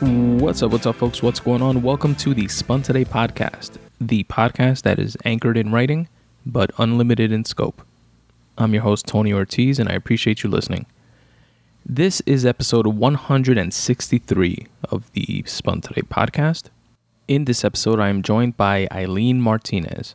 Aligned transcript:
What's 0.00 0.62
up, 0.62 0.70
what's 0.70 0.86
up, 0.86 0.94
folks? 0.94 1.24
What's 1.24 1.40
going 1.40 1.60
on? 1.60 1.82
Welcome 1.82 2.14
to 2.16 2.32
the 2.32 2.46
Spun 2.46 2.82
Today 2.82 3.04
podcast, 3.04 3.78
the 4.00 4.22
podcast 4.22 4.82
that 4.82 5.00
is 5.00 5.16
anchored 5.24 5.56
in 5.56 5.72
writing 5.72 6.08
but 6.46 6.70
unlimited 6.78 7.32
in 7.32 7.44
scope. 7.44 7.84
I'm 8.56 8.72
your 8.72 8.84
host, 8.84 9.06
Tony 9.08 9.32
Ortiz, 9.32 9.80
and 9.80 9.88
I 9.88 9.94
appreciate 9.94 10.44
you 10.44 10.50
listening. 10.50 10.86
This 11.84 12.20
is 12.26 12.46
episode 12.46 12.86
163 12.86 14.66
of 14.88 15.10
the 15.14 15.42
Spun 15.46 15.80
Today 15.80 16.02
podcast. 16.02 16.66
In 17.26 17.46
this 17.46 17.64
episode, 17.64 17.98
I 17.98 18.08
am 18.08 18.22
joined 18.22 18.56
by 18.56 18.86
Eileen 18.92 19.40
Martinez. 19.40 20.14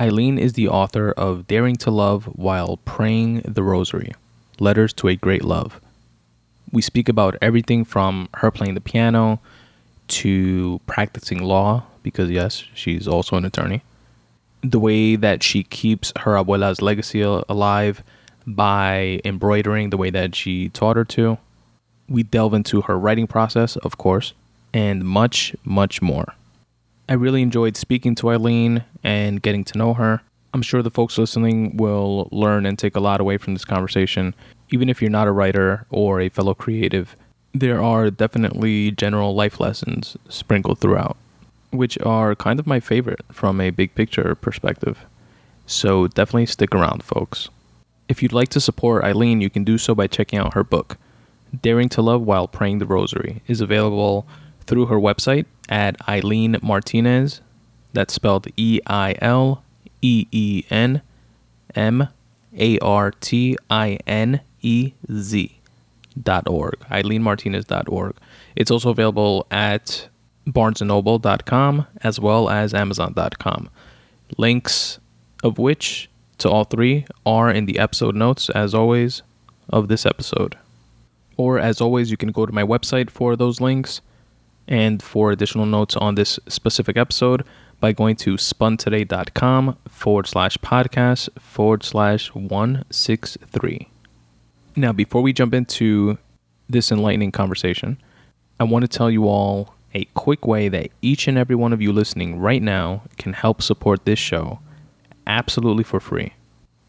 Eileen 0.00 0.38
is 0.38 0.54
the 0.54 0.66
author 0.66 1.12
of 1.12 1.46
Daring 1.46 1.76
to 1.76 1.92
Love 1.92 2.24
While 2.24 2.78
Praying 2.78 3.42
the 3.42 3.62
Rosary 3.62 4.12
Letters 4.58 4.92
to 4.94 5.06
a 5.06 5.14
Great 5.14 5.44
Love 5.44 5.80
we 6.72 6.82
speak 6.82 7.08
about 7.08 7.36
everything 7.40 7.84
from 7.84 8.28
her 8.34 8.50
playing 8.50 8.74
the 8.74 8.80
piano 8.80 9.40
to 10.08 10.80
practicing 10.86 11.42
law, 11.42 11.84
because 12.02 12.30
yes, 12.30 12.64
she's 12.74 13.06
also 13.06 13.36
an 13.36 13.44
attorney. 13.44 13.82
The 14.62 14.80
way 14.80 15.16
that 15.16 15.42
she 15.42 15.62
keeps 15.62 16.12
her 16.20 16.32
abuela's 16.32 16.82
legacy 16.82 17.20
alive 17.20 18.02
by 18.46 19.20
embroidering 19.24 19.90
the 19.90 19.96
way 19.96 20.10
that 20.10 20.34
she 20.34 20.68
taught 20.70 20.96
her 20.96 21.04
to. 21.04 21.38
We 22.08 22.22
delve 22.22 22.54
into 22.54 22.82
her 22.82 22.98
writing 22.98 23.26
process, 23.26 23.76
of 23.76 23.98
course, 23.98 24.32
and 24.74 25.04
much, 25.04 25.54
much 25.64 26.02
more. 26.02 26.34
I 27.08 27.14
really 27.14 27.42
enjoyed 27.42 27.76
speaking 27.76 28.14
to 28.16 28.30
Eileen 28.30 28.84
and 29.02 29.42
getting 29.42 29.64
to 29.64 29.78
know 29.78 29.94
her. 29.94 30.22
I'm 30.54 30.62
sure 30.62 30.82
the 30.82 30.90
folks 30.90 31.18
listening 31.18 31.76
will 31.76 32.28
learn 32.30 32.66
and 32.66 32.78
take 32.78 32.96
a 32.96 33.00
lot 33.00 33.20
away 33.20 33.38
from 33.38 33.54
this 33.54 33.64
conversation 33.64 34.34
even 34.72 34.88
if 34.88 35.00
you're 35.00 35.10
not 35.10 35.28
a 35.28 35.32
writer 35.32 35.86
or 35.90 36.20
a 36.20 36.28
fellow 36.28 36.54
creative, 36.54 37.14
there 37.52 37.82
are 37.82 38.10
definitely 38.10 38.90
general 38.90 39.34
life 39.34 39.60
lessons 39.60 40.16
sprinkled 40.28 40.78
throughout, 40.78 41.16
which 41.70 41.98
are 42.00 42.34
kind 42.34 42.58
of 42.58 42.66
my 42.66 42.80
favorite 42.80 43.20
from 43.30 43.60
a 43.60 43.70
big 43.70 43.94
picture 43.94 44.34
perspective. 44.34 45.04
So 45.66 46.08
definitely 46.08 46.46
stick 46.46 46.74
around, 46.74 47.02
folks. 47.04 47.48
If 48.08 48.22
you'd 48.22 48.32
like 48.32 48.48
to 48.50 48.60
support 48.60 49.04
Eileen, 49.04 49.40
you 49.40 49.50
can 49.50 49.64
do 49.64 49.78
so 49.78 49.94
by 49.94 50.06
checking 50.06 50.38
out 50.38 50.54
her 50.54 50.64
book, 50.64 50.98
Daring 51.60 51.88
to 51.90 52.02
Love 52.02 52.22
While 52.22 52.48
Praying 52.48 52.78
the 52.78 52.86
Rosary, 52.86 53.42
is 53.46 53.60
available 53.60 54.26
through 54.66 54.86
her 54.86 54.96
website 54.96 55.46
at 55.68 55.96
Eileen 56.08 56.56
Martinez. 56.62 57.40
That's 57.92 58.14
spelled 58.14 58.48
E 58.56 58.80
I 58.86 59.14
L 59.20 59.62
E 60.00 60.26
E 60.30 60.64
N 60.70 61.02
M 61.74 62.08
A 62.56 62.78
R 62.78 63.10
T 63.10 63.56
I 63.70 63.98
N 64.06 64.40
E-Z.org, 64.62 65.64
EileenMartinez.org. 66.90 68.16
It's 68.56 68.70
also 68.70 68.90
available 68.90 69.46
at 69.50 70.08
barnesandnoble.com 70.46 71.86
as 72.02 72.18
well 72.18 72.48
as 72.48 72.74
amazon.com. 72.74 73.70
Links 74.38 74.98
of 75.42 75.58
which 75.58 76.08
to 76.38 76.48
all 76.48 76.64
three 76.64 77.06
are 77.24 77.50
in 77.50 77.66
the 77.66 77.78
episode 77.78 78.14
notes, 78.14 78.50
as 78.50 78.74
always, 78.74 79.22
of 79.68 79.88
this 79.88 80.06
episode. 80.06 80.56
Or, 81.36 81.58
as 81.58 81.80
always, 81.80 82.10
you 82.10 82.16
can 82.16 82.30
go 82.30 82.46
to 82.46 82.52
my 82.52 82.62
website 82.62 83.10
for 83.10 83.36
those 83.36 83.60
links 83.60 84.00
and 84.68 85.02
for 85.02 85.32
additional 85.32 85.66
notes 85.66 85.96
on 85.96 86.14
this 86.14 86.38
specific 86.48 86.96
episode 86.96 87.44
by 87.80 87.92
going 87.92 88.16
to 88.16 88.34
spuntoday.com 88.34 89.76
forward 89.88 90.26
slash 90.26 90.56
podcast 90.58 91.28
forward 91.40 91.82
slash 91.82 92.32
163. 92.34 93.91
Now, 94.74 94.92
before 94.92 95.22
we 95.22 95.32
jump 95.32 95.54
into 95.54 96.18
this 96.68 96.90
enlightening 96.90 97.32
conversation, 97.32 97.98
I 98.58 98.64
want 98.64 98.82
to 98.82 98.88
tell 98.88 99.10
you 99.10 99.26
all 99.26 99.74
a 99.94 100.04
quick 100.14 100.46
way 100.46 100.68
that 100.68 100.90
each 101.02 101.28
and 101.28 101.36
every 101.36 101.56
one 101.56 101.72
of 101.72 101.82
you 101.82 101.92
listening 101.92 102.38
right 102.38 102.62
now 102.62 103.02
can 103.18 103.34
help 103.34 103.60
support 103.60 104.04
this 104.04 104.18
show 104.18 104.60
absolutely 105.26 105.84
for 105.84 106.00
free. 106.00 106.32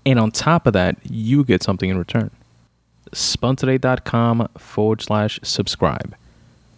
And 0.05 0.19
on 0.19 0.31
top 0.31 0.67
of 0.67 0.73
that, 0.73 0.97
you 1.03 1.43
get 1.43 1.63
something 1.63 1.89
in 1.89 1.97
return. 1.97 2.31
Spuntoday.com 3.11 4.49
forward 4.57 5.01
slash 5.01 5.39
subscribe. 5.43 6.15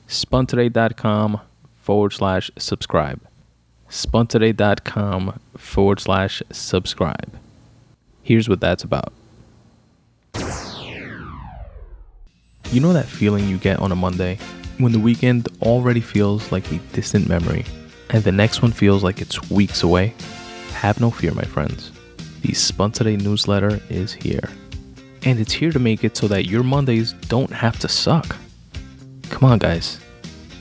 Spuntoday.com 0.08 1.42
forward 1.82 2.14
slash 2.14 2.52
subscribe. 2.58 3.22
Spuntoday.com 3.90 5.40
forward 5.58 6.00
slash 6.00 6.44
subscribe. 6.52 7.40
Here's 8.24 8.50
what 8.50 8.60
that's 8.60 8.84
about. 8.84 9.14
You 12.76 12.82
know 12.82 12.92
that 12.92 13.06
feeling 13.06 13.48
you 13.48 13.58
get 13.58 13.80
on 13.80 13.94
a 13.94 13.96
Monday 13.96 14.38
when 14.80 14.92
the 14.92 15.00
weekend 15.00 15.48
already 15.62 16.02
feels 16.02 16.52
like 16.52 16.70
a 16.74 16.78
distant 16.92 17.30
memory 17.30 17.64
and 18.10 18.22
the 18.22 18.34
next 18.34 18.62
one 18.62 18.74
feels 18.74 19.02
like 19.02 19.22
it's 19.22 19.50
weeks 19.50 19.84
away? 19.84 20.14
Have 20.74 21.00
no 21.00 21.10
fear, 21.10 21.34
my 21.34 21.46
friends. 21.46 21.94
The 22.42 22.54
Spun 22.54 22.92
Today 22.92 23.16
newsletter 23.16 23.80
is 23.90 24.12
here. 24.12 24.50
And 25.24 25.40
it's 25.40 25.54
here 25.54 25.72
to 25.72 25.80
make 25.80 26.04
it 26.04 26.18
so 26.18 26.28
that 26.28 26.48
your 26.48 26.64
Mondays 26.64 27.14
don't 27.30 27.50
have 27.50 27.80
to 27.80 27.88
suck. 27.88 28.36
Come 29.30 29.50
on, 29.50 29.60
guys. 29.60 30.02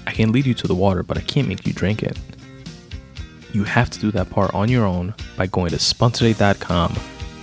I 0.06 0.12
can 0.12 0.30
lead 0.30 0.46
you 0.46 0.54
to 0.54 0.68
the 0.68 0.74
water, 0.76 1.02
but 1.02 1.18
I 1.18 1.22
can't 1.22 1.48
make 1.48 1.66
you 1.66 1.72
drink 1.72 2.04
it. 2.04 2.16
You 3.52 3.64
have 3.64 3.90
to 3.90 3.98
do 3.98 4.12
that 4.12 4.30
part 4.30 4.54
on 4.54 4.68
your 4.68 4.84
own 4.84 5.16
by 5.36 5.48
going 5.48 5.70
to 5.70 5.78
spuntoday.com 5.78 6.92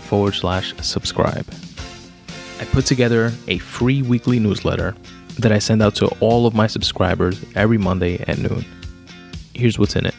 forward 0.07 0.35
slash 0.35 0.73
subscribe. 0.81 1.45
I 2.61 2.65
put 2.65 2.85
together 2.85 3.33
a 3.47 3.57
free 3.57 4.03
weekly 4.03 4.37
newsletter 4.37 4.95
that 5.39 5.51
I 5.51 5.57
send 5.57 5.81
out 5.81 5.95
to 5.95 6.05
all 6.19 6.45
of 6.45 6.53
my 6.53 6.67
subscribers 6.67 7.43
every 7.55 7.79
Monday 7.79 8.23
at 8.27 8.37
noon. 8.37 8.63
Here's 9.55 9.79
what's 9.79 9.95
in 9.95 10.05
it 10.05 10.13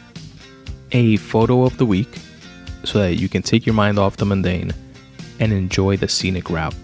a 0.91 1.15
photo 1.15 1.63
of 1.63 1.77
the 1.77 1.85
week 1.85 2.19
so 2.83 2.99
that 2.99 3.15
you 3.15 3.29
can 3.29 3.43
take 3.43 3.65
your 3.65 3.73
mind 3.73 3.97
off 3.97 4.17
the 4.17 4.25
mundane 4.25 4.73
and 5.39 5.53
enjoy 5.53 5.95
the 5.95 6.09
scenic 6.09 6.49
route, 6.49 6.75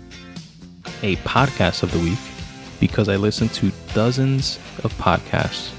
a 1.03 1.17
podcast 1.17 1.83
of 1.83 1.91
the 1.91 1.99
week 1.99 2.17
because 2.79 3.09
I 3.09 3.17
listen 3.17 3.49
to 3.49 3.69
dozens 3.93 4.57
of 4.85 4.93
podcasts 4.93 5.73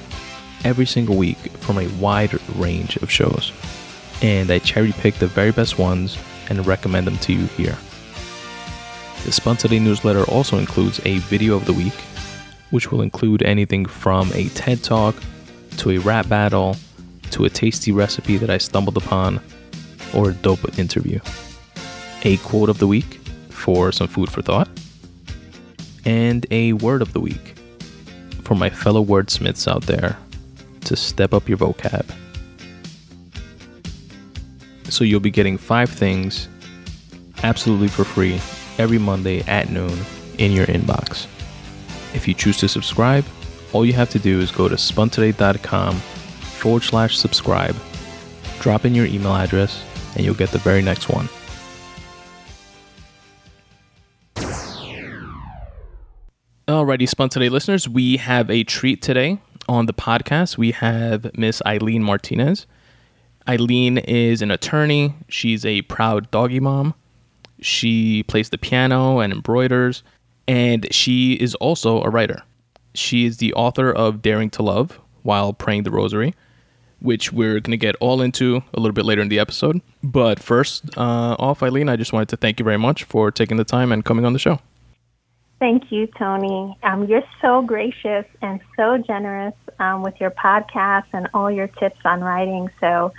every 0.63 0.87
single 0.87 1.17
week 1.17 1.39
from 1.39 1.79
a 1.79 1.89
wide 1.99 2.39
range 2.57 2.97
of 2.97 3.11
shows, 3.11 3.51
and 4.21 4.51
I 4.51 4.59
cherry 4.59 4.93
pick 4.93 5.15
the 5.15 5.27
very 5.27 5.53
best 5.53 5.79
ones 5.79 6.19
and 6.51 6.67
recommend 6.67 7.07
them 7.07 7.17
to 7.21 7.33
you 7.33 7.47
here. 7.47 7.79
The 9.25 9.57
Today 9.57 9.79
newsletter 9.79 10.25
also 10.25 10.59
includes 10.59 11.01
a 11.05 11.19
video 11.19 11.55
of 11.55 11.65
the 11.65 11.73
week, 11.73 11.95
which 12.71 12.91
will 12.91 13.03
include 13.03 13.43
anything 13.43 13.87
from 13.87 14.33
a 14.33 14.49
TED 14.51 14.83
Talk 14.83 15.15
to 15.77 15.91
a 15.91 15.99
rap 15.99 16.29
battle 16.29 16.77
to 17.31 17.45
a 17.45 17.51
tasty 17.51 17.93
recipe 17.93 18.39
that 18.39 18.51
I 18.51 18.59
stumbled 18.59 18.97
upon 18.97 19.41
or 20.15 20.31
a 20.31 20.35
dope 20.35 20.79
interview. 20.79 21.21
A 22.23 22.39
quote 22.39 22.69
of 22.69 22.79
the 22.79 22.87
week 22.87 23.21
for 23.51 23.93
some 23.93 24.09
food 24.09 24.31
for 24.31 24.43
thought, 24.43 24.69
and 26.05 26.45
a 26.51 26.73
word 26.75 27.03
of 27.03 27.13
the 27.13 27.21
week 27.21 27.57
for 28.43 28.55
my 28.55 28.71
fellow 28.71 29.05
wordsmiths 29.05 29.69
out 29.69 29.83
there 29.83 30.19
to 30.83 30.97
step 30.97 31.33
up 31.33 31.49
your 31.49 31.59
vocab. 31.59 32.05
So 34.89 35.05
you'll 35.05 35.21
be 35.21 35.31
getting 35.31 35.57
five 35.57 35.89
things 35.89 36.49
absolutely 37.43 37.89
for 37.89 38.05
free 38.05 38.41
every 38.81 38.99
Monday 38.99 39.43
at 39.43 39.71
noon 39.71 39.97
in 40.39 40.53
your 40.53 40.67
inbox. 40.67 41.27
If 42.15 42.27
you 42.27 42.35
choose 42.35 42.57
to 42.59 42.69
subscribe, 42.69 43.25
all 43.73 43.85
you 43.85 43.93
have 43.93 44.11
to 44.11 44.19
do 44.19 44.41
is 44.41 44.51
go 44.51 44.69
to 44.69 44.75
spuntoday.com 44.75 45.95
forward 45.95 46.83
slash 46.83 47.19
subscribe, 47.19 47.77
drop 48.59 48.85
in 48.85 48.95
your 48.95 49.07
email 49.07 49.35
address, 49.35 49.85
and 50.17 50.25
you'll 50.25 50.35
get 50.35 50.51
the 50.51 50.59
very 50.59 50.83
next 50.83 51.09
one. 51.09 51.29
Alrighty, 56.67 57.09
Spun 57.09 57.29
Today 57.29 57.49
listeners, 57.49 57.89
we 57.89 58.17
have 58.17 58.49
a 58.49 58.65
treat 58.65 59.03
today 59.03 59.41
on 59.69 59.87
the 59.87 59.93
podcast. 59.93 60.57
We 60.57 60.71
have 60.71 61.31
Miss 61.37 61.61
Eileen 61.67 62.03
Martinez. 62.03 62.67
Eileen 63.49 63.99
is 63.99 64.41
an 64.41 64.51
attorney. 64.51 65.15
She's 65.29 65.67
a 65.67 65.83
proud 65.83 66.31
doggy 66.31 66.61
mom. 66.61 66.95
She 67.61 68.23
plays 68.25 68.51
the 68.51 68.59
piano 68.59 69.19
and 69.19 69.33
embroiders, 69.33 70.03
and 70.49 70.93
she 70.93 71.35
is 71.35 71.55
also 71.57 72.03
a 72.03 72.11
writer. 72.11 72.43
She 72.95 73.25
is 73.27 73.37
the 73.37 73.53
author 73.55 73.93
of 73.93 74.23
Daring 74.23 74.51
to 74.51 74.63
Love 74.63 74.99
While 75.23 75.53
Praying 75.53 75.85
the 75.85 75.91
Rosary, 75.91 76.35
which 77.01 77.33
we're 77.33 77.61
going 77.61 77.71
to 77.71 77.77
get 77.77 77.97
all 77.97 78.21
into 78.21 78.63
a 78.75 78.81
little 78.81 78.95
bit 78.95 79.05
later 79.05 79.23
in 79.23 79.29
the 79.29 79.39
episode. 79.39 79.81
But 80.03 80.41
first 80.41 80.97
uh, 80.97 81.37
off, 81.39 81.63
Eileen, 81.63 81.89
I 81.89 81.97
just 81.97 82.13
wanted 82.13 82.29
to 82.31 82.37
thank 82.37 82.59
you 82.59 82.65
very 82.65 82.79
much 82.79 83.05
for 83.05 83.31
taking 83.31 83.57
the 83.57 83.65
time 83.65 83.93
and 83.93 84.05
coming 84.05 84.25
on 84.25 84.33
the 84.33 84.39
show. 84.39 84.61
Thank 85.61 85.93
you, 85.93 86.07
Tony. 86.19 86.75
Um, 86.83 87.05
you're 87.05 87.23
so 87.43 87.61
gracious 87.61 88.25
and 88.41 88.61
so 88.77 88.97
generous 88.97 89.55
um, 89.79 90.03
with 90.03 90.15
your 90.19 90.31
podcast 90.31 91.05
and 91.13 91.29
all 91.35 91.51
your 91.51 91.67
tips 91.67 92.01
on 92.07 92.23
writing. 92.23 92.71
So 92.81 93.13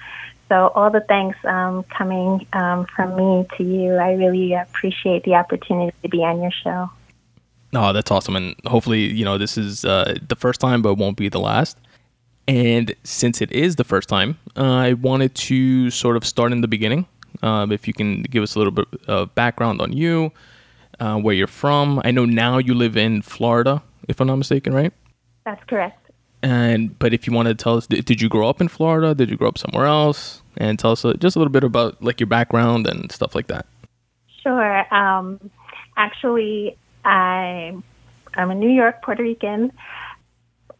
so 0.51 0.67
all 0.75 0.91
the 0.91 0.99
thanks 0.99 1.37
um, 1.45 1.83
coming 1.83 2.45
um, 2.51 2.85
from 2.93 3.15
me 3.15 3.47
to 3.57 3.63
you. 3.63 3.95
I 3.95 4.11
really 4.15 4.53
appreciate 4.53 5.23
the 5.23 5.35
opportunity 5.35 5.95
to 6.03 6.09
be 6.09 6.25
on 6.25 6.41
your 6.41 6.51
show. 6.51 6.89
Oh, 7.73 7.93
that's 7.93 8.11
awesome. 8.11 8.35
And 8.35 8.55
hopefully, 8.65 8.99
you 8.99 9.23
know, 9.23 9.37
this 9.37 9.57
is 9.57 9.85
uh, 9.85 10.17
the 10.27 10.35
first 10.35 10.59
time, 10.59 10.81
but 10.81 10.95
won't 10.95 11.15
be 11.15 11.29
the 11.29 11.39
last. 11.39 11.77
And 12.49 12.93
since 13.05 13.41
it 13.41 13.49
is 13.53 13.77
the 13.77 13.85
first 13.85 14.09
time, 14.09 14.39
uh, 14.57 14.63
I 14.63 14.93
wanted 14.93 15.35
to 15.35 15.89
sort 15.89 16.17
of 16.17 16.25
start 16.25 16.51
in 16.51 16.59
the 16.59 16.67
beginning. 16.67 17.05
Um, 17.41 17.71
if 17.71 17.87
you 17.87 17.93
can 17.93 18.23
give 18.23 18.43
us 18.43 18.55
a 18.55 18.59
little 18.59 18.73
bit 18.73 18.87
of 19.07 19.33
background 19.35 19.79
on 19.79 19.93
you, 19.93 20.33
uh, 20.99 21.17
where 21.17 21.33
you're 21.33 21.47
from. 21.47 22.01
I 22.03 22.11
know 22.11 22.25
now 22.25 22.57
you 22.57 22.73
live 22.73 22.97
in 22.97 23.21
Florida, 23.21 23.81
if 24.09 24.19
I'm 24.19 24.27
not 24.27 24.35
mistaken, 24.35 24.73
right? 24.73 24.91
That's 25.45 25.63
correct. 25.63 26.00
And 26.43 26.97
but 26.97 27.13
if 27.13 27.27
you 27.27 27.33
want 27.33 27.47
to 27.47 27.55
tell 27.55 27.77
us, 27.77 27.87
did, 27.87 28.05
did 28.05 28.21
you 28.21 28.29
grow 28.29 28.49
up 28.49 28.61
in 28.61 28.67
Florida? 28.67 29.13
Did 29.13 29.29
you 29.29 29.37
grow 29.37 29.49
up 29.49 29.57
somewhere 29.57 29.85
else? 29.85 30.41
And 30.57 30.77
tell 30.77 30.91
us 30.91 31.05
uh, 31.05 31.13
just 31.13 31.35
a 31.35 31.39
little 31.39 31.51
bit 31.51 31.63
about 31.63 32.01
like 32.03 32.19
your 32.19 32.27
background 32.27 32.87
and 32.87 33.11
stuff 33.11 33.35
like 33.35 33.47
that. 33.47 33.65
Sure. 34.41 34.93
Um, 34.93 35.51
actually, 35.97 36.77
I 37.05 37.75
I'm 38.33 38.51
a 38.51 38.55
New 38.55 38.69
York 38.69 39.01
Puerto 39.03 39.23
Rican. 39.23 39.71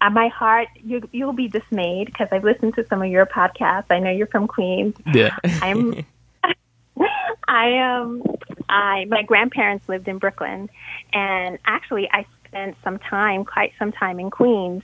At 0.02 0.14
my 0.14 0.30
heart, 0.30 0.68
you 0.84 1.08
you'll 1.12 1.34
be 1.34 1.48
dismayed 1.48 2.08
because 2.08 2.28
I've 2.32 2.44
listened 2.44 2.76
to 2.76 2.88
some 2.88 3.04
of 3.04 3.10
your 3.10 3.26
podcasts. 3.28 3.86
I 3.92 4.00
know 4.00 4.10
you're 4.10 4.28
from 4.28 4.48
Queens. 4.48 4.96
Yeah. 5.14 5.36
I'm. 5.44 6.06
I 7.48 7.68
am. 7.68 8.24
I 8.68 9.06
my 9.06 9.24
grandparents 9.24 9.88
lived 9.88 10.08
in 10.08 10.18
Brooklyn, 10.18 10.70
and 11.14 11.60
actually, 11.66 12.10
I 12.12 12.26
spent 12.48 12.76
some 12.84 12.98
time, 13.00 13.46
quite 13.46 13.74
some 13.78 13.92
time 13.92 14.20
in 14.20 14.30
Queens. 14.30 14.84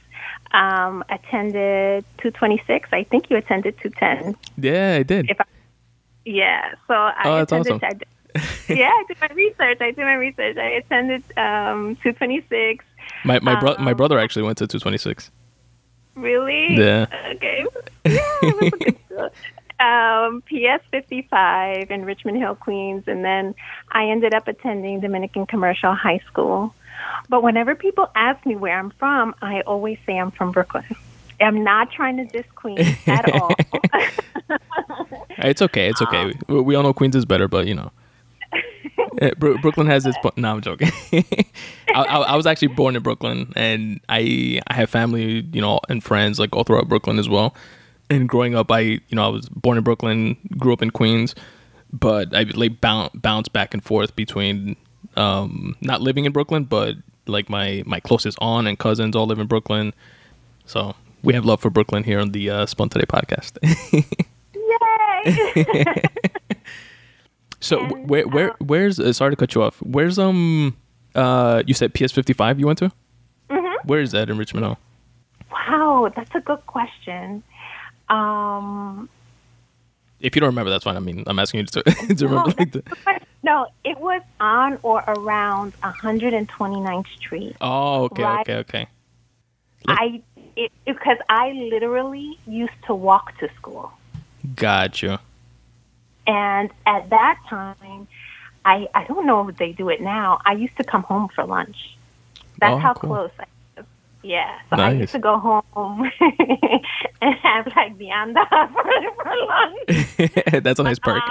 Um, 0.52 1.04
attended 1.10 2.06
226. 2.20 2.90
I 2.92 3.04
think 3.04 3.30
you 3.30 3.38
attended 3.38 3.78
210. 3.82 4.36
yeah, 4.58 4.96
I 5.00 5.04
did. 5.04 5.30
If 5.30 5.40
I, 5.42 5.46
yeah, 6.26 6.74
so 6.88 6.94
I 6.94 7.22
Oh, 7.26 7.38
attended. 7.42 7.74
awesome. 7.74 8.00
I, 8.36 8.74
yeah, 8.74 8.90
I 8.90 9.04
did 9.08 9.18
my 9.22 9.28
research. 9.36 9.78
I 9.82 9.92
did 9.92 9.98
my 9.98 10.14
research. 10.14 10.58
I 10.58 10.70
attended 10.70 11.24
um, 11.38 11.96
226. 12.04 12.86
My 13.26 13.40
my 13.40 13.60
bro- 13.60 13.76
my 13.80 13.92
Um, 13.92 13.98
brother 13.98 14.20
actually 14.20 14.44
went 14.44 14.58
to 14.60 14.68
226. 14.68 15.32
Really? 16.16 16.76
Yeah. 16.76 17.06
Okay. 17.36 17.66
Yeah, 18.06 18.18
that's 18.42 18.62
a 18.62 18.70
good 18.70 18.98
school. 19.06 19.30
Um, 19.80 20.42
PS 20.50 20.82
55 20.90 21.92
in 21.92 22.04
Richmond 22.04 22.38
Hill, 22.40 22.56
Queens, 22.56 23.04
and 23.06 23.24
then 23.24 23.54
I 23.92 24.06
ended 24.10 24.34
up 24.34 24.48
attending 24.48 25.02
Dominican 25.02 25.46
Commercial 25.46 25.94
High 25.94 26.20
School. 26.26 26.74
But 27.30 27.44
whenever 27.44 27.76
people 27.76 28.10
ask 28.16 28.46
me 28.46 28.56
where 28.56 28.78
I'm 28.78 28.92
from, 28.92 29.36
I 29.42 29.62
always 29.62 29.98
say 30.06 30.18
I'm 30.18 30.32
from 30.32 30.52
Brooklyn. 30.52 30.86
I'm 31.40 31.64
not 31.64 31.92
trying 31.92 32.18
to 32.18 32.26
diss 32.26 32.46
Queens 32.56 32.88
at 33.08 33.32
all. 33.34 33.54
It's 35.38 35.62
okay. 35.62 35.88
It's 35.90 36.02
okay. 36.02 36.34
we, 36.48 36.62
we 36.62 36.76
all 36.76 36.84
know 36.84 36.94
Queens 36.94 37.16
is 37.16 37.26
better, 37.26 37.48
but 37.48 37.68
you 37.68 37.76
know, 37.76 37.92
Eh, 39.22 39.32
Brooklyn 39.38 39.88
has 39.88 40.06
its. 40.06 40.18
Po- 40.22 40.34
no, 40.36 40.52
I'm 40.52 40.62
joking. 40.62 40.92
I, 41.14 42.04
I, 42.04 42.18
I 42.20 42.36
was 42.36 42.46
actually 42.46 42.70
born 42.70 42.96
in 42.96 43.02
Brooklyn, 43.02 43.52
and 43.56 44.00
I 44.10 44.62
I 44.68 44.74
have 44.76 44.90
family, 44.90 45.48
you 45.52 45.62
know, 45.62 45.80
and 45.90 46.04
friends 46.04 46.40
like 46.40 46.56
all 46.56 46.64
throughout 46.64 46.88
Brooklyn 46.88 47.18
as 47.18 47.28
well. 47.28 47.56
And 48.10 48.30
growing 48.30 48.56
up, 48.56 48.72
I 48.72 48.80
you 48.80 49.02
know 49.14 49.26
I 49.26 49.30
was 49.30 49.50
born 49.50 49.78
in 49.78 49.84
Brooklyn, 49.84 50.38
grew 50.58 50.72
up 50.72 50.84
in 50.84 50.92
Queens, 50.92 51.34
but 51.92 52.36
I 52.36 52.44
like 52.44 52.80
bounce 52.80 53.12
bounce 53.16 53.48
back 53.48 53.74
and 53.74 53.84
forth 53.84 54.16
between 54.16 54.76
um 55.18 55.76
not 55.82 56.02
living 56.02 56.26
in 56.26 56.32
Brooklyn, 56.32 56.64
but 56.64 56.96
like 57.26 57.50
my 57.50 57.84
my 57.86 58.00
closest 58.00 58.38
aunt 58.42 58.68
and 58.68 58.78
cousins 58.80 59.16
all 59.16 59.26
live 59.28 59.40
in 59.40 59.48
Brooklyn, 59.48 59.94
so 60.66 60.96
we 61.24 61.34
have 61.34 61.46
love 61.46 61.60
for 61.60 61.70
Brooklyn 61.70 62.04
here 62.04 62.20
on 62.20 62.32
the 62.32 62.50
uh, 62.50 62.66
Spun 62.66 62.90
Today 62.90 63.06
podcast. 63.06 63.58
Yay! 64.56 66.04
So 67.60 67.80
And, 67.80 68.10
where 68.10 68.28
where 68.28 68.52
uh, 68.52 68.56
where's 68.60 69.00
uh, 69.00 69.14
sorry 69.14 69.32
to 69.32 69.36
cut 69.36 69.56
you 69.56 69.64
off. 69.64 69.82
Where's 69.82 70.20
um 70.20 70.78
uh 71.16 71.64
you 71.66 71.74
said 71.74 71.94
PS 71.94 72.12
fifty 72.12 72.34
five 72.34 72.60
you 72.60 72.68
went 72.68 72.80
to? 72.80 72.92
Mm-hmm. 73.50 73.88
Where 73.88 74.02
is 74.02 74.12
that 74.12 74.30
in 74.30 74.38
Richmond 74.38 74.66
Hill? 74.66 74.78
wow, 75.52 76.12
that's 76.16 76.36
a 76.36 76.42
good 76.42 76.66
question. 76.68 77.44
Um, 78.10 79.10
If 80.20 80.36
you 80.36 80.40
don't 80.40 80.50
remember, 80.50 80.70
that's 80.72 80.84
fine. 80.84 80.96
I 80.98 81.00
mean, 81.00 81.24
I'm 81.28 81.38
asking 81.40 81.60
you 81.62 81.66
to, 81.68 81.84
to 82.16 82.28
remember. 82.28 82.50
no, 82.50 82.56
Like 82.58 82.72
the, 82.72 82.84
no, 83.44 83.68
it 83.84 84.00
was 84.00 84.22
on 84.40 84.80
or 84.82 85.04
around 85.08 85.76
129th 85.84 87.06
Street. 87.18 87.56
oh, 87.62 88.04
okay, 88.06 88.24
Right. 88.24 88.42
okay, 88.42 88.56
okay. 88.58 88.88
I 89.88 90.22
it 90.56 90.72
because 90.86 91.18
I 91.30 91.52
literally 91.52 92.38
used 92.48 92.74
to 92.88 92.96
walk 92.96 93.38
to 93.38 93.48
school, 93.56 93.92
Gotcha. 94.56 95.20
and 96.26 96.72
at 96.88 97.10
that 97.12 97.40
time, 97.48 98.08
I 98.66 98.88
I 98.96 99.06
don't 99.06 99.28
know 99.28 99.48
if 99.48 99.58
they 99.58 99.72
do 99.72 99.90
it 99.90 100.02
now. 100.02 100.40
I 100.46 100.54
used 100.54 100.76
to 100.78 100.84
come 100.84 101.04
home 101.04 101.30
for 101.34 101.46
lunch. 101.46 101.96
That's 102.60 102.74
Oh, 102.74 102.78
how 102.80 102.94
cool. 102.96 103.10
close. 103.12 103.32
I. 103.40 103.46
Yeah, 104.28 104.60
so 104.70 104.76
I 104.76 104.90
Nice. 104.92 105.00
used 105.00 105.12
to 105.14 105.20
go 105.20 105.38
home 105.40 105.64
and 107.22 107.36
have 107.36 107.66
like 107.76 107.98
vianda 107.98 108.44
for, 108.74 108.84
for 109.24 109.36
lunch. 109.48 110.64
that's 110.64 110.80
a 110.80 110.84
nice 110.84 111.00
perk. 111.00 111.24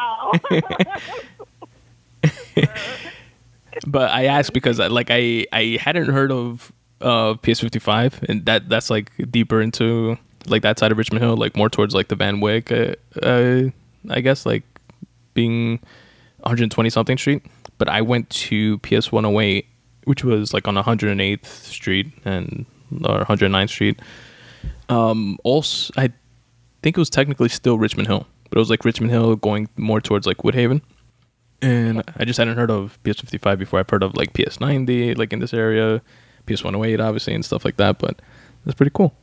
But 3.87 4.11
I 4.11 4.25
asked 4.25 4.55
because 4.55 4.81
I, 4.81 4.87
like 4.87 5.09
I 5.11 5.45
I 5.53 5.79
hadn't 5.81 6.09
heard 6.09 6.33
of 6.33 6.73
uh 7.03 7.35
PS 7.35 7.61
fifty 7.61 7.79
five, 7.79 8.19
and 8.29 8.47
that 8.47 8.69
that's 8.71 8.89
like 8.89 9.13
deeper 9.31 9.61
into 9.61 10.17
like 10.47 10.63
that 10.63 10.79
side 10.79 10.91
of 10.93 10.97
Richmond 10.99 11.23
Hill, 11.23 11.37
like 11.37 11.55
more 11.57 11.69
towards 11.69 11.95
like 11.95 12.09
the 12.09 12.15
Van 12.17 12.41
Wyck, 12.41 12.73
uh, 12.73 12.95
uh 13.23 13.65
I 14.09 14.21
guess 14.23 14.47
like 14.47 14.63
being 15.35 15.73
120 16.41 16.89
something 16.89 17.19
street. 17.19 17.45
But 17.77 17.91
I 17.91 18.01
went 18.01 18.31
to 18.31 18.79
PS 18.79 19.13
108, 19.13 19.67
which 20.05 20.25
was 20.25 20.55
like 20.55 20.67
on 20.67 20.77
108th 20.77 21.45
Street 21.45 22.11
and 22.25 22.65
or 22.93 23.25
109th 23.25 23.69
Street. 23.69 24.01
Um, 24.89 25.39
also, 25.45 25.93
I 25.97 26.13
think 26.83 26.97
it 26.97 27.01
was 27.01 27.11
technically 27.11 27.49
still 27.49 27.79
Richmond 27.79 28.09
Hill, 28.09 28.27
but 28.51 28.57
it 28.57 28.61
was 28.61 28.71
like 28.71 28.85
Richmond 28.85 29.11
Hill 29.11 29.37
going 29.37 29.69
more 29.77 30.01
towards 30.01 30.27
like 30.27 30.39
Woodhaven. 30.39 30.83
And 31.63 32.03
I 32.17 32.25
just 32.25 32.39
hadn't 32.39 32.57
heard 32.57 32.71
of 32.71 32.99
PS55 33.03 33.59
before. 33.59 33.81
I've 33.81 33.89
heard 33.89 34.03
of 34.03 34.15
like 34.15 34.33
PS90, 34.33 35.17
like 35.17 35.33
in 35.33 35.39
this 35.39 35.55
area, 35.55 36.03
PS108, 36.47 37.01
obviously, 37.01 37.35
and 37.35 37.45
stuff 37.45 37.65
like 37.65 37.77
that. 37.77 37.99
But 37.99 38.21
that's 38.65 38.77
pretty 38.77 38.93
cool. 38.95 39.15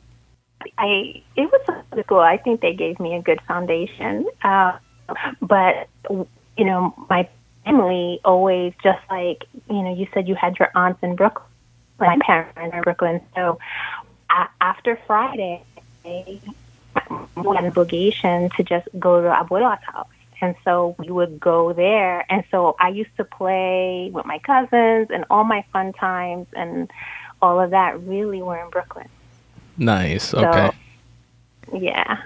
I 0.78 1.22
it 1.36 1.50
was 1.50 1.60
a 1.68 1.94
good 1.94 2.04
school. 2.04 2.20
I 2.20 2.38
think 2.38 2.60
they 2.60 2.74
gave 2.74 2.98
me 2.98 3.14
a 3.14 3.22
good 3.22 3.40
foundation. 3.46 4.26
Uh, 4.42 4.78
but 5.40 5.88
you 6.08 6.64
know, 6.64 6.94
my 7.08 7.28
family 7.64 8.20
always 8.24 8.72
just 8.82 9.00
like 9.10 9.44
you 9.68 9.82
know, 9.82 9.94
you 9.94 10.06
said 10.12 10.28
you 10.28 10.34
had 10.34 10.58
your 10.58 10.70
aunts 10.74 11.02
in 11.02 11.16
Brooklyn. 11.16 11.46
My 11.98 12.18
parents 12.24 12.52
are 12.56 12.62
in 12.76 12.82
Brooklyn, 12.82 13.20
so 13.34 13.58
a- 14.30 14.48
after 14.60 14.96
Friday, 15.06 15.62
we 16.04 16.40
had 16.94 17.64
an 17.64 17.66
obligation 17.66 18.50
to 18.56 18.62
just 18.62 18.88
go 18.98 19.22
to 19.22 19.28
Abuela's 19.28 19.82
house. 19.84 20.08
And 20.40 20.54
so 20.64 20.94
we 20.98 21.10
would 21.10 21.40
go 21.40 21.72
there. 21.72 22.24
And 22.30 22.44
so 22.50 22.76
I 22.78 22.88
used 22.88 23.16
to 23.16 23.24
play 23.24 24.10
with 24.12 24.26
my 24.26 24.38
cousins 24.40 25.08
and 25.10 25.24
all 25.30 25.44
my 25.44 25.64
fun 25.72 25.92
times 25.94 26.48
and 26.54 26.90
all 27.40 27.60
of 27.60 27.70
that 27.70 28.00
really 28.02 28.42
were 28.42 28.58
in 28.58 28.68
Brooklyn. 28.70 29.08
Nice. 29.78 30.24
So, 30.24 30.46
Okay. 30.46 30.70
Yeah. 31.72 32.18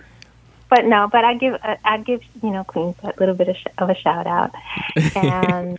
But 0.69 0.85
no, 0.87 1.09
but 1.11 1.25
I 1.25 1.35
give 1.35 1.55
I 1.63 1.79
I 1.85 1.99
give 1.99 2.21
you 2.43 2.51
know 2.51 2.63
Queens 2.65 2.97
a 3.03 3.15
little 3.19 3.35
bit 3.35 3.49
of, 3.49 3.57
sh- 3.57 3.67
of 3.79 3.89
a 3.89 3.95
shout 3.95 4.27
out, 4.27 4.53
and 5.17 5.79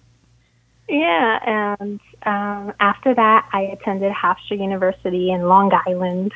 yeah, 0.90 1.78
and 1.80 2.00
um, 2.24 2.74
after 2.80 3.14
that 3.14 3.48
I 3.54 3.62
attended 3.62 4.12
Hofstra 4.12 4.60
University 4.60 5.32
in 5.32 5.44
Long 5.44 5.72
Island, 5.88 6.34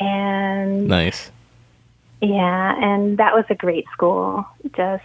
and 0.00 0.88
nice. 0.88 1.30
yeah, 2.20 2.74
and 2.82 3.18
that 3.18 3.34
was 3.34 3.44
a 3.48 3.54
great 3.54 3.86
school. 3.92 4.44
Just 4.76 5.04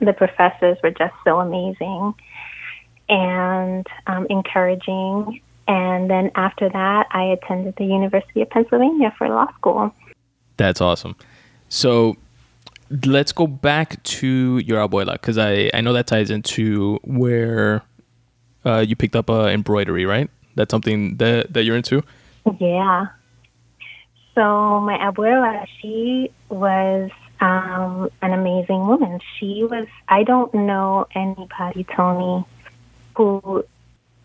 the 0.00 0.12
professors 0.12 0.78
were 0.82 0.92
just 0.92 1.14
so 1.24 1.40
amazing 1.40 2.14
and 3.08 3.86
um, 4.06 4.26
encouraging. 4.30 5.40
And 5.66 6.08
then 6.08 6.30
after 6.34 6.68
that, 6.68 7.06
I 7.10 7.24
attended 7.24 7.76
the 7.76 7.84
University 7.84 8.42
of 8.42 8.50
Pennsylvania 8.50 9.12
for 9.18 9.28
law 9.28 9.52
school. 9.54 9.92
That's 10.56 10.80
awesome. 10.80 11.16
So 11.68 12.16
let's 13.04 13.32
go 13.32 13.46
back 13.46 14.02
to 14.02 14.58
your 14.58 14.86
abuela 14.86 15.12
because 15.12 15.36
I, 15.36 15.70
I 15.74 15.80
know 15.80 15.92
that 15.92 16.06
ties 16.06 16.30
into 16.30 16.98
where 17.04 17.82
uh, 18.64 18.78
you 18.86 18.96
picked 18.96 19.16
up 19.16 19.30
uh, 19.30 19.46
embroidery, 19.46 20.04
right? 20.06 20.30
That's 20.54 20.70
something 20.70 21.16
that, 21.18 21.52
that 21.52 21.64
you're 21.64 21.76
into? 21.76 22.02
Yeah. 22.60 23.06
So 24.34 24.80
my 24.80 24.96
abuela, 24.98 25.66
she 25.80 26.30
was 26.48 27.10
um, 27.40 28.10
an 28.22 28.32
amazing 28.32 28.86
woman. 28.86 29.20
She 29.38 29.64
was. 29.64 29.86
I 30.08 30.22
don't 30.24 30.52
know 30.54 31.06
anybody, 31.14 31.84
Tony, 31.84 32.44
who 33.16 33.64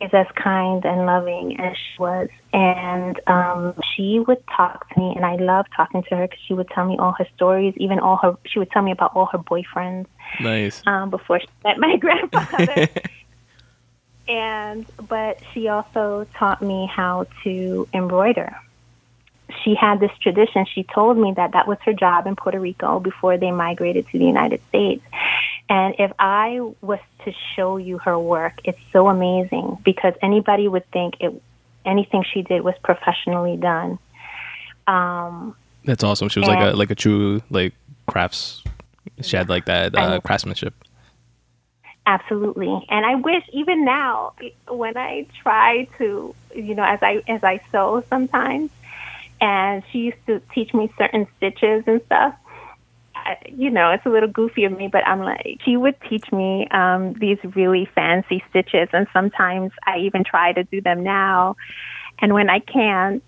is 0.01 0.09
as 0.13 0.27
kind 0.35 0.85
and 0.85 1.05
loving 1.05 1.59
as 1.59 1.75
she 1.77 2.01
was. 2.01 2.29
And 2.51 3.19
um, 3.27 3.73
she 3.95 4.19
would 4.19 4.43
talk 4.55 4.87
to 4.93 4.99
me, 4.99 5.13
and 5.15 5.25
I 5.25 5.35
loved 5.35 5.69
talking 5.75 6.03
to 6.03 6.15
her 6.15 6.27
because 6.27 6.43
she 6.45 6.53
would 6.53 6.69
tell 6.69 6.85
me 6.85 6.97
all 6.97 7.13
her 7.17 7.27
stories, 7.35 7.73
even 7.77 7.99
all 7.99 8.17
her. 8.17 8.37
She 8.45 8.59
would 8.59 8.69
tell 8.71 8.83
me 8.83 8.91
about 8.91 9.15
all 9.15 9.25
her 9.27 9.39
boyfriends 9.39 10.05
Nice. 10.39 10.81
um, 10.85 11.09
before 11.09 11.39
she 11.39 11.47
met 11.63 11.79
my 11.79 11.97
grandfather. 12.03 12.87
and 14.27 14.85
but 15.07 15.39
she 15.53 15.67
also 15.67 16.25
taught 16.35 16.61
me 16.61 16.89
how 16.91 17.25
to 17.43 17.87
embroider. 17.93 18.55
She 19.63 19.75
had 19.75 19.99
this 19.99 20.11
tradition. 20.19 20.65
She 20.65 20.83
told 20.83 21.17
me 21.17 21.33
that 21.35 21.51
that 21.51 21.67
was 21.67 21.77
her 21.85 21.93
job 21.93 22.25
in 22.25 22.35
Puerto 22.35 22.59
Rico 22.59 22.99
before 22.99 23.37
they 23.37 23.51
migrated 23.51 24.07
to 24.09 24.17
the 24.17 24.25
United 24.25 24.61
States. 24.69 25.03
And 25.69 25.95
if 25.99 26.11
I 26.17 26.59
was 26.81 26.99
to 27.25 27.33
show 27.55 27.77
you 27.77 27.97
her 27.99 28.17
work, 28.17 28.59
it's 28.63 28.79
so 28.91 29.07
amazing 29.07 29.77
because 29.83 30.13
anybody 30.21 30.67
would 30.67 30.89
think 30.91 31.15
it 31.19 31.41
anything 31.85 32.23
she 32.23 32.41
did 32.41 32.63
was 32.63 32.75
professionally 32.83 33.57
done. 33.57 33.99
Um, 34.87 35.55
That's 35.85 36.03
awesome. 36.03 36.29
She 36.29 36.39
was 36.39 36.47
like 36.47 36.73
a 36.73 36.75
like 36.75 36.91
a 36.91 36.95
true 36.95 37.41
like 37.49 37.73
crafts. 38.07 38.63
She 39.21 39.35
had 39.35 39.49
like 39.49 39.65
that 39.65 39.95
uh, 39.95 40.19
craftsmanship. 40.21 40.73
Absolutely, 42.05 42.86
and 42.89 43.05
I 43.05 43.15
wish 43.15 43.43
even 43.53 43.86
now 43.86 44.33
when 44.67 44.98
I 44.98 45.25
try 45.41 45.88
to, 46.00 46.36
you 46.53 46.75
know, 46.75 46.83
as 46.83 47.00
I 47.01 47.24
as 47.29 47.43
I 47.45 47.62
sew 47.72 48.03
sometimes, 48.10 48.72
and 49.39 49.83
she 49.89 50.00
used 50.00 50.25
to 50.27 50.41
teach 50.53 50.74
me 50.74 50.91
certain 50.98 51.27
stitches 51.38 51.83
and 51.88 52.01
stuff. 52.05 52.36
I, 53.15 53.38
you 53.48 53.69
know, 53.69 53.91
it's 53.91 54.05
a 54.05 54.10
little 54.10 54.27
goofy 54.27 54.65
of 54.65 54.77
me, 54.77 54.89
but 54.89 55.07
I'm 55.07 55.22
like, 55.22 55.62
she 55.63 55.77
would 55.77 55.95
teach 56.10 56.29
me 56.33 56.67
um, 56.72 57.13
these 57.13 57.38
really 57.55 57.86
fancy 57.95 58.43
stitches, 58.50 58.89
and 58.91 59.07
sometimes 59.13 59.72
I 59.86 60.00
even 60.00 60.25
try 60.25 60.51
to 60.51 60.65
do 60.65 60.81
them 60.81 61.03
now. 61.03 61.55
And 62.19 62.33
when 62.33 62.50
I 62.50 62.60
can't, 62.60 63.24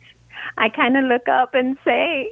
I 0.58 0.68
kind 0.70 0.98
of 0.98 1.06
look 1.06 1.28
up 1.28 1.54
and 1.54 1.78
say, 1.86 2.30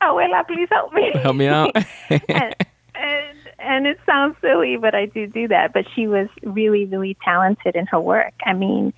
"Abuela, 0.00 0.46
please 0.46 0.68
help 0.70 0.92
me, 0.92 1.10
help 1.14 1.36
me 1.36 1.48
out." 1.48 1.74
and, 2.28 2.54
and 3.00 3.36
and 3.58 3.86
it 3.86 3.98
sounds 4.06 4.36
silly, 4.40 4.76
but 4.76 4.94
I 4.94 5.06
do 5.06 5.26
do 5.26 5.48
that. 5.48 5.72
But 5.72 5.86
she 5.94 6.06
was 6.06 6.28
really, 6.42 6.84
really 6.86 7.16
talented 7.24 7.76
in 7.76 7.86
her 7.86 8.00
work. 8.00 8.34
I 8.44 8.52
mean, 8.52 8.92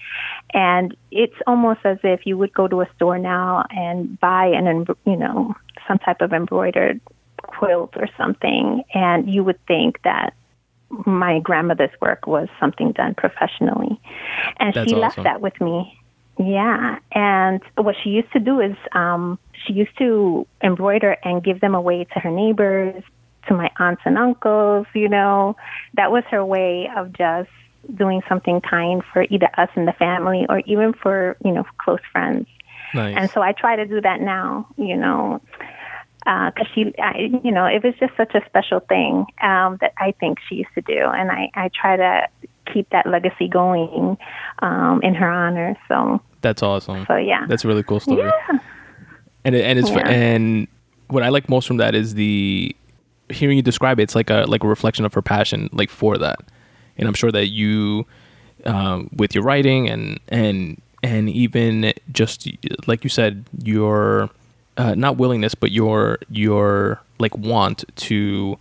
and 0.52 0.96
it's 1.10 1.34
almost 1.46 1.80
as 1.84 1.98
if 2.02 2.26
you 2.26 2.36
would 2.38 2.52
go 2.52 2.68
to 2.68 2.80
a 2.80 2.88
store 2.96 3.18
now 3.18 3.64
and 3.70 4.18
buy 4.20 4.46
an, 4.46 4.86
you 5.04 5.16
know, 5.16 5.54
some 5.86 5.98
type 5.98 6.20
of 6.20 6.32
embroidered 6.32 7.00
quilt 7.42 7.94
or 7.96 8.08
something, 8.16 8.82
and 8.94 9.32
you 9.32 9.44
would 9.44 9.64
think 9.66 10.02
that 10.02 10.34
my 11.06 11.38
grandmother's 11.38 11.90
work 12.00 12.26
was 12.26 12.48
something 12.60 12.92
done 12.92 13.14
professionally. 13.14 14.00
And 14.58 14.74
That's 14.74 14.88
she 14.88 14.94
awesome. 14.94 15.00
left 15.00 15.22
that 15.22 15.40
with 15.40 15.58
me. 15.60 15.98
Yeah. 16.38 16.98
And 17.12 17.62
what 17.76 17.94
she 18.02 18.10
used 18.10 18.32
to 18.32 18.40
do 18.40 18.60
is 18.60 18.76
um, 18.92 19.38
she 19.66 19.72
used 19.72 19.96
to 19.98 20.46
embroider 20.62 21.16
and 21.24 21.42
give 21.42 21.60
them 21.60 21.74
away 21.74 22.04
to 22.12 22.20
her 22.20 22.30
neighbors, 22.30 23.02
to 23.48 23.54
my 23.54 23.70
aunts 23.78 24.02
and 24.04 24.18
uncles, 24.18 24.86
you 24.94 25.08
know. 25.08 25.56
That 25.94 26.10
was 26.10 26.24
her 26.30 26.44
way 26.44 26.88
of 26.96 27.12
just 27.12 27.50
doing 27.94 28.22
something 28.28 28.60
kind 28.60 29.02
for 29.12 29.26
either 29.28 29.48
us 29.58 29.68
and 29.74 29.88
the 29.88 29.92
family 29.92 30.46
or 30.48 30.60
even 30.60 30.92
for, 30.92 31.36
you 31.44 31.52
know, 31.52 31.64
close 31.78 32.00
friends. 32.12 32.46
Nice. 32.94 33.16
And 33.18 33.30
so 33.32 33.42
I 33.42 33.52
try 33.52 33.76
to 33.76 33.86
do 33.86 34.00
that 34.00 34.20
now, 34.20 34.68
you 34.76 34.96
know, 34.96 35.40
because 36.18 36.52
uh, 36.60 36.74
she, 36.74 36.94
I, 36.98 37.30
you 37.42 37.50
know, 37.50 37.66
it 37.66 37.82
was 37.82 37.94
just 37.98 38.16
such 38.16 38.34
a 38.34 38.44
special 38.46 38.80
thing 38.80 39.26
um, 39.42 39.78
that 39.80 39.92
I 39.98 40.12
think 40.20 40.38
she 40.48 40.56
used 40.56 40.74
to 40.74 40.82
do, 40.82 40.98
and 40.98 41.30
I, 41.30 41.50
I 41.54 41.68
try 41.68 41.96
to 41.96 42.28
keep 42.72 42.88
that 42.90 43.06
legacy 43.06 43.48
going 43.48 44.16
um, 44.60 45.00
in 45.02 45.14
her 45.14 45.28
honor. 45.28 45.76
So 45.88 46.20
that's 46.42 46.62
awesome. 46.62 47.06
So 47.06 47.16
yeah, 47.16 47.46
that's 47.48 47.64
a 47.64 47.68
really 47.68 47.82
cool 47.82 47.98
story. 47.98 48.22
Yeah. 48.22 48.58
And 49.44 49.56
it, 49.56 49.64
and 49.64 49.78
it's 49.78 49.90
Yeah. 49.90 50.08
and 50.08 50.68
what 51.08 51.24
I 51.24 51.30
like 51.30 51.48
most 51.48 51.66
from 51.66 51.78
that 51.78 51.96
is 51.96 52.14
the 52.14 52.76
hearing 53.32 53.56
you 53.56 53.62
describe 53.62 53.98
it. 53.98 54.04
It's 54.04 54.14
like 54.14 54.30
a 54.30 54.44
like 54.46 54.64
a 54.64 54.68
reflection 54.68 55.04
of 55.04 55.14
her 55.14 55.22
passion, 55.22 55.68
like 55.72 55.90
for 55.90 56.18
that. 56.18 56.40
And 56.98 57.08
I'm 57.08 57.14
sure 57.14 57.32
that 57.32 57.48
you, 57.48 58.06
um, 58.64 59.08
with 59.16 59.34
your 59.34 59.44
writing 59.44 59.88
and 59.88 60.20
and 60.28 60.80
and 61.02 61.28
even 61.30 61.92
just 62.12 62.48
like 62.86 63.04
you 63.04 63.10
said, 63.10 63.44
your 63.62 64.30
uh, 64.76 64.94
not 64.94 65.16
willingness, 65.16 65.54
but 65.54 65.72
your 65.72 66.18
your 66.30 67.00
like 67.18 67.36
want 67.36 67.84
to 67.96 68.58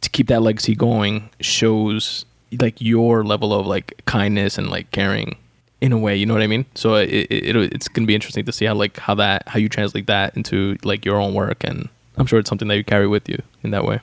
to 0.00 0.10
keep 0.10 0.28
that 0.28 0.42
legacy 0.42 0.74
going 0.74 1.30
shows 1.40 2.24
like 2.60 2.80
your 2.80 3.24
level 3.24 3.52
of 3.52 3.66
like 3.66 4.00
kindness 4.04 4.58
and 4.58 4.70
like 4.70 4.90
caring 4.92 5.36
in 5.80 5.92
a 5.92 5.98
way 5.98 6.14
you 6.14 6.24
know 6.24 6.34
what 6.34 6.42
i 6.42 6.46
mean 6.46 6.64
so 6.74 6.94
it, 6.94 7.08
it, 7.08 7.56
it 7.56 7.56
it's 7.72 7.88
gonna 7.88 8.06
be 8.06 8.14
interesting 8.14 8.44
to 8.44 8.52
see 8.52 8.64
how 8.64 8.74
like 8.74 8.96
how 8.98 9.14
that 9.14 9.46
how 9.48 9.58
you 9.58 9.68
translate 9.68 10.06
that 10.06 10.36
into 10.36 10.76
like 10.84 11.04
your 11.04 11.16
own 11.16 11.34
work 11.34 11.64
and 11.64 11.88
i'm 12.16 12.26
sure 12.26 12.38
it's 12.38 12.48
something 12.48 12.68
that 12.68 12.76
you 12.76 12.84
carry 12.84 13.06
with 13.06 13.28
you 13.28 13.40
in 13.62 13.70
that 13.70 13.84
way 13.84 14.00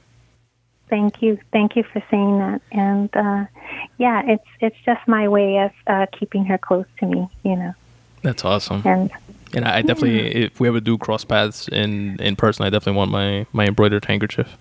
Thank 0.90 1.22
you, 1.22 1.40
thank 1.54 1.78
you 1.78 1.84
for 1.84 2.04
saying 2.12 2.40
that. 2.40 2.62
And 2.74 3.10
uh, 3.16 3.46
yeah, 3.98 4.24
it's 4.28 4.44
it's 4.60 4.76
just 4.86 5.00
my 5.08 5.30
way 5.30 5.58
of 5.60 5.72
uh, 5.88 6.06
keeping 6.12 6.44
her 6.44 6.58
close 6.58 6.86
to 7.00 7.06
me, 7.06 7.30
you 7.44 7.56
know. 7.56 7.74
that's 8.24 8.44
awesome 8.44 8.82
And 8.84 9.10
and 9.54 9.64
i, 9.64 9.82
definitely 9.82 10.20
if 10.44 10.60
we 10.60 10.68
ever 10.68 10.82
do 10.82 10.98
cross 10.98 11.24
paths 11.24 11.70
in 11.70 12.20
in 12.22 12.36
person 12.36 12.66
i 12.66 12.70
definitely 12.70 12.98
want 12.98 13.10
my 13.12 13.46
my 13.54 13.66
embroidered 13.68 14.04
handkerchief 14.06 14.58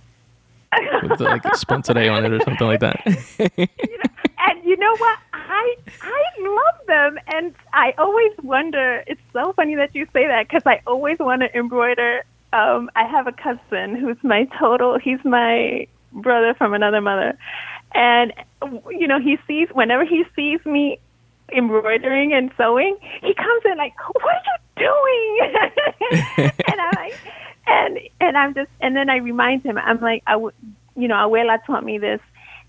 with 1.02 1.21
like 1.21 1.42
spun 1.57 1.83
today 1.83 2.09
on 2.09 2.25
it 2.25 2.33
or 2.33 2.40
something 2.40 2.66
like 2.66 2.80
that 2.80 3.00
you 3.07 3.99
know, 3.99 4.11
and 4.47 4.64
you 4.64 4.76
know 4.76 4.97
what? 4.97 5.19
I 5.33 5.76
I 6.00 6.23
love 6.40 6.87
them, 6.87 7.19
and 7.26 7.54
I 7.73 7.92
always 7.99 8.33
wonder. 8.42 9.02
It's 9.07 9.21
so 9.33 9.52
funny 9.54 9.75
that 9.75 9.95
you 9.95 10.07
say 10.12 10.26
that 10.26 10.49
because 10.49 10.62
I 10.64 10.80
always 10.87 11.19
want 11.19 11.42
to 11.42 11.57
embroider. 11.57 12.25
Um, 12.52 12.90
I 12.97 13.07
have 13.07 13.26
a 13.26 13.33
cousin 13.33 13.95
who's 13.95 14.16
my 14.23 14.49
total. 14.59 14.99
He's 14.99 15.25
my 15.25 15.87
brother 16.12 16.54
from 16.54 16.75
another 16.75 17.00
mother, 17.00 17.38
and 17.95 18.33
you 18.90 19.07
know 19.07 19.21
he 19.21 19.38
sees 19.47 19.69
whenever 19.73 20.04
he 20.04 20.25
sees 20.35 20.64
me 20.66 20.99
embroidering 21.52 22.33
and 22.33 22.50
sewing, 22.57 22.97
he 23.23 23.35
comes 23.35 23.62
in 23.64 23.78
like, 23.78 23.95
"What 24.14 24.35
are 24.35 24.42
you 24.47 24.88
doing?" 24.88 26.52
and 26.66 26.80
I'm 26.80 26.90
like, 26.97 27.14
and 27.66 27.99
and 28.21 28.37
I'm 28.37 28.54
just, 28.54 28.71
and 28.80 28.97
then 28.97 29.11
I 29.11 29.16
remind 29.16 29.62
him. 29.62 29.78
I'm 29.78 30.00
like, 30.00 30.23
I 30.26 30.37
would, 30.37 30.54
you 30.97 31.09
know, 31.09 31.14
Abuela 31.14 31.64
taught 31.66 31.85
me 31.85 31.99
this. 31.99 32.21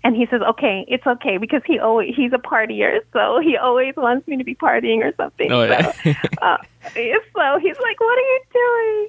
And 0.04 0.16
he 0.16 0.26
says, 0.26 0.42
"Okay, 0.42 0.84
it's 0.88 1.06
okay 1.06 1.38
because 1.38 1.62
he 1.64 1.78
always 1.78 2.12
he's 2.16 2.32
a 2.32 2.38
partier, 2.38 2.98
so 3.12 3.38
he 3.40 3.56
always 3.56 3.94
wants 3.96 4.26
me 4.26 4.36
to 4.36 4.42
be 4.42 4.54
partying 4.54 4.98
or 5.04 5.12
something." 5.16 5.52
Oh, 5.52 5.62
yeah. 5.62 5.92
so, 5.92 6.10
uh, 6.42 6.56
so 6.92 7.58
he's 7.60 7.78
like, 7.78 8.00
"What 8.00 8.18
are 8.18 8.20
you 8.20 8.40
doing?" 8.52 9.08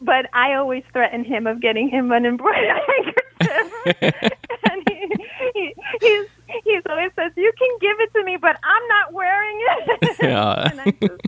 But 0.00 0.26
I 0.34 0.54
always 0.54 0.84
threaten 0.92 1.24
him 1.24 1.46
of 1.46 1.60
getting 1.60 1.88
him 1.88 2.12
an 2.12 2.26
embroidered 2.26 2.80
handkerchief, 2.86 3.22
and 4.70 4.82
he, 4.88 5.08
he 5.54 5.74
he's 6.00 6.26
he's 6.64 6.82
always 6.88 7.10
says, 7.16 7.32
"You 7.36 7.52
can 7.58 7.78
give 7.80 8.00
it 8.00 8.12
to 8.14 8.24
me, 8.24 8.36
but 8.36 8.56
I'm 8.62 8.88
not 8.88 9.12
wearing 9.12 9.58
it." 9.60 10.18
Yeah. 10.22 10.70
and 10.70 11.00
just, 11.00 11.22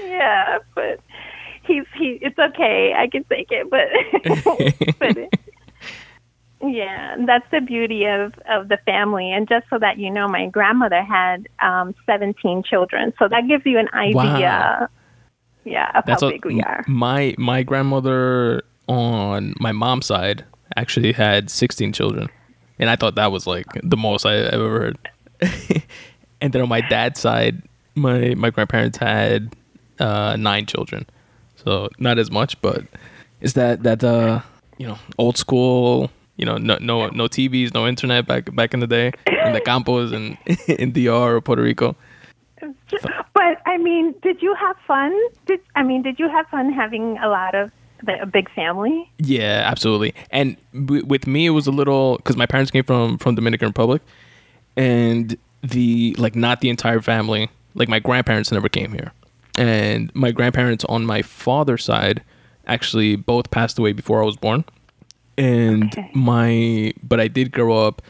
yeah, 0.00 0.58
but 0.74 1.00
he's 1.64 1.84
he. 1.96 2.18
It's 2.20 2.38
okay. 2.38 2.94
I 2.96 3.08
can 3.08 3.24
take 3.24 3.48
it, 3.50 3.70
but 3.70 3.88
but. 4.98 5.16
Yeah, 6.62 7.16
that's 7.26 7.44
the 7.50 7.60
beauty 7.60 8.06
of 8.06 8.32
of 8.48 8.68
the 8.68 8.78
family. 8.86 9.30
And 9.30 9.46
just 9.46 9.66
so 9.68 9.78
that 9.78 9.98
you 9.98 10.10
know, 10.10 10.26
my 10.26 10.46
grandmother 10.46 11.02
had 11.02 11.48
um, 11.60 11.94
17 12.06 12.62
children, 12.62 13.12
so 13.18 13.28
that 13.28 13.46
gives 13.46 13.66
you 13.66 13.78
an 13.78 13.88
idea. 13.92 14.14
Wow. 14.16 14.88
Yeah, 15.66 15.90
of 15.96 16.06
That's 16.06 16.22
how 16.22 16.30
big 16.30 16.44
we 16.44 16.62
are. 16.62 16.84
My 16.86 17.34
my 17.38 17.64
grandmother 17.64 18.62
on 18.86 19.52
my 19.58 19.72
mom's 19.72 20.06
side 20.06 20.44
actually 20.76 21.12
had 21.12 21.50
16 21.50 21.92
children, 21.92 22.28
and 22.78 22.88
I 22.88 22.94
thought 22.94 23.16
that 23.16 23.32
was 23.32 23.48
like 23.48 23.66
the 23.82 23.96
most 23.96 24.24
I 24.24 24.36
ever 24.36 24.70
heard. 24.70 24.98
and 26.40 26.52
then 26.52 26.62
on 26.62 26.68
my 26.68 26.82
dad's 26.82 27.18
side, 27.18 27.62
my 27.96 28.34
my 28.36 28.50
grandparents 28.50 28.98
had 28.98 29.56
uh, 29.98 30.36
nine 30.36 30.66
children, 30.66 31.04
so 31.56 31.88
not 31.98 32.18
as 32.20 32.30
much, 32.30 32.60
but 32.62 32.84
is 33.40 33.54
that 33.54 33.82
that 33.82 34.04
uh 34.04 34.40
you 34.78 34.86
know 34.86 34.98
old 35.18 35.36
school. 35.36 36.10
You 36.38 36.44
know, 36.44 36.58
no, 36.58 36.76
no, 36.82 37.08
no 37.08 37.28
TVs, 37.28 37.72
no 37.72 37.86
internet 37.88 38.26
back 38.26 38.54
back 38.54 38.74
in 38.74 38.80
the 38.80 38.86
day 38.86 39.10
in 39.26 39.54
the 39.54 39.60
campos 39.60 40.12
and 40.12 40.36
in 40.68 40.92
DR 40.94 41.34
or 41.34 41.40
Puerto 41.40 41.62
Rico. 41.62 41.96
But 43.34 43.60
I 43.66 43.78
mean, 43.78 44.14
did 44.22 44.42
you 44.42 44.54
have 44.54 44.76
fun? 44.86 45.14
Did 45.46 45.60
I 45.74 45.82
mean, 45.82 46.02
did 46.02 46.18
you 46.18 46.28
have 46.28 46.46
fun 46.48 46.72
having 46.72 47.18
a 47.18 47.28
lot 47.28 47.54
of 47.54 47.70
a 48.08 48.26
big 48.26 48.50
family? 48.50 49.10
Yeah, 49.18 49.62
absolutely. 49.64 50.14
And 50.30 50.56
w- 50.72 51.04
with 51.04 51.26
me, 51.26 51.46
it 51.46 51.50
was 51.50 51.66
a 51.66 51.70
little 51.70 52.16
because 52.16 52.36
my 52.36 52.46
parents 52.46 52.70
came 52.70 52.84
from 52.84 53.18
from 53.18 53.34
Dominican 53.34 53.68
Republic, 53.68 54.02
and 54.76 55.36
the 55.62 56.14
like 56.18 56.34
not 56.34 56.60
the 56.60 56.68
entire 56.70 57.00
family. 57.00 57.48
Like 57.74 57.88
my 57.88 57.98
grandparents 57.98 58.50
never 58.52 58.68
came 58.68 58.92
here, 58.92 59.12
and 59.58 60.10
my 60.14 60.30
grandparents 60.32 60.84
on 60.86 61.04
my 61.04 61.22
father's 61.22 61.84
side 61.84 62.22
actually 62.66 63.16
both 63.16 63.50
passed 63.50 63.78
away 63.78 63.92
before 63.92 64.22
I 64.22 64.26
was 64.26 64.36
born. 64.36 64.64
And 65.38 65.84
Okay. 65.92 66.10
my 66.14 66.92
but 67.02 67.20
I 67.20 67.28
did 67.28 67.52
grow 67.52 67.86
up 67.86 68.00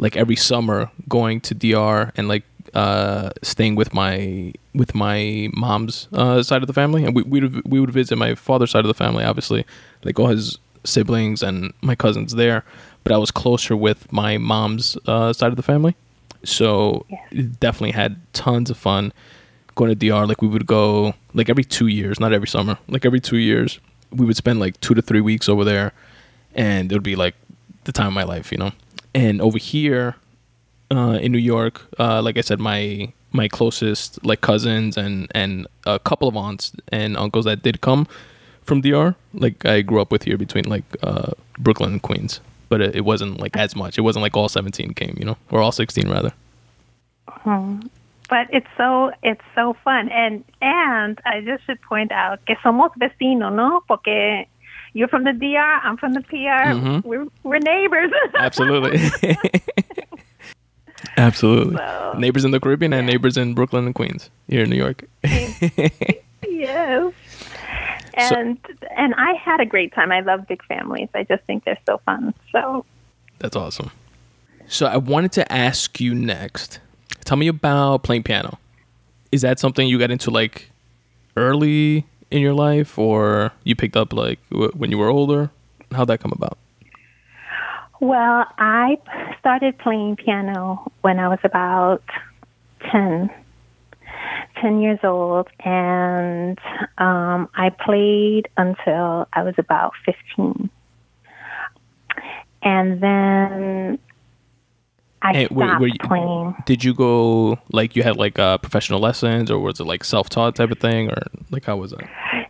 like 0.00 0.16
every 0.16 0.36
summer 0.36 0.90
going 1.08 1.40
to 1.42 1.54
DR 1.54 2.10
and 2.16 2.26
like 2.28 2.44
uh 2.74 3.30
staying 3.42 3.74
with 3.74 3.92
my 3.92 4.52
with 4.74 4.94
my 4.94 5.48
mom's 5.54 6.08
uh 6.12 6.42
side 6.42 6.62
of 6.62 6.66
the 6.68 6.72
family 6.72 7.04
and 7.04 7.14
we 7.16 7.22
we 7.24 7.40
would, 7.40 7.62
we 7.68 7.80
would 7.80 7.90
visit 7.90 8.16
my 8.16 8.34
father's 8.34 8.70
side 8.70 8.84
of 8.84 8.88
the 8.88 8.94
family 8.94 9.24
obviously 9.24 9.64
like 10.04 10.18
all 10.20 10.28
his 10.28 10.58
siblings 10.84 11.42
and 11.42 11.72
my 11.82 11.94
cousins 11.94 12.34
there 12.36 12.64
but 13.02 13.12
I 13.12 13.18
was 13.18 13.30
closer 13.30 13.76
with 13.76 14.10
my 14.12 14.38
mom's 14.38 14.96
uh 15.06 15.32
side 15.32 15.50
of 15.50 15.56
the 15.56 15.62
family 15.62 15.94
So 16.44 17.04
Yes. 17.08 17.46
definitely 17.58 17.92
had 17.92 18.16
tons 18.32 18.70
of 18.70 18.76
fun 18.78 19.12
going 19.74 19.90
to 19.90 19.94
DR. 19.94 20.26
Like 20.26 20.40
we 20.42 20.48
would 20.48 20.66
go 20.66 21.14
like 21.34 21.48
every 21.50 21.64
two 21.64 21.86
years, 21.88 22.18
not 22.20 22.32
every 22.32 22.48
summer. 22.48 22.78
Like 22.88 23.04
every 23.04 23.20
two 23.20 23.36
years, 23.38 23.78
we 24.10 24.24
would 24.26 24.36
spend 24.36 24.58
like 24.60 24.80
two 24.80 24.94
to 24.94 25.02
three 25.02 25.20
weeks 25.20 25.48
over 25.48 25.64
there, 25.64 25.92
and 26.54 26.90
it 26.90 26.94
would 26.94 27.02
be 27.02 27.16
like 27.16 27.34
the 27.84 27.92
time 27.92 28.08
of 28.08 28.12
my 28.14 28.24
life, 28.24 28.50
you 28.52 28.58
know. 28.58 28.72
And 29.14 29.40
over 29.40 29.58
here 29.58 30.16
uh, 30.90 31.18
in 31.22 31.32
New 31.32 31.38
York, 31.38 31.82
uh, 31.98 32.20
like 32.22 32.36
I 32.38 32.42
said, 32.42 32.60
my 32.60 33.12
my 33.32 33.46
closest 33.48 34.24
like 34.24 34.40
cousins 34.40 34.96
and 34.96 35.30
and 35.34 35.66
a 35.86 35.98
couple 35.98 36.26
of 36.28 36.36
aunts 36.36 36.72
and 36.90 37.16
uncles 37.16 37.44
that 37.44 37.62
did 37.62 37.80
come 37.80 38.06
from 38.62 38.80
DR. 38.80 39.14
Like 39.34 39.64
I 39.64 39.82
grew 39.82 40.00
up 40.00 40.10
with 40.10 40.24
here 40.24 40.36
between 40.36 40.64
like 40.68 40.84
uh, 41.02 41.30
Brooklyn 41.58 41.92
and 41.92 42.02
Queens, 42.02 42.40
but 42.68 42.80
it, 42.80 42.96
it 42.96 43.04
wasn't 43.04 43.40
like 43.40 43.56
as 43.56 43.76
much. 43.76 43.98
It 43.98 44.02
wasn't 44.02 44.22
like 44.22 44.36
all 44.36 44.48
seventeen 44.48 44.92
came, 44.94 45.16
you 45.18 45.24
know, 45.24 45.36
or 45.50 45.60
all 45.60 45.72
sixteen 45.72 46.08
rather. 46.10 46.32
But 48.28 48.46
it's 48.52 48.66
so 48.76 49.12
it's 49.22 49.42
so 49.54 49.76
fun, 49.84 50.08
and 50.08 50.44
and 50.62 51.20
I 51.24 51.40
just 51.40 51.64
should 51.66 51.80
point 51.82 52.12
out 52.12 52.44
que 52.46 52.56
somos 52.62 52.90
vecinos, 52.98 53.52
no? 53.54 53.80
Porque 53.88 54.46
you're 54.92 55.08
from 55.08 55.24
the 55.24 55.32
DR, 55.32 55.80
I'm 55.84 55.96
from 55.96 56.14
the 56.14 56.20
PR. 56.22 56.74
Mhm. 56.74 57.04
We're 57.04 57.26
we're 57.42 57.58
neighbors. 57.58 58.12
Absolutely. 58.34 58.98
Absolutely. 61.16 61.76
So- 61.76 62.14
Neighbors 62.18 62.44
in 62.44 62.50
the 62.50 62.60
Caribbean 62.60 62.92
and 62.92 63.06
neighbors 63.06 63.36
in 63.36 63.54
Brooklyn 63.54 63.86
and 63.86 63.94
Queens 63.94 64.30
here 64.48 64.64
in 64.64 64.70
New 64.70 64.76
York. 64.76 65.04
yes. 65.22 67.12
And 68.14 68.58
and 68.96 69.14
I 69.16 69.34
had 69.34 69.60
a 69.60 69.66
great 69.66 69.94
time. 69.94 70.10
I 70.12 70.20
love 70.20 70.46
big 70.48 70.62
families. 70.64 71.08
I 71.14 71.22
just 71.22 71.44
think 71.44 71.64
they're 71.64 71.78
so 71.86 71.98
fun. 72.04 72.34
So 72.52 72.84
That's 73.38 73.56
awesome. 73.56 73.90
So 74.66 74.86
I 74.86 74.96
wanted 74.96 75.32
to 75.32 75.52
ask 75.52 76.00
you 76.00 76.14
next. 76.14 76.80
Tell 77.24 77.36
me 77.36 77.48
about 77.48 78.02
playing 78.02 78.24
piano. 78.24 78.58
Is 79.32 79.42
that 79.42 79.58
something 79.60 79.86
you 79.88 79.98
got 79.98 80.10
into 80.10 80.30
like 80.30 80.70
early 81.36 82.04
in 82.30 82.40
your 82.42 82.52
life, 82.54 82.98
or 82.98 83.52
you 83.64 83.76
picked 83.76 83.96
up 83.96 84.12
like 84.12 84.38
w- 84.50 84.72
when 84.72 84.90
you 84.90 84.98
were 84.98 85.08
older? 85.08 85.50
How'd 85.92 86.08
that 86.08 86.18
come 86.20 86.32
about? 86.32 86.58
Well, 88.00 88.46
I 88.58 88.96
started 89.40 89.78
playing 89.78 90.16
piano 90.16 90.90
when 91.02 91.18
I 91.18 91.28
was 91.28 91.38
about 91.44 92.02
10, 92.90 93.28
10 94.60 94.80
years 94.80 94.98
old, 95.02 95.48
and 95.64 96.58
um, 96.98 97.48
I 97.54 97.68
played 97.70 98.48
until 98.56 99.28
I 99.34 99.42
was 99.42 99.54
about 99.58 99.92
15. 100.06 100.70
And 102.62 103.00
then 103.02 103.98
I 105.22 105.32
Hey, 105.34 105.44
stopped 105.46 105.80
were 105.80 105.86
you- 105.88 105.94
playing. 106.02 106.54
Did 106.64 106.82
you 106.82 106.94
go 106.94 107.58
like 107.70 107.96
you 107.96 108.02
had 108.02 108.16
like 108.16 108.38
uh, 108.38 108.56
professional 108.58 109.00
lessons, 109.00 109.50
or 109.50 109.58
was 109.58 109.78
it 109.80 109.84
like 109.84 110.04
self 110.04 110.30
taught 110.30 110.56
type 110.56 110.70
of 110.70 110.78
thing, 110.78 111.10
or 111.10 111.22
like 111.50 111.64
how 111.66 111.76
was 111.76 111.90
that? 111.90 112.48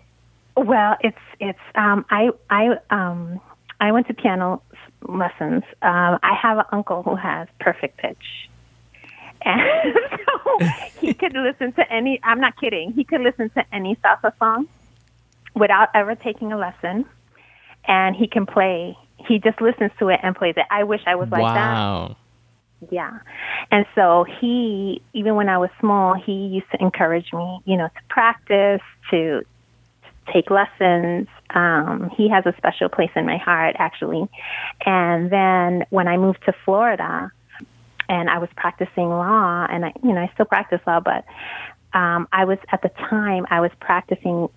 Well, 0.57 0.97
it's 1.01 1.19
it's 1.41 1.59
um 1.75 2.05
I 2.11 2.31
I 2.51 2.77
um 2.91 3.41
I 3.81 3.93
went 3.93 4.07
to 4.09 4.15
piano 4.15 4.63
lessons. 5.09 5.63
Um 5.83 6.19
I 6.23 6.35
have 6.41 6.59
an 6.59 6.65
uncle 6.73 7.03
who 7.03 7.17
has 7.17 7.49
perfect 7.59 7.99
pitch. 7.99 8.49
And 9.43 9.95
so 10.27 10.67
he 11.01 11.15
could 11.21 11.35
listen 11.35 11.73
to 11.73 11.93
any 11.93 12.21
I'm 12.23 12.41
not 12.41 12.59
kidding. 12.61 12.93
He 12.93 13.05
could 13.05 13.21
listen 13.21 13.51
to 13.51 13.65
any 13.73 13.97
salsa 13.97 14.33
song 14.39 14.69
without 15.55 15.89
ever 15.95 16.15
taking 16.15 16.53
a 16.53 16.59
lesson. 16.59 17.05
And 17.87 18.15
he 18.15 18.27
can 18.27 18.47
play. 18.47 18.97
He 19.27 19.39
just 19.39 19.61
listens 19.61 19.91
to 19.99 20.09
it 20.09 20.21
and 20.23 20.37
plays 20.37 20.55
it. 20.57 20.67
I 20.71 20.85
wish 20.85 21.01
I 21.07 21.15
was 21.15 21.31
like 21.31 21.43
that. 21.43 21.73
wow. 21.73 22.17
Yeah. 22.91 23.19
And 23.71 23.85
so 23.95 24.25
he, 24.41 25.03
even 25.13 25.35
when 25.35 25.49
I 25.49 25.59
was 25.59 25.71
small, 25.81 26.15
he 26.15 26.33
used 26.33 26.71
to 26.73 26.83
encourage 26.83 27.33
me, 27.33 27.61
you 27.65 27.77
know, 27.77 27.89
to 27.89 28.03
practice, 28.09 28.81
to 29.11 29.43
take 30.33 30.51
lessons. 30.51 31.29
Um, 31.51 32.11
he 32.17 32.29
has 32.29 32.47
a 32.47 32.55
special 32.57 32.89
place 32.89 33.11
in 33.17 33.27
my 33.27 33.37
heart, 33.37 33.77
actually. 33.79 34.29
And 34.85 35.31
then 35.31 35.85
when 35.91 36.09
I 36.09 36.17
moved 36.17 36.45
to 36.47 36.55
Florida 36.65 37.33
and 38.09 38.31
I 38.31 38.39
was 38.39 38.49
practicing 38.57 39.09
law, 39.09 39.67
and 39.69 39.85
I, 39.87 39.93
you 40.03 40.13
know, 40.13 40.21
I 40.21 40.31
still 40.35 40.47
practice 40.47 40.81
law, 40.87 41.01
but 41.01 41.25
um, 41.93 42.29
I 42.33 42.45
was, 42.45 42.59
at 42.73 42.83
the 42.83 42.89
time, 42.89 43.47
I 43.51 43.61
was 43.61 43.71
practicing 43.81 44.49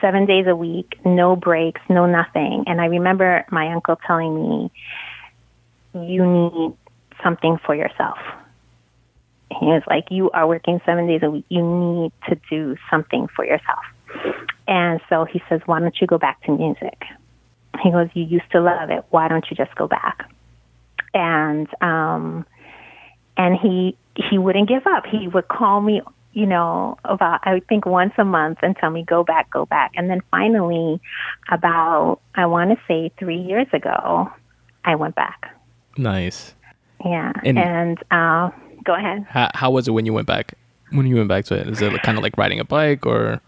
seven 0.00 0.26
days 0.26 0.46
a 0.46 0.56
week, 0.56 0.98
no 1.04 1.36
breaks, 1.36 1.80
no 1.88 2.06
nothing. 2.06 2.64
And 2.66 2.80
I 2.80 2.86
remember 2.86 3.44
my 3.50 3.72
uncle 3.72 3.96
telling 4.06 4.34
me, 4.34 4.70
you 5.94 6.24
need 6.24 6.76
something 7.22 7.58
for 7.64 7.74
yourself. 7.74 8.18
He 9.60 9.66
was 9.66 9.82
like, 9.86 10.04
You 10.10 10.30
are 10.30 10.46
working 10.46 10.80
seven 10.84 11.06
days 11.06 11.22
a 11.22 11.30
week. 11.30 11.46
You 11.48 11.62
need 11.62 12.12
to 12.28 12.38
do 12.50 12.76
something 12.90 13.28
for 13.34 13.44
yourself. 13.44 13.84
And 14.66 15.00
so 15.08 15.24
he 15.24 15.40
says, 15.48 15.60
Why 15.66 15.80
don't 15.80 15.96
you 16.00 16.06
go 16.06 16.18
back 16.18 16.42
to 16.44 16.56
music? 16.56 17.02
He 17.82 17.90
goes, 17.90 18.08
You 18.14 18.24
used 18.24 18.50
to 18.52 18.60
love 18.60 18.90
it. 18.90 19.04
Why 19.10 19.28
don't 19.28 19.44
you 19.50 19.56
just 19.56 19.74
go 19.76 19.86
back? 19.88 20.28
And 21.14 21.66
um 21.82 22.44
and 23.36 23.56
he 23.56 23.96
he 24.14 24.36
wouldn't 24.38 24.68
give 24.68 24.86
up. 24.86 25.06
He 25.06 25.28
would 25.28 25.48
call 25.48 25.80
me, 25.80 26.02
you 26.32 26.44
know, 26.46 26.98
about 27.04 27.40
I 27.44 27.60
think 27.68 27.86
once 27.86 28.12
a 28.18 28.24
month 28.24 28.58
and 28.62 28.76
tell 28.76 28.90
me 28.90 29.04
go 29.04 29.24
back, 29.24 29.50
go 29.50 29.64
back. 29.66 29.92
And 29.96 30.10
then 30.10 30.20
finally 30.30 31.00
about 31.50 32.20
I 32.34 32.46
want 32.46 32.70
to 32.70 32.76
say 32.86 33.10
3 33.18 33.36
years 33.36 33.66
ago, 33.72 34.30
I 34.84 34.94
went 34.96 35.14
back. 35.14 35.54
Nice. 35.96 36.54
Yeah. 37.04 37.32
And- 37.44 37.58
And, 37.58 37.98
uh, 38.10 38.50
go 38.84 38.94
ahead. 38.94 39.24
How 39.28 39.50
how 39.54 39.70
was 39.70 39.88
it 39.88 39.92
when 39.92 40.04
you 40.06 40.12
went 40.12 40.26
back? 40.26 40.54
When 40.90 41.06
you 41.06 41.16
went 41.16 41.28
back 41.28 41.44
to 41.46 41.54
it, 41.54 41.68
is 41.68 41.80
it 41.82 42.02
kind 42.02 42.16
of 42.18 42.24
like 42.24 42.36
riding 42.38 42.60
a 42.60 42.64
bike 42.64 43.06
or? 43.06 43.40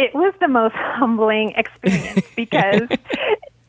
It 0.00 0.14
was 0.14 0.32
the 0.40 0.48
most 0.48 0.74
humbling 0.76 1.52
experience 1.56 2.26
because 2.36 2.88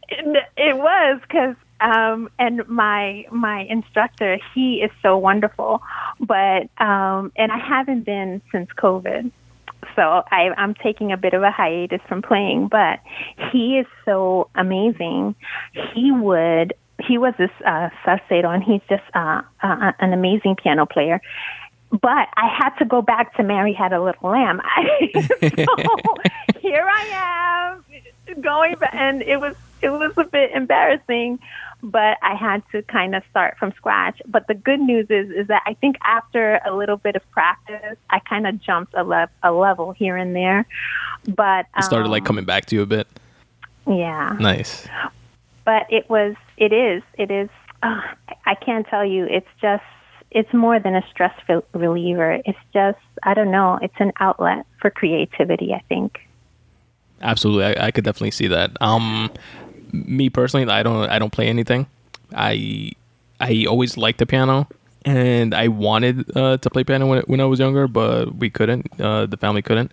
it, 0.09 0.47
it 0.55 0.77
was 0.77 1.19
because 1.21 1.55
um, 1.81 2.29
and 2.39 2.65
my 2.69 3.25
my 3.31 3.61
instructor 3.69 4.37
he 4.53 4.75
is 4.75 4.91
so 5.01 5.17
wonderful, 5.17 5.81
but 6.21 6.69
um, 6.77 7.33
and 7.35 7.51
I 7.51 7.57
haven't 7.57 8.05
been 8.05 8.41
since 8.51 8.69
COVID. 8.77 9.31
So 9.95 10.23
I, 10.31 10.51
I'm 10.57 10.75
taking 10.75 11.11
a 11.11 11.17
bit 11.17 11.33
of 11.33 11.41
a 11.41 11.51
hiatus 11.51 12.01
from 12.07 12.21
playing, 12.21 12.67
but 12.67 12.99
he 13.51 13.79
is 13.79 13.87
so 14.05 14.49
amazing. 14.55 15.35
He 15.93 16.11
would 16.11 16.75
he 17.05 17.17
was 17.17 17.33
this 17.37 17.51
uh, 17.65 17.89
Salcedo, 18.05 18.49
and 18.51 18.63
he's 18.63 18.81
just 18.87 19.03
uh, 19.13 19.41
uh, 19.61 19.91
an 19.99 20.13
amazing 20.13 20.55
piano 20.55 20.85
player. 20.85 21.19
But 21.91 22.29
I 22.37 22.47
had 22.47 22.69
to 22.77 22.85
go 22.85 23.01
back 23.01 23.35
to 23.35 23.43
Mary 23.43 23.73
Had 23.73 23.91
a 23.93 24.01
Little 24.01 24.29
Lamb. 24.31 24.61
so 25.13 25.75
here 26.59 26.87
I 26.89 27.81
am 28.33 28.41
going 28.41 28.75
back, 28.75 28.93
and 28.95 29.21
it 29.21 29.37
was 29.41 29.55
it 29.81 29.89
was 29.89 30.13
a 30.17 30.23
bit 30.23 30.51
embarrassing, 30.51 31.39
but 31.83 32.17
I 32.21 32.35
had 32.35 32.63
to 32.71 32.81
kind 32.83 33.13
of 33.15 33.23
start 33.29 33.57
from 33.57 33.73
scratch. 33.73 34.21
But 34.25 34.47
the 34.47 34.53
good 34.53 34.79
news 34.79 35.07
is 35.09 35.29
is 35.31 35.47
that 35.47 35.63
I 35.65 35.73
think 35.73 35.97
after 36.03 36.59
a 36.65 36.73
little 36.73 36.97
bit 36.97 37.15
of 37.15 37.29
practice, 37.31 37.97
I 38.09 38.19
kind 38.19 38.47
of 38.47 38.61
jumped 38.61 38.93
a, 38.95 39.03
le- 39.03 39.29
a 39.43 39.51
level 39.51 39.91
here 39.91 40.15
and 40.15 40.33
there. 40.35 40.65
But 41.27 41.65
It 41.77 41.83
started 41.83 42.09
like 42.09 42.21
um, 42.23 42.27
coming 42.27 42.45
back 42.45 42.65
to 42.67 42.75
you 42.75 42.83
a 42.83 42.85
bit. 42.85 43.07
yeah 43.87 44.37
Nice. 44.39 44.87
but 45.65 45.87
it 45.91 46.09
was 46.09 46.35
it 46.57 46.71
is 46.71 47.01
it 47.17 47.31
is 47.31 47.49
uh, 47.83 47.99
i 48.45 48.53
can't 48.55 48.85
tell 48.87 49.03
you 49.03 49.25
it's 49.25 49.47
just 49.59 49.83
it's 50.31 50.53
more 50.53 50.79
than 50.79 50.95
a 50.95 51.03
stress 51.09 51.33
rel- 51.47 51.65
reliever 51.73 52.39
it's 52.45 52.59
just 52.73 52.99
i 53.23 53.33
don't 53.33 53.51
know 53.51 53.77
it's 53.81 53.99
an 53.99 54.11
outlet 54.19 54.65
for 54.79 54.89
creativity 54.89 55.73
i 55.73 55.81
think 55.89 56.19
Absolutely, 57.21 57.65
I, 57.65 57.87
I 57.87 57.91
could 57.91 58.03
definitely 58.03 58.31
see 58.31 58.47
that. 58.47 58.71
Um, 58.81 59.31
me 59.91 60.29
personally, 60.29 60.67
I 60.71 60.83
don't 60.83 61.09
I 61.09 61.19
don't 61.19 61.31
play 61.31 61.47
anything. 61.47 61.87
I 62.35 62.91
I 63.39 63.65
always 63.67 63.97
liked 63.97 64.19
the 64.19 64.25
piano, 64.25 64.67
and 65.05 65.53
I 65.53 65.67
wanted 65.67 66.35
uh, 66.35 66.57
to 66.57 66.69
play 66.69 66.83
piano 66.83 67.07
when 67.07 67.21
when 67.23 67.39
I 67.39 67.45
was 67.45 67.59
younger, 67.59 67.87
but 67.87 68.35
we 68.35 68.49
couldn't. 68.49 68.99
Uh, 68.99 69.25
the 69.25 69.37
family 69.37 69.61
couldn't. 69.61 69.91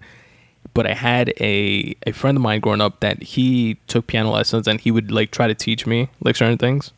But 0.74 0.87
I 0.87 0.94
had 0.94 1.35
a 1.40 1.96
a 2.07 2.12
friend 2.12 2.37
of 2.37 2.42
mine 2.42 2.61
growing 2.61 2.81
up 2.81 3.01
that 3.01 3.22
he 3.22 3.79
took 3.87 4.07
piano 4.07 4.31
lessons, 4.31 4.66
and 4.66 4.81
he 4.81 4.90
would 4.90 5.11
like 5.11 5.31
try 5.31 5.46
to 5.46 5.55
teach 5.55 5.87
me 5.87 6.09
like 6.22 6.37
certain 6.37 6.59
things. 6.59 6.92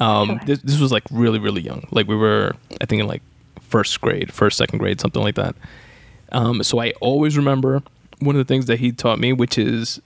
Um, 0.00 0.28
Sure. 0.28 0.40
this 0.46 0.58
this 0.62 0.80
was 0.80 0.92
like 0.92 1.04
really 1.10 1.38
really 1.38 1.62
young. 1.62 1.86
Like 1.90 2.06
we 2.08 2.16
were, 2.16 2.54
I 2.80 2.86
think 2.86 3.00
in 3.00 3.06
like 3.08 3.22
first 3.60 4.00
grade, 4.00 4.32
first 4.32 4.56
second 4.58 4.78
grade, 4.78 5.00
something 5.00 5.22
like 5.22 5.34
that. 5.36 5.54
Um, 6.32 6.62
so 6.62 6.80
I 6.80 6.92
always 7.00 7.36
remember 7.36 7.82
one 8.20 8.34
of 8.34 8.38
the 8.38 8.44
things 8.50 8.66
that 8.66 8.78
he 8.80 8.92
taught 8.92 9.18
me, 9.18 9.32
which 9.32 9.58
is 9.58 10.00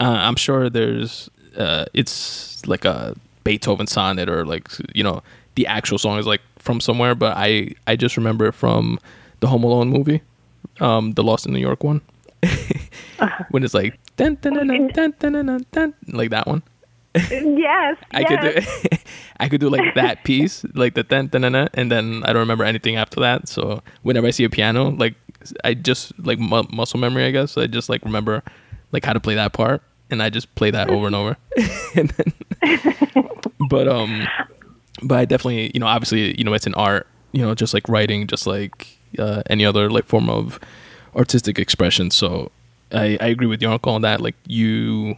uh, 0.00 0.04
I'm 0.04 0.36
sure 0.36 0.68
there's 0.70 1.28
uh, 1.56 1.84
it's 1.94 2.66
like 2.66 2.84
a 2.84 3.14
Beethoven 3.44 3.86
sonnet 3.86 4.28
or 4.28 4.44
like 4.44 4.68
you 4.94 5.02
know 5.04 5.22
the 5.54 5.66
actual 5.66 5.98
song 5.98 6.18
is 6.18 6.26
like 6.26 6.40
from 6.58 6.80
somewhere, 6.80 7.14
but 7.14 7.36
I 7.36 7.72
I 7.86 7.96
just 7.96 8.16
remember 8.16 8.46
it 8.46 8.52
from 8.52 8.98
the 9.40 9.46
Home 9.46 9.62
Alone 9.64 9.88
movie, 9.90 10.20
um, 10.80 11.12
the 11.12 11.22
Lost 11.22 11.46
in 11.46 11.52
New 11.52 11.60
York 11.60 11.82
one, 11.84 12.00
when 13.50 13.62
it's 13.64 13.74
like 13.74 13.98
dun, 14.16 14.36
dun, 14.40 14.54
dun, 14.54 14.66
dun, 14.68 14.88
dun, 14.88 15.14
dun, 15.18 15.32
dun, 15.32 15.46
dun, 15.46 15.66
dun, 15.72 15.94
like 16.08 16.30
that 16.30 16.46
one. 16.46 16.62
Yes, 17.14 17.96
I 18.12 18.20
yes. 18.20 18.28
could 18.28 18.90
do 18.90 18.96
I 19.40 19.48
could 19.48 19.60
do 19.60 19.70
like 19.70 19.94
that 19.94 20.24
piece, 20.24 20.64
like 20.74 20.94
the 20.94 21.04
ten 21.04 21.28
ten 21.28 21.44
and 21.44 21.90
then 21.90 22.22
I 22.24 22.32
don't 22.32 22.40
remember 22.40 22.64
anything 22.64 22.96
after 22.96 23.20
that. 23.20 23.48
So 23.48 23.82
whenever 24.02 24.26
I 24.26 24.30
see 24.30 24.44
a 24.44 24.50
piano, 24.50 24.90
like 24.90 25.14
I 25.64 25.74
just 25.74 26.18
like 26.18 26.38
mu- 26.38 26.68
muscle 26.70 27.00
memory, 27.00 27.24
I 27.24 27.30
guess. 27.30 27.56
I 27.56 27.66
just 27.66 27.88
like 27.88 28.04
remember 28.04 28.42
like 28.92 29.04
how 29.04 29.12
to 29.12 29.20
play 29.20 29.34
that 29.34 29.52
part, 29.52 29.82
and 30.10 30.22
I 30.22 30.30
just 30.30 30.54
play 30.54 30.70
that 30.70 30.90
over 30.90 31.06
and 31.06 31.14
over. 31.14 31.36
and 31.96 32.10
then, 32.10 32.32
but 33.68 33.88
um, 33.88 34.26
but 35.02 35.18
I 35.18 35.24
definitely, 35.24 35.70
you 35.74 35.80
know, 35.80 35.86
obviously, 35.86 36.36
you 36.38 36.44
know, 36.44 36.52
it's 36.52 36.66
an 36.66 36.74
art, 36.74 37.06
you 37.32 37.42
know, 37.42 37.54
just 37.54 37.74
like 37.74 37.88
writing, 37.88 38.26
just 38.26 38.46
like 38.46 38.98
uh, 39.18 39.42
any 39.48 39.64
other 39.64 39.90
like 39.90 40.06
form 40.06 40.28
of 40.28 40.58
artistic 41.14 41.58
expression. 41.58 42.10
So 42.10 42.50
I, 42.92 43.18
I 43.20 43.26
agree 43.28 43.46
with 43.46 43.62
your 43.62 43.72
uncle 43.72 43.92
on 43.92 44.02
that. 44.02 44.20
Like 44.20 44.36
you, 44.46 45.16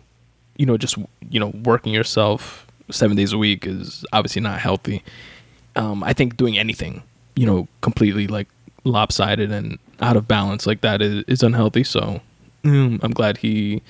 you 0.60 0.66
know, 0.66 0.76
just 0.76 0.98
you 1.30 1.40
know, 1.40 1.48
working 1.64 1.94
yourself 1.94 2.66
seven 2.90 3.16
days 3.16 3.32
a 3.32 3.38
week 3.38 3.66
is 3.66 4.04
obviously 4.12 4.42
not 4.42 4.60
healthy. 4.60 5.02
Um, 5.74 6.04
I 6.04 6.12
think 6.12 6.36
doing 6.36 6.58
anything, 6.58 7.02
you 7.34 7.46
know, 7.46 7.66
completely 7.80 8.26
like 8.26 8.46
lopsided 8.84 9.50
and 9.50 9.78
out 10.00 10.18
of 10.18 10.28
balance 10.28 10.66
like 10.66 10.82
that 10.82 11.00
is, 11.00 11.24
is 11.26 11.42
unhealthy. 11.42 11.82
So 11.82 12.20
mm, 12.62 13.02
I'm 13.02 13.12
glad 13.12 13.38
he 13.38 13.80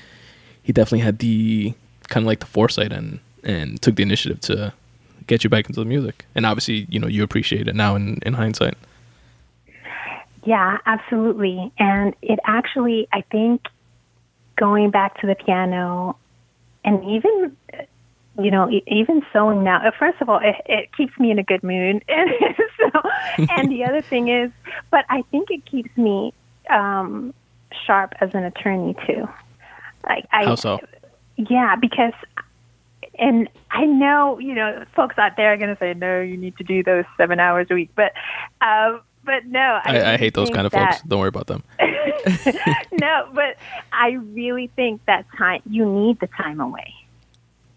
he 0.63 0.73
definitely 0.73 1.01
had 1.01 1.19
the 1.19 1.75
kind 2.09 2.23
of 2.23 2.29
like 2.29 2.39
the 2.39 2.47
foresight 2.47 2.93
and 2.93 3.19
and 3.43 3.83
took 3.83 3.97
the 3.97 4.05
initiative 4.05 4.39
to 4.43 4.73
get 5.27 5.43
you 5.43 5.51
back 5.51 5.69
into 5.69 5.81
the 5.81 5.87
music. 5.87 6.25
And 6.37 6.47
obviously, 6.47 6.87
you 6.89 7.01
know, 7.01 7.09
you 7.09 7.25
appreciate 7.25 7.67
it 7.67 7.75
now 7.75 7.97
in, 7.97 8.21
in 8.25 8.35
hindsight. 8.35 8.75
Yeah, 10.45 10.79
absolutely. 10.87 11.73
And 11.79 12.15
it 12.23 12.39
actually, 12.45 13.09
I 13.13 13.23
think, 13.23 13.67
going 14.57 14.91
back 14.91 15.21
to 15.21 15.27
the 15.27 15.35
piano, 15.35 16.17
and 16.85 17.05
even, 17.05 17.57
you 18.39 18.51
know, 18.51 18.71
even 18.87 19.23
sewing 19.33 19.65
now. 19.65 19.87
uh, 19.87 19.91
First 19.99 20.21
of 20.21 20.29
all, 20.29 20.39
it, 20.39 20.57
it 20.67 20.97
keeps 20.97 21.19
me 21.19 21.31
in 21.31 21.39
a 21.39 21.43
good 21.43 21.63
mood, 21.63 22.05
and 22.09 22.31
so, 22.79 23.01
and 23.51 23.71
the 23.71 23.85
other 23.85 24.03
thing 24.03 24.29
is, 24.29 24.51
but 24.91 25.05
I 25.09 25.23
think 25.31 25.51
it 25.51 25.65
keeps 25.65 25.95
me 25.97 26.33
um, 26.69 27.35
sharp 27.87 28.15
as 28.21 28.35
an 28.35 28.45
attorney 28.45 28.97
too. 29.07 29.29
Like 30.05 30.27
I, 30.33 30.45
How 30.45 30.55
so? 30.55 30.79
yeah, 31.37 31.77
because 31.77 32.15
and 33.19 33.49
I 33.71 33.85
know, 33.85 34.39
you 34.39 34.55
know, 34.55 34.85
folks 34.97 35.19
out 35.19 35.37
there 35.37 35.53
are 35.53 35.57
going 35.57 35.75
to 35.75 35.79
say, 35.79 35.93
no, 35.95 36.21
you 36.21 36.37
need 36.37 36.57
to 36.57 36.65
do 36.65 36.83
those 36.83 37.05
seven 37.17 37.39
hours 37.39 37.67
a 37.71 37.75
week. 37.75 37.91
But, 37.95 38.13
uh, 38.63 38.99
but 39.31 39.47
no, 39.47 39.79
I, 39.85 39.99
I, 39.99 40.13
I 40.15 40.17
hate 40.17 40.35
those 40.35 40.51
kind 40.51 40.67
of 40.67 40.73
that- 40.73 40.95
folks. 40.95 41.03
Don't 41.07 41.21
worry 41.21 41.29
about 41.29 41.47
them. 41.47 41.63
no, 42.93 43.29
but 43.33 43.57
I 43.93 44.11
really 44.33 44.67
think 44.75 45.05
that 45.07 45.25
time, 45.39 45.63
you 45.71 45.87
need 45.87 46.19
the 46.19 46.27
time 46.27 46.61
away. 46.61 46.93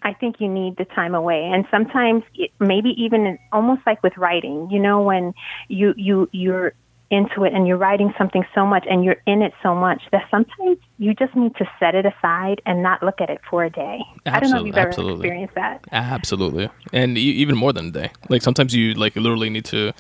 I 0.02 0.14
think 0.14 0.42
you 0.42 0.50
need 0.50 0.78
the 0.78 0.86
time 0.86 1.14
away. 1.14 1.44
And 1.54 1.66
sometimes 1.70 2.24
it, 2.34 2.50
maybe 2.60 2.90
even 3.02 3.38
almost 3.52 3.84
like 3.86 4.02
with 4.02 4.18
writing, 4.18 4.68
you 4.72 4.80
know, 4.80 5.04
when 5.04 5.36
you, 5.68 5.94
you, 5.96 6.28
you're 6.32 6.74
into 7.12 7.44
it 7.44 7.54
and 7.54 7.68
you're 7.68 7.78
writing 7.78 8.12
something 8.18 8.44
so 8.56 8.66
much 8.66 8.86
and 8.90 9.06
you're 9.06 9.22
in 9.28 9.44
it 9.44 9.54
so 9.62 9.76
much 9.76 10.02
that 10.12 10.24
sometimes 10.32 10.80
you 10.98 11.14
just 11.14 11.36
need 11.36 11.56
to 11.58 11.70
set 11.80 11.94
it 11.94 12.08
aside 12.08 12.62
and 12.66 12.82
not 12.82 13.04
look 13.04 13.22
at 13.22 13.30
it 13.30 13.40
for 13.48 13.64
a 13.64 13.70
day. 13.70 14.00
I 14.26 14.40
don't 14.40 14.50
know 14.50 14.62
if 14.62 14.66
you've 14.66 14.76
ever 14.76 14.88
absolutely. 14.88 15.28
experienced 15.28 15.56
that. 15.56 15.86
Absolutely, 15.92 16.70
and 16.92 17.16
e- 17.16 17.22
even 17.22 17.56
more 17.56 17.72
than 17.72 17.88
a 17.88 17.92
day. 17.92 18.12
Like 18.30 18.42
sometimes 18.42 18.76
you 18.76 18.96
like 18.96 19.16
literally 19.16 19.52
need 19.52 19.66
to 19.66 19.94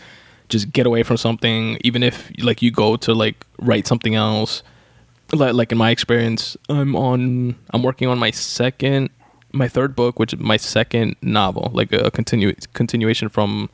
just 0.50 0.72
get 0.72 0.86
away 0.86 1.04
from 1.04 1.18
something, 1.18 1.78
even 1.84 2.04
if 2.04 2.32
like 2.40 2.62
you 2.62 2.72
go 2.72 2.96
to 2.98 3.14
like 3.14 3.46
write 3.60 3.88
something 3.88 4.16
else. 4.16 4.64
Like, 5.32 5.54
like 5.54 5.72
in 5.72 5.78
my 5.78 5.90
experience, 5.90 6.56
I'm 6.70 6.96
on. 6.96 7.56
I'm 7.72 7.82
working 7.82 8.08
on 8.08 8.20
my 8.20 8.32
second, 8.32 9.10
my 9.52 9.68
third 9.68 9.96
book, 9.96 10.20
which 10.20 10.34
is 10.34 10.40
my 10.40 10.58
second 10.58 11.16
novel, 11.22 11.72
like 11.74 11.92
a 11.92 12.12
continu- 12.12 12.56
continuation 12.74 13.30
from 13.30 13.70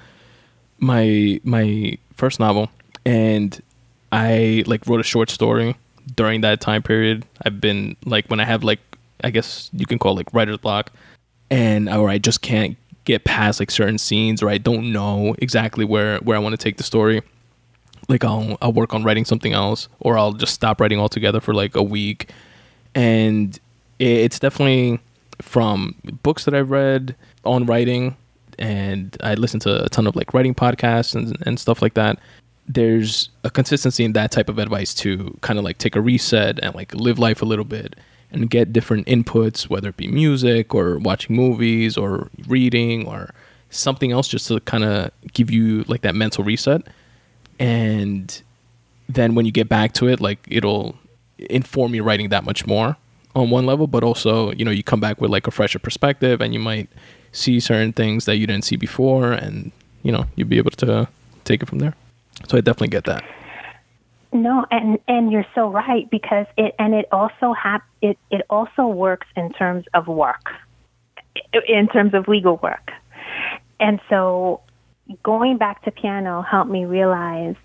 my 0.79 1.41
my 1.43 1.97
first 2.15 2.39
novel, 2.39 2.69
and 3.05 3.62
I 4.12 4.63
like 4.67 4.88
wrote 4.88 5.01
a 5.01 5.03
short 5.03 5.29
story 5.29 5.75
during 6.15 6.41
that 6.41 6.62
time 6.62 6.82
period. 6.82 7.25
I've 7.45 7.60
been 7.60 7.97
like 8.05 8.27
when 8.27 8.39
I 8.39 8.45
have 8.45 8.63
like 8.63 8.79
I 9.23 9.29
guess 9.29 9.69
you 9.73 9.86
can 9.86 9.99
call 9.99 10.13
it 10.13 10.17
like 10.17 10.34
writer's 10.34 10.58
block, 10.58 10.91
and 11.49 11.89
or 11.89 12.10
I 12.10 12.17
just 12.17 12.41
can't 12.41 12.77
get 13.10 13.24
past 13.24 13.60
like 13.60 13.72
certain 13.72 13.98
scenes, 13.98 14.41
or 14.41 14.50
I 14.50 14.58
don't 14.58 14.91
know 14.91 15.36
exactly 15.39 15.86
where 15.86 16.17
where 16.19 16.38
I 16.38 16.39
want 16.39 16.54
to 16.54 16.63
take 16.63 16.78
the 16.78 16.84
story. 16.84 17.22
Like 18.08 18.24
I'll 18.24 18.58
I'll 18.62 18.74
work 18.74 18.93
on 18.93 19.04
writing 19.04 19.26
something 19.26 19.54
else, 19.54 19.88
or 20.00 20.17
I'll 20.17 20.34
just 20.34 20.54
stop 20.54 20.80
writing 20.80 21.00
altogether 21.00 21.41
for 21.41 21.54
like 21.54 21.76
a 21.76 21.84
week, 21.84 22.32
and 22.95 23.60
it's 23.98 24.39
definitely 24.39 25.00
from 25.41 25.95
books 26.24 26.45
that 26.45 26.54
I've 26.54 26.72
read 26.72 27.15
on 27.43 27.65
writing, 27.65 28.15
and 28.58 29.17
I 29.22 29.34
listen 29.34 29.60
to 29.62 29.86
a 29.86 29.89
ton 29.89 30.08
of 30.08 30.15
like 30.15 30.34
writing 30.34 30.56
podcasts 30.56 31.15
and 31.15 31.36
and 31.45 31.60
stuff 31.60 31.82
like 31.82 31.95
that 31.95 32.19
there's 32.72 33.30
a 33.43 33.50
consistency 33.50 34.04
in 34.06 34.13
that 34.13 34.30
type 34.30 34.48
of 34.48 34.60
advice 34.60 34.93
to 34.93 35.36
kind 35.41 35.58
of 35.58 35.65
like 35.65 35.80
take 35.80 35.95
a 35.95 36.02
reset 36.02 36.60
and 36.62 36.76
like 36.76 36.93
live 36.93 37.17
life 37.17 37.41
a 37.41 37.45
little 37.45 37.65
bit 37.65 37.95
and 38.32 38.50
get 38.50 38.72
different 38.72 39.08
inputs, 39.08 39.70
whether 39.70 39.89
it 39.89 39.98
be 39.98 40.08
music 40.08 40.76
or 40.76 41.00
watching 41.00 41.36
movies 41.36 41.98
or 41.98 42.30
reading 42.48 43.08
or 43.08 43.32
something 43.70 44.12
else, 44.12 44.28
just 44.28 44.48
to 44.48 44.60
kind 44.62 44.84
of 44.84 45.12
give 45.34 45.50
you 45.50 45.84
like 45.88 46.02
that 46.02 46.15
mental 46.15 46.44
reset. 46.44 46.84
And 47.60 48.42
then 49.08 49.36
when 49.36 49.46
you 49.46 49.52
get 49.52 49.68
back 49.68 49.94
to 49.94 50.08
it, 50.08 50.22
like 50.22 50.39
it'll 50.50 50.96
inform 51.38 51.96
your 51.96 52.04
writing 52.04 52.30
that 52.30 52.44
much 52.44 52.68
more 52.68 52.98
on 53.36 53.50
one 53.50 53.65
level, 53.65 53.88
but 53.88 54.04
also, 54.04 54.52
you 54.54 54.65
know, 54.65 54.72
you 54.72 54.84
come 54.84 55.00
back 55.00 55.22
with 55.22 55.32
like 55.32 55.48
a 55.48 55.52
fresher 55.52 55.80
perspective 55.80 56.42
and 56.42 56.54
you 56.54 56.60
might 56.60 56.89
see 57.32 57.60
certain 57.60 57.94
things 57.94 58.26
that 58.26 58.38
you 58.38 58.48
didn't 58.48 58.65
see 58.65 58.76
before 58.76 59.32
and, 59.32 59.72
you 60.04 60.12
know, 60.12 60.26
you'll 60.36 60.48
be 60.48 60.58
able 60.58 60.72
to 60.72 61.08
take 61.46 61.62
it 61.62 61.68
from 61.68 61.80
there. 61.80 61.96
So 62.48 62.58
I 62.58 62.62
definitely 62.62 62.89
get 62.89 63.06
that. 63.06 63.24
No, 64.32 64.65
and 64.70 65.00
and 65.08 65.32
you're 65.32 65.46
so 65.56 65.70
right 65.70 66.10
because 66.10 66.46
it 66.56 66.76
and 66.78 66.94
it 66.94 67.06
also 67.12 67.54
hap- 67.54 67.88
it 68.02 68.18
it 68.30 68.42
also 68.50 68.86
works 68.86 69.26
in 69.36 69.52
terms 69.54 69.86
of 69.96 70.08
work, 70.08 70.52
in 71.68 71.88
terms 71.88 72.13
of 72.13 72.28
legal 72.28 72.58
work, 72.58 72.92
and 73.80 74.00
so 74.08 74.62
going 75.24 75.58
back 75.58 75.84
to 75.86 75.92
piano 75.92 76.44
helped 76.44 76.70
me 76.70 76.86
realize, 76.86 77.56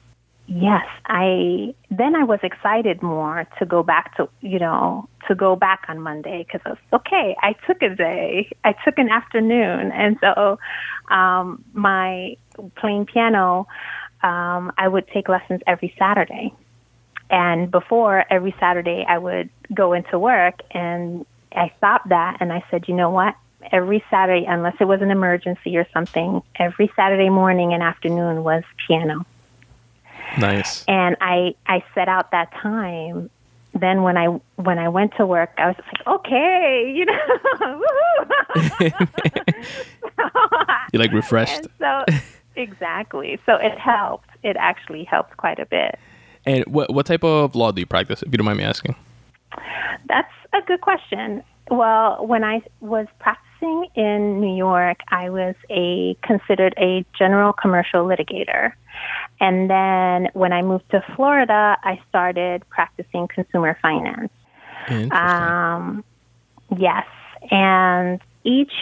yes, 0.46 0.86
I 1.04 1.74
then 1.90 2.16
I 2.16 2.24
was 2.24 2.40
excited 2.42 3.02
more 3.02 3.46
to 3.58 3.66
go 3.66 3.82
back 3.82 4.16
to 4.16 4.30
you 4.40 4.58
know 4.58 5.06
to 5.28 5.34
go 5.34 5.56
back 5.56 5.84
on 5.88 6.00
Monday 6.00 6.46
because 6.46 6.62
I 6.64 6.70
was 6.70 6.78
okay. 6.94 7.36
I 7.42 7.54
took 7.66 7.82
a 7.82 7.94
day, 7.94 8.50
I 8.64 8.74
took 8.86 8.96
an 8.96 9.10
afternoon, 9.10 9.92
and 9.92 10.16
so 10.22 10.58
um, 11.14 11.62
my 11.74 12.36
playing 12.76 13.04
piano 13.04 13.66
um, 14.24 14.72
I 14.78 14.88
would 14.88 15.06
take 15.08 15.28
lessons 15.28 15.60
every 15.66 15.94
Saturday. 15.98 16.54
And 17.30 17.70
before 17.70 18.24
every 18.30 18.54
Saturday, 18.58 19.04
I 19.06 19.18
would 19.18 19.50
go 19.72 19.92
into 19.92 20.18
work 20.18 20.62
and 20.70 21.26
I 21.52 21.70
stopped 21.76 22.08
that 22.08 22.38
and 22.40 22.50
I 22.52 22.64
said, 22.70 22.88
you 22.88 22.94
know 22.94 23.10
what? 23.10 23.36
Every 23.70 24.02
Saturday, 24.10 24.46
unless 24.46 24.76
it 24.80 24.86
was 24.86 25.02
an 25.02 25.10
emergency 25.10 25.76
or 25.76 25.86
something, 25.92 26.42
every 26.56 26.90
Saturday 26.96 27.28
morning 27.28 27.74
and 27.74 27.82
afternoon 27.82 28.44
was 28.44 28.62
piano. 28.86 29.26
Nice. 30.38 30.84
And 30.88 31.18
I, 31.20 31.54
I 31.66 31.84
set 31.94 32.08
out 32.08 32.30
that 32.30 32.50
time. 32.54 33.28
Then 33.74 34.02
when 34.02 34.16
I 34.16 34.28
when 34.56 34.78
I 34.78 34.88
went 34.88 35.14
to 35.16 35.26
work, 35.26 35.50
I 35.58 35.66
was 35.66 35.76
like, 35.78 36.06
okay, 36.06 36.90
you 36.94 37.04
know. 37.04 37.84
You're 40.92 41.02
like 41.02 41.12
refreshed. 41.12 41.66
So 41.80 42.04
exactly. 42.56 43.38
So 43.46 43.54
it 43.54 43.78
helped. 43.78 44.28
It 44.42 44.56
actually 44.58 45.04
helped 45.04 45.36
quite 45.36 45.58
a 45.58 45.66
bit. 45.66 45.98
And 46.46 46.64
what 46.66 46.92
what 46.92 47.06
type 47.06 47.24
of 47.24 47.54
law 47.54 47.72
do 47.72 47.80
you 47.80 47.86
practice, 47.86 48.22
if 48.22 48.30
you 48.30 48.38
don't 48.38 48.44
mind 48.44 48.58
me 48.58 48.64
asking? 48.64 48.94
That's 50.08 50.32
a 50.52 50.60
good 50.66 50.80
question. 50.80 51.42
Well, 51.70 52.26
when 52.26 52.44
I 52.44 52.62
was 52.80 53.06
practicing 53.18 53.86
in 53.94 54.40
New 54.40 54.54
York, 54.54 54.98
I 55.08 55.30
was 55.30 55.54
a 55.70 56.16
considered 56.22 56.74
a 56.76 57.04
general 57.18 57.52
commercial 57.52 58.06
litigator. 58.06 58.72
And 59.40 59.70
then 59.70 60.28
when 60.34 60.52
I 60.52 60.62
moved 60.62 60.90
to 60.90 61.02
Florida, 61.16 61.78
I 61.82 62.00
started 62.08 62.62
practicing 62.68 63.28
consumer 63.28 63.78
finance. 63.80 64.30
Interesting. 64.88 65.12
Um, 65.12 66.04
yes, 66.76 67.06
and 67.50 68.20
each 68.44 68.72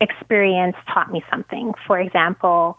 experience 0.00 0.76
taught 0.92 1.12
me 1.12 1.22
something. 1.30 1.72
For 1.86 1.98
example, 1.98 2.78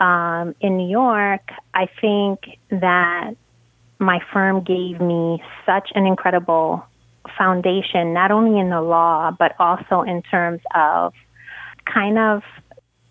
um, 0.00 0.54
in 0.60 0.76
New 0.76 0.88
York, 0.88 1.50
I 1.74 1.88
think 2.00 2.58
that 2.70 3.34
my 3.98 4.20
firm 4.32 4.62
gave 4.62 5.00
me 5.00 5.42
such 5.66 5.90
an 5.94 6.06
incredible 6.06 6.84
foundation, 7.38 8.12
not 8.12 8.30
only 8.30 8.58
in 8.58 8.70
the 8.70 8.80
law, 8.80 9.30
but 9.30 9.54
also 9.58 10.02
in 10.02 10.22
terms 10.22 10.60
of 10.74 11.12
kind 11.84 12.18
of, 12.18 12.42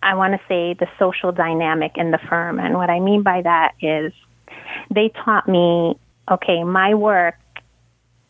I 0.02 0.14
want 0.14 0.34
to 0.34 0.40
say, 0.48 0.74
the 0.74 0.88
social 0.98 1.32
dynamic 1.32 1.92
in 1.96 2.10
the 2.10 2.18
firm. 2.28 2.58
And 2.58 2.74
what 2.74 2.90
I 2.90 3.00
mean 3.00 3.22
by 3.22 3.42
that 3.42 3.72
is 3.80 4.12
they 4.94 5.10
taught 5.24 5.48
me, 5.48 5.98
okay, 6.30 6.62
my 6.64 6.94
work, 6.94 7.36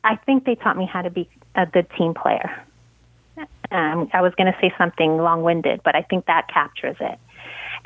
I 0.05 0.17
think 0.17 0.45
they 0.45 0.55
taught 0.55 0.77
me 0.77 0.87
how 0.87 1.03
to 1.03 1.11
be 1.11 1.29
a 1.55 1.67
good 1.67 1.87
team 1.97 2.15
player. 2.15 2.65
Um, 3.73 4.11
I 4.13 4.21
was 4.21 4.35
going 4.37 4.53
to 4.53 4.59
say 4.61 4.73
something 4.77 5.17
long 5.17 5.43
winded, 5.43 5.81
but 5.83 5.97
I 5.97 6.03
think 6.03 6.27
that 6.27 6.49
captures 6.53 6.97
it. 7.01 7.19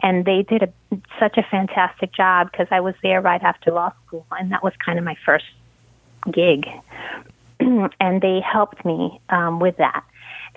And 0.02 0.24
they 0.24 0.42
did 0.42 0.62
a, 0.62 0.72
such 1.18 1.38
a 1.38 1.42
fantastic 1.50 2.12
job 2.12 2.50
because 2.50 2.66
I 2.70 2.80
was 2.80 2.94
there 3.02 3.20
right 3.20 3.42
after 3.42 3.70
law 3.70 3.92
school, 4.06 4.26
and 4.32 4.52
that 4.52 4.62
was 4.62 4.72
kind 4.84 4.98
of 4.98 5.04
my 5.04 5.16
first 5.24 5.44
gig. 6.30 6.66
and 7.60 8.20
they 8.20 8.40
helped 8.40 8.84
me 8.84 9.20
um, 9.30 9.60
with 9.60 9.76
that. 9.78 10.04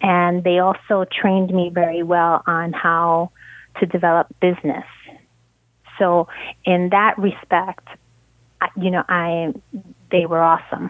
And 0.02 0.44
they 0.44 0.60
also 0.60 1.06
trained 1.12 1.54
me 1.54 1.70
very 1.74 2.04
well 2.04 2.42
on 2.48 2.74
how 2.74 3.32
to 3.80 3.86
develop 3.86 4.28
business. 4.42 4.86
So, 5.98 6.28
in 6.66 6.90
that 6.90 7.18
respect, 7.18 7.88
you 8.78 8.90
know, 8.92 9.04
I 9.08 9.54
they 10.12 10.26
were 10.26 10.42
awesome. 10.42 10.90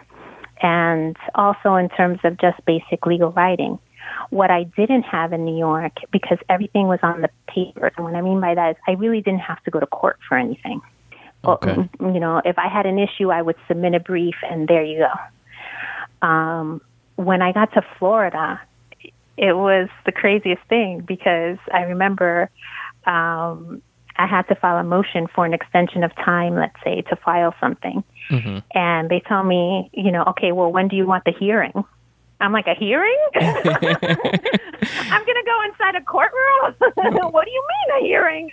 And 0.61 1.17
also 1.35 1.75
in 1.75 1.89
terms 1.89 2.19
of 2.23 2.39
just 2.39 2.63
basic 2.65 3.05
legal 3.05 3.31
writing. 3.31 3.79
What 4.29 4.51
I 4.51 4.63
didn't 4.63 5.03
have 5.03 5.33
in 5.33 5.45
New 5.45 5.57
York, 5.57 5.93
because 6.11 6.37
everything 6.49 6.87
was 6.87 6.99
on 7.03 7.21
the 7.21 7.29
papers, 7.47 7.93
and 7.97 8.05
what 8.05 8.15
I 8.15 8.21
mean 8.21 8.39
by 8.39 8.55
that 8.55 8.71
is 8.71 8.75
I 8.87 8.91
really 8.91 9.21
didn't 9.21 9.41
have 9.41 9.63
to 9.63 9.71
go 9.71 9.79
to 9.79 9.87
court 9.87 10.19
for 10.27 10.37
anything. 10.37 10.81
Okay. 11.45 11.89
you 12.01 12.19
know, 12.19 12.41
if 12.43 12.57
I 12.59 12.67
had 12.67 12.85
an 12.85 12.99
issue, 12.99 13.31
I 13.31 13.41
would 13.41 13.55
submit 13.67 13.93
a 13.93 13.99
brief, 13.99 14.35
and 14.43 14.67
there 14.67 14.83
you 14.83 15.05
go. 15.05 16.27
Um, 16.27 16.81
when 17.15 17.41
I 17.41 17.53
got 17.53 17.73
to 17.73 17.81
Florida, 17.97 18.59
it 19.37 19.55
was 19.55 19.87
the 20.05 20.11
craziest 20.11 20.61
thing 20.67 20.99
because 20.99 21.57
I 21.73 21.83
remember 21.83 22.49
um, 23.05 23.81
I 24.17 24.27
had 24.27 24.43
to 24.49 24.55
file 24.55 24.77
a 24.77 24.83
motion 24.83 25.27
for 25.33 25.45
an 25.45 25.53
extension 25.53 26.03
of 26.03 26.13
time, 26.15 26.55
let's 26.55 26.75
say, 26.83 27.01
to 27.03 27.15
file 27.15 27.55
something. 27.59 28.03
Mm-hmm. 28.29 28.57
And 28.77 29.09
they 29.09 29.21
tell 29.21 29.43
me, 29.43 29.89
you 29.93 30.11
know, 30.11 30.23
okay, 30.27 30.51
well, 30.51 30.71
when 30.71 30.89
do 30.89 30.97
you 30.97 31.07
want 31.07 31.23
the 31.23 31.31
hearing? 31.31 31.85
I'm 32.41 32.53
like, 32.53 32.67
a 32.67 32.73
hearing? 32.73 33.17
I'm 33.35 33.41
going 35.25 35.37
to 35.37 35.43
go 35.45 35.61
inside 35.65 35.95
a 35.95 36.01
courtroom? 36.01 36.73
what 37.31 37.45
do 37.45 37.51
you 37.51 37.63
mean, 37.67 38.01
a 38.01 38.05
hearing? 38.05 38.51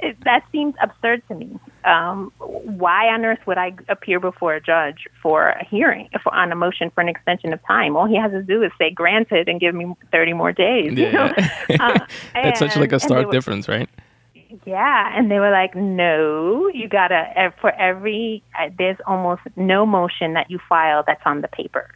It, 0.00 0.16
that 0.24 0.44
seems 0.52 0.74
absurd 0.80 1.22
to 1.28 1.34
me. 1.34 1.58
Um, 1.84 2.32
why 2.38 3.08
on 3.08 3.24
earth 3.24 3.40
would 3.46 3.58
I 3.58 3.74
appear 3.88 4.20
before 4.20 4.54
a 4.54 4.60
judge 4.60 5.06
for 5.22 5.48
a 5.48 5.64
hearing 5.66 6.08
for, 6.22 6.34
on 6.34 6.50
a 6.50 6.54
motion 6.54 6.90
for 6.90 7.00
an 7.02 7.08
extension 7.08 7.52
of 7.52 7.60
time? 7.66 7.96
All 7.96 8.06
he 8.06 8.16
has 8.16 8.30
to 8.32 8.42
do 8.42 8.62
is 8.62 8.72
say 8.78 8.90
granted 8.90 9.48
and 9.48 9.60
give 9.60 9.74
me 9.74 9.94
30 10.10 10.32
more 10.32 10.52
days. 10.52 10.94
Yeah. 10.94 11.06
You 11.06 11.12
know? 11.12 11.84
uh, 11.84 11.98
That's 12.34 12.58
such 12.58 12.76
like 12.76 12.92
a 12.92 13.00
stark 13.00 13.26
were, 13.26 13.32
difference, 13.32 13.68
right? 13.68 13.88
Yeah, 14.64 15.12
and 15.14 15.30
they 15.30 15.40
were 15.40 15.50
like, 15.50 15.74
"No, 15.74 16.70
you 16.72 16.88
gotta 16.88 17.52
for 17.60 17.70
every 17.72 18.42
uh, 18.58 18.70
there's 18.78 18.96
almost 19.06 19.42
no 19.56 19.84
motion 19.84 20.32
that 20.34 20.50
you 20.50 20.58
file 20.68 21.04
that's 21.06 21.20
on 21.26 21.42
the 21.42 21.48
paper." 21.48 21.90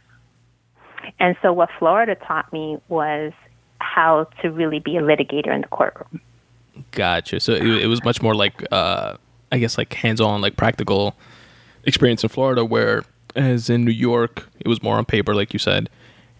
And 1.19 1.35
so, 1.41 1.53
what 1.53 1.69
Florida 1.79 2.15
taught 2.15 2.51
me 2.53 2.77
was 2.87 3.33
how 3.79 4.25
to 4.41 4.51
really 4.51 4.79
be 4.79 4.97
a 4.97 5.01
litigator 5.01 5.53
in 5.53 5.61
the 5.61 5.67
courtroom. 5.67 6.21
Gotcha. 6.91 7.39
So 7.39 7.53
it, 7.53 7.65
it 7.65 7.87
was 7.87 8.03
much 8.03 8.21
more 8.21 8.33
like, 8.33 8.65
uh, 8.71 9.17
I 9.51 9.57
guess, 9.59 9.77
like 9.77 9.93
hands-on, 9.93 10.41
like 10.41 10.55
practical 10.55 11.15
experience 11.83 12.23
in 12.23 12.29
Florida, 12.29 12.65
where 12.65 13.03
as 13.35 13.69
in 13.69 13.83
New 13.83 13.91
York, 13.91 14.49
it 14.59 14.67
was 14.67 14.81
more 14.81 14.97
on 14.97 15.05
paper, 15.05 15.35
like 15.35 15.53
you 15.53 15.59
said, 15.59 15.89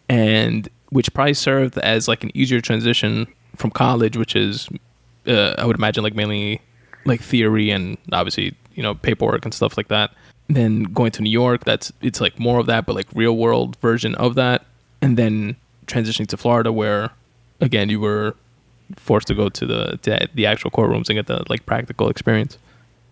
and 0.09 0.69
which 0.89 1.13
probably 1.13 1.33
served 1.33 1.77
as 1.79 2.07
like 2.07 2.23
an 2.23 2.31
easier 2.35 2.61
transition 2.61 3.27
from 3.55 3.71
college, 3.71 4.17
which 4.17 4.35
is 4.35 4.69
uh, 5.27 5.55
I 5.57 5.65
would 5.65 5.75
imagine 5.75 6.03
like 6.03 6.15
mainly 6.15 6.61
like 7.05 7.21
theory 7.21 7.69
and 7.69 7.97
obviously 8.11 8.55
you 8.75 8.83
know 8.83 8.95
paperwork 8.95 9.45
and 9.45 9.53
stuff 9.53 9.77
like 9.77 9.87
that. 9.89 10.11
Then 10.47 10.83
going 10.83 11.11
to 11.11 11.21
New 11.21 11.29
York, 11.29 11.63
that's 11.63 11.91
it's 12.01 12.19
like 12.19 12.39
more 12.39 12.59
of 12.59 12.65
that, 12.67 12.85
but 12.85 12.95
like 12.95 13.07
real 13.13 13.35
world 13.35 13.77
version 13.77 14.15
of 14.15 14.35
that. 14.35 14.65
And 15.01 15.17
then 15.17 15.55
transitioning 15.87 16.27
to 16.27 16.37
Florida, 16.37 16.71
where 16.71 17.11
again 17.61 17.89
you 17.89 17.99
were 17.99 18.35
forced 18.97 19.27
to 19.27 19.35
go 19.35 19.49
to 19.49 19.65
the 19.65 19.99
to 20.03 20.27
the 20.33 20.45
actual 20.45 20.71
courtrooms 20.71 21.09
and 21.09 21.15
get 21.15 21.27
the 21.27 21.43
like 21.49 21.65
practical 21.65 22.09
experience. 22.09 22.57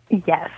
Yes. 0.10 0.50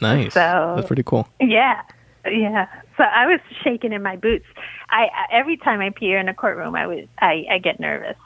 Nice. 0.00 0.34
So 0.34 0.74
that's 0.76 0.86
pretty 0.86 1.02
cool. 1.02 1.28
Yeah, 1.40 1.82
yeah. 2.26 2.66
So 2.96 3.04
I 3.04 3.26
was 3.26 3.40
shaking 3.62 3.92
in 3.92 4.02
my 4.02 4.16
boots. 4.16 4.46
I 4.90 5.08
every 5.32 5.56
time 5.56 5.80
I 5.80 5.86
appear 5.86 6.18
in 6.18 6.28
a 6.28 6.34
courtroom, 6.34 6.74
I 6.74 6.86
was 6.86 7.06
I, 7.18 7.44
I 7.50 7.58
get 7.58 7.80
nervous, 7.80 8.16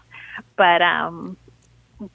but 0.56 0.82
um, 0.82 1.36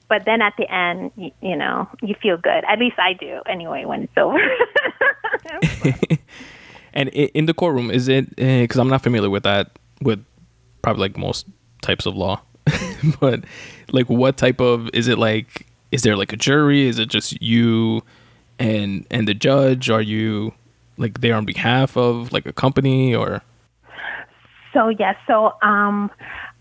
but 0.08 0.26
then 0.26 0.42
at 0.42 0.54
the 0.58 0.72
end, 0.72 1.12
you, 1.16 1.32
you, 1.42 1.56
know, 1.56 1.90
you 2.02 2.16
feel 2.22 2.38
good. 2.38 2.64
At 2.68 2.80
least 2.80 2.98
I 3.00 3.14
do, 3.14 3.42
anyway, 3.46 3.86
when 3.86 4.04
it's 4.04 4.18
over. 4.18 4.40
and 6.94 7.10
in 7.10 7.46
the 7.46 7.54
courtroom, 7.54 7.92
is 7.92 8.08
it 8.08 8.30
because 8.36 8.78
eh, 8.78 8.82
I'm 8.82 8.90
not 8.90 9.02
familiar 9.04 9.30
with 9.30 9.44
that 9.44 9.78
with 10.02 10.24
probably 10.82 11.02
like 11.02 11.18
most 11.18 11.46
types 11.82 12.06
of 12.06 12.16
law, 12.16 12.42
but 13.20 13.44
like 13.92 14.10
what 14.10 14.38
type 14.38 14.60
of 14.62 14.90
is 14.94 15.08
it 15.08 15.18
like? 15.18 15.68
Is 15.92 16.02
there 16.02 16.18
like 16.18 16.34
a 16.34 16.38
jury? 16.38 16.88
Is 16.88 17.00
it 17.00 17.10
just 17.10 17.42
you 17.42 18.04
and 18.60 19.06
and 19.12 19.28
the 19.28 19.34
judge? 19.34 19.90
Are 19.90 20.02
you 20.02 20.54
like 20.98 21.22
there 21.22 21.36
on 21.36 21.46
behalf 21.46 21.98
of 21.98 22.32
like 22.32 22.46
a 22.46 22.54
company 22.54 23.16
or? 23.16 23.42
So 24.74 24.90
yes, 24.90 25.16
so 25.28 25.54
um, 25.62 26.10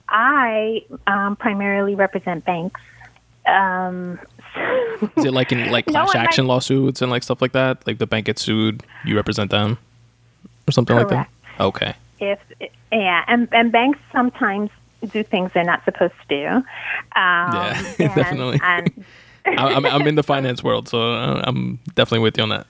I 0.09 0.85
um, 1.07 1.37
primarily 1.37 1.94
represent 1.94 2.44
banks 2.44 2.81
um, 3.46 4.18
Is 5.16 5.24
it 5.24 5.33
like 5.33 5.52
in 5.52 5.70
like 5.70 5.87
class 5.87 6.14
no, 6.14 6.20
action 6.20 6.46
lawsuits 6.46 7.00
and 7.02 7.11
like 7.11 7.22
stuff 7.22 7.40
like 7.40 7.52
that? 7.52 7.87
Like 7.87 7.98
the 7.98 8.07
bank 8.07 8.26
gets 8.26 8.42
sued, 8.42 8.83
you 9.05 9.16
represent 9.16 9.50
them, 9.50 9.78
or 10.68 10.72
something 10.72 10.96
correct. 10.96 11.11
like 11.11 11.28
that. 11.59 11.64
Okay. 11.64 11.94
If 12.20 12.38
yeah, 12.92 13.24
and 13.26 13.48
and 13.52 13.72
banks 13.72 13.98
sometimes 14.12 14.70
do 15.11 15.22
things 15.22 15.50
they're 15.55 15.64
not 15.64 15.85
supposed 15.85 16.14
to 16.28 16.28
do. 16.28 16.46
Um, 16.46 16.64
yeah, 17.16 17.85
and, 17.98 18.14
definitely. 18.14 18.61
And 18.62 19.05
I'm 19.59 19.87
I'm 19.87 20.07
in 20.07 20.14
the 20.14 20.22
finance 20.22 20.62
world, 20.62 20.88
so 20.88 21.14
uh, 21.14 21.42
I'm 21.44 21.78
definitely 21.94 22.20
with 22.20 22.37
you 22.37 22.44
on 22.44 22.50
that. 22.50 22.66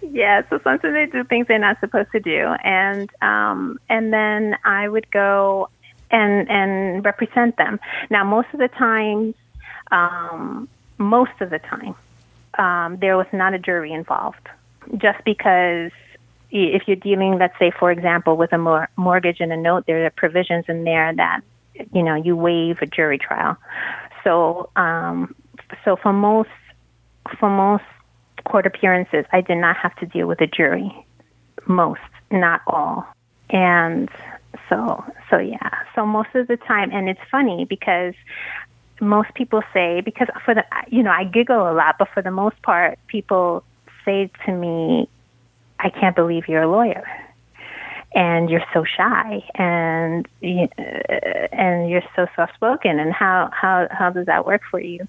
yeah, 0.00 0.42
so 0.48 0.60
sometimes 0.62 0.94
they 0.94 1.06
do 1.06 1.24
things 1.24 1.48
they're 1.48 1.58
not 1.58 1.80
supposed 1.80 2.12
to 2.12 2.20
do, 2.20 2.54
and 2.64 3.10
um, 3.20 3.78
and 3.88 4.12
then 4.12 4.56
I 4.64 4.88
would 4.88 5.10
go 5.10 5.68
and 6.10 6.48
and 6.50 7.04
represent 7.04 7.56
them. 7.56 7.80
Now, 8.10 8.24
most 8.24 8.48
of 8.52 8.58
the 8.58 8.68
time, 8.68 9.34
um, 9.90 10.68
most 10.98 11.32
of 11.40 11.50
the 11.50 11.58
time, 11.58 11.94
um, 12.58 12.98
there 13.00 13.16
was 13.16 13.26
not 13.32 13.54
a 13.54 13.58
jury 13.58 13.92
involved, 13.92 14.48
just 14.96 15.22
because 15.24 15.90
if 16.50 16.82
you're 16.86 16.96
dealing, 16.96 17.38
let's 17.38 17.58
say, 17.58 17.72
for 17.78 17.90
example, 17.90 18.36
with 18.36 18.52
a 18.52 18.58
mor- 18.58 18.88
mortgage 18.96 19.40
and 19.40 19.52
a 19.52 19.56
note, 19.56 19.84
there 19.86 20.04
are 20.06 20.10
provisions 20.10 20.64
in 20.68 20.84
there 20.84 21.14
that 21.14 21.40
you 21.92 22.02
know 22.02 22.14
you 22.14 22.36
waive 22.36 22.78
a 22.82 22.86
jury 22.86 23.18
trial. 23.18 23.56
So, 24.24 24.70
um, 24.76 25.34
so 25.84 25.96
for 25.96 26.12
most 26.12 26.50
for 27.38 27.50
most 27.50 27.84
court 28.44 28.66
appearances, 28.66 29.24
I 29.32 29.40
did 29.40 29.56
not 29.56 29.76
have 29.76 29.94
to 29.96 30.06
deal 30.06 30.26
with 30.26 30.40
a 30.40 30.46
jury. 30.46 30.90
Most, 31.66 32.00
not 32.30 32.60
all, 32.66 33.06
and 33.50 34.08
so 34.68 35.04
so 35.30 35.38
yeah. 35.38 35.70
So 35.94 36.06
most 36.06 36.34
of 36.34 36.48
the 36.48 36.56
time 36.56 36.90
and 36.92 37.08
it's 37.08 37.20
funny 37.30 37.64
because 37.64 38.14
most 39.00 39.34
people 39.34 39.62
say 39.72 40.00
because 40.00 40.28
for 40.44 40.54
the 40.54 40.64
you 40.88 41.02
know 41.02 41.10
I 41.10 41.24
giggle 41.24 41.70
a 41.70 41.74
lot 41.74 41.96
but 41.98 42.08
for 42.12 42.22
the 42.22 42.30
most 42.30 42.60
part 42.62 42.98
people 43.08 43.62
say 44.04 44.30
to 44.46 44.52
me 44.52 45.08
I 45.78 45.90
can't 45.90 46.16
believe 46.16 46.48
you're 46.48 46.62
a 46.62 46.70
lawyer. 46.70 47.04
And 48.14 48.48
you're 48.48 48.64
so 48.72 48.82
shy 48.84 49.44
and 49.56 50.26
uh, 50.42 50.66
and 51.52 51.90
you're 51.90 52.02
so 52.14 52.26
soft 52.34 52.54
spoken 52.54 52.98
and 52.98 53.12
how 53.12 53.50
how 53.52 53.88
how 53.90 54.08
does 54.08 54.24
that 54.24 54.46
work 54.46 54.62
for 54.70 54.80
you 54.80 55.06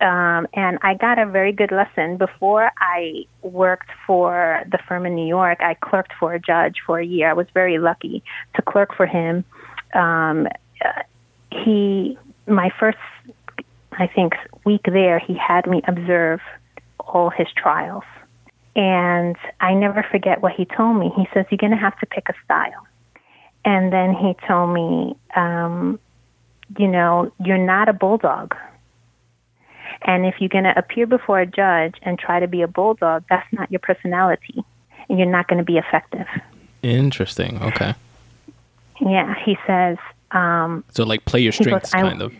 um, 0.00 0.46
and 0.52 0.78
I 0.82 0.94
got 0.94 1.18
a 1.18 1.24
very 1.24 1.52
good 1.52 1.72
lesson 1.72 2.18
before 2.18 2.70
I 2.78 3.24
worked 3.42 3.88
for 4.06 4.62
the 4.70 4.78
firm 4.86 5.06
in 5.06 5.14
New 5.14 5.26
York. 5.26 5.58
I 5.60 5.74
clerked 5.74 6.12
for 6.20 6.34
a 6.34 6.40
judge 6.40 6.76
for 6.84 6.98
a 6.98 7.04
year. 7.04 7.30
I 7.30 7.32
was 7.32 7.46
very 7.54 7.78
lucky 7.78 8.22
to 8.56 8.62
clerk 8.62 8.94
for 8.94 9.06
him. 9.06 9.44
Um, 9.94 10.48
he, 11.50 12.18
my 12.46 12.70
first, 12.78 12.98
I 13.92 14.06
think, 14.06 14.34
week 14.64 14.82
there, 14.84 15.18
he 15.18 15.34
had 15.34 15.66
me 15.66 15.80
observe 15.88 16.40
all 17.00 17.30
his 17.30 17.48
trials. 17.56 18.04
And 18.74 19.36
I 19.60 19.72
never 19.72 20.04
forget 20.10 20.42
what 20.42 20.52
he 20.52 20.66
told 20.66 20.98
me. 20.98 21.10
He 21.16 21.26
says, 21.32 21.46
You're 21.50 21.56
going 21.56 21.72
to 21.72 21.78
have 21.78 21.98
to 22.00 22.06
pick 22.06 22.28
a 22.28 22.34
style. 22.44 22.86
And 23.64 23.90
then 23.90 24.12
he 24.12 24.36
told 24.46 24.74
me, 24.74 25.16
um, 25.34 25.98
You 26.78 26.88
know, 26.88 27.32
you're 27.42 27.56
not 27.56 27.88
a 27.88 27.94
bulldog 27.94 28.54
and 30.02 30.26
if 30.26 30.36
you're 30.40 30.48
going 30.48 30.64
to 30.64 30.76
appear 30.78 31.06
before 31.06 31.40
a 31.40 31.46
judge 31.46 31.94
and 32.02 32.18
try 32.18 32.40
to 32.40 32.46
be 32.46 32.62
a 32.62 32.68
bulldog, 32.68 33.24
that's 33.28 33.46
not 33.52 33.70
your 33.70 33.80
personality. 33.80 34.64
And 35.08 35.18
you're 35.18 35.30
not 35.30 35.48
going 35.48 35.58
to 35.58 35.64
be 35.64 35.78
effective. 35.78 36.26
Interesting. 36.82 37.62
Okay. 37.62 37.94
Yeah. 39.00 39.34
He 39.44 39.56
says. 39.66 39.98
Um, 40.32 40.84
so, 40.90 41.04
like, 41.04 41.24
play 41.24 41.40
your 41.40 41.52
strengths, 41.52 41.92
goes, 41.92 42.02
kind 42.02 42.20
of. 42.22 42.32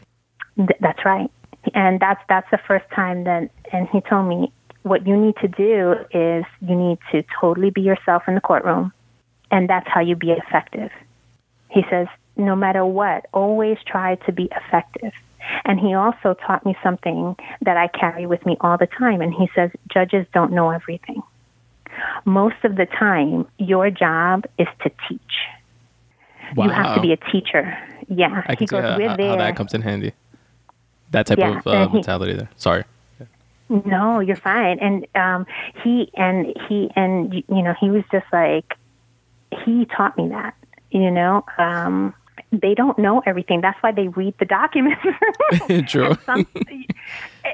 Th- 0.57 0.79
that's 0.81 1.05
right. 1.05 1.31
And 1.75 2.01
that's 2.01 2.21
that's 2.29 2.51
the 2.51 2.59
first 2.59 2.85
time 2.91 3.25
that. 3.25 3.51
And 3.73 3.89
he 3.89 4.01
told 4.01 4.29
me 4.29 4.53
what 4.83 5.07
you 5.07 5.17
need 5.17 5.37
to 5.37 5.49
do 5.49 5.95
is 6.13 6.45
you 6.61 6.75
need 6.75 6.99
to 7.13 7.25
totally 7.41 7.71
be 7.71 7.83
yourself 7.83 8.25
in 8.29 8.35
the 8.35 8.41
courtroom, 8.41 8.93
and 9.51 9.69
that's 9.69 9.89
how 9.89 10.01
you 10.01 10.17
be 10.17 10.33
effective. 10.33 10.91
He 11.71 11.85
says 11.91 12.09
no 12.37 12.55
matter 12.55 12.85
what, 12.85 13.27
always 13.33 13.79
try 13.87 14.17
to 14.27 14.33
be 14.33 14.49
effective. 14.55 15.13
And 15.65 15.79
he 15.81 15.95
also 15.95 16.35
taught 16.35 16.65
me 16.65 16.77
something 16.83 17.37
that 17.63 17.77
I 17.77 17.89
carry 17.89 18.27
with 18.27 18.45
me 18.47 18.57
all 18.61 18.77
the 18.77 18.87
time. 18.87 19.21
And 19.21 19.33
he 19.33 19.49
says, 19.55 19.71
judges 19.93 20.27
don't 20.33 20.53
know 20.53 20.71
everything. 20.71 21.23
Most 22.25 22.57
of 22.65 22.77
the 22.77 22.87
time, 22.87 23.47
your 23.59 23.91
job 23.91 24.45
is 24.59 24.69
to 24.83 24.91
teach. 25.09 25.21
Wow. 26.55 26.65
You 26.65 26.71
have 26.71 26.95
to 26.97 27.01
be 27.01 27.13
a 27.13 27.17
teacher. 27.17 27.77
Yeah. 28.09 28.43
I 28.47 28.53
he 28.53 28.57
can 28.57 28.69
see 28.69 28.77
goes, 28.77 28.83
how, 28.85 28.97
we're 28.99 29.09
how 29.09 29.37
that 29.37 29.57
comes 29.57 29.75
in 29.75 29.83
handy. 29.83 30.13
That 31.11 31.27
type 31.27 31.39
Yeah, 31.39 31.59
of 31.59 31.67
uh, 31.67 31.89
he- 31.89 31.95
mentality 31.95 32.35
there. 32.35 32.51
Sorry. 32.57 32.85
No, 33.69 34.21
you're 34.21 34.37
fine. 34.37 34.79
And 34.79 35.07
um, 35.17 35.45
he 35.83 36.09
and 36.15 36.55
he 36.69 36.89
and 36.95 37.35
you 37.35 37.63
know 37.63 37.75
he 37.81 37.91
was 37.91 38.05
just 38.13 38.27
like 38.33 38.75
he 39.65 39.87
taught 39.87 40.17
me 40.17 40.29
that. 40.29 40.55
You 40.93 41.11
know, 41.11 41.45
um, 41.59 42.15
they 42.61 42.75
don't 42.75 42.99
know 42.99 43.23
everything. 43.27 43.61
That's 43.61 43.81
why 43.83 43.93
they 43.93 44.09
read 44.09 44.35
the 44.39 44.45
documents. 44.45 45.03
True. 45.89 46.15
Some, 46.27 46.47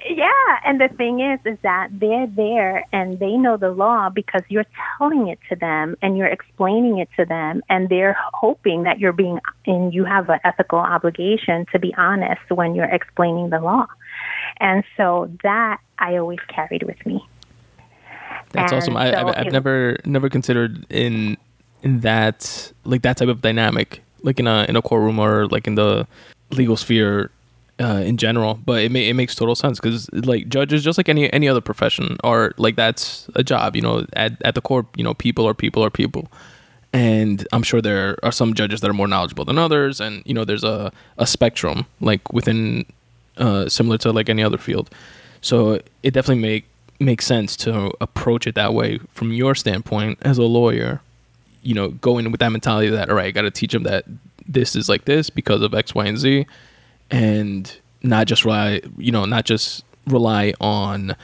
yeah, 0.09 0.59
and 0.65 0.81
the 0.81 0.89
thing 0.97 1.21
is, 1.21 1.41
is 1.45 1.59
that 1.63 1.89
they're 1.93 2.27
there 2.27 2.85
and 2.93 3.19
they 3.19 3.37
know 3.37 3.57
the 3.57 3.71
law 3.71 4.09
because 4.09 4.43
you're 4.49 4.67
telling 4.99 5.29
it 5.29 5.39
to 5.49 5.57
them 5.57 5.97
and 6.03 6.17
you're 6.17 6.27
explaining 6.27 6.99
it 6.99 7.09
to 7.17 7.25
them, 7.25 7.63
and 7.69 7.89
they're 7.89 8.17
hoping 8.33 8.85
that 8.85 8.99
you're 8.99 9.13
being 9.13 9.39
and 9.67 9.93
you 9.93 10.05
have 10.05 10.29
an 10.29 10.41
ethical 10.45 10.79
obligation 10.79 11.67
to 11.73 11.79
be 11.79 11.95
honest 11.97 12.43
when 12.51 12.75
you're 12.75 12.85
explaining 12.87 13.51
the 13.51 13.61
law. 13.61 13.87
And 14.59 14.85
so 14.97 15.31
that 15.43 15.79
I 15.99 16.17
always 16.17 16.41
carried 16.49 16.83
with 16.83 17.05
me. 17.07 17.27
That's 18.53 18.73
awesome. 18.73 18.97
And 18.97 19.09
I, 19.09 19.11
so 19.11 19.29
I've, 19.29 19.37
I've 19.37 19.47
it- 19.49 19.53
never 19.53 19.97
never 20.05 20.29
considered 20.29 20.87
in 20.91 21.37
in 21.83 22.01
that 22.01 22.73
like 22.85 23.03
that 23.03 23.17
type 23.17 23.29
of 23.29 23.41
dynamic, 23.43 24.03
like 24.23 24.41
in 24.41 24.47
a 24.47 24.65
in 24.69 24.77
a 24.77 24.83
courtroom 24.83 25.19
or 25.19 25.47
like 25.49 25.67
in 25.67 25.75
the 25.75 26.07
legal 26.51 26.77
sphere 26.77 27.31
uh, 27.81 28.03
in 28.05 28.17
general. 28.17 28.61
But 28.65 28.83
it 28.83 28.93
ma- 28.93 28.99
it 28.99 29.15
makes 29.15 29.35
total 29.35 29.55
sense 29.55 29.81
because 29.81 30.11
like 30.13 30.49
judges, 30.49 30.85
just 30.85 30.99
like 30.99 31.09
any 31.09 31.33
any 31.33 31.49
other 31.49 31.61
profession, 31.61 32.17
are 32.25 32.53
like 32.57 32.77
that's 32.77 33.29
a 33.35 33.43
job. 33.43 33.77
You 33.77 33.83
know, 33.83 34.07
at 34.15 34.41
at 34.45 34.55
the 34.55 34.61
core, 34.61 34.87
you 34.97 35.05
know, 35.05 35.15
people 35.15 35.47
are 35.47 35.55
people 35.55 35.85
are 35.85 35.91
people. 35.91 36.31
And 36.95 37.47
I'm 37.53 37.63
sure 37.63 37.81
there 37.81 38.19
are 38.23 38.33
some 38.33 38.53
judges 38.53 38.83
that 38.83 38.91
are 38.91 38.95
more 38.95 39.09
knowledgeable 39.09 39.47
than 39.47 39.57
others, 39.57 39.99
and 40.01 40.23
you 40.27 40.35
know, 40.35 40.45
there's 40.45 40.65
a, 40.65 40.93
a 41.17 41.27
spectrum 41.27 41.87
like 42.01 42.33
within 42.35 42.85
uh, 43.39 43.69
similar 43.69 43.97
to 43.99 44.13
like 44.13 44.29
any 44.29 44.43
other 44.43 44.59
field. 44.59 44.91
So 45.41 45.81
it 46.03 46.13
definitely 46.13 46.43
make 46.43 46.65
makes 47.01 47.27
sense 47.27 47.57
to 47.57 47.91
approach 48.01 48.47
it 48.47 48.55
that 48.55 48.75
way 48.75 48.99
from 49.13 49.33
your 49.33 49.55
standpoint 49.55 50.19
as 50.23 50.39
a 50.39 50.45
lawyer. 50.45 51.01
You 51.63 51.75
know, 51.75 51.89
go 51.89 52.19
in 52.19 52.31
with 52.31 52.41
that 52.41 52.51
mentality 52.51 52.89
that 52.91 53.09
all 53.09 53.17
right, 53.17 53.27
I 53.27 53.31
got 53.31 53.43
to 53.43 53.51
teach 53.51 53.73
them 53.73 53.85
that 53.85 54.05
this 54.47 54.75
is 54.75 54.89
like 54.89 55.05
this 55.05 55.31
because 55.31 55.63
of 55.63 55.75
X, 55.75 55.95
Y, 55.95 56.07
and 56.07 56.19
Z, 56.19 56.47
and 57.11 57.77
not 58.03 58.27
just 58.27 58.45
rely, 58.45 58.81
you 58.99 59.13
know, 59.13 59.25
not 59.25 59.45
just 59.45 59.85
rely 60.07 60.55
on, 60.61 61.15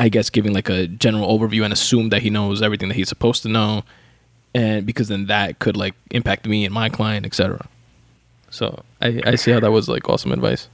I 0.00 0.08
guess, 0.08 0.30
giving 0.30 0.52
like 0.52 0.68
a 0.68 0.86
general 0.86 1.38
overview 1.38 1.64
and 1.64 1.72
assume 1.72 2.08
that 2.10 2.22
he 2.22 2.30
knows 2.30 2.62
everything 2.62 2.88
that 2.88 2.96
he's 2.96 3.08
supposed 3.08 3.42
to 3.42 3.48
know, 3.48 3.84
and 4.54 4.84
because 4.84 5.08
then 5.08 5.26
that 5.26 5.58
could 5.58 5.76
like 5.76 5.94
impact 6.10 6.46
me 6.46 6.64
and 6.64 6.74
my 6.74 6.88
client, 6.88 7.24
etc. 7.24 7.68
So 8.50 8.82
I, 9.00 9.20
I 9.24 9.34
see 9.36 9.50
how 9.50 9.60
that 9.60 9.70
was 9.70 9.88
like 9.88 10.08
awesome 10.08 10.32
advice. 10.32 10.68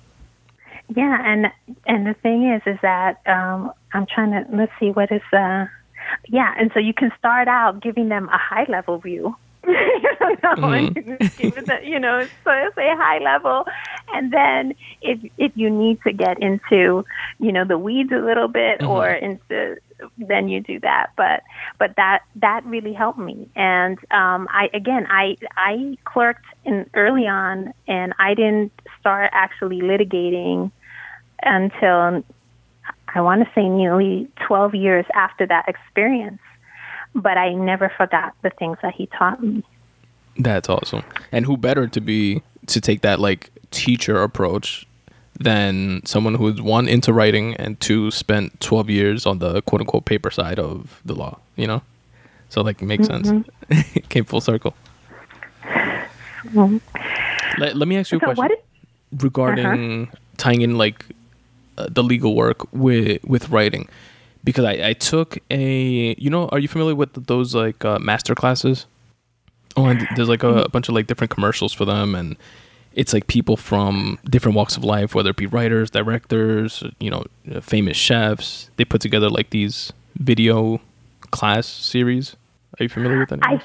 Yeah, 0.95 1.19
and 1.25 1.47
and 1.87 2.07
the 2.07 2.15
thing 2.15 2.51
is, 2.51 2.63
is 2.67 2.79
that 2.83 3.21
um, 3.27 3.73
I'm 3.93 4.07
trying 4.07 4.33
to 4.33 4.47
let's 4.55 4.73
see 4.79 4.91
what 4.91 5.11
is 5.11 5.23
uh, 5.33 5.67
yeah, 6.29 6.55
and 6.59 6.71
so 6.73 6.81
you 6.81 6.95
can 6.95 7.13
start 7.19 7.49
out 7.49 7.81
giving 7.83 8.09
them 8.09 8.29
a 8.29 8.39
high 8.39 8.67
level 8.69 8.99
view. 8.99 9.37
you 9.67 10.37
know, 10.43 10.73
and 10.73 10.95
you 10.97 11.17
just 11.21 11.39
give 11.39 11.57
it 11.57 11.67
the, 11.67 11.79
you 11.83 11.99
know, 11.99 12.23
so 12.45 12.51
it's 12.51 12.77
a 12.77 12.97
high 12.97 13.19
level, 13.19 13.65
and 14.13 14.31
then 14.31 14.75
if 15.01 15.19
if 15.39 15.53
you 15.55 15.71
need 15.71 16.03
to 16.03 16.13
get 16.13 16.43
into, 16.43 17.05
you 17.39 17.53
know, 17.53 17.65
the 17.65 17.79
weeds 17.79 18.13
a 18.13 18.19
little 18.19 18.49
bit 18.49 18.83
or 18.83 19.09
into, 19.09 19.77
then 20.19 20.49
you 20.49 20.61
do 20.61 20.79
that. 20.81 21.13
But 21.17 21.43
but 21.79 21.97
that 21.97 22.25
that 22.37 22.65
really 22.67 22.93
helped 22.93 23.19
me, 23.19 23.49
and 23.57 23.99
um, 24.11 24.49
I 24.51 24.69
again 24.75 25.07
I 25.09 25.37
I 25.57 25.97
clerked 26.05 26.45
in 26.65 26.89
early 26.93 27.27
on, 27.27 27.73
and 27.89 28.13
I 28.19 28.35
didn't 28.35 28.73
start 29.01 29.31
actually 29.33 29.81
litigating 29.81 30.73
until 31.43 32.23
I 33.15 33.21
want 33.21 33.45
to 33.45 33.51
say 33.55 33.69
nearly 33.69 34.29
12 34.47 34.75
years 34.75 35.07
after 35.15 35.47
that 35.47 35.69
experience. 35.69 36.41
But 37.15 37.39
I 37.39 37.55
never 37.55 37.93
forgot 37.97 38.35
the 38.43 38.51
things 38.51 38.77
that 38.83 38.95
he 38.95 39.07
taught 39.07 39.41
me. 39.41 39.63
That's 40.37 40.69
awesome. 40.69 41.05
And 41.31 41.47
who 41.47 41.57
better 41.57 41.87
to 41.87 42.01
be 42.01 42.43
to 42.67 42.81
take 42.81 43.03
that 43.03 43.21
like 43.21 43.51
teacher 43.71 44.21
approach 44.21 44.85
than 45.39 46.05
someone 46.07 46.35
who's 46.35 46.61
one 46.61 46.89
into 46.89 47.13
writing 47.13 47.55
and 47.55 47.79
two 47.81 48.11
spent 48.11 48.61
12 48.61 48.91
years 48.91 49.27
on 49.27 49.39
the 49.39 49.63
quote 49.63 49.81
unquote 49.81 50.05
paper 50.05 50.31
side 50.31 50.59
of 50.59 51.01
the 51.05 51.15
law, 51.15 51.39
you 51.57 51.67
know? 51.67 51.83
So 52.49 52.63
like 52.63 52.83
it 52.83 52.87
makes 52.87 53.07
sense. 53.07 53.29
Mm-hmm. 53.29 54.01
came 54.09 54.25
full 54.25 54.41
circle. 54.41 54.75
Mm-hmm. 55.63 56.79
Let, 57.61 57.77
let 57.77 57.89
me 57.89 57.97
ask 57.97 58.11
you 58.11 58.19
a 58.19 58.21
question 58.21 58.51
is, 58.51 59.23
regarding 59.23 60.05
uh-huh. 60.05 60.17
tying 60.37 60.63
in 60.63 60.77
like 60.77 61.07
uh, 61.79 61.89
the 61.91 62.03
legal 62.03 62.35
work 62.35 62.73
with 62.73 63.23
with 63.25 63.51
writing. 63.51 63.89
Because 64.43 64.65
I, 64.65 64.89
I 64.89 64.93
took 64.93 65.39
a 65.51 66.15
you 66.19 66.31
know 66.31 66.49
are 66.49 66.59
you 66.59 66.69
familiar 66.69 66.95
with 66.95 67.27
those 67.27 67.55
like 67.55 67.85
uh, 67.85 67.99
master 67.99 68.35
classes? 68.35 68.87
Oh 69.77 69.87
and 69.87 70.07
there's 70.17 70.29
like 70.29 70.43
a, 70.43 70.65
a 70.65 70.69
bunch 70.69 70.89
of 70.89 70.95
like 70.95 71.07
different 71.07 71.31
commercials 71.31 71.73
for 71.73 71.85
them 71.85 72.15
and 72.15 72.37
it's 72.93 73.13
like 73.13 73.27
people 73.27 73.57
from 73.57 74.21
different 74.25 74.55
walks 74.55 74.77
of 74.77 74.85
life 74.85 75.17
whether 75.17 75.31
it 75.31 75.37
be 75.37 75.47
writers 75.47 75.91
directors 75.91 76.85
you 77.01 77.11
know 77.11 77.25
uh, 77.53 77.61
famous 77.61 77.97
chefs. 77.97 78.71
They 78.77 78.85
put 78.85 79.01
together 79.01 79.29
like 79.29 79.51
these 79.51 79.93
video 80.17 80.81
class 81.31 81.67
series. 81.67 82.37
Are 82.79 82.85
you 82.85 82.89
familiar 82.89 83.19
with 83.19 83.31
that 83.31 83.41
I 83.43 83.61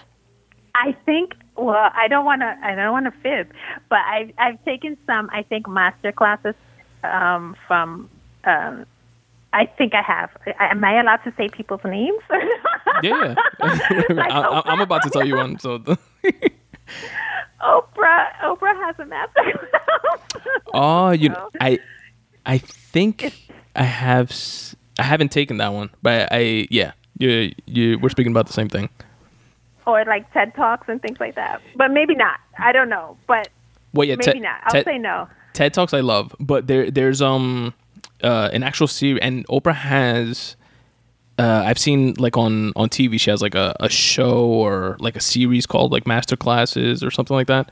I 0.75 0.93
think 1.05 1.33
well, 1.59 1.91
I 1.93 2.07
don't 2.07 2.25
want 2.25 2.41
to 2.41 2.57
I 2.63 2.73
don't 2.73 2.91
want 2.91 3.05
to 3.05 3.11
fib, 3.21 3.51
but 3.89 3.99
I 3.99 4.33
I've 4.37 4.63
taken 4.63 4.97
some 5.05 5.29
I 5.31 5.43
think 5.43 5.67
master 5.67 6.11
classes 6.11 6.55
um, 7.03 7.55
from 7.67 8.09
um, 8.45 8.85
I 9.53 9.65
think 9.65 9.93
I 9.93 10.01
have. 10.01 10.29
I- 10.59 10.67
Am 10.71 10.83
I 10.83 10.99
allowed 10.99 11.23
to 11.23 11.33
say 11.37 11.49
people's 11.49 11.83
names? 11.83 12.21
yeah, 13.03 13.35
yeah. 13.35 13.35
Like 14.09 14.31
I, 14.31 14.61
I'm 14.65 14.81
about 14.81 15.03
to 15.03 15.09
tell 15.09 15.25
you 15.25 15.35
one 15.37 15.57
so 15.59 15.79
Oprah 17.61 18.27
Oprah 18.41 18.75
has 18.85 18.95
a 18.99 19.05
master 19.05 19.41
class. 19.43 20.19
Oh, 20.73 21.09
you 21.11 21.29
know, 21.29 21.49
I 21.59 21.79
I 22.45 22.57
think 22.57 23.33
I 23.75 23.83
have 23.83 24.31
I 24.97 25.03
haven't 25.03 25.29
taken 25.31 25.57
that 25.57 25.73
one, 25.73 25.89
but 26.01 26.29
I 26.31 26.67
yeah, 26.69 26.93
you 27.17 27.51
you 27.65 27.99
we're 27.99 28.09
speaking 28.09 28.31
about 28.31 28.47
the 28.47 28.53
same 28.53 28.69
thing. 28.69 28.89
or 29.85 30.05
like 30.05 30.31
TED 30.33 30.55
Talks 30.55 30.87
and 30.87 31.01
things 31.01 31.19
like 31.19 31.35
that. 31.35 31.61
But 31.75 31.91
maybe 31.91 32.15
not. 32.15 32.39
I 32.57 32.71
don't 32.71 32.89
know. 32.89 33.17
But 33.27 33.49
Well, 33.93 34.07
yeah, 34.07 34.15
maybe 34.15 34.23
Ted- 34.39 34.41
not. 34.41 34.61
I'll 34.63 34.71
Ted- 34.71 34.85
say 34.85 34.97
no. 34.97 35.27
TED 35.53 35.73
Talks 35.73 35.93
I 35.93 35.99
love, 36.01 36.35
but 36.39 36.67
there 36.67 36.89
there's 36.89 37.21
um 37.21 37.73
uh 38.23 38.49
an 38.53 38.63
actual 38.63 38.87
series, 38.87 39.21
and 39.21 39.45
Oprah 39.47 39.75
has. 39.75 40.55
Uh, 41.37 41.63
I've 41.65 41.79
seen 41.79 42.15
like 42.15 42.35
on 42.35 42.73
on 42.75 42.89
TV, 42.89 43.17
she 43.17 43.29
has 43.29 43.41
like 43.41 43.55
a, 43.55 43.73
a 43.79 43.87
show 43.87 44.43
or 44.43 44.97
like 44.99 45.15
a 45.15 45.21
series 45.21 45.65
called 45.65 45.89
like 45.93 46.05
Master 46.05 46.35
Classes 46.35 47.01
or 47.01 47.11
something 47.11 47.33
like 47.33 47.47
that. 47.47 47.71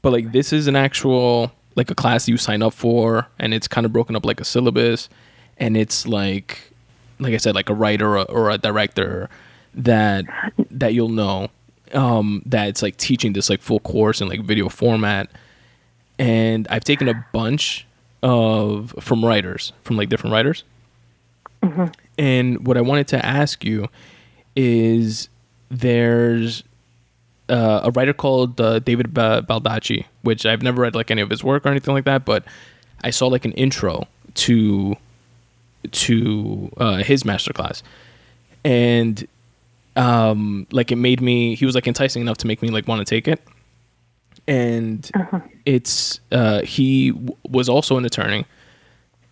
But 0.00 0.14
like 0.14 0.32
this 0.32 0.54
is 0.54 0.68
an 0.68 0.76
actual 0.76 1.52
like 1.76 1.90
a 1.90 1.94
class 1.94 2.28
you 2.28 2.38
sign 2.38 2.62
up 2.62 2.72
for, 2.72 3.26
and 3.38 3.52
it's 3.52 3.68
kind 3.68 3.84
of 3.84 3.92
broken 3.92 4.16
up 4.16 4.24
like 4.24 4.40
a 4.40 4.44
syllabus, 4.44 5.10
and 5.58 5.76
it's 5.76 6.06
like 6.06 6.72
like 7.18 7.34
I 7.34 7.36
said, 7.36 7.54
like 7.54 7.68
a 7.68 7.74
writer 7.74 8.08
or 8.08 8.16
a, 8.16 8.22
or 8.22 8.50
a 8.50 8.58
director 8.58 9.28
that 9.74 10.24
that 10.70 10.94
you'll 10.94 11.08
know 11.08 11.48
um, 11.92 12.42
that 12.46 12.68
it's 12.68 12.82
like 12.82 12.96
teaching 12.96 13.32
this 13.32 13.50
like 13.50 13.60
full 13.60 13.80
course 13.80 14.20
in 14.20 14.28
like 14.28 14.40
video 14.40 14.68
format 14.68 15.30
and 16.18 16.66
I've 16.68 16.84
taken 16.84 17.08
a 17.08 17.26
bunch 17.32 17.86
of 18.22 18.94
from 19.00 19.24
writers 19.24 19.72
from 19.82 19.96
like 19.96 20.08
different 20.08 20.32
writers. 20.32 20.64
And 22.18 22.66
what 22.66 22.76
I 22.76 22.80
wanted 22.82 23.08
to 23.08 23.24
ask 23.24 23.64
you 23.64 23.88
is 24.54 25.28
there's 25.70 26.62
uh, 27.48 27.80
a 27.84 27.90
writer 27.90 28.12
called 28.12 28.60
uh, 28.60 28.78
David 28.80 29.12
ba- 29.14 29.44
Baldacci, 29.48 30.04
which 30.22 30.46
I've 30.46 30.62
never 30.62 30.82
read 30.82 30.94
like 30.94 31.10
any 31.10 31.22
of 31.22 31.30
his 31.30 31.42
work 31.42 31.64
or 31.66 31.70
anything 31.70 31.94
like 31.94 32.04
that, 32.04 32.24
but 32.24 32.44
I 33.02 33.10
saw 33.10 33.26
like 33.28 33.44
an 33.44 33.52
intro 33.52 34.06
to 34.34 34.96
to 35.90 36.70
uh, 36.78 36.96
his 36.98 37.24
masterclass, 37.24 37.82
and 38.64 39.26
um, 39.96 40.66
like 40.70 40.90
it 40.92 40.96
made 40.96 41.20
me. 41.20 41.54
He 41.54 41.66
was 41.66 41.74
like 41.74 41.86
enticing 41.86 42.22
enough 42.22 42.38
to 42.38 42.46
make 42.46 42.62
me 42.62 42.68
like 42.70 42.86
want 42.88 43.00
to 43.00 43.04
take 43.04 43.28
it, 43.28 43.40
and 44.46 45.10
it's 45.64 46.20
uh, 46.32 46.62
he 46.62 47.10
w- 47.10 47.36
was 47.48 47.68
also 47.68 47.96
an 47.96 48.04
attorney, 48.04 48.46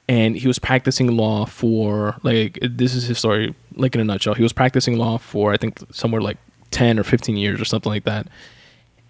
and 0.08 0.36
he 0.36 0.46
was 0.48 0.58
practicing 0.58 1.16
law 1.16 1.46
for 1.46 2.16
like 2.22 2.58
this 2.62 2.94
is 2.94 3.04
his 3.04 3.18
story 3.18 3.54
like 3.74 3.94
in 3.94 4.00
a 4.00 4.04
nutshell. 4.04 4.34
He 4.34 4.42
was 4.42 4.52
practicing 4.52 4.98
law 4.98 5.18
for 5.18 5.52
I 5.52 5.56
think 5.56 5.78
somewhere 5.92 6.20
like 6.20 6.38
ten 6.70 6.98
or 6.98 7.04
fifteen 7.04 7.36
years 7.36 7.60
or 7.60 7.64
something 7.64 7.90
like 7.92 8.04
that, 8.04 8.26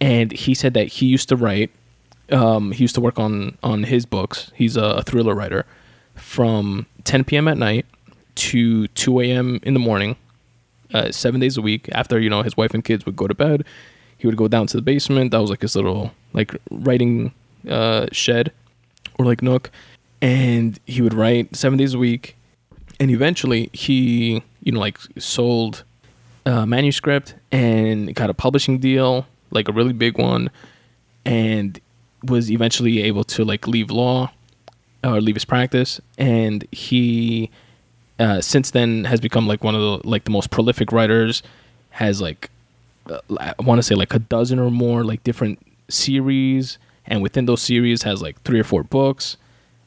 and 0.01 0.33
he 0.33 0.55
said 0.55 0.75
that 0.75 0.89
he 0.89 1.07
used 1.07 1.29
to 1.29 1.37
write. 1.37 1.71
Um, 2.31 2.73
he 2.73 2.83
used 2.85 2.95
to 2.95 3.01
work 3.01 3.19
on 3.19 3.59
on 3.63 3.85
his 3.85 4.07
books. 4.07 4.51
He's 4.55 4.77
a 4.77 5.03
thriller 5.03 5.35
writer 5.35 5.67
from 6.15 6.87
10 7.05 7.25
p.m. 7.25 7.49
at 7.49 7.57
night 7.59 7.87
to 8.35 8.87
2 8.89 9.21
a.m. 9.21 9.61
in 9.63 9.75
the 9.75 9.81
morning, 9.81 10.17
uh, 10.95 11.11
seven 11.11 11.41
days 11.41 11.57
a 11.57 11.63
week. 11.63 11.89
After 11.93 12.19
you 12.21 12.31
know 12.31 12.43
his 12.43 12.57
wife 12.57 12.75
and 12.75 12.85
kids 12.85 13.05
would 13.07 13.17
go 13.17 13.27
to 13.27 13.35
bed, 13.35 13.65
he 14.23 14.29
would 14.29 14.37
go 14.37 14.47
down 14.47 14.69
to 14.69 14.77
the 14.77 14.83
basement. 14.83 15.33
That 15.33 15.39
was 15.39 15.51
like 15.51 15.63
his 15.63 15.75
little 15.75 16.13
like 16.33 16.55
writing 16.71 17.35
uh, 17.69 18.07
shed 18.13 18.53
or 19.19 19.27
like 19.27 19.43
nook, 19.43 19.69
and 20.21 20.79
he 20.87 21.03
would 21.03 21.13
write 21.13 21.57
seven 21.57 21.77
days 21.77 21.93
a 21.93 21.99
week. 21.99 22.37
And 23.01 23.11
eventually, 23.11 23.69
he 23.73 24.45
you 24.63 24.71
know 24.71 24.79
like 24.79 24.99
sold 25.19 25.83
a 26.47 26.65
manuscript 26.65 27.35
and 27.51 28.15
got 28.15 28.31
a 28.31 28.35
publishing 28.35 28.79
deal, 28.79 29.27
like 29.51 29.67
a 29.67 29.73
really 29.73 29.93
big 29.93 30.19
one, 30.19 30.51
and 31.25 31.81
was 32.23 32.49
eventually 32.49 33.03
able 33.03 33.25
to 33.25 33.45
like 33.45 33.67
leave 33.67 33.91
law 33.91 34.31
or 35.03 35.21
leave 35.21 35.35
his 35.35 35.45
practice. 35.45 36.01
And 36.17 36.65
he 36.71 37.51
uh, 38.21 38.41
since 38.41 38.71
then 38.71 39.03
has 39.03 39.19
become 39.19 39.49
like 39.49 39.65
one 39.65 39.75
of 39.75 39.81
the 39.81 40.09
like 40.09 40.23
the 40.23 40.31
most 40.31 40.53
prolific 40.53 40.93
writers. 40.93 41.43
Has 41.97 42.23
like 42.23 42.52
uh, 43.11 43.21
I 43.39 43.55
want 43.63 43.79
to 43.79 43.83
say 43.83 43.95
like 43.95 44.15
a 44.15 44.19
dozen 44.19 44.59
or 44.59 44.71
more 44.71 45.05
like 45.05 45.23
different 45.25 45.59
series, 45.89 46.79
and 47.07 47.23
within 47.23 47.47
those 47.47 47.63
series 47.63 48.03
has 48.03 48.23
like 48.23 48.41
three 48.43 48.61
or 48.61 48.65
four 48.65 48.83
books. 48.83 49.37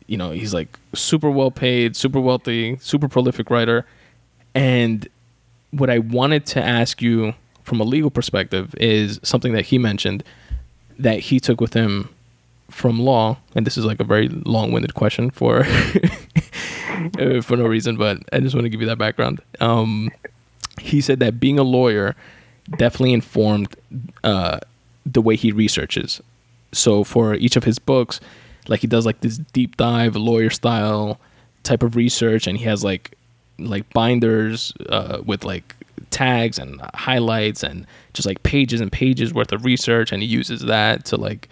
You 0.07 0.17
know, 0.17 0.31
he's 0.31 0.53
like 0.53 0.79
super 0.93 1.29
well 1.29 1.51
paid, 1.51 1.95
super 1.95 2.19
wealthy, 2.19 2.77
super 2.79 3.07
prolific 3.07 3.49
writer. 3.49 3.85
And 4.53 5.07
what 5.71 5.89
I 5.89 5.99
wanted 5.99 6.45
to 6.47 6.63
ask 6.63 7.01
you 7.01 7.33
from 7.63 7.79
a 7.79 7.83
legal 7.83 8.11
perspective 8.11 8.75
is 8.79 9.19
something 9.23 9.53
that 9.53 9.65
he 9.65 9.77
mentioned 9.77 10.23
that 10.99 11.19
he 11.19 11.39
took 11.39 11.59
with 11.59 11.73
him 11.73 12.09
from 12.69 12.99
law, 12.99 13.37
and 13.55 13.65
this 13.65 13.77
is 13.77 13.85
like 13.85 13.99
a 13.99 14.03
very 14.03 14.27
long-winded 14.27 14.93
question 14.93 15.29
for 15.29 15.63
for 17.41 17.57
no 17.57 17.65
reason, 17.65 17.97
but 17.97 18.19
I 18.31 18.39
just 18.39 18.55
want 18.55 18.65
to 18.65 18.69
give 18.69 18.81
you 18.81 18.87
that 18.87 18.97
background. 18.97 19.41
Um, 19.59 20.11
he 20.79 21.01
said 21.01 21.19
that 21.19 21.39
being 21.39 21.59
a 21.59 21.63
lawyer 21.63 22.15
definitely 22.77 23.13
informed 23.13 23.75
uh, 24.23 24.59
the 25.05 25.21
way 25.21 25.35
he 25.35 25.51
researches. 25.51 26.21
So 26.71 27.03
for 27.03 27.35
each 27.35 27.55
of 27.55 27.63
his 27.63 27.79
books, 27.79 28.19
like 28.67 28.81
he 28.81 28.87
does 28.87 29.05
like 29.05 29.21
this 29.21 29.37
deep 29.37 29.77
dive 29.77 30.15
lawyer 30.15 30.49
style 30.49 31.19
type 31.63 31.83
of 31.83 31.95
research, 31.95 32.47
and 32.47 32.57
he 32.57 32.65
has 32.65 32.83
like 32.83 33.15
like 33.57 33.91
binders 33.93 34.73
uh, 34.89 35.21
with 35.25 35.45
like 35.45 35.75
tags 36.11 36.59
and 36.59 36.81
highlights 36.93 37.63
and 37.63 37.85
just 38.13 38.27
like 38.27 38.43
pages 38.43 38.81
and 38.81 38.91
pages 38.91 39.33
worth 39.33 39.51
of 39.51 39.65
research, 39.65 40.11
and 40.11 40.21
he 40.21 40.27
uses 40.27 40.61
that 40.61 41.05
to 41.05 41.17
like 41.17 41.49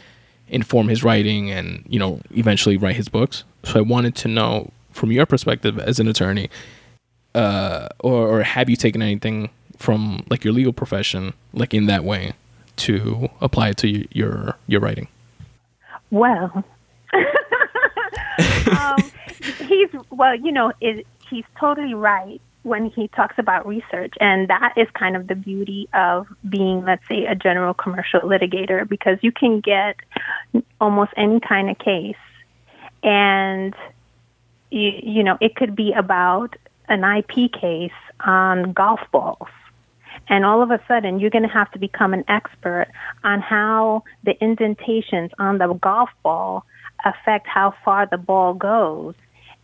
inform 0.50 0.88
his 0.88 1.04
writing 1.04 1.50
and 1.50 1.84
you 1.88 2.00
know 2.00 2.20
eventually 2.32 2.78
write 2.78 2.96
his 2.96 3.10
books. 3.10 3.44
So 3.64 3.80
I 3.80 3.82
wanted 3.82 4.16
to 4.18 4.28
know 4.28 4.72
from 4.92 5.12
your 5.12 5.26
perspective 5.26 5.80
as 5.80 6.00
an 6.00 6.08
attorney, 6.08 6.50
uh, 7.36 7.90
or 8.00 8.40
or 8.40 8.44
have 8.44 8.70
you 8.70 8.76
taken 8.76 9.02
anything 9.02 9.50
from 9.84 10.24
like 10.30 10.46
your 10.46 10.54
legal 10.54 10.72
profession 10.72 11.34
like 11.52 11.74
in 11.74 11.88
that 11.88 12.06
way 12.06 12.32
to 12.78 13.28
apply 13.42 13.68
it 13.70 13.78
to 13.78 14.08
your 14.18 14.56
your, 14.66 14.80
writing? 14.80 15.10
Well, 16.10 16.64
um, 18.80 18.98
he's 19.60 19.90
well, 20.10 20.36
you 20.36 20.54
know, 20.54 20.72
it, 20.80 21.06
he's 21.30 21.44
totally 21.60 21.94
right 21.94 22.40
when 22.64 22.90
he 22.90 23.10
talks 23.10 23.36
about 23.38 23.68
research, 23.68 24.14
and 24.22 24.48
that 24.48 24.74
is 24.78 24.88
kind 24.94 25.18
of 25.18 25.28
the 25.28 25.36
beauty 25.36 25.90
of 25.94 26.28
being, 26.48 26.86
let's 26.86 27.06
say, 27.10 27.26
a 27.26 27.36
general 27.36 27.74
commercial 27.74 28.22
litigator, 28.22 28.88
because 28.88 29.18
you 29.22 29.34
can 29.34 29.60
get 29.60 29.98
almost 30.80 31.12
any 31.18 31.42
kind 31.42 31.70
of 31.70 31.78
case, 31.78 32.16
and 33.04 33.76
you, 34.72 34.94
you 35.04 35.24
know, 35.24 35.38
it 35.42 35.58
could 35.58 35.76
be 35.76 35.92
about 35.92 36.56
an 36.88 37.04
IP 37.04 37.52
case 37.52 37.92
on 38.22 38.72
golf 38.72 39.02
balls. 39.12 39.50
And 40.30 40.46
all 40.46 40.62
of 40.62 40.72
a 40.72 40.80
sudden, 40.88 41.20
you're 41.20 41.30
going 41.30 41.48
to 41.48 41.54
have 41.54 41.72
to 41.72 41.80
become 41.80 42.14
an 42.14 42.24
expert 42.28 42.88
on 43.24 43.42
how 43.42 44.04
the 44.24 44.34
indentations 44.42 45.32
on 45.40 45.58
the 45.58 45.74
golf 45.74 46.10
ball 46.24 46.66
affect 47.06 47.48
how 47.48 47.74
far 47.84 48.08
the 48.10 48.18
ball 48.18 48.54
goes 48.54 49.16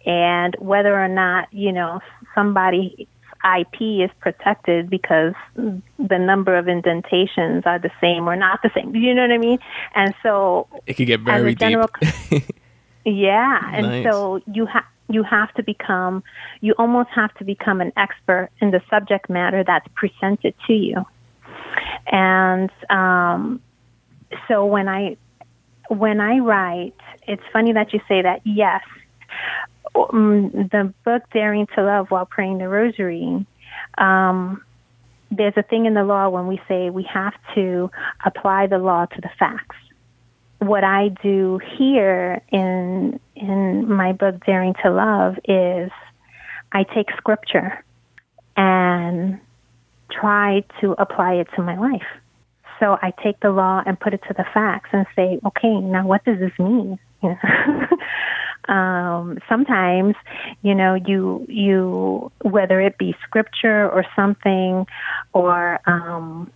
and 0.06 0.56
whether 0.60 0.94
or 1.02 1.08
not, 1.08 1.48
you 1.54 1.72
know, 1.72 2.00
somebody's 2.36 3.08
IP 3.44 3.82
is 3.82 4.10
protected 4.20 4.90
because 4.90 5.34
the 5.56 6.20
number 6.20 6.58
of 6.58 6.68
indentations 6.68 7.64
are 7.66 7.80
the 7.80 7.92
same 8.02 8.28
or 8.28 8.36
not 8.36 8.60
the 8.64 8.70
same. 8.76 8.94
You 8.96 9.14
know 9.14 9.22
what 9.22 9.32
I 9.32 9.38
mean? 9.38 9.60
And 9.96 10.14
so 10.22 10.68
it 10.86 10.96
could 10.96 11.08
get 11.08 11.22
very 11.22 11.56
general, 11.56 11.90
deep. 12.30 12.44
yeah, 13.06 13.62
and 13.74 13.88
nice. 13.88 14.06
so 14.06 14.42
you 14.52 14.66
have 14.66 14.84
you 15.10 15.24
have 15.24 15.54
to 15.56 15.64
become 15.64 16.24
you 16.62 16.74
almost 16.78 17.10
have 17.10 17.34
to 17.36 17.44
become 17.44 17.82
an 17.82 17.92
expert 17.98 18.50
in 18.62 18.72
the 18.72 18.82
subject 18.90 19.30
matter 19.30 19.64
that's 19.66 19.88
presented 19.96 20.54
to 20.68 20.74
you. 20.74 21.06
And 22.12 22.72
um, 22.90 23.62
so 24.48 24.66
when 24.66 24.88
I 24.88 25.18
when 25.90 26.22
I 26.22 26.38
write, 26.40 26.96
it's 27.28 27.44
funny 27.52 27.74
that 27.74 27.94
you 27.94 28.00
say 28.08 28.22
that. 28.22 28.42
Yes, 28.46 28.84
um, 29.96 30.52
the 30.72 30.94
book 31.04 31.24
Daring 31.34 31.68
to 31.76 31.84
Love 31.84 32.12
While 32.12 32.26
Praying 32.26 32.60
the 32.60 32.70
Rosary, 32.70 33.46
um, 33.98 34.64
there's 35.32 35.54
a 35.58 35.64
thing 35.64 35.86
in 35.86 35.94
the 35.94 36.04
law 36.04 36.30
when 36.30 36.48
we 36.48 36.62
say 36.68 36.90
we 36.90 37.04
have 37.12 37.34
to 37.56 37.90
apply 38.26 38.68
the 38.68 38.78
law 38.78 39.06
to 39.06 39.22
the 39.22 39.30
facts. 39.40 39.76
What 40.60 40.84
I 40.84 41.10
do 41.24 41.60
here 41.78 42.42
in 42.52 43.20
in 43.36 43.92
my 43.92 44.12
book 44.12 44.46
Daring 44.46 44.76
to 44.84 44.92
Love 44.92 45.36
is 45.46 45.92
I 46.72 46.84
take 46.84 47.08
scripture 47.18 47.84
and 48.58 49.40
try 50.12 50.64
to 50.82 50.92
apply 50.98 51.36
it 51.36 51.48
to 51.56 51.62
my 51.62 51.78
life. 51.78 52.08
So 52.80 52.98
I 53.02 53.14
take 53.24 53.40
the 53.40 53.52
law 53.52 53.82
and 53.86 54.00
put 54.00 54.14
it 54.14 54.22
to 54.28 54.34
the 54.34 54.46
facts 54.54 54.90
and 54.92 55.06
say, 55.16 55.40
okay, 55.46 55.80
now 55.80 56.06
what 56.06 56.24
does 56.26 56.40
this 56.40 56.58
mean? 56.60 57.00
um, 58.70 59.40
sometimes, 59.50 60.16
you 60.62 60.76
know, 60.76 60.96
you 60.96 61.46
you 61.50 62.32
whether 62.42 62.80
it 62.80 62.98
be 62.98 63.16
scripture 63.24 63.90
or 63.90 64.06
something, 64.16 64.86
or 65.34 65.80
um, 65.86 66.52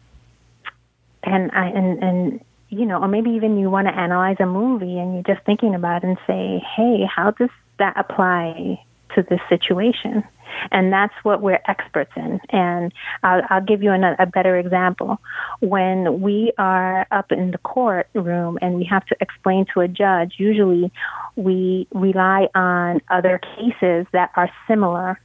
and 1.24 1.52
I 1.52 1.68
and 1.68 2.04
and 2.04 2.42
you 2.74 2.86
know, 2.86 3.00
or 3.00 3.08
maybe 3.08 3.30
even 3.32 3.58
you 3.58 3.70
want 3.70 3.88
to 3.88 3.94
analyze 3.96 4.38
a 4.40 4.46
movie 4.46 4.98
and 4.98 5.14
you're 5.14 5.36
just 5.36 5.46
thinking 5.46 5.76
about 5.76 6.04
it 6.04 6.08
and 6.08 6.18
say, 6.26 6.62
hey, 6.76 7.06
how 7.06 7.32
does 7.32 7.50
that 7.80 7.94
apply 7.98 8.84
to 9.16 9.24
this 9.30 9.40
situation? 9.48 10.24
And 10.72 10.92
that's 10.92 11.14
what 11.24 11.42
we're 11.42 11.60
experts 11.68 12.12
in. 12.16 12.40
And 12.50 12.94
I'll, 13.24 13.42
I'll 13.50 13.64
give 13.64 13.82
you 13.84 13.92
another, 13.92 14.16
a 14.20 14.26
better 14.26 14.58
example. 14.58 15.20
When 15.60 16.22
we 16.22 16.52
are 16.58 17.08
up 17.12 17.32
in 17.32 17.52
the 17.52 17.58
courtroom 17.60 18.60
and 18.62 18.76
we 18.76 18.86
have 18.86 19.06
to 19.08 19.16
explain 19.20 19.66
to 19.74 19.82
a 19.82 19.88
judge, 19.88 20.36
usually 20.38 20.92
we 21.36 21.88
rely 21.94 22.50
on 22.56 23.02
other 23.10 23.40
cases 23.56 24.06
that 24.14 24.32
are 24.36 24.50
similar 24.68 25.20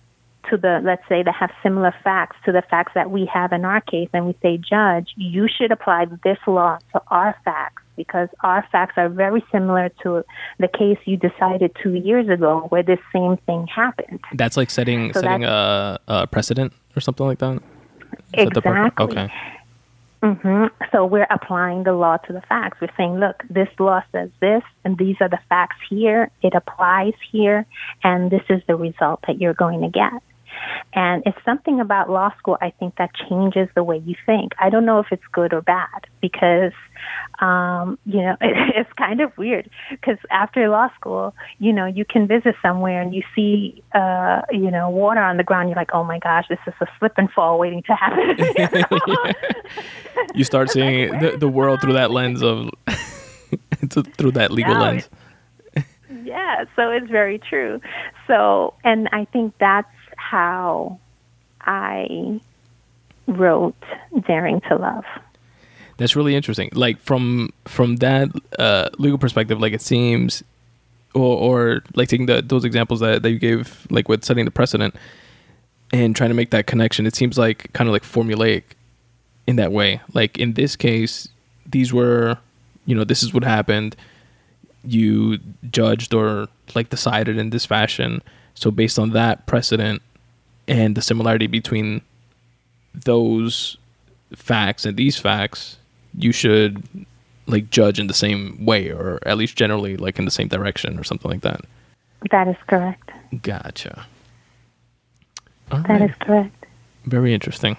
to 0.50 0.56
the, 0.56 0.80
let's 0.82 1.02
say, 1.08 1.22
that 1.22 1.34
have 1.34 1.50
similar 1.62 1.94
facts 2.02 2.36
to 2.44 2.52
the 2.52 2.62
facts 2.62 2.92
that 2.94 3.10
we 3.10 3.26
have 3.26 3.52
in 3.52 3.64
our 3.64 3.80
case, 3.80 4.08
and 4.12 4.26
we 4.26 4.34
say, 4.42 4.58
Judge, 4.58 5.12
you 5.16 5.48
should 5.48 5.72
apply 5.72 6.06
this 6.24 6.38
law 6.46 6.78
to 6.92 7.02
our 7.08 7.36
facts 7.44 7.82
because 7.96 8.28
our 8.40 8.66
facts 8.70 8.94
are 8.96 9.08
very 9.08 9.44
similar 9.50 9.90
to 10.02 10.24
the 10.58 10.68
case 10.68 10.98
you 11.04 11.16
decided 11.16 11.76
two 11.82 11.94
years 11.94 12.28
ago 12.28 12.66
where 12.68 12.82
this 12.82 13.00
same 13.12 13.36
thing 13.38 13.66
happened. 13.66 14.20
That's 14.34 14.56
like 14.56 14.70
setting 14.70 15.12
so 15.12 15.20
setting 15.20 15.44
a, 15.44 15.98
a, 16.06 16.26
precedent 16.28 16.72
or 16.96 17.00
something 17.00 17.26
like 17.26 17.38
that. 17.40 17.60
Is 18.34 18.48
exactly. 18.48 19.04
okay. 19.04 19.32
Mm-hmm. 20.22 20.66
So 20.90 21.06
we're 21.06 21.28
applying 21.30 21.84
the 21.84 21.92
law 21.92 22.16
to 22.16 22.32
the 22.32 22.40
facts. 22.42 22.80
We're 22.80 22.90
saying, 22.96 23.20
look, 23.20 23.42
this 23.48 23.68
law 23.78 24.02
says 24.10 24.30
this, 24.40 24.62
and 24.84 24.98
these 24.98 25.16
are 25.20 25.28
the 25.28 25.38
facts 25.48 25.76
here. 25.88 26.30
It 26.42 26.54
applies 26.54 27.14
here, 27.30 27.66
and 28.02 28.30
this 28.30 28.42
is 28.48 28.60
the 28.66 28.74
result 28.74 29.20
that 29.26 29.40
you're 29.40 29.54
going 29.54 29.80
to 29.82 29.88
get. 29.88 30.22
And 30.94 31.22
it's 31.26 31.38
something 31.44 31.80
about 31.80 32.10
law 32.10 32.32
school, 32.38 32.56
I 32.60 32.70
think, 32.70 32.96
that 32.96 33.10
changes 33.28 33.68
the 33.74 33.84
way 33.84 33.98
you 33.98 34.14
think. 34.24 34.52
I 34.58 34.70
don't 34.70 34.86
know 34.86 34.98
if 35.00 35.06
it's 35.10 35.22
good 35.32 35.52
or 35.52 35.60
bad 35.60 36.06
because, 36.20 36.72
um, 37.40 37.98
you 38.06 38.22
know, 38.22 38.36
it, 38.40 38.74
it's 38.76 38.92
kind 38.94 39.20
of 39.20 39.36
weird 39.36 39.68
because 39.90 40.18
after 40.30 40.68
law 40.68 40.88
school, 40.94 41.34
you 41.58 41.72
know, 41.72 41.86
you 41.86 42.04
can 42.04 42.26
visit 42.26 42.54
somewhere 42.62 43.00
and 43.02 43.14
you 43.14 43.22
see, 43.34 43.82
uh, 43.92 44.42
you 44.50 44.70
know, 44.70 44.88
water 44.88 45.20
on 45.20 45.36
the 45.36 45.44
ground. 45.44 45.68
You're 45.68 45.76
like, 45.76 45.90
oh 45.92 46.04
my 46.04 46.18
gosh, 46.18 46.46
this 46.48 46.58
is 46.66 46.74
a 46.80 46.86
slip 46.98 47.12
and 47.16 47.30
fall 47.30 47.58
waiting 47.58 47.82
to 47.82 47.94
happen. 47.94 48.36
you, 49.06 49.32
you 50.34 50.44
start 50.44 50.70
seeing 50.70 51.18
the, 51.18 51.36
the 51.38 51.48
world 51.48 51.80
through 51.80 51.94
that 51.94 52.10
lens 52.10 52.42
of, 52.42 52.70
through 54.16 54.32
that 54.32 54.50
legal 54.50 54.74
no, 54.74 54.80
lens. 54.80 55.08
Yeah, 56.24 56.64
so 56.76 56.90
it's 56.90 57.10
very 57.10 57.38
true. 57.38 57.80
So, 58.26 58.74
and 58.84 59.08
I 59.12 59.26
think 59.26 59.54
that's 59.60 59.88
how 60.18 60.98
I 61.62 62.40
wrote 63.26 63.76
Daring 64.26 64.60
to 64.68 64.76
Love. 64.76 65.04
That's 65.96 66.14
really 66.14 66.34
interesting. 66.34 66.70
Like 66.72 66.98
from 67.00 67.50
from 67.64 67.96
that 67.96 68.28
uh, 68.58 68.90
legal 68.98 69.18
perspective, 69.18 69.60
like 69.60 69.72
it 69.72 69.82
seems, 69.82 70.44
or 71.14 71.36
or 71.36 71.82
like 71.94 72.08
taking 72.08 72.26
the, 72.26 72.42
those 72.42 72.64
examples 72.64 73.00
that, 73.00 73.22
that 73.22 73.30
you 73.30 73.38
gave, 73.38 73.86
like 73.90 74.08
with 74.08 74.24
setting 74.24 74.44
the 74.44 74.50
precedent 74.50 74.94
and 75.92 76.14
trying 76.14 76.30
to 76.30 76.34
make 76.34 76.50
that 76.50 76.66
connection, 76.66 77.06
it 77.06 77.16
seems 77.16 77.38
like 77.38 77.72
kind 77.72 77.88
of 77.88 77.92
like 77.92 78.02
formulaic 78.02 78.62
in 79.46 79.56
that 79.56 79.72
way. 79.72 80.00
Like 80.12 80.38
in 80.38 80.52
this 80.52 80.76
case, 80.76 81.28
these 81.66 81.92
were, 81.92 82.38
you 82.86 82.94
know, 82.94 83.04
this 83.04 83.22
is 83.22 83.34
what 83.34 83.42
happened. 83.44 83.96
You 84.84 85.38
judged 85.70 86.14
or 86.14 86.48
like 86.74 86.90
decided 86.90 87.38
in 87.38 87.50
this 87.50 87.66
fashion. 87.66 88.22
So 88.54 88.70
based 88.70 88.98
on 88.98 89.10
that 89.10 89.46
precedent 89.46 90.02
and 90.68 90.94
the 90.94 91.02
similarity 91.02 91.46
between 91.46 92.02
those 92.94 93.76
facts 94.34 94.84
and 94.84 94.96
these 94.96 95.18
facts, 95.18 95.78
you 96.16 96.32
should 96.32 96.82
like 97.46 97.70
judge 97.70 97.98
in 97.98 98.06
the 98.06 98.14
same 98.14 98.64
way 98.64 98.90
or 98.90 99.18
at 99.24 99.38
least 99.38 99.56
generally 99.56 99.96
like 99.96 100.18
in 100.18 100.24
the 100.24 100.30
same 100.30 100.48
direction 100.48 100.98
or 100.98 101.04
something 101.04 101.30
like 101.30 101.40
that. 101.40 101.62
That 102.30 102.46
is 102.48 102.56
correct. 102.66 103.10
Gotcha. 103.42 104.06
All 105.70 105.80
that 105.80 105.88
right. 105.88 106.10
is 106.10 106.16
correct. 106.20 106.66
Very 107.04 107.32
interesting. 107.32 107.76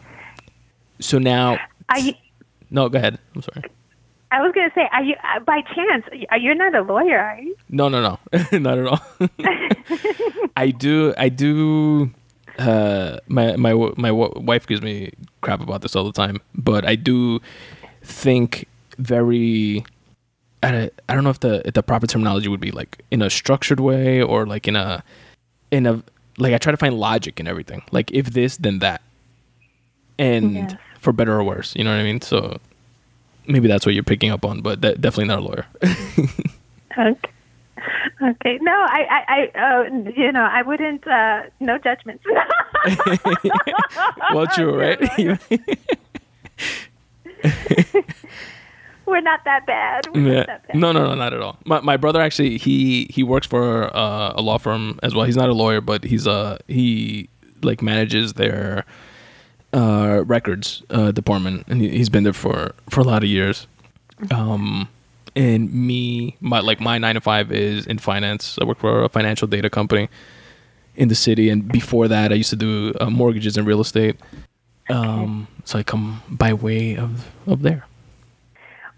So 1.00 1.20
now, 1.20 1.58
are 1.90 2.00
you? 2.00 2.14
No, 2.72 2.90
go 2.90 2.98
ahead. 2.98 3.20
I'm 3.36 3.42
sorry. 3.42 3.64
I 4.32 4.42
was 4.42 4.52
gonna 4.54 4.72
say, 4.76 4.88
are 4.92 5.04
you 5.04 5.16
uh, 5.24 5.40
by 5.40 5.62
chance? 5.62 6.06
Are 6.30 6.38
you 6.38 6.54
not 6.54 6.76
a 6.76 6.82
lawyer? 6.82 7.20
Are 7.20 7.40
you? 7.40 7.56
No, 7.70 7.90
no, 7.90 8.02
no, 8.02 8.20
not 8.60 8.78
at 8.78 8.86
all. 8.86 9.02
I 10.56 10.72
do. 10.72 11.14
I 11.18 11.30
do. 11.30 12.12
Uh, 12.60 13.20
my 13.28 13.56
my 13.56 13.74
my 13.96 14.12
wife 14.12 14.68
gives 14.68 14.82
me 14.82 15.14
crap 15.42 15.62
about 15.62 15.82
this 15.82 15.96
all 15.96 16.04
the 16.04 16.12
time, 16.12 16.42
but 16.54 16.86
I 16.86 16.96
do 16.96 17.40
think 18.04 18.68
very 18.98 19.86
I, 20.62 20.92
I 21.08 21.16
don't 21.16 21.24
know 21.24 21.30
if 21.30 21.40
the 21.40 21.66
if 21.66 21.74
the 21.74 21.84
proper 21.84 22.06
terminology 22.06 22.50
would 22.50 22.60
be 22.60 22.72
like 22.72 23.04
in 23.12 23.22
a 23.22 23.30
structured 23.30 23.80
way 23.80 24.22
or 24.22 24.46
like 24.46 24.68
in 24.68 24.76
a 24.76 25.04
in 25.72 25.86
a 25.86 26.04
like 26.38 26.54
I 26.54 26.58
try 26.58 26.72
to 26.72 26.78
find 26.78 26.96
logic 26.96 27.40
in 27.40 27.48
everything. 27.48 27.82
Like 27.92 28.12
if 28.12 28.32
this 28.32 28.58
then 28.58 28.80
that. 28.80 29.02
And 30.18 30.78
for 31.00 31.14
better 31.14 31.40
or 31.40 31.44
worse, 31.46 31.74
you 31.78 31.86
know 31.86 31.92
what 31.92 32.00
I 32.00 32.04
mean? 32.04 32.20
So 32.20 32.60
maybe 33.48 33.70
that's 33.70 33.86
what 33.86 33.96
you're 33.96 34.04
picking 34.04 34.32
up 34.32 34.44
on, 34.44 34.60
but 34.62 34.82
de- 34.82 34.96
definitely 34.96 35.26
not 35.26 35.40
a 35.40 35.42
lawyer. 35.42 35.66
okay. 36.98 37.32
Okay. 38.22 38.60
No, 38.62 38.72
I, 38.72 39.08
I, 39.10 39.24
I 39.28 39.50
uh, 39.60 39.84
you 40.16 40.32
know, 40.32 40.42
I 40.42 40.62
wouldn't. 40.62 41.06
Uh, 41.08 41.42
no 41.60 41.78
judgments. 41.78 42.24
well, 44.34 44.48
true, 44.54 44.78
right? 44.78 45.00
We're 49.06 49.22
not 49.22 49.40
that 49.46 49.66
bad. 49.66 50.08
We're 50.14 50.34
yeah. 50.34 50.46
That 50.46 50.68
bad. 50.68 50.76
No, 50.76 50.92
no, 50.92 51.06
no, 51.06 51.16
not 51.16 51.34
at 51.34 51.42
all. 51.42 51.58
My 51.66 51.80
my 51.80 51.96
brother 51.98 52.22
actually 52.22 52.58
he 52.58 53.08
he 53.10 53.24
works 53.24 53.48
for 53.48 53.96
uh, 53.96 54.34
a 54.36 54.42
law 54.42 54.58
firm 54.58 55.00
as 55.02 55.16
well. 55.16 55.26
He's 55.26 55.38
not 55.38 55.50
a 55.50 55.54
lawyer, 55.54 55.82
but 55.82 56.04
he's 56.04 56.28
uh 56.28 56.58
he 56.68 57.30
like 57.64 57.82
manages 57.82 58.34
their 58.34 58.86
uh, 59.74 60.24
records 60.26 60.84
uh, 60.90 61.12
department, 61.12 61.66
and 61.68 61.82
he, 61.82 61.98
has 61.98 62.10
been 62.10 62.24
there 62.24 62.34
for 62.34 62.72
for 62.90 63.02
a 63.02 63.04
lot 63.04 63.24
of 63.24 63.30
years. 63.30 63.68
Um, 64.32 64.90
and 65.40 65.74
me, 65.74 66.36
my 66.42 66.60
like 66.60 66.82
my 66.82 66.98
nine 66.98 67.16
to 67.16 67.22
five 67.22 67.50
is 67.50 67.88
in 67.88 67.98
finance. 67.98 68.60
I 68.62 68.66
work 68.66 68.78
for 68.78 69.04
a 69.04 69.10
financial 69.10 69.48
data 69.48 69.70
company 69.70 70.10
in 70.98 71.08
the 71.08 71.16
city, 71.16 71.50
and 71.50 71.66
before 71.72 72.10
that, 72.10 72.34
I 72.34 72.36
used 72.36 72.50
to 72.50 72.58
do 72.58 72.94
uh, 73.00 73.10
mortgages 73.10 73.56
and 73.56 73.66
real 73.66 73.80
estate. 73.80 74.18
Um, 74.90 75.48
so 75.64 75.80
I 75.80 75.84
come 75.84 76.22
by 76.28 76.54
way 76.54 76.98
of 76.98 77.32
of 77.48 77.62
there. 77.62 77.86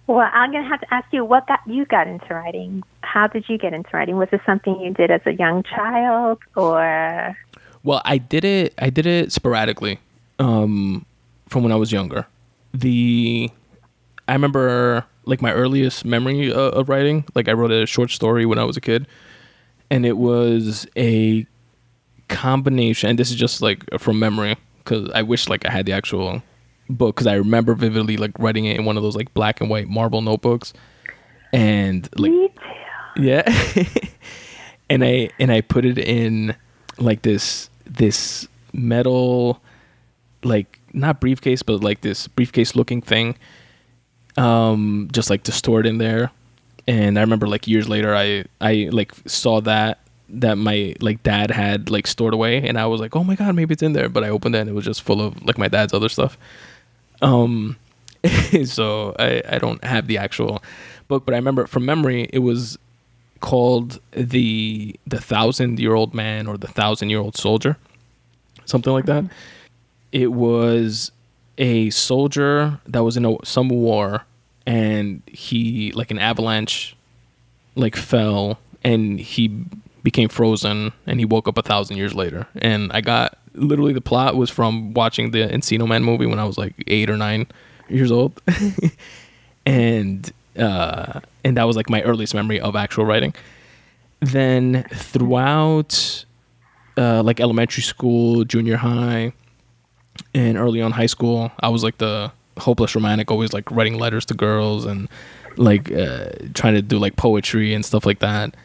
Well, 0.08 0.30
I'm 0.34 0.52
going 0.52 0.64
to 0.64 0.70
have 0.70 0.82
to 0.82 0.92
ask 0.92 1.08
you 1.14 1.24
what 1.24 1.48
got 1.48 1.60
you 1.68 1.86
got 1.86 2.08
into 2.08 2.34
writing. 2.34 2.82
How 3.04 3.28
did 3.28 3.46
you 3.48 3.60
get 3.60 3.74
into 3.74 3.90
writing? 3.94 4.18
Was 4.18 4.30
it 4.32 4.42
something 4.44 4.82
you 4.82 4.94
did 4.96 5.12
as 5.12 5.22
a 5.28 5.34
young 5.34 5.62
child, 5.62 6.40
or? 6.56 7.38
Well, 7.84 8.02
I 8.04 8.18
did 8.18 8.44
it. 8.44 8.74
I 8.80 8.90
did 8.90 9.06
it 9.06 9.32
sporadically, 9.32 10.00
um, 10.40 11.06
from 11.50 11.62
when 11.62 11.72
I 11.72 11.76
was 11.76 11.92
younger. 11.92 12.26
The 12.74 13.52
I 14.28 14.34
remember 14.34 15.06
like 15.26 15.42
my 15.42 15.54
earliest 15.54 16.06
memory 16.06 16.52
uh, 16.52 16.60
of 16.60 16.90
writing. 16.90 17.26
Like 17.36 17.48
I 17.48 17.54
wrote 17.54 17.72
a 17.72 17.86
short 17.86 18.12
story 18.12 18.46
when 18.46 18.60
I 18.60 18.64
was 18.64 18.78
a 18.78 18.82
kid, 18.82 19.08
and 19.90 20.06
it 20.06 20.18
was 20.18 20.88
a 20.98 21.46
combination. 22.28 23.10
And 23.10 23.20
this 23.20 23.30
is 23.30 23.36
just 23.36 23.62
like 23.62 23.84
from 24.00 24.20
memory 24.20 24.56
because 24.80 25.10
I 25.14 25.22
wish 25.22 25.50
like 25.50 25.66
I 25.66 25.72
had 25.72 25.86
the 25.86 25.94
actual 25.94 26.42
book 26.90 27.16
because 27.16 27.28
I 27.28 27.36
remember 27.36 27.74
vividly 27.74 28.18
like 28.18 28.38
writing 28.40 28.66
it 28.66 28.78
in 28.78 28.86
one 28.86 28.98
of 28.98 29.04
those 29.04 29.16
like 29.16 29.34
black 29.34 29.62
and 29.62 29.70
white 29.70 29.88
marble 29.88 30.22
notebooks, 30.22 30.74
and 31.54 32.10
like 32.18 32.32
yeah, 33.16 33.44
and 34.90 35.04
I 35.04 35.30
and 35.40 35.52
I 35.52 35.62
put 35.62 35.86
it 35.86 35.98
in 35.98 36.56
like 36.98 37.22
this 37.22 37.70
this 37.86 38.48
metal 38.74 39.62
like 40.44 40.80
not 40.94 41.20
briefcase 41.20 41.62
but 41.62 41.84
like 41.84 42.02
this 42.02 42.28
briefcase 42.28 42.76
looking 42.76 43.02
thing 43.02 43.36
um 44.38 45.10
just 45.12 45.30
like 45.30 45.44
to 45.44 45.52
store 45.52 45.80
it 45.80 45.86
in 45.86 45.98
there. 45.98 46.32
And 46.88 47.18
i 47.18 47.22
remember 47.22 47.48
like 47.48 47.68
years 47.68 47.88
later 47.88 48.16
i 48.16 48.44
i 48.60 48.90
like 48.92 49.14
saw 49.26 49.62
that 49.62 50.00
that 50.30 50.58
my 50.58 50.96
like 51.02 51.22
dad 51.24 51.52
had 51.52 51.90
like 51.90 52.08
stored 52.08 52.34
away. 52.34 52.68
And 52.68 52.80
i 52.80 52.86
was 52.86 53.02
like 53.02 53.16
oh 53.16 53.24
my 53.24 53.36
god 53.36 53.56
maybe 53.56 53.74
it's 53.74 53.84
in 53.84 53.94
there. 53.94 54.10
But 54.10 54.24
i 54.24 54.30
opened 54.30 54.56
it 54.56 54.60
and 54.60 54.70
it 54.70 54.74
was 54.74 54.86
just 54.86 55.02
full 55.02 55.22
of 55.22 55.42
like 55.44 55.58
my 55.58 55.68
dad's 55.68 55.94
other 55.94 56.10
stuff. 56.10 56.38
Um 57.22 57.78
so 58.66 59.16
i 59.18 59.42
i 59.50 59.58
don't 59.58 59.84
have 59.84 60.06
the 60.06 60.18
actual 60.20 60.62
book 61.08 61.26
but 61.26 61.34
i 61.34 61.38
remember 61.38 61.66
from 61.66 61.84
memory 61.86 62.30
it 62.32 62.40
was 62.40 62.78
called 63.40 64.00
the 64.12 64.96
the 65.08 65.20
thousand 65.20 65.80
year 65.80 65.96
old 65.96 66.14
man 66.14 66.46
or 66.46 66.56
the 66.56 66.68
thousand 66.68 67.10
year 67.10 67.18
old 67.20 67.36
soldier 67.36 67.78
something 68.66 68.94
like 68.94 69.06
that. 69.06 69.26
It 70.12 70.32
was 70.32 71.12
a 71.62 71.92
soldier 71.92 72.80
that 72.88 73.04
was 73.04 73.16
in 73.16 73.24
a, 73.24 73.36
some 73.46 73.70
war 73.70 74.26
and 74.66 75.22
he 75.28 75.92
like 75.92 76.10
an 76.10 76.18
avalanche 76.18 76.96
like 77.76 77.96
fell 77.96 78.58
and 78.84 79.20
he 79.20 79.48
became 80.02 80.28
frozen 80.28 80.92
and 81.06 81.20
he 81.20 81.26
woke 81.26 81.48
up 81.48 81.60
a 81.60 81.62
thousand 81.62 81.98
years 81.98 82.16
later. 82.16 82.48
And 82.56 82.92
i 82.92 83.00
got 83.00 83.38
literally 83.54 83.94
the 83.94 84.02
plot 84.02 84.36
was 84.36 84.50
from 84.50 84.94
watching 84.96 85.32
the 85.32 85.48
encino 85.48 85.88
man 85.88 86.04
movie 86.04 86.26
when 86.26 86.40
i 86.40 86.46
was 86.46 86.58
like 86.58 86.74
eight 86.88 87.10
or 87.10 87.16
nine 87.16 87.48
years 87.88 88.12
old. 88.12 88.42
And 89.64 90.32
uh 90.58 91.20
and 91.44 91.56
that 91.56 91.66
was 91.66 91.76
like 91.76 91.88
my 91.88 92.02
earliest 92.02 92.34
memory 92.34 92.60
of 92.60 92.76
actual 92.76 93.06
writing. 93.06 93.36
Then 94.20 94.84
throughout 94.92 96.26
uh 96.98 97.22
like 97.22 97.40
elementary 97.40 97.84
school 97.84 98.44
junior 98.46 98.78
high 98.78 99.34
and 100.34 100.58
early 100.58 100.82
on 100.82 100.92
high 100.92 101.06
school, 101.06 101.52
I 101.60 101.70
was 101.70 101.84
like 101.84 101.98
the 101.98 102.32
hopeless 102.58 102.96
romantic, 102.96 103.32
always 103.32 103.54
like 103.54 103.70
writing 103.72 103.98
letters 103.98 104.26
to 104.26 104.34
girls 104.34 104.86
and 104.86 105.10
like 105.58 105.92
uh, 105.92 106.30
trying 106.54 106.76
to 106.76 106.82
do 106.82 106.98
like 106.98 107.16
poetry 107.16 107.74
and 107.74 107.86
stuff 107.86 108.06
like 108.06 108.20
that. 108.20 108.56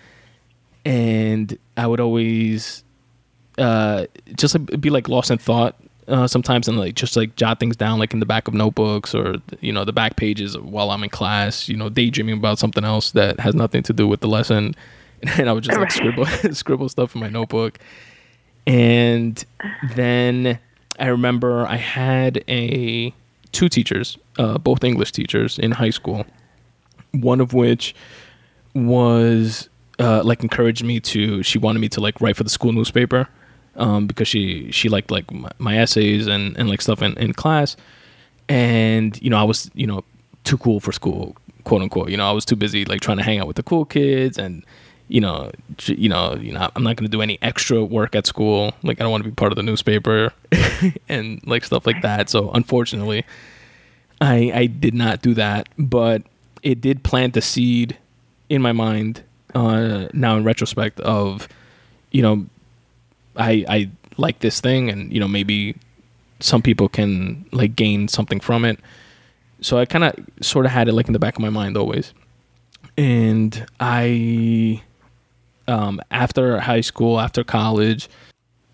And 0.85 1.59
I 1.77 1.87
would 1.87 2.01
always 2.01 2.85
uh, 3.59 4.07
just 4.35 4.55
like, 4.55 4.81
be 4.81 4.91
like 4.91 5.09
lost 5.09 5.31
in 5.31 5.39
thought 5.39 5.77
uh, 6.09 6.27
sometimes 6.27 6.69
and 6.69 6.79
like 6.79 6.95
just 6.95 7.17
like 7.17 7.35
jot 7.37 7.59
things 7.59 7.77
down 7.77 7.99
like 7.99 8.13
in 8.13 8.21
the 8.21 8.27
back 8.27 8.47
of 8.47 8.55
notebooks 8.55 9.15
or 9.15 9.37
you 9.61 9.73
know 9.73 9.85
the 9.85 9.93
back 9.93 10.17
pages 10.17 10.57
while 10.57 10.91
I'm 10.91 11.03
in 11.03 11.11
class. 11.11 11.69
You 11.69 11.77
know, 11.77 11.89
daydreaming 11.89 12.37
about 12.37 12.59
something 12.59 12.85
else 12.85 13.13
that 13.13 13.41
has 13.41 13.55
nothing 13.55 13.83
to 13.85 13.93
do 13.93 14.07
with 14.07 14.21
the 14.21 14.29
lesson. 14.29 14.75
And 15.39 15.49
I 15.49 15.55
would 15.55 15.65
just 15.65 15.79
like 15.79 15.91
scribble 15.91 16.27
scribble 16.53 16.91
stuff 16.91 17.15
in 17.15 17.23
my 17.23 17.31
notebook. 17.31 17.79
And 18.67 19.43
then 19.95 20.59
I 20.99 21.07
remember 21.09 21.67
I 21.67 21.77
had 21.77 22.43
a 22.49 23.13
two 23.53 23.69
teachers, 23.69 24.19
uh, 24.39 24.59
both 24.59 24.85
English 24.85 25.13
teachers 25.13 25.59
in 25.59 25.73
high 25.73 25.91
school. 25.91 26.27
One 27.13 27.41
of 27.41 27.55
which 27.55 27.95
was 28.75 29.69
uh, 29.99 30.23
like 30.23 30.43
encouraged 30.43 30.85
me 30.85 31.01
to. 31.01 31.43
She 31.43 31.59
wanted 31.59 31.79
me 31.81 31.89
to 31.91 32.01
like 32.01 32.21
write 32.21 32.37
for 32.37 32.45
the 32.45 32.51
school 32.51 32.73
newspaper 32.73 33.29
um, 33.77 34.07
because 34.07 34.29
she 34.29 34.71
she 34.71 34.89
liked 34.89 35.11
like 35.11 35.31
my, 35.33 35.51
my, 35.59 35.79
essays 35.79 36.27
and 36.27 36.57
and 36.57 36.69
like 36.69 36.83
stuff 36.83 37.03
in, 37.03 37.17
in 37.19 37.33
class. 37.33 37.77
And 38.49 39.21
you 39.23 39.31
know 39.31 39.39
I 39.39 39.45
was 39.45 39.71
you 39.75 39.87
know 39.87 40.05
too 40.45 40.59
cool 40.59 40.81
for 40.81 40.93
school, 40.93 41.37
quote 41.65 41.83
unquote. 41.83 42.11
You 42.11 42.17
know 42.17 42.29
I 42.29 42.33
was 42.33 42.45
too 42.45 42.57
busy 42.57 42.85
like 42.85 43.01
trying 43.01 43.19
to 43.19 43.23
hang 43.23 43.39
out 43.39 43.47
with 43.47 43.57
the 43.57 43.63
cool 43.63 43.85
kids 43.85 44.39
and 44.39 44.65
you 45.09 45.21
know, 45.21 45.51
you 45.87 46.09
know, 46.09 46.35
you 46.35 46.53
know, 46.53 46.69
I'm 46.75 46.83
not 46.83 46.97
going 46.97 47.09
to 47.09 47.11
do 47.11 47.23
any 47.23 47.39
extra 47.43 47.85
work 47.85 48.15
at 48.15 48.27
school. 48.27 48.75
Like 48.83 49.01
I 49.01 49.05
don't 49.05 49.11
want 49.11 49.25
to 49.25 49.31
be 49.31 49.35
part 49.35 49.53
of 49.53 49.57
the 49.57 49.63
newspaper 49.63 50.33
and 51.09 51.41
like 51.47 51.65
stuff 51.65 51.87
like 51.87 52.03
that. 52.03 52.29
So 52.29 52.51
unfortunately, 52.51 53.25
I 54.21 54.51
I 54.55 54.67
did 54.67 54.95
not 54.95 55.23
do 55.23 55.35
that, 55.35 55.69
but 55.79 56.23
it 56.63 56.81
did 56.81 57.05
plant 57.05 57.35
the 57.35 57.43
seed 57.43 57.97
in 58.49 58.63
my 58.63 58.73
mind. 58.73 59.23
Uh, 59.55 60.09
now 60.13 60.37
in 60.37 60.45
retrospect, 60.45 61.01
of 61.01 61.49
you 62.11 62.23
know, 62.23 62.47
I 63.37 63.65
I 63.69 63.91
like 64.17 64.41
this 64.41 64.61
thing, 64.61 64.91
and 64.91 65.13
you 65.13 65.21
know 65.21 65.29
maybe 65.29 65.77
some 66.41 66.63
people 66.63 66.89
can 66.89 67.47
like 67.53 67.77
gain 67.77 68.09
something 68.09 68.41
from 68.41 68.65
it. 68.65 68.79
so 69.61 69.79
I 69.79 69.87
kind 69.87 70.05
of 70.05 70.15
sort 70.43 70.67
of 70.67 70.73
had 70.73 70.89
it 70.89 70.93
like 70.93 71.07
in 71.07 71.13
the 71.13 71.19
back 71.19 71.37
of 71.37 71.41
my 71.41 71.51
mind 71.51 71.77
always. 71.77 72.13
And 72.99 73.67
I, 73.81 74.83
um, 75.69 76.01
after 76.11 76.61
high 76.61 76.81
school, 76.81 77.21
after 77.21 77.45
college, 77.45 78.09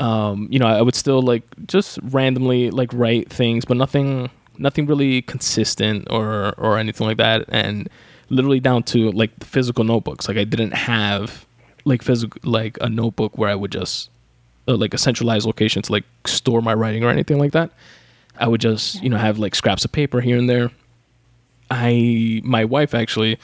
um, 0.01 0.49
you 0.51 0.59
know, 0.59 0.67
I 0.67 0.83
would 0.83 0.95
still 0.95 1.23
like 1.23 1.45
just 1.67 1.99
randomly 2.03 2.71
like 2.71 2.91
write 2.93 3.31
things, 3.31 3.65
but 3.65 3.77
nothing, 3.77 4.31
nothing 4.59 4.87
really 4.87 5.23
consistent 5.23 6.09
or 6.11 6.55
or 6.59 6.79
anything 6.79 7.07
like 7.07 7.19
that. 7.19 7.45
And 7.49 7.89
literally 8.33 8.61
down 8.61 8.83
to 8.83 9.13
like 9.13 9.39
the 9.39 9.47
physical 9.47 9.85
notebooks. 9.85 10.27
Like 10.27 10.39
I 10.39 10.45
didn't 10.45 10.73
have 10.73 11.47
like 11.85 12.03
physical 12.03 12.41
like 12.51 12.79
a 12.81 12.89
notebook 12.89 13.37
where 13.39 13.51
I 13.51 13.55
would 13.55 13.71
just 13.71 14.11
uh, 14.67 14.77
like 14.77 14.95
a 14.95 14.99
centralized 14.99 15.47
location 15.47 15.83
to 15.83 15.93
like 15.93 16.05
store 16.27 16.63
my 16.63 16.75
writing 16.75 17.05
or 17.05 17.11
anything 17.11 17.39
like 17.39 17.53
that. 17.53 17.71
I 18.39 18.49
would 18.49 18.61
just 18.61 19.03
you 19.03 19.11
know 19.11 19.19
have 19.19 19.39
like 19.39 19.55
scraps 19.55 19.85
of 19.85 19.93
paper 19.93 20.21
here 20.21 20.39
and 20.39 20.49
there. 20.49 20.71
I 21.71 22.41
my 22.43 22.65
wife 22.65 22.95
actually 22.95 23.39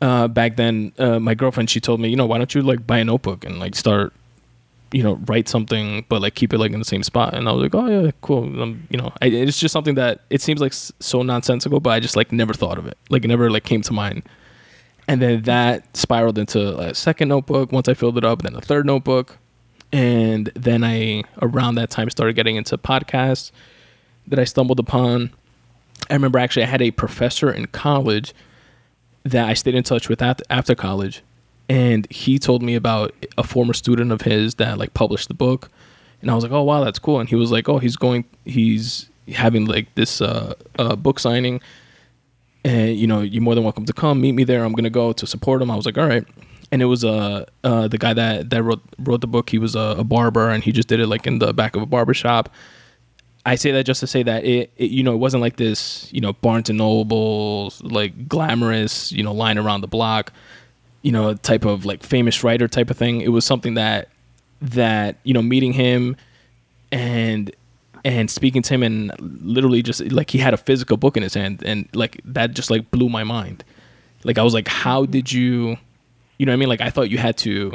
uh, 0.00 0.28
back 0.28 0.56
then 0.56 0.92
uh, 0.98 1.18
my 1.18 1.34
girlfriend 1.34 1.70
she 1.70 1.80
told 1.80 2.00
me 2.00 2.08
you 2.08 2.16
know 2.16 2.26
why 2.26 2.38
don't 2.38 2.54
you 2.54 2.62
like 2.62 2.86
buy 2.86 2.98
a 2.98 3.04
notebook 3.04 3.44
and 3.44 3.58
like 3.58 3.74
start 3.74 4.12
you 4.92 5.02
know 5.02 5.14
write 5.26 5.48
something 5.48 6.04
but 6.08 6.22
like 6.22 6.34
keep 6.34 6.52
it 6.52 6.58
like 6.58 6.72
in 6.72 6.78
the 6.78 6.84
same 6.84 7.02
spot? 7.02 7.34
And 7.34 7.48
i 7.48 7.52
was 7.52 7.62
like 7.62 7.74
oh 7.74 7.86
yeah 7.86 8.10
cool. 8.20 8.62
Um, 8.62 8.86
you 8.90 8.98
know 8.98 9.12
I, 9.22 9.26
it's 9.26 9.58
just 9.58 9.72
something 9.72 9.94
that 9.96 10.20
it 10.30 10.40
seems 10.40 10.60
like 10.60 10.72
so 10.72 11.22
nonsensical 11.22 11.80
but 11.80 11.90
i 11.90 12.00
just 12.00 12.16
like 12.16 12.32
never 12.32 12.54
thought 12.54 12.78
of 12.78 12.86
it. 12.86 12.96
Like 13.10 13.24
it 13.24 13.28
never 13.28 13.50
like 13.50 13.64
came 13.64 13.82
to 13.82 13.92
mind. 13.92 14.22
And 15.08 15.22
then 15.22 15.42
that 15.42 15.96
spiraled 15.96 16.36
into 16.36 16.78
a 16.78 16.94
second 16.94 17.28
notebook 17.28 17.72
once 17.72 17.88
i 17.88 17.94
filled 17.94 18.18
it 18.18 18.24
up 18.24 18.42
then 18.42 18.54
a 18.54 18.60
third 18.60 18.86
notebook. 18.86 19.38
And 19.92 20.50
then 20.54 20.84
i 20.84 21.22
around 21.40 21.76
that 21.76 21.90
time 21.90 22.10
started 22.10 22.36
getting 22.36 22.56
into 22.56 22.76
podcasts 22.76 23.50
that 24.26 24.38
i 24.38 24.44
stumbled 24.44 24.78
upon. 24.78 25.32
I 26.10 26.14
remember 26.14 26.38
actually 26.38 26.64
i 26.64 26.66
had 26.66 26.82
a 26.82 26.90
professor 26.90 27.50
in 27.50 27.66
college 27.68 28.34
that 29.30 29.48
i 29.48 29.54
stayed 29.54 29.74
in 29.74 29.82
touch 29.82 30.08
with 30.08 30.22
after, 30.22 30.74
college. 30.74 31.22
And 31.68 32.10
he 32.12 32.38
told 32.38 32.62
me 32.62 32.76
about 32.76 33.12
a 33.36 33.42
former 33.42 33.72
student 33.72 34.12
of 34.12 34.22
his 34.22 34.54
that 34.56 34.78
like 34.78 34.94
published 34.94 35.28
the 35.28 35.34
book. 35.34 35.70
And 36.22 36.30
i 36.30 36.34
was 36.34 36.44
like 36.44 36.52
oh 36.52 36.62
wow 36.62 36.84
that's 36.84 36.98
cool. 36.98 37.20
And 37.20 37.28
he 37.28 37.34
was 37.34 37.50
like 37.50 37.68
oh 37.68 37.78
he's 37.78 37.96
going 37.96 38.24
he's 38.44 39.10
having 39.28 39.66
like 39.66 39.92
this 39.96 40.20
uh, 40.20 40.54
uh, 40.78 40.96
book 40.96 41.18
signing. 41.18 41.60
And 42.64 42.96
you 42.96 43.06
know 43.06 43.20
you're 43.20 43.42
more 43.42 43.54
than 43.54 43.64
welcome 43.64 43.84
to 43.86 43.92
come 43.92 44.20
meet 44.20 44.32
me 44.32 44.44
there. 44.44 44.64
I'm 44.64 44.72
gonna 44.72 44.90
go 44.90 45.12
to 45.12 45.26
support 45.26 45.60
him. 45.62 45.70
I 45.70 45.76
was 45.76 45.86
like 45.86 45.98
all 45.98 46.06
right. 46.06 46.24
And 46.72 46.82
it 46.82 46.86
was 46.86 47.04
uh, 47.04 47.46
uh 47.64 47.88
the 47.88 47.98
guy 47.98 48.14
that 48.14 48.50
that 48.50 48.62
wrote 48.62 48.82
wrote 48.98 49.20
the 49.20 49.26
book. 49.26 49.50
He 49.50 49.58
was 49.58 49.74
a, 49.74 49.96
a 49.98 50.04
barber 50.04 50.50
and 50.50 50.62
he 50.62 50.72
just 50.72 50.88
did 50.88 51.00
it 51.00 51.06
like 51.08 51.26
in 51.26 51.38
the 51.38 51.52
back 51.52 51.76
of 51.76 51.82
a 51.82 51.86
barber 51.86 52.14
shop 52.14 52.48
I 53.46 53.54
say 53.54 53.70
that 53.70 53.84
just 53.84 54.00
to 54.00 54.06
say 54.06 54.22
that 54.24 54.44
it, 54.44 54.72
it, 54.76 54.90
you 54.90 55.02
know, 55.02 55.14
it 55.14 55.18
wasn't 55.18 55.40
like 55.40 55.56
this, 55.56 56.12
you 56.12 56.20
know, 56.20 56.34
Barnes 56.34 56.68
and 56.68 56.78
Noble, 56.78 57.72
like 57.80 58.28
glamorous, 58.28 59.12
you 59.12 59.22
know, 59.22 59.32
line 59.32 59.56
around 59.56 59.80
the 59.80 59.88
block 59.88 60.32
you 61.06 61.12
know, 61.12 61.34
type 61.34 61.64
of 61.64 61.84
like 61.84 62.02
famous 62.02 62.42
writer 62.42 62.66
type 62.66 62.90
of 62.90 62.96
thing. 62.96 63.20
It 63.20 63.28
was 63.28 63.44
something 63.44 63.74
that 63.74 64.08
that 64.60 65.18
you 65.22 65.34
know, 65.34 65.40
meeting 65.40 65.72
him 65.72 66.16
and 66.90 67.54
and 68.04 68.28
speaking 68.28 68.60
to 68.62 68.74
him 68.74 68.82
and 68.82 69.12
literally 69.20 69.82
just 69.82 70.00
like 70.10 70.30
he 70.30 70.38
had 70.38 70.52
a 70.52 70.56
physical 70.56 70.96
book 70.96 71.16
in 71.16 71.22
his 71.22 71.34
hand 71.34 71.62
and 71.64 71.88
like 71.94 72.20
that 72.24 72.54
just 72.54 72.72
like 72.72 72.90
blew 72.90 73.08
my 73.08 73.22
mind. 73.22 73.62
Like 74.24 74.36
I 74.36 74.42
was 74.42 74.52
like, 74.52 74.66
how 74.66 75.06
did 75.06 75.30
you, 75.30 75.76
you 76.38 76.46
know 76.46 76.52
I 76.52 76.56
mean? 76.56 76.68
Like 76.68 76.80
I 76.80 76.90
thought 76.90 77.08
you 77.08 77.18
had 77.18 77.36
to 77.38 77.72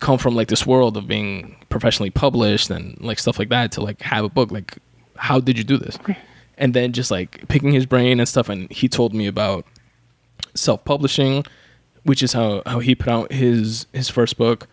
come 0.00 0.18
from 0.18 0.34
like 0.34 0.48
this 0.48 0.66
world 0.66 0.96
of 0.96 1.06
being 1.06 1.56
professionally 1.68 2.10
published 2.10 2.70
and 2.70 2.98
like 3.00 3.18
stuff 3.18 3.38
like 3.38 3.50
that 3.50 3.72
to 3.72 3.80
like 3.80 4.00
have 4.02 4.24
a 4.24 4.28
book. 4.28 4.50
Like 4.50 4.78
how 5.16 5.40
did 5.40 5.56
you 5.56 5.64
do 5.64 5.76
this? 5.76 5.98
And 6.58 6.74
then 6.74 6.92
just 6.92 7.10
like 7.10 7.46
picking 7.48 7.72
his 7.72 7.86
brain 7.86 8.20
and 8.20 8.28
stuff, 8.28 8.48
and 8.48 8.70
he 8.70 8.88
told 8.88 9.14
me 9.14 9.26
about 9.26 9.64
self 10.54 10.84
publishing 10.84 11.44
which 12.04 12.22
is 12.22 12.32
how 12.32 12.62
how 12.66 12.78
he 12.78 12.94
put 12.94 13.08
out 13.08 13.32
his 13.32 13.86
his 13.92 14.08
first 14.08 14.36
book. 14.36 14.66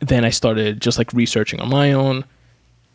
Then 0.00 0.24
I 0.24 0.30
started 0.30 0.80
just 0.80 0.98
like 0.98 1.12
researching 1.12 1.60
on 1.60 1.70
my 1.70 1.92
own. 1.92 2.24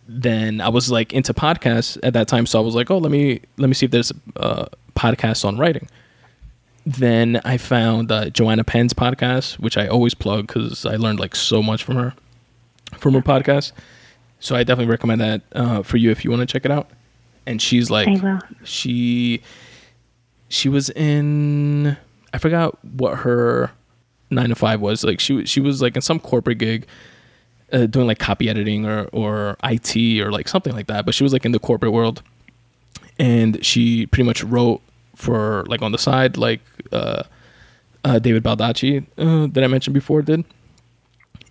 Then 0.08 0.62
I 0.62 0.70
was 0.70 0.92
like 0.92 1.14
into 1.14 1.34
podcasts 1.34 1.98
at 2.04 2.14
that 2.14 2.28
time, 2.28 2.46
so 2.46 2.60
I 2.60 2.64
was 2.64 2.76
like, 2.76 2.92
oh, 2.92 2.98
let 2.98 3.12
me 3.12 3.42
let 3.58 3.68
me 3.68 3.74
see 3.74 3.86
if 3.86 3.92
there's 3.92 4.12
a 4.36 4.68
podcast 4.96 5.46
on 5.46 5.58
writing. 5.58 5.88
Then 6.86 7.40
I 7.46 7.58
found 7.58 8.12
uh, 8.12 8.30
Joanna 8.30 8.64
Penn's 8.64 8.94
podcast, 8.94 9.60
which 9.60 9.78
I 9.78 9.88
always 9.88 10.14
plug 10.14 10.48
because 10.48 10.86
I 10.86 10.96
learned 10.96 11.20
like 11.20 11.36
so 11.36 11.62
much 11.62 11.84
from 11.84 11.96
her 11.96 12.14
from 12.98 13.14
her 13.14 13.22
podcast. 13.22 13.72
So 14.40 14.56
I 14.56 14.64
definitely 14.64 14.90
recommend 14.92 15.22
that 15.22 15.42
uh, 15.54 15.84
for 15.84 15.98
you 15.98 16.10
if 16.10 16.24
you 16.24 16.32
want 16.32 16.42
to 16.42 16.46
check 16.48 16.66
it 16.66 16.72
out. 16.72 16.90
And 17.46 17.62
she's 17.62 17.90
like, 17.92 18.08
she 18.64 19.42
she 20.50 20.70
was 20.70 20.90
in 20.90 21.98
I 22.34 22.38
forgot 22.40 22.84
what 22.84 23.20
her 23.20 23.72
nine 24.32 24.50
to 24.50 24.56
five 24.56 24.82
was. 24.82 25.04
Like 25.04 25.20
she 25.20 25.46
she 25.46 25.60
was 25.60 25.82
like 25.82 25.96
in 25.96 26.02
some 26.02 26.20
corporate 26.20 26.58
gig, 26.58 26.88
uh, 27.72 27.86
doing 27.86 28.08
like 28.08 28.20
copy 28.20 28.50
editing 28.50 28.86
or 28.86 29.04
or 29.12 29.58
IT 29.64 29.96
or 30.20 30.32
like 30.32 30.48
something 30.48 30.74
like 30.74 30.88
that. 30.88 31.06
But 31.06 31.14
she 31.14 31.24
was 31.24 31.34
like 31.34 31.46
in 31.46 31.52
the 31.52 31.60
corporate 31.60 31.92
world, 31.92 32.24
and 33.20 33.64
she 33.64 34.08
pretty 34.08 34.26
much 34.26 34.44
wrote 34.44 34.82
for 35.22 35.64
like 35.68 35.82
on 35.82 35.92
the 35.92 35.98
side 35.98 36.38
like 36.38 36.62
uh, 36.92 37.24
uh, 38.04 38.20
David 38.20 38.44
Baldacci 38.44 39.06
uh, 39.18 39.48
that 39.48 39.64
I 39.64 39.68
mentioned 39.68 39.94
before 39.94 40.22
did, 40.22 40.44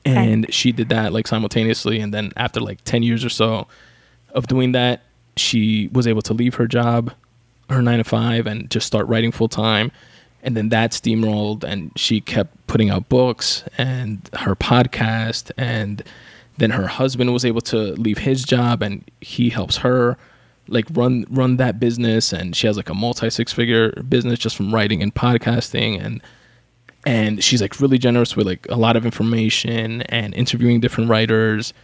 and 0.05 0.45
okay. 0.45 0.53
she 0.53 0.73
did 0.73 0.89
that 0.89 1.13
like 1.13 1.27
simultaneously. 1.27 2.01
And 2.01 2.13
then 2.13 2.33
after 2.37 2.61
like 2.61 2.83
ten 2.85 3.03
years 3.03 3.25
or 3.25 3.31
so 3.31 3.67
of 4.35 4.47
doing 4.47 4.73
that, 4.73 5.03
she 5.37 5.89
was 5.93 6.07
able 6.07 6.23
to 6.23 6.35
leave 6.35 6.57
her 6.57 6.67
job, 6.67 7.13
her 7.69 7.83
nine 7.83 7.99
to 7.99 8.05
five, 8.05 8.47
and 8.47 8.71
just 8.71 8.87
start 8.87 9.07
writing 9.07 9.33
full 9.33 9.49
time 9.49 9.93
and 10.43 10.57
then 10.57 10.71
that 10.71 10.93
steamrolled 10.93 11.65
and 11.65 11.93
she 11.97 12.21
kept 12.21 12.67
putting 12.67 12.91
out 12.91 13.09
books 13.09 13.65
and 13.77 14.31
her 14.35 14.57
podcast 14.57 15.51
and 15.57 16.03
then 16.59 16.71
her 16.71 16.87
husband 16.87 17.33
was 17.33 17.45
able 17.45 17.61
to 17.61 17.93
leave 17.95 18.19
his 18.19 18.45
job 18.45 18.83
and 18.83 19.05
he 19.21 19.51
helps 19.51 19.79
her 19.79 20.17
like 20.71 20.87
run 20.93 21.27
run 21.31 21.57
that 21.57 21.79
business 21.79 22.33
and 22.33 22.57
she 22.57 22.67
has 22.67 22.77
like 22.77 22.89
a 22.89 22.95
multi 22.95 23.29
six 23.29 23.53
figure 23.53 23.93
business 24.09 24.39
just 24.39 24.57
from 24.57 24.73
writing 24.75 25.03
and 25.03 25.15
podcasting 25.15 26.03
and 26.03 26.23
and 27.07 27.43
she's 27.45 27.61
like 27.61 27.79
really 27.81 27.99
generous 27.99 28.37
with 28.37 28.47
like 28.47 28.67
a 28.71 28.77
lot 28.77 28.97
of 28.97 29.05
information 29.05 30.03
and 30.03 30.35
interviewing 30.35 30.81
different 30.81 31.11
writers 31.11 31.75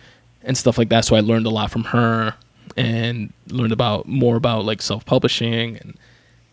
and 0.43 0.57
stuff 0.57 0.79
like 0.79 0.89
that 0.89 1.05
so 1.05 1.17
i 1.17 1.21
learned 1.21 1.47
a 1.47 1.51
lot 1.51 1.71
from 1.71 1.85
her 1.85 2.35
and 2.77 3.33
learned 3.49 3.73
about 3.73 4.07
more 4.07 4.37
about 4.37 4.65
like 4.65 4.81
self-publishing 4.81 5.77
and 5.79 5.99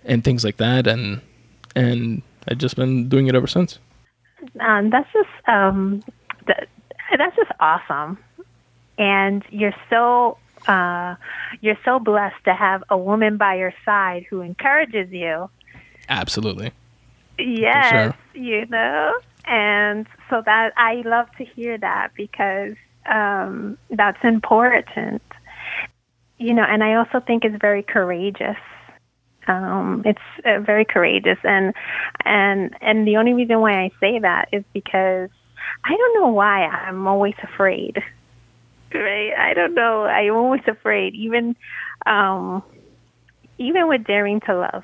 and 0.06 0.24
things 0.24 0.44
like 0.44 0.58
that 0.58 0.88
and 0.88 1.22
and 1.76 2.22
I've 2.48 2.58
just 2.58 2.76
been 2.76 3.10
doing 3.10 3.28
it 3.28 3.36
ever 3.36 3.48
since. 3.48 3.80
Um, 4.60 4.90
that's 4.90 5.12
just 5.14 5.30
um, 5.48 6.04
that, 6.48 6.68
that's 7.18 7.36
just 7.36 7.52
awesome, 7.60 8.18
and 8.98 9.44
you're 9.50 9.76
so 9.90 10.38
uh, 10.68 11.16
you're 11.62 11.78
so 11.86 12.00
blessed 12.00 12.44
to 12.46 12.54
have 12.54 12.84
a 12.90 12.98
woman 12.98 13.38
by 13.38 13.56
your 13.56 13.74
side 13.86 14.26
who 14.30 14.42
encourages 14.42 15.12
you. 15.12 15.50
Absolutely. 16.10 16.72
Yes, 17.38 18.14
sure. 18.34 18.42
you 18.44 18.66
know, 18.68 19.14
and 19.46 20.06
so 20.30 20.42
that 20.46 20.74
I 20.78 21.02
love 21.06 21.28
to 21.38 21.46
hear 21.46 21.78
that 21.78 22.10
because 22.16 22.76
um, 23.12 23.78
that's 23.90 24.24
important. 24.24 25.22
You 26.38 26.54
know, 26.54 26.64
and 26.64 26.84
I 26.84 26.96
also 26.96 27.20
think 27.26 27.46
it's 27.46 27.60
very 27.60 27.84
courageous 27.84 28.58
um, 29.48 30.04
it's 30.06 30.20
uh, 30.46 30.60
very 30.60 30.86
courageous, 30.86 31.38
and 31.44 31.74
and 32.26 32.76
and 32.82 33.08
the 33.08 33.18
only 33.18 33.34
reason 33.34 33.60
why 33.60 33.74
I 33.74 33.92
say 34.00 34.20
that 34.20 34.50
is 34.52 34.64
because 34.74 35.30
I 35.84 35.96
don't 35.96 36.22
know 36.22 36.30
why 36.30 36.66
I'm 36.66 37.08
always 37.08 37.36
afraid. 37.44 38.02
Right? 38.94 39.34
I 39.38 39.54
don't 39.54 39.74
know. 39.74 40.04
I'm 40.06 40.34
always 40.34 40.62
afraid, 40.68 41.16
even 41.16 41.56
um, 42.06 42.64
even 43.58 43.88
with 43.88 44.04
daring 44.06 44.40
to 44.42 44.56
love. 44.56 44.84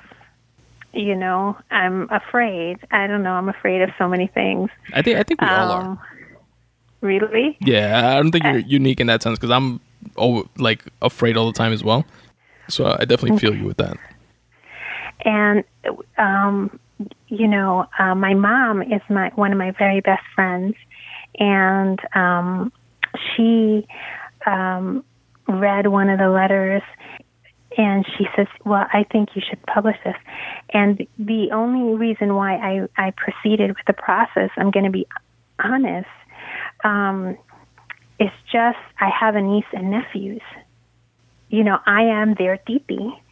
You 0.92 1.14
know, 1.14 1.56
I'm 1.70 2.10
afraid. 2.10 2.78
I 2.90 3.06
don't 3.06 3.22
know. 3.22 3.32
I'm 3.32 3.48
afraid 3.48 3.82
of 3.82 3.90
so 3.96 4.08
many 4.08 4.26
things. 4.26 4.70
I 4.92 5.02
think 5.02 5.18
I 5.18 5.22
think 5.22 5.40
we 5.40 5.46
um, 5.46 5.60
all 5.60 5.70
are. 5.70 5.82
Um, 5.82 6.00
really? 7.00 7.56
Yeah, 7.60 8.10
I 8.10 8.16
don't 8.16 8.32
think 8.32 8.44
you're 8.44 8.54
uh, 8.54 8.66
unique 8.66 9.00
in 9.00 9.06
that 9.06 9.22
sense 9.22 9.38
because 9.38 9.52
I'm 9.52 9.80
oh, 10.16 10.48
like 10.58 10.84
afraid 11.00 11.36
all 11.36 11.46
the 11.46 11.52
time 11.52 11.72
as 11.72 11.84
well. 11.84 12.04
So 12.68 12.86
I 12.86 13.04
definitely 13.04 13.38
feel 13.38 13.54
you 13.54 13.64
with 13.64 13.76
that. 13.78 13.96
And 15.24 15.64
um, 16.18 16.78
you 17.28 17.46
know, 17.46 17.86
uh, 17.98 18.14
my 18.14 18.34
mom 18.34 18.82
is 18.82 19.02
my 19.08 19.30
one 19.34 19.52
of 19.52 19.58
my 19.58 19.72
very 19.72 20.00
best 20.00 20.22
friends, 20.34 20.74
and 21.38 22.00
um, 22.14 22.72
she 23.16 23.86
um, 24.46 25.04
read 25.48 25.86
one 25.86 26.08
of 26.08 26.18
the 26.18 26.28
letters, 26.28 26.82
and 27.76 28.06
she 28.16 28.26
says, 28.36 28.46
"Well, 28.64 28.86
I 28.92 29.04
think 29.04 29.30
you 29.34 29.42
should 29.48 29.62
publish 29.66 29.96
this." 30.04 30.16
And 30.72 31.06
the 31.18 31.50
only 31.52 31.96
reason 31.96 32.34
why 32.34 32.56
I 32.56 32.88
I 32.96 33.12
proceeded 33.12 33.70
with 33.70 33.86
the 33.86 33.92
process, 33.92 34.50
I'm 34.56 34.70
going 34.70 34.86
to 34.86 34.90
be 34.90 35.06
honest, 35.62 36.08
um, 36.84 37.36
is 38.18 38.30
just 38.52 38.78
I 39.00 39.08
have 39.08 39.36
a 39.36 39.42
niece 39.42 39.70
and 39.72 39.90
nephews. 39.90 40.42
You 41.48 41.64
know, 41.64 41.78
I 41.86 42.02
am 42.02 42.34
their 42.34 42.58
titi 42.58 43.22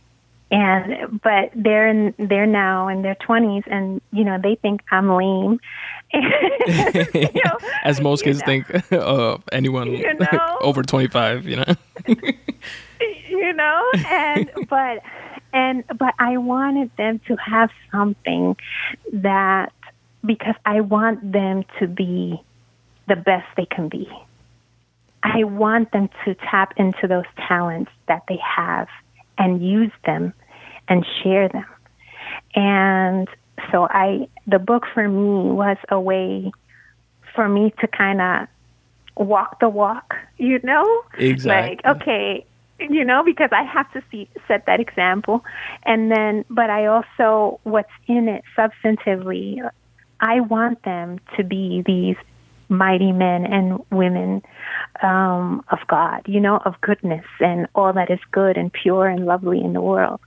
and 0.51 1.21
but 1.23 1.51
they're 1.55 1.89
in 1.89 2.15
they're 2.19 2.47
now 2.47 2.89
in 2.89 3.03
their 3.03 3.17
20s 3.17 3.65
and 3.67 4.01
you 4.13 4.25
know 4.25 4.39
they 4.43 4.55
think 4.57 4.83
i'm 4.91 5.11
lame. 5.11 5.61
You 6.15 7.29
know, 7.45 7.59
as 7.85 8.01
most 8.01 8.25
kids 8.25 8.41
know. 8.41 8.47
think 8.47 8.71
of 8.93 8.93
uh, 8.93 9.39
anyone 9.53 9.93
you 9.93 10.15
know? 10.33 10.59
over 10.61 10.83
25 10.83 11.47
you 11.47 11.57
know? 11.57 11.75
You 13.29 13.53
know? 13.53 13.91
And 14.07 14.51
but 14.71 15.03
and 15.53 15.85
but 15.99 16.15
i 16.19 16.37
wanted 16.39 16.91
them 16.97 17.21
to 17.29 17.37
have 17.37 17.71
something 17.93 18.57
that 19.13 19.73
because 20.25 20.55
i 20.65 20.81
want 20.81 21.33
them 21.33 21.65
to 21.79 21.87
be 21.87 22.43
the 23.09 23.17
best 23.17 23.47
they 23.57 23.67
can 23.67 23.89
be. 23.89 24.09
I 25.23 25.45
want 25.45 25.91
them 25.91 26.09
to 26.25 26.35
tap 26.35 26.75
into 26.77 27.09
those 27.09 27.25
talents 27.37 27.91
that 28.07 28.23
they 28.29 28.39
have 28.39 28.87
and 29.39 29.65
use 29.65 29.93
them 30.05 30.33
and 30.89 31.07
share 31.23 31.49
them. 31.49 31.67
And 32.55 33.29
so 33.71 33.87
I 33.91 34.29
the 34.47 34.59
book 34.59 34.85
for 34.93 35.09
me 35.09 35.51
was 35.51 35.77
a 35.89 36.01
way 36.01 36.53
for 37.35 37.49
me 37.49 37.73
to 37.81 37.87
kind 37.87 38.21
of 38.21 38.49
walk 39.17 39.61
the 39.61 39.69
walk, 39.69 40.15
you 40.39 40.61
know? 40.63 41.03
Exactly. 41.19 41.77
Like, 41.77 41.97
okay, 41.97 42.47
you 42.79 43.05
know, 43.05 43.23
because 43.25 43.51
I 43.53 43.63
have 43.63 43.91
to 43.93 44.03
see 44.11 44.29
set 44.47 44.67
that 44.67 44.81
example. 44.81 45.45
And 45.85 46.11
then 46.11 46.45
but 46.51 46.71
I 46.71 46.87
also 46.87 47.61
what's 47.65 47.91
in 48.07 48.29
it 48.29 48.45
substantively, 48.57 49.69
I 50.21 50.41
want 50.41 50.83
them 50.83 51.21
to 51.37 51.45
be 51.45 51.83
these 51.87 52.17
mighty 52.69 53.13
men 53.13 53.47
and 53.47 53.83
women 53.91 54.43
um, 55.03 55.65
of 55.71 55.79
God, 55.89 56.23
you 56.27 56.41
know, 56.41 56.59
of 56.65 56.81
goodness 56.81 57.25
and 57.41 57.67
all 57.75 57.93
that 57.93 58.11
is 58.11 58.21
good 58.31 58.57
and 58.57 58.73
pure 58.73 59.07
and 59.07 59.27
lovely 59.27 59.61
in 59.61 59.73
the 59.73 59.81
world. 59.81 60.21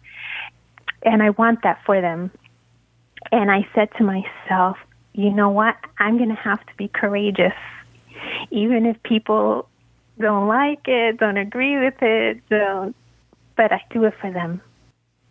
And 1.03 1.21
I 1.21 1.31
want 1.31 1.63
that 1.63 1.79
for 1.85 2.01
them. 2.01 2.31
And 3.31 3.51
I 3.51 3.67
said 3.75 3.89
to 3.97 4.03
myself, 4.03 4.77
you 5.13 5.29
know 5.29 5.49
what? 5.49 5.75
I'm 5.99 6.17
going 6.17 6.29
to 6.29 6.35
have 6.35 6.65
to 6.65 6.73
be 6.77 6.87
courageous. 6.87 7.53
Even 8.49 8.85
if 8.85 9.01
people 9.03 9.67
don't 10.19 10.47
like 10.47 10.87
it, 10.87 11.17
don't 11.17 11.37
agree 11.37 11.77
with 11.77 12.01
it, 12.01 12.41
don't, 12.49 12.95
but 13.55 13.71
I 13.71 13.81
do 13.89 14.03
it 14.05 14.13
for 14.21 14.31
them. 14.31 14.61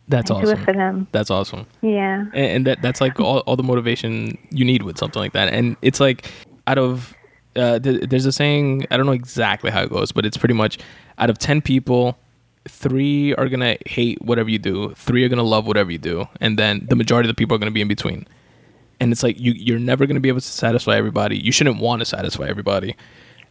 That's 0.09 0.31
I 0.31 0.35
awesome. 0.35 0.47
Do 0.47 0.61
it 0.61 0.65
for 0.65 0.73
them. 0.73 1.07
That's 1.13 1.31
awesome. 1.31 1.67
Yeah. 1.83 2.27
And, 2.33 2.35
and 2.35 2.67
that 2.67 2.83
that's 2.83 3.01
like 3.01 3.21
all, 3.21 3.39
all 3.41 3.57
the 3.57 3.63
motivation 3.63 4.37
you 4.51 4.65
need 4.65 4.83
with 4.83 4.99
something 4.99 5.21
like 5.21 5.33
that. 5.33 5.53
And 5.53 5.77
it's 5.83 6.01
like 6.01 6.29
out 6.71 6.79
of 6.79 7.15
uh, 7.57 7.81
th- 7.81 8.09
there's 8.09 8.27
a 8.27 8.33
saying 8.33 8.87
I 8.91 8.97
don't 8.97 9.07
know 9.07 9.13
exactly 9.13 9.71
how 9.71 9.83
it 9.83 9.91
goes, 9.91 10.13
but 10.13 10.25
it's 10.25 10.37
pretty 10.37 10.55
much 10.55 10.79
out 11.19 11.31
of 11.31 11.39
ten 11.39 11.61
people, 11.61 12.17
three 12.69 13.35
are 13.35 13.49
gonna 13.49 13.77
hate 13.87 14.23
whatever 14.23 14.49
you 14.49 14.59
do, 14.59 14.91
three 14.95 15.25
are 15.25 15.29
gonna 15.29 15.43
love 15.43 15.67
whatever 15.67 15.91
you 15.91 15.99
do, 15.99 16.29
and 16.41 16.59
then 16.59 16.87
the 16.89 16.95
majority 16.95 17.29
of 17.29 17.35
the 17.35 17.39
people 17.39 17.57
are 17.57 17.59
gonna 17.59 17.73
be 17.73 17.81
in 17.81 17.89
between. 17.89 18.27
And 19.01 19.11
it's 19.11 19.23
like 19.23 19.39
you 19.41 19.53
you're 19.53 19.81
never 19.81 20.07
gonna 20.07 20.21
be 20.21 20.29
able 20.29 20.41
to 20.41 20.47
satisfy 20.47 20.97
everybody. 20.97 21.39
You 21.39 21.51
shouldn't 21.51 21.81
want 21.81 22.01
to 22.01 22.07
satisfy 22.07 22.47
everybody, 22.47 22.95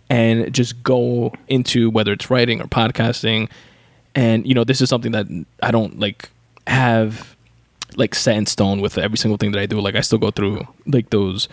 and 0.10 0.54
just 0.54 0.82
go 0.82 1.34
into 1.50 1.90
whether 1.90 2.14
it's 2.14 2.30
writing 2.30 2.62
or 2.62 2.66
podcasting. 2.68 3.50
And 4.16 4.48
you 4.48 4.54
know 4.54 4.64
this 4.64 4.80
is 4.80 4.90
something 4.90 5.12
that 5.12 5.28
I 5.62 5.72
don't 5.72 6.00
like 6.00 6.30
have 6.68 7.36
like 7.98 8.16
set 8.16 8.38
in 8.38 8.46
stone 8.46 8.80
with 8.80 8.98
every 8.98 9.18
single 9.18 9.38
thing 9.38 9.52
that 9.52 9.60
I 9.60 9.66
do. 9.66 9.82
Like 9.82 9.96
I 9.96 10.02
still 10.02 10.20
go 10.20 10.32
through 10.32 10.66
like 10.86 11.10
those 11.10 11.50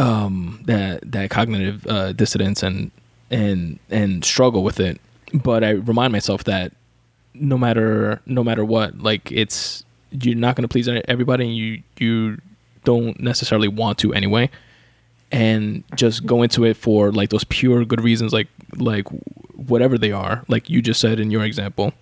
um, 0.00 0.62
that 0.64 1.12
that 1.12 1.30
cognitive 1.30 1.86
uh, 1.86 2.12
dissonance 2.12 2.62
and 2.62 2.90
and 3.30 3.78
and 3.90 4.24
struggle 4.24 4.64
with 4.64 4.80
it. 4.80 5.00
But 5.32 5.62
I 5.62 5.70
remind 5.70 6.12
myself 6.12 6.44
that 6.44 6.72
no 7.34 7.58
matter 7.58 8.20
no 8.26 8.42
matter 8.42 8.64
what, 8.64 8.98
like 8.98 9.30
it's 9.30 9.84
you're 10.10 10.34
not 10.34 10.56
going 10.56 10.62
to 10.62 10.68
please 10.68 10.88
everybody, 10.88 11.44
and 11.44 11.56
you 11.56 11.82
you 11.98 12.40
don't 12.84 13.20
necessarily 13.20 13.68
want 13.68 13.98
to 13.98 14.12
anyway. 14.14 14.50
And 15.32 15.84
just 15.94 16.26
go 16.26 16.42
into 16.42 16.64
it 16.64 16.76
for 16.76 17.12
like 17.12 17.30
those 17.30 17.44
pure 17.44 17.84
good 17.84 18.00
reasons, 18.00 18.32
like 18.32 18.48
like 18.76 19.06
whatever 19.54 19.96
they 19.96 20.10
are, 20.10 20.44
like 20.48 20.68
you 20.68 20.82
just 20.82 21.00
said 21.00 21.20
in 21.20 21.30
your 21.30 21.44
example, 21.44 21.92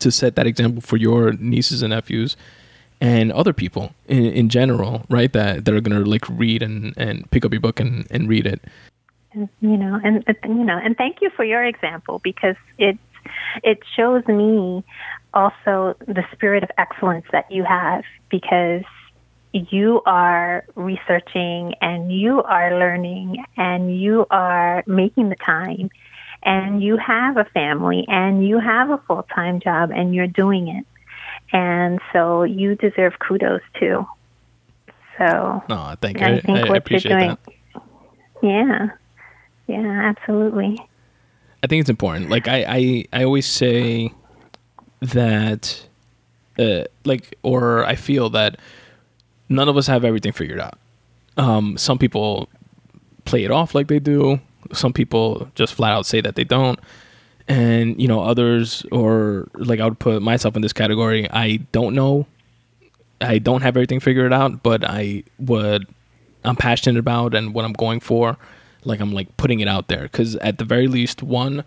to 0.00 0.10
set 0.10 0.34
that 0.34 0.48
example 0.48 0.80
for 0.80 0.96
your 0.96 1.32
nieces 1.34 1.82
and 1.82 1.90
nephews 1.90 2.36
and 3.00 3.32
other 3.32 3.52
people 3.52 3.92
in, 4.08 4.26
in 4.26 4.48
general, 4.48 5.04
right? 5.08 5.32
That 5.32 5.64
that 5.64 5.74
are 5.74 5.80
gonna 5.80 6.00
like 6.00 6.28
read 6.28 6.62
and, 6.62 6.94
and 6.96 7.30
pick 7.30 7.44
up 7.44 7.52
your 7.52 7.60
book 7.60 7.80
and, 7.80 8.06
and 8.10 8.28
read 8.28 8.46
it. 8.46 8.62
You 9.34 9.48
know, 9.60 10.00
and 10.02 10.24
you 10.44 10.64
know, 10.64 10.78
and 10.82 10.96
thank 10.96 11.20
you 11.20 11.30
for 11.30 11.44
your 11.44 11.64
example 11.64 12.20
because 12.22 12.56
it 12.78 12.98
it 13.62 13.80
shows 13.96 14.26
me 14.26 14.84
also 15.34 15.96
the 16.06 16.24
spirit 16.32 16.62
of 16.62 16.70
excellence 16.78 17.26
that 17.32 17.50
you 17.50 17.64
have 17.64 18.04
because 18.30 18.84
you 19.52 20.02
are 20.06 20.64
researching 20.74 21.74
and 21.80 22.12
you 22.12 22.42
are 22.42 22.78
learning 22.78 23.44
and 23.56 23.98
you 23.98 24.26
are 24.30 24.82
making 24.86 25.28
the 25.28 25.36
time 25.36 25.90
and 26.42 26.82
you 26.82 26.96
have 26.96 27.36
a 27.36 27.44
family 27.44 28.04
and 28.08 28.46
you 28.46 28.58
have 28.58 28.90
a 28.90 28.98
full 29.06 29.26
time 29.34 29.60
job 29.60 29.90
and 29.90 30.14
you're 30.14 30.26
doing 30.26 30.68
it. 30.68 30.86
And 31.52 32.00
so 32.12 32.42
you 32.42 32.74
deserve 32.74 33.14
kudos 33.18 33.62
too. 33.78 34.06
So, 35.18 35.62
oh, 35.70 35.94
thank 36.00 36.20
you. 36.20 36.26
I, 36.26 36.40
think 36.40 36.58
I, 36.58 36.62
what 36.62 36.72
I 36.72 36.76
appreciate 36.76 37.10
you're 37.10 37.20
doing, 37.20 37.38
that. 37.72 37.82
Yeah, 38.42 38.88
yeah, 39.66 40.14
absolutely. 40.16 40.78
I 41.62 41.66
think 41.66 41.80
it's 41.80 41.90
important. 41.90 42.28
Like 42.28 42.48
I, 42.48 42.64
I, 42.68 43.04
I 43.12 43.24
always 43.24 43.46
say 43.46 44.12
that, 45.00 45.86
uh, 46.58 46.84
like, 47.04 47.36
or 47.42 47.84
I 47.84 47.94
feel 47.94 48.28
that 48.30 48.58
none 49.48 49.68
of 49.68 49.76
us 49.76 49.86
have 49.86 50.04
everything 50.04 50.32
figured 50.32 50.60
out. 50.60 50.78
Um, 51.36 51.78
some 51.78 51.98
people 51.98 52.48
play 53.24 53.44
it 53.44 53.50
off 53.50 53.74
like 53.74 53.88
they 53.88 53.98
do. 53.98 54.40
Some 54.72 54.92
people 54.92 55.50
just 55.54 55.74
flat 55.74 55.92
out 55.92 56.06
say 56.06 56.20
that 56.20 56.34
they 56.34 56.44
don't 56.44 56.78
and 57.48 58.00
you 58.00 58.08
know 58.08 58.22
others 58.22 58.84
or 58.90 59.48
like 59.54 59.78
i 59.80 59.84
would 59.84 59.98
put 59.98 60.22
myself 60.22 60.56
in 60.56 60.62
this 60.62 60.72
category. 60.72 61.28
I 61.30 61.58
don't 61.72 61.94
know. 61.94 62.26
I 63.20 63.38
don't 63.38 63.62
have 63.62 63.76
everything 63.76 64.00
figured 64.00 64.32
out 64.32 64.62
but 64.62 64.84
i 64.84 65.22
would 65.38 65.86
i'm 66.44 66.56
passionate 66.56 66.98
about 66.98 67.34
and 67.34 67.54
what 67.54 67.64
i'm 67.64 67.72
going 67.72 68.00
for 68.00 68.36
like 68.84 69.00
i'm 69.00 69.12
like 69.12 69.36
putting 69.36 69.60
it 69.60 69.68
out 69.68 69.88
there. 69.88 70.02
Because 70.02 70.36
at 70.36 70.58
the 70.58 70.64
very 70.64 70.88
least 70.88 71.22
one 71.22 71.64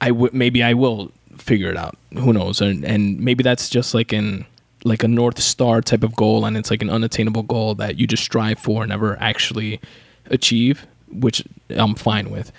i 0.00 0.10
would 0.10 0.34
maybe 0.34 0.62
i 0.62 0.74
will 0.74 1.10
figure 1.38 1.70
it 1.70 1.76
out. 1.76 1.96
Who 2.14 2.32
knows? 2.32 2.60
And 2.60 2.84
and 2.84 3.20
maybe 3.20 3.42
that's 3.42 3.68
just 3.68 3.94
like 3.94 4.12
in 4.12 4.46
like 4.84 5.02
a 5.02 5.08
north 5.08 5.40
star 5.40 5.80
type 5.80 6.02
of 6.02 6.14
goal 6.14 6.44
and 6.44 6.56
it's 6.56 6.70
like 6.70 6.82
an 6.82 6.90
unattainable 6.90 7.42
goal 7.42 7.74
that 7.74 7.98
you 7.98 8.06
just 8.06 8.22
strive 8.22 8.58
for 8.58 8.82
and 8.82 8.90
never 8.90 9.20
actually 9.20 9.80
achieve 10.26 10.86
which 11.10 11.42
i'm 11.70 11.94
fine 11.94 12.30
with 12.30 12.52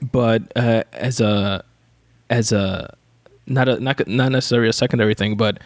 but 0.00 0.42
uh, 0.56 0.84
as 0.92 1.20
a 1.20 1.64
as 2.30 2.52
a 2.52 2.94
not 3.46 3.68
a 3.68 3.80
not 3.80 4.06
not 4.06 4.32
necessarily 4.32 4.68
a 4.68 4.72
secondary 4.72 5.14
thing, 5.14 5.36
but 5.36 5.58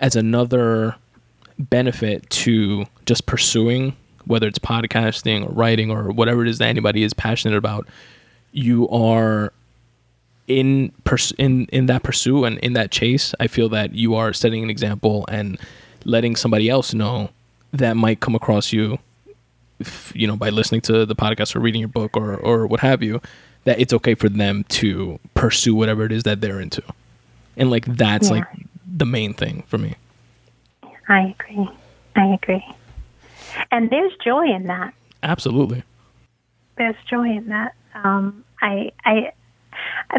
as 0.00 0.16
another 0.16 0.96
benefit 1.58 2.28
to 2.30 2.84
just 3.06 3.26
pursuing 3.26 3.96
whether 4.26 4.46
it's 4.46 4.58
podcasting 4.58 5.46
or 5.46 5.52
writing 5.52 5.90
or 5.90 6.10
whatever 6.10 6.42
it 6.42 6.48
is 6.48 6.58
that 6.58 6.66
anybody 6.66 7.02
is 7.02 7.14
passionate 7.14 7.56
about, 7.56 7.88
you 8.52 8.88
are 8.90 9.52
in 10.46 10.92
pers- 11.04 11.32
in 11.38 11.66
in 11.66 11.86
that 11.86 12.02
pursuit 12.02 12.44
and 12.44 12.58
in 12.58 12.74
that 12.74 12.90
chase. 12.90 13.34
I 13.40 13.46
feel 13.46 13.68
that 13.70 13.94
you 13.94 14.14
are 14.14 14.32
setting 14.32 14.62
an 14.62 14.70
example 14.70 15.24
and 15.28 15.58
letting 16.04 16.36
somebody 16.36 16.68
else 16.68 16.92
know 16.94 17.30
that 17.72 17.96
might 17.96 18.20
come 18.20 18.34
across 18.34 18.72
you, 18.72 18.98
if, 19.78 20.12
you 20.14 20.26
know, 20.26 20.36
by 20.36 20.50
listening 20.50 20.80
to 20.82 21.04
the 21.04 21.14
podcast 21.14 21.54
or 21.56 21.60
reading 21.60 21.80
your 21.80 21.88
book 21.88 22.16
or 22.16 22.36
or 22.36 22.66
what 22.66 22.80
have 22.80 23.02
you 23.02 23.20
that 23.68 23.78
it's 23.78 23.92
okay 23.92 24.14
for 24.14 24.30
them 24.30 24.64
to 24.64 25.20
pursue 25.34 25.74
whatever 25.74 26.04
it 26.04 26.10
is 26.10 26.22
that 26.22 26.40
they're 26.40 26.58
into. 26.58 26.82
And 27.58 27.70
like 27.70 27.84
that's 27.84 28.28
yeah. 28.30 28.36
like 28.36 28.46
the 28.86 29.04
main 29.04 29.34
thing 29.34 29.62
for 29.66 29.76
me. 29.76 29.94
I 31.08 31.34
agree. 31.38 31.68
I 32.16 32.34
agree. 32.34 32.64
And 33.70 33.90
there's 33.90 34.12
joy 34.24 34.46
in 34.46 34.64
that. 34.68 34.94
Absolutely. 35.22 35.82
There's 36.78 36.96
joy 37.10 37.28
in 37.28 37.48
that. 37.48 37.74
Um, 37.94 38.42
I, 38.62 38.92
I, 39.04 39.32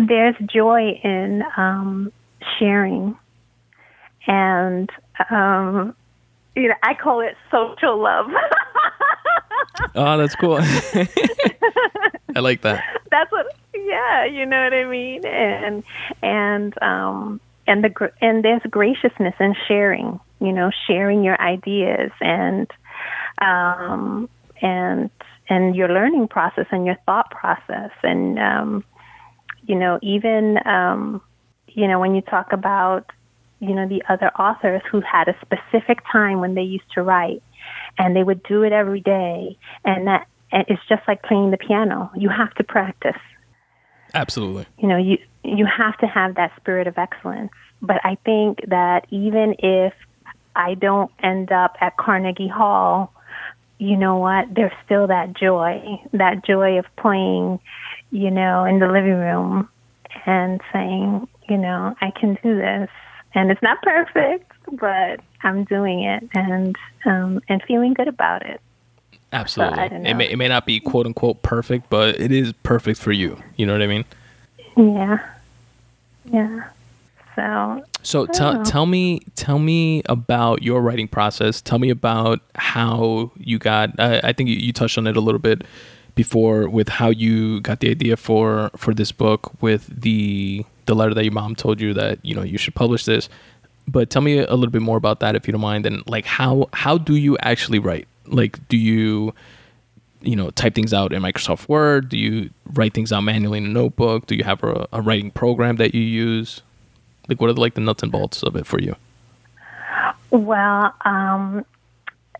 there's 0.08 0.36
joy 0.46 1.00
in 1.04 1.44
um, 1.58 2.12
sharing, 2.60 3.18
and 4.28 4.90
um, 5.32 5.96
you 6.56 6.68
know, 6.68 6.76
I 6.84 6.94
call 6.94 7.22
it 7.22 7.36
social 7.50 8.00
love. 8.00 8.28
oh, 9.96 10.18
that's 10.18 10.36
cool. 10.36 10.60
I 12.36 12.40
like 12.40 12.62
that. 12.62 12.84
That's 13.12 13.32
what. 13.32 13.56
Yeah, 13.74 14.26
you 14.26 14.46
know 14.46 14.64
what 14.64 14.74
I 14.74 14.86
mean. 14.86 15.26
And 15.26 15.84
and 16.22 16.82
um 16.84 17.42
and 17.68 17.84
the 17.84 18.12
and 18.22 18.44
there's 18.44 18.62
graciousness 18.70 19.36
in 19.40 19.56
sharing. 19.68 20.20
You 20.40 20.54
know, 20.54 20.72
sharing 20.88 21.24
your 21.24 21.40
ideas 21.42 22.12
and 22.22 22.70
um 23.42 24.30
and 24.62 25.10
and 25.50 25.76
your 25.76 25.90
learning 25.90 26.28
process 26.28 26.68
and 26.72 26.86
your 26.86 26.98
thought 27.06 27.32
process 27.32 27.92
and 28.04 28.40
um 28.40 28.84
you 29.66 29.76
know 29.76 30.00
even 30.02 30.60
um 30.66 31.22
you 31.70 31.88
know 31.88 32.00
when 32.00 32.16
you 32.16 32.22
talk 32.22 32.54
about 32.54 33.12
you 33.60 33.76
know, 33.76 33.88
the 33.88 34.02
other 34.08 34.30
authors 34.40 34.82
who 34.90 35.02
had 35.02 35.28
a 35.28 35.36
specific 35.42 36.00
time 36.12 36.40
when 36.40 36.56
they 36.56 36.62
used 36.62 36.90
to 36.94 37.04
write 37.04 37.44
and 37.98 38.16
they 38.16 38.24
would 38.24 38.44
do 38.44 38.64
it 38.64 38.72
every 38.72 39.02
day. 39.02 39.58
And 39.86 40.08
that, 40.08 40.28
and 40.52 40.66
it's 40.68 40.82
just 40.88 41.04
like 41.08 41.24
playing 41.24 41.52
the 41.52 41.58
piano. 41.58 42.12
You 42.16 42.30
have 42.30 42.54
to 42.56 42.64
practice. 42.64 43.22
Absolutely. 44.14 44.66
You 44.80 44.88
know, 44.88 44.98
you, 44.98 45.18
you 45.44 45.66
have 45.66 45.98
to 46.00 46.08
have 46.08 46.36
that 46.36 46.52
spirit 46.58 46.88
of 46.88 46.98
excellence. 46.98 47.52
But 47.82 47.98
I 48.04 48.18
think 48.26 48.60
that 48.68 49.06
even 49.10 49.56
if 49.60 49.94
I 50.56 50.74
don't 50.74 51.12
end 51.24 51.52
up 51.52 51.76
at 51.80 51.98
Carnegie 51.98 52.48
Hall, 52.48 53.14
you 53.78 53.96
know 53.96 54.18
what? 54.18 54.54
There's 54.54 54.74
still 54.84 55.08
that 55.08 55.34
joy, 55.34 56.02
that 56.12 56.44
joy 56.46 56.80
of 56.80 56.86
playing, 56.98 57.60
you 58.12 58.30
know, 58.30 58.66
in 58.66 58.80
the 58.80 58.88
living 58.88 59.14
room 59.14 59.70
and 60.26 60.60
saying, 60.74 61.28
you 61.48 61.58
know, 61.58 61.96
I 62.02 62.12
can 62.12 62.38
do 62.44 62.58
this. 62.58 62.90
And 63.34 63.52
it's 63.52 63.62
not 63.62 63.82
perfect, 63.82 64.49
but 64.72 65.20
I'm 65.44 65.64
doing 65.64 66.04
it 66.04 66.28
and 66.34 66.76
um, 67.06 67.42
and 67.48 67.62
feeling 67.64 67.94
good 67.94 68.08
about 68.08 68.46
it. 68.46 68.62
Absolutely. 69.32 69.84
it 69.84 70.16
may 70.16 70.30
it 70.30 70.38
may 70.38 70.48
not 70.48 70.66
be 70.66 70.80
quote 70.80 71.06
unquote 71.06 71.42
perfect, 71.44 71.90
but 71.90 72.20
it 72.20 72.32
is 72.32 72.54
perfect 72.64 73.00
for 73.00 73.12
you. 73.12 73.38
You 73.58 73.66
know 73.66 73.74
what 73.74 73.82
I 73.82 73.88
mean? 73.88 74.06
Yeah. 74.76 75.20
Yeah. 76.26 76.70
So 77.36 77.86
So 78.02 78.26
tell 78.26 78.64
tell 78.64 78.86
me 78.86 79.22
tell 79.36 79.60
me 79.60 80.02
about 80.06 80.64
your 80.64 80.82
writing 80.82 81.08
process. 81.08 81.62
Tell 81.62 81.80
me 81.80 81.90
about 81.90 82.42
how 82.56 83.32
you 83.38 83.60
got 83.60 83.98
uh, 84.00 84.22
I 84.24 84.34
think 84.34 84.50
you, 84.50 84.56
you 84.56 84.74
touched 84.74 84.98
on 84.98 85.06
it 85.06 85.16
a 85.16 85.22
little 85.22 85.40
bit 85.40 85.64
before 86.16 86.68
with 86.68 86.90
how 86.90 87.10
you 87.10 87.62
got 87.62 87.80
the 87.82 87.90
idea 87.90 88.18
for 88.18 88.72
for 88.76 88.94
this 88.94 89.12
book 89.12 89.52
with 89.62 90.02
the 90.02 90.66
the 90.86 90.96
letter 90.96 91.14
that 91.14 91.24
your 91.24 91.34
mom 91.34 91.56
told 91.56 91.80
you 91.80 91.94
that 91.94 92.20
you 92.26 92.34
know 92.34 92.42
you 92.42 92.58
should 92.58 92.76
publish 92.76 93.06
this 93.06 93.30
but 93.92 94.10
tell 94.10 94.22
me 94.22 94.38
a 94.40 94.54
little 94.54 94.70
bit 94.70 94.82
more 94.82 94.98
about 94.98 95.20
that 95.20 95.36
if 95.36 95.48
you 95.48 95.52
don't 95.52 95.62
mind 95.62 95.86
and 95.86 96.08
like 96.08 96.26
how 96.26 96.70
how 96.74 96.98
do 96.98 97.16
you 97.16 97.38
actually 97.42 97.80
write? 97.80 98.08
Like 98.26 98.68
do 98.68 98.78
you 98.78 99.34
you 100.22 100.36
know 100.36 100.50
type 100.52 100.76
things 100.76 100.94
out 100.94 101.14
in 101.14 101.22
microsoft 101.22 101.68
word? 101.68 102.10
Do 102.10 102.18
you 102.18 102.50
write 102.74 102.94
things 102.94 103.12
out 103.12 103.22
manually 103.22 103.58
in 103.58 103.66
a 103.66 103.70
notebook? 103.70 104.28
Do 104.28 104.36
you 104.36 104.44
have 104.44 104.64
a, 104.64 104.88
a 104.92 105.02
writing 105.02 105.32
program 105.32 105.78
that 105.78 105.94
you 105.96 106.02
use? 106.02 106.62
Like 107.28 107.40
what 107.42 107.50
are 107.50 107.54
the, 107.54 107.62
like 107.62 107.76
the 107.76 107.82
nuts 107.82 108.04
and 108.04 108.12
bolts 108.12 108.44
of 108.44 108.56
it 108.56 108.66
for 108.66 108.80
you? 108.80 108.96
Well 110.32 110.94
um 111.06 111.66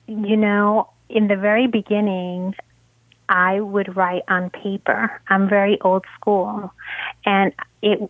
you 0.08 0.38
know 0.38 0.90
in 1.10 1.28
the 1.28 1.36
very 1.36 1.68
beginning 1.68 2.56
I 3.30 3.62
would 3.62 3.96
write 3.96 4.24
on 4.28 4.50
paper. 4.50 5.22
I'm 5.28 5.48
very 5.48 5.80
old 5.82 6.04
school, 6.20 6.74
and 7.26 7.54
it, 7.84 8.10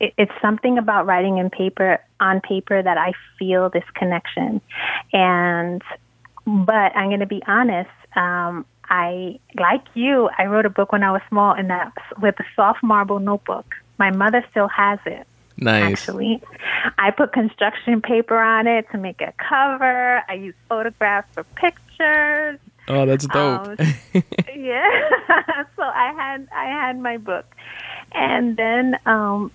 it 0.00 0.14
it's 0.18 0.32
something 0.42 0.78
about 0.78 1.06
writing 1.06 1.38
in 1.38 1.50
paper 1.50 2.00
on 2.20 2.40
paper 2.40 2.82
that 2.82 2.98
I 2.98 3.12
feel 3.38 3.70
this 3.70 3.84
connection. 3.94 4.60
And 5.12 5.82
but 6.46 6.94
I'm 6.96 7.08
going 7.08 7.20
to 7.20 7.26
be 7.26 7.42
honest. 7.46 7.90
Um, 8.16 8.66
I 8.88 9.40
like 9.58 9.84
you. 9.94 10.28
I 10.36 10.44
wrote 10.44 10.66
a 10.66 10.70
book 10.70 10.92
when 10.92 11.02
I 11.02 11.10
was 11.10 11.22
small, 11.28 11.52
and 11.54 11.70
that 11.70 11.92
with 12.20 12.38
a 12.38 12.44
soft 12.54 12.82
marble 12.82 13.18
notebook. 13.18 13.74
My 13.98 14.10
mother 14.10 14.44
still 14.50 14.68
has 14.68 14.98
it. 15.06 15.26
Nice. 15.56 15.92
Actually, 15.92 16.42
I 16.98 17.10
put 17.10 17.32
construction 17.32 18.02
paper 18.02 18.36
on 18.36 18.66
it 18.66 18.86
to 18.90 18.98
make 18.98 19.20
a 19.20 19.32
cover. 19.38 20.22
I 20.28 20.34
use 20.34 20.54
photographs 20.68 21.28
for 21.32 21.44
pictures. 21.44 22.58
Oh, 22.88 23.06
that's 23.06 23.26
dope. 23.26 23.68
Um, 23.68 23.76
yeah. 24.54 25.08
so 25.76 25.82
I 25.82 26.12
had 26.16 26.48
I 26.54 26.64
had 26.66 26.98
my 26.98 27.18
book, 27.18 27.46
and 28.12 28.56
then 28.56 28.96
um, 29.06 29.52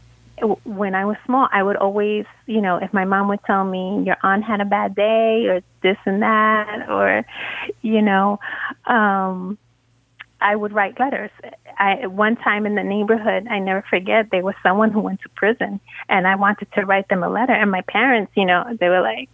when 0.64 0.96
I 0.96 1.06
was 1.06 1.18
small, 1.26 1.48
I 1.52 1.64
would 1.64 1.76
always, 1.76 2.26
you 2.46 2.62
know, 2.62 2.78
if 2.78 2.94
my 2.94 3.06
mom 3.06 3.28
would 3.30 3.44
tell 3.46 3.64
me 3.64 4.04
your 4.06 4.18
aunt 4.24 4.44
had 4.44 4.62
a 4.62 4.66
bad 4.66 4.96
day 4.96 5.46
or 5.48 5.62
this 5.82 5.98
and 6.06 6.22
that, 6.22 6.90
or, 6.90 7.26
you 7.82 8.02
know, 8.02 8.40
um, 8.86 9.58
I 10.42 10.56
would 10.56 10.72
write 10.72 11.00
letters. 11.00 11.32
I 11.78 12.08
one 12.08 12.36
time 12.38 12.66
in 12.66 12.76
the 12.76 12.84
neighborhood, 12.84 13.48
I 13.50 13.60
never 13.60 13.84
forget, 13.90 14.28
there 14.32 14.44
was 14.44 14.56
someone 14.64 14.92
who 14.92 15.02
went 15.02 15.22
to 15.22 15.30
prison, 15.30 15.80
and 16.08 16.28
I 16.28 16.36
wanted 16.36 16.72
to 16.74 16.86
write 16.86 17.10
them 17.10 17.24
a 17.24 17.30
letter. 17.30 17.54
And 17.54 17.72
my 17.72 17.82
parents, 17.82 18.32
you 18.36 18.46
know, 18.46 18.64
they 18.80 18.88
were 18.88 19.02
like, 19.02 19.30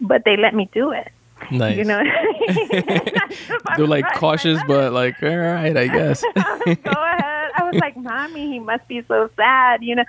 but 0.00 0.22
they 0.24 0.36
let 0.36 0.54
me 0.54 0.68
do 0.72 0.90
it. 0.90 1.10
Nice. 1.50 1.76
You 1.76 1.84
know, 1.84 2.02
they're 3.76 3.86
like 3.86 4.04
cautious, 4.14 4.60
but 4.66 4.92
like, 4.92 5.22
all 5.22 5.36
right, 5.36 5.76
I 5.76 5.86
guess. 5.88 6.22
Go 6.34 6.40
ahead. 6.40 7.50
I 7.56 7.68
was 7.70 7.74
like, 7.80 7.96
mommy, 7.96 8.48
he 8.48 8.58
must 8.58 8.86
be 8.88 9.02
so 9.06 9.30
sad, 9.36 9.82
you 9.82 9.96
know. 9.96 10.04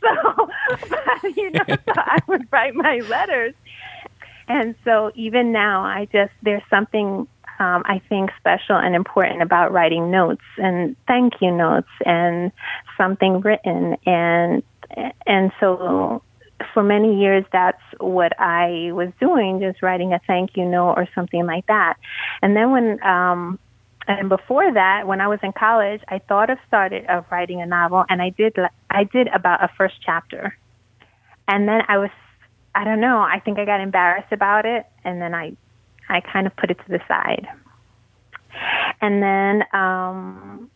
So, 0.00 0.48
but, 0.88 1.36
you 1.36 1.50
know, 1.50 1.64
so 1.66 1.92
I 1.96 2.18
would 2.28 2.46
write 2.52 2.74
my 2.74 3.00
letters, 3.08 3.54
and 4.48 4.74
so 4.84 5.12
even 5.14 5.52
now, 5.52 5.82
I 5.82 6.06
just 6.12 6.32
there's 6.42 6.62
something 6.70 7.26
um, 7.58 7.82
I 7.86 8.00
think 8.08 8.30
special 8.38 8.76
and 8.76 8.94
important 8.94 9.42
about 9.42 9.72
writing 9.72 10.10
notes 10.10 10.44
and 10.58 10.94
thank 11.06 11.40
you 11.40 11.50
notes 11.50 11.88
and 12.04 12.52
something 12.96 13.40
written 13.40 13.96
and 14.04 14.62
and 15.26 15.52
so 15.58 16.22
for 16.72 16.82
many 16.82 17.20
years, 17.20 17.44
that's 17.52 17.82
what 17.98 18.32
I 18.40 18.90
was 18.92 19.10
doing, 19.20 19.60
just 19.60 19.82
writing 19.82 20.12
a 20.12 20.20
thank 20.26 20.56
you 20.56 20.64
note 20.64 20.94
or 20.96 21.08
something 21.14 21.46
like 21.46 21.66
that. 21.66 21.96
And 22.42 22.56
then 22.56 22.70
when, 22.70 23.02
um, 23.02 23.58
and 24.08 24.28
before 24.28 24.72
that, 24.72 25.06
when 25.06 25.20
I 25.20 25.28
was 25.28 25.40
in 25.42 25.52
college, 25.52 26.00
I 26.08 26.18
thought 26.18 26.48
of 26.48 26.58
started 26.68 27.06
of 27.06 27.24
writing 27.30 27.60
a 27.60 27.66
novel, 27.66 28.04
and 28.08 28.22
I 28.22 28.30
did. 28.30 28.56
I 28.88 29.04
did 29.04 29.26
about 29.28 29.64
a 29.64 29.68
first 29.76 29.96
chapter, 30.04 30.56
and 31.48 31.68
then 31.68 31.82
I 31.88 31.98
was, 31.98 32.10
I 32.74 32.84
don't 32.84 33.00
know. 33.00 33.18
I 33.18 33.40
think 33.40 33.58
I 33.58 33.64
got 33.64 33.80
embarrassed 33.80 34.32
about 34.32 34.64
it, 34.64 34.86
and 35.04 35.20
then 35.20 35.34
I, 35.34 35.56
I 36.08 36.20
kind 36.20 36.46
of 36.46 36.54
put 36.56 36.70
it 36.70 36.78
to 36.78 36.88
the 36.88 37.00
side. 37.08 37.48
And 39.00 39.22
then, 39.22 39.64
um, 39.72 40.70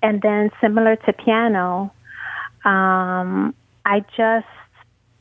and 0.00 0.22
then 0.22 0.50
similar 0.60 0.96
to 0.96 1.12
piano, 1.12 1.92
um, 2.64 3.54
I 3.84 4.04
just 4.16 4.46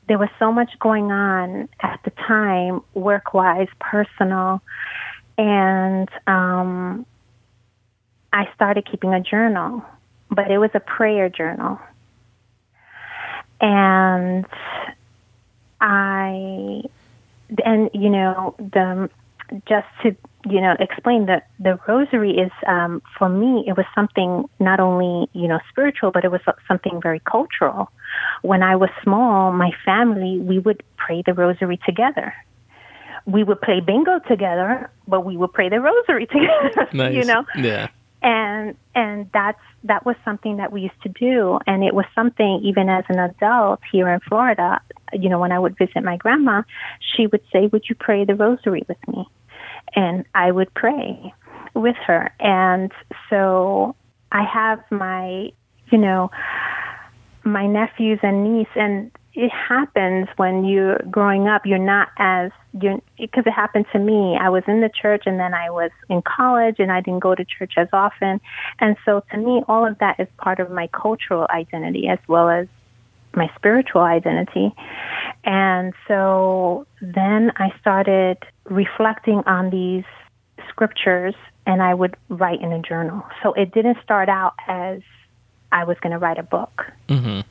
there 0.10 0.18
was 0.18 0.30
so 0.40 0.52
much 0.52 0.72
going 0.80 1.12
on 1.12 1.70
at 1.82 2.00
the 2.04 2.10
time, 2.10 2.82
work 2.96 3.34
wise, 3.34 3.68
personal, 3.80 4.60
and 5.38 6.10
um, 6.26 7.06
I 8.34 8.50
started 8.56 8.90
keeping 8.90 9.14
a 9.14 9.22
journal, 9.22 9.86
but 10.32 10.50
it 10.50 10.58
was 10.58 10.72
a 10.74 10.80
prayer 10.80 11.30
journal. 11.30 11.80
And 13.62 14.48
I, 15.80 16.82
and 17.64 17.92
you 17.94 18.10
know, 18.10 18.56
the 18.58 19.12
just 19.68 19.88
to 20.02 20.16
you 20.46 20.62
know 20.62 20.76
explain 20.80 21.26
that 21.26 21.48
the 21.60 21.78
rosary 21.88 22.32
is 22.32 22.52
um, 22.66 23.02
for 23.18 23.28
me 23.28 23.64
it 23.68 23.76
was 23.76 23.86
something 23.94 24.46
not 24.60 24.80
only 24.80 25.30
you 25.34 25.48
know 25.48 25.60
spiritual 25.70 26.12
but 26.12 26.24
it 26.24 26.32
was 26.32 26.42
something 26.68 27.02
very 27.02 27.20
cultural. 27.20 27.92
When 28.42 28.64
i 28.64 28.76
was 28.76 28.90
small 29.04 29.52
my 29.52 29.72
family 29.86 30.40
we 30.40 30.60
would 30.60 30.84
pray 30.98 31.24
the 31.26 31.34
rosary 31.34 31.80
together. 31.86 32.34
We 33.26 33.44
would 33.44 33.62
play 33.62 33.82
bingo 33.82 34.20
together 34.20 34.90
but 35.08 35.26
we 35.26 35.36
would 35.36 35.54
pray 35.54 35.70
the 35.70 35.82
rosary 35.82 36.26
together 36.38 36.88
nice. 36.94 37.16
you 37.16 37.26
know? 37.26 37.44
Yeah. 37.56 37.88
And 38.22 38.76
and 38.96 39.30
that's 39.34 39.62
that 39.84 40.06
was 40.06 40.16
something 40.26 40.58
that 40.58 40.72
we 40.72 40.82
used 40.82 41.02
to 41.04 41.10
do. 41.10 41.60
And 41.68 41.84
it 41.84 41.94
was 41.94 42.06
something 42.16 42.62
even 42.64 42.90
as 42.90 43.06
an 43.10 43.20
adult 43.20 43.80
here 43.92 44.10
in 44.10 44.20
Florida 44.22 44.82
you 45.12 45.28
know 45.28 45.40
when 45.40 45.52
I 45.52 45.60
would 45.60 45.78
visit 45.78 46.02
my 46.04 46.18
grandma 46.18 46.62
she 47.00 47.28
would 47.28 47.42
say 47.52 47.68
would 47.68 47.84
you 47.90 47.96
pray 47.96 48.26
the 48.26 48.36
rosary 48.36 48.84
with 48.88 48.98
me 49.08 49.28
and 49.96 50.26
I 50.36 50.52
would 50.52 50.74
pray 50.74 51.34
with 51.74 51.96
her. 52.08 52.34
And 52.40 52.92
so 53.30 53.96
I 54.32 54.44
have 54.44 54.80
my, 54.92 55.52
you 55.92 55.98
know, 55.98 56.32
my 57.44 57.68
nephews 57.68 58.20
and 58.22 58.44
niece, 58.44 58.68
and 58.76 59.12
it 59.34 59.52
happens 59.52 60.28
when 60.38 60.66
you're 60.66 61.00
growing 61.10 61.48
up. 61.48 61.66
You're 61.66 61.78
not 61.78 62.10
as 62.18 62.52
you 62.74 63.02
because 63.18 63.46
it 63.46 63.52
happened 63.52 63.86
to 63.94 64.00
me. 64.00 64.38
I 64.40 64.50
was 64.50 64.64
in 64.68 64.82
the 64.82 64.90
church, 64.90 65.24
and 65.26 65.40
then 65.40 65.54
I 65.54 65.70
was 65.70 65.92
in 66.10 66.22
college, 66.22 66.76
and 66.80 66.92
I 66.92 67.02
didn't 67.02 67.22
go 67.22 67.36
to 67.36 67.46
church 67.46 67.74
as 67.78 67.88
often. 67.94 68.42
And 68.80 68.98
so, 69.06 69.24
to 69.32 69.38
me, 69.38 69.64
all 69.68 69.86
of 69.86 69.98
that 70.00 70.20
is 70.20 70.28
part 70.38 70.60
of 70.60 70.70
my 70.70 70.88
cultural 70.88 71.48
identity 71.50 72.08
as 72.08 72.20
well 72.28 72.50
as 72.50 72.68
my 73.36 73.50
spiritual 73.56 74.02
identity. 74.02 74.74
And 75.44 75.94
so 76.08 76.86
then 77.02 77.52
I 77.58 77.70
started 77.80 78.38
reflecting 78.66 79.44
on 79.46 79.70
these 79.70 80.04
scriptures 80.70 81.36
and 81.66 81.82
I 81.82 81.94
would 81.94 82.16
write 82.30 82.62
in 82.62 82.72
a 82.72 82.82
journal. 82.82 83.24
So 83.44 83.54
it 83.54 83.72
didn't 83.74 83.98
start 84.04 84.30
out 84.30 84.54
as 84.68 85.02
I 85.72 85.84
was 85.84 85.98
going 86.02 86.12
to 86.12 86.18
write 86.18 86.38
a 86.38 86.44
book. 86.44 86.86
Mm-hmm. 87.08 87.42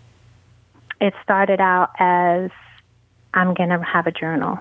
It 1.00 1.14
started 1.22 1.60
out 1.60 1.90
as 1.98 2.50
I'm 3.34 3.54
going 3.54 3.68
to 3.68 3.80
have 3.80 4.06
a 4.06 4.12
journal. 4.12 4.58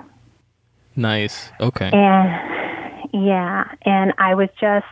Nice. 0.96 1.52
Okay. 1.60 1.90
And 1.92 3.08
yeah, 3.14 3.66
and 3.84 4.14
I 4.18 4.36
was 4.36 4.50
just 4.60 4.86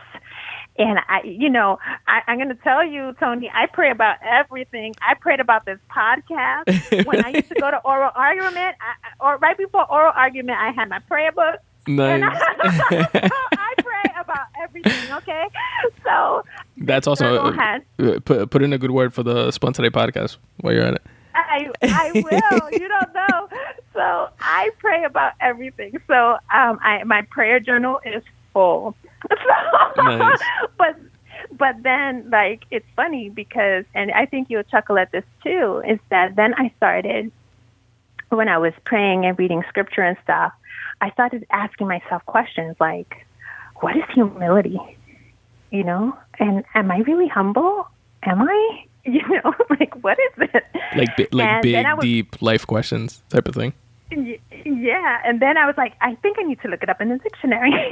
and 0.78 0.98
I, 1.08 1.22
you 1.24 1.48
know, 1.48 1.78
I, 2.06 2.22
I'm 2.26 2.38
going 2.38 2.48
to 2.48 2.54
tell 2.56 2.84
you, 2.84 3.14
Tony, 3.18 3.50
I 3.52 3.66
pray 3.66 3.90
about 3.90 4.16
everything. 4.22 4.94
I 5.00 5.14
prayed 5.14 5.40
about 5.40 5.64
this 5.64 5.78
podcast. 5.90 7.06
when 7.06 7.24
I 7.24 7.30
used 7.30 7.48
to 7.48 7.54
go 7.54 7.70
to 7.70 7.78
oral 7.84 8.10
argument, 8.14 8.76
I, 8.80 8.94
or 9.20 9.38
right 9.38 9.56
before 9.56 9.90
oral 9.90 10.12
argument, 10.14 10.58
I 10.58 10.70
had 10.72 10.88
my 10.88 10.98
prayer 11.00 11.32
book. 11.32 11.60
Nice. 11.88 12.22
I, 12.22 13.08
I 13.52 13.74
pray 13.78 14.12
about 14.18 14.46
everything. 14.60 15.12
Okay, 15.12 15.46
so 16.02 16.42
that's 16.78 17.06
also 17.06 17.44
uh, 17.44 17.52
has, 17.52 17.82
put 18.24 18.50
put 18.50 18.62
in 18.62 18.72
a 18.72 18.78
good 18.78 18.90
word 18.90 19.14
for 19.14 19.22
the 19.22 19.52
Spun 19.52 19.72
Today 19.72 19.90
podcast 19.90 20.36
while 20.60 20.74
you're 20.74 20.82
at 20.82 20.94
it. 20.94 21.02
I 21.36 21.70
I 21.82 22.10
will. 22.12 22.70
you 22.72 22.88
don't 22.88 23.14
know. 23.14 23.48
So 23.92 24.28
I 24.40 24.70
pray 24.78 25.04
about 25.04 25.34
everything. 25.40 25.92
So 26.06 26.32
um, 26.52 26.78
I 26.82 27.02
my 27.04 27.22
prayer 27.22 27.60
journal 27.60 28.00
is 28.04 28.22
full. 28.56 28.96
So, 29.28 30.02
nice. 30.02 30.38
but 30.78 30.96
but 31.52 31.76
then 31.82 32.28
like 32.30 32.64
it's 32.70 32.86
funny 32.96 33.28
because 33.28 33.84
and 33.94 34.10
I 34.12 34.26
think 34.26 34.48
you'll 34.50 34.62
chuckle 34.64 34.98
at 34.98 35.12
this 35.12 35.24
too 35.42 35.82
is 35.86 35.98
that 36.10 36.36
then 36.36 36.54
I 36.54 36.72
started 36.76 37.30
when 38.30 38.48
I 38.48 38.58
was 38.58 38.72
praying 38.84 39.26
and 39.26 39.38
reading 39.38 39.62
scripture 39.68 40.02
and 40.02 40.16
stuff 40.22 40.52
I 41.00 41.10
started 41.10 41.46
asking 41.50 41.88
myself 41.88 42.24
questions 42.26 42.76
like, 42.80 43.26
what 43.76 43.96
is 43.96 44.04
humility? 44.14 44.78
You 45.70 45.84
know, 45.84 46.16
and 46.38 46.64
am 46.74 46.90
I 46.90 46.98
really 46.98 47.28
humble? 47.28 47.88
Am 48.22 48.42
I? 48.42 48.84
You 49.08 49.22
know, 49.28 49.54
like 49.78 49.94
what 50.02 50.18
is 50.18 50.48
it? 50.52 50.64
Like 50.96 51.16
like 51.30 51.46
and 51.46 51.62
big, 51.62 51.86
was, 51.86 52.02
deep 52.02 52.42
life 52.42 52.66
questions 52.66 53.22
type 53.28 53.46
of 53.46 53.54
thing. 53.54 53.72
Yeah, 54.10 55.20
and 55.24 55.40
then 55.40 55.56
I 55.56 55.66
was 55.66 55.76
like, 55.76 55.94
I 56.00 56.14
think 56.16 56.38
I 56.38 56.44
need 56.44 56.60
to 56.62 56.68
look 56.68 56.82
it 56.82 56.88
up 56.88 57.00
in 57.00 57.08
the 57.08 57.18
dictionary. 57.18 57.70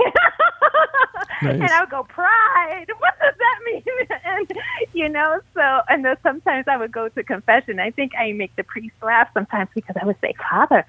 nice. 1.43 1.55
And 1.55 1.65
I 1.65 1.81
would 1.81 1.91
go, 1.91 2.05
pride. 2.05 2.87
What 2.99 3.15
does 3.21 3.35
that 3.39 3.59
mean? 3.67 3.83
And 4.25 4.53
you 4.93 5.09
know, 5.09 5.41
so 5.55 5.81
and 5.89 6.05
then 6.05 6.17
sometimes 6.23 6.67
I 6.69 6.77
would 6.77 6.93
go 6.93 7.09
to 7.09 7.23
confession. 7.23 7.81
I 7.81 7.91
think 7.91 8.13
I 8.17 8.33
make 8.33 8.55
the 8.57 8.65
priest 8.65 8.95
laugh 9.03 9.29
sometimes 9.35 9.71
because 9.75 9.97
I 10.01 10.07
would 10.07 10.17
say, 10.21 10.35
Father, 10.51 10.87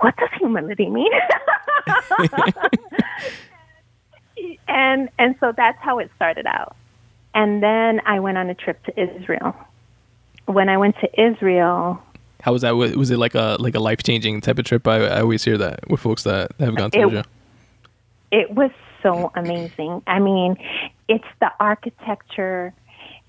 what 0.00 0.16
does 0.16 0.28
humility 0.38 0.90
mean? 0.90 1.12
and 4.68 5.08
and 5.18 5.36
so 5.40 5.52
that's 5.56 5.78
how 5.80 5.98
it 5.98 6.10
started 6.16 6.46
out. 6.46 6.76
And 7.34 7.62
then 7.62 8.00
I 8.04 8.20
went 8.20 8.38
on 8.38 8.50
a 8.50 8.54
trip 8.54 8.82
to 8.84 9.00
Israel. 9.00 9.54
When 10.46 10.68
I 10.68 10.76
went 10.76 10.96
to 11.00 11.20
Israel, 11.20 12.00
how 12.46 12.52
was 12.52 12.62
that? 12.62 12.76
Was 12.76 13.10
it 13.10 13.18
like 13.18 13.34
a 13.34 13.56
like 13.58 13.74
a 13.74 13.80
life 13.80 14.04
changing 14.04 14.40
type 14.40 14.60
of 14.60 14.64
trip? 14.64 14.86
I, 14.86 15.04
I 15.06 15.20
always 15.20 15.42
hear 15.42 15.58
that 15.58 15.80
with 15.90 15.98
folks 15.98 16.22
that 16.22 16.52
have 16.60 16.76
gone 16.76 16.92
to 16.92 16.98
it, 17.00 17.06
Israel. 17.06 17.24
It 18.30 18.52
was 18.52 18.70
so 19.02 19.32
amazing. 19.34 20.00
I 20.06 20.20
mean, 20.20 20.56
it's 21.08 21.24
the 21.40 21.50
architecture. 21.58 22.72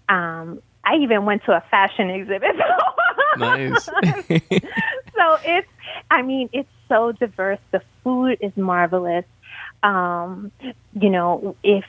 Um, 0.07 0.61
I 0.85 0.97
even 0.97 1.25
went 1.25 1.43
to 1.45 1.53
a 1.53 1.61
fashion 1.71 2.11
exhibit. 2.11 2.55
nice. 3.39 3.85
so 3.85 5.37
it's, 5.43 5.67
I 6.11 6.21
mean, 6.21 6.49
it's 6.53 6.69
so 6.87 7.11
diverse. 7.11 7.59
The 7.71 7.81
food 8.03 8.37
is 8.39 8.55
marvelous. 8.55 9.25
Um, 9.81 10.51
you 10.93 11.09
know, 11.09 11.55
if 11.63 11.85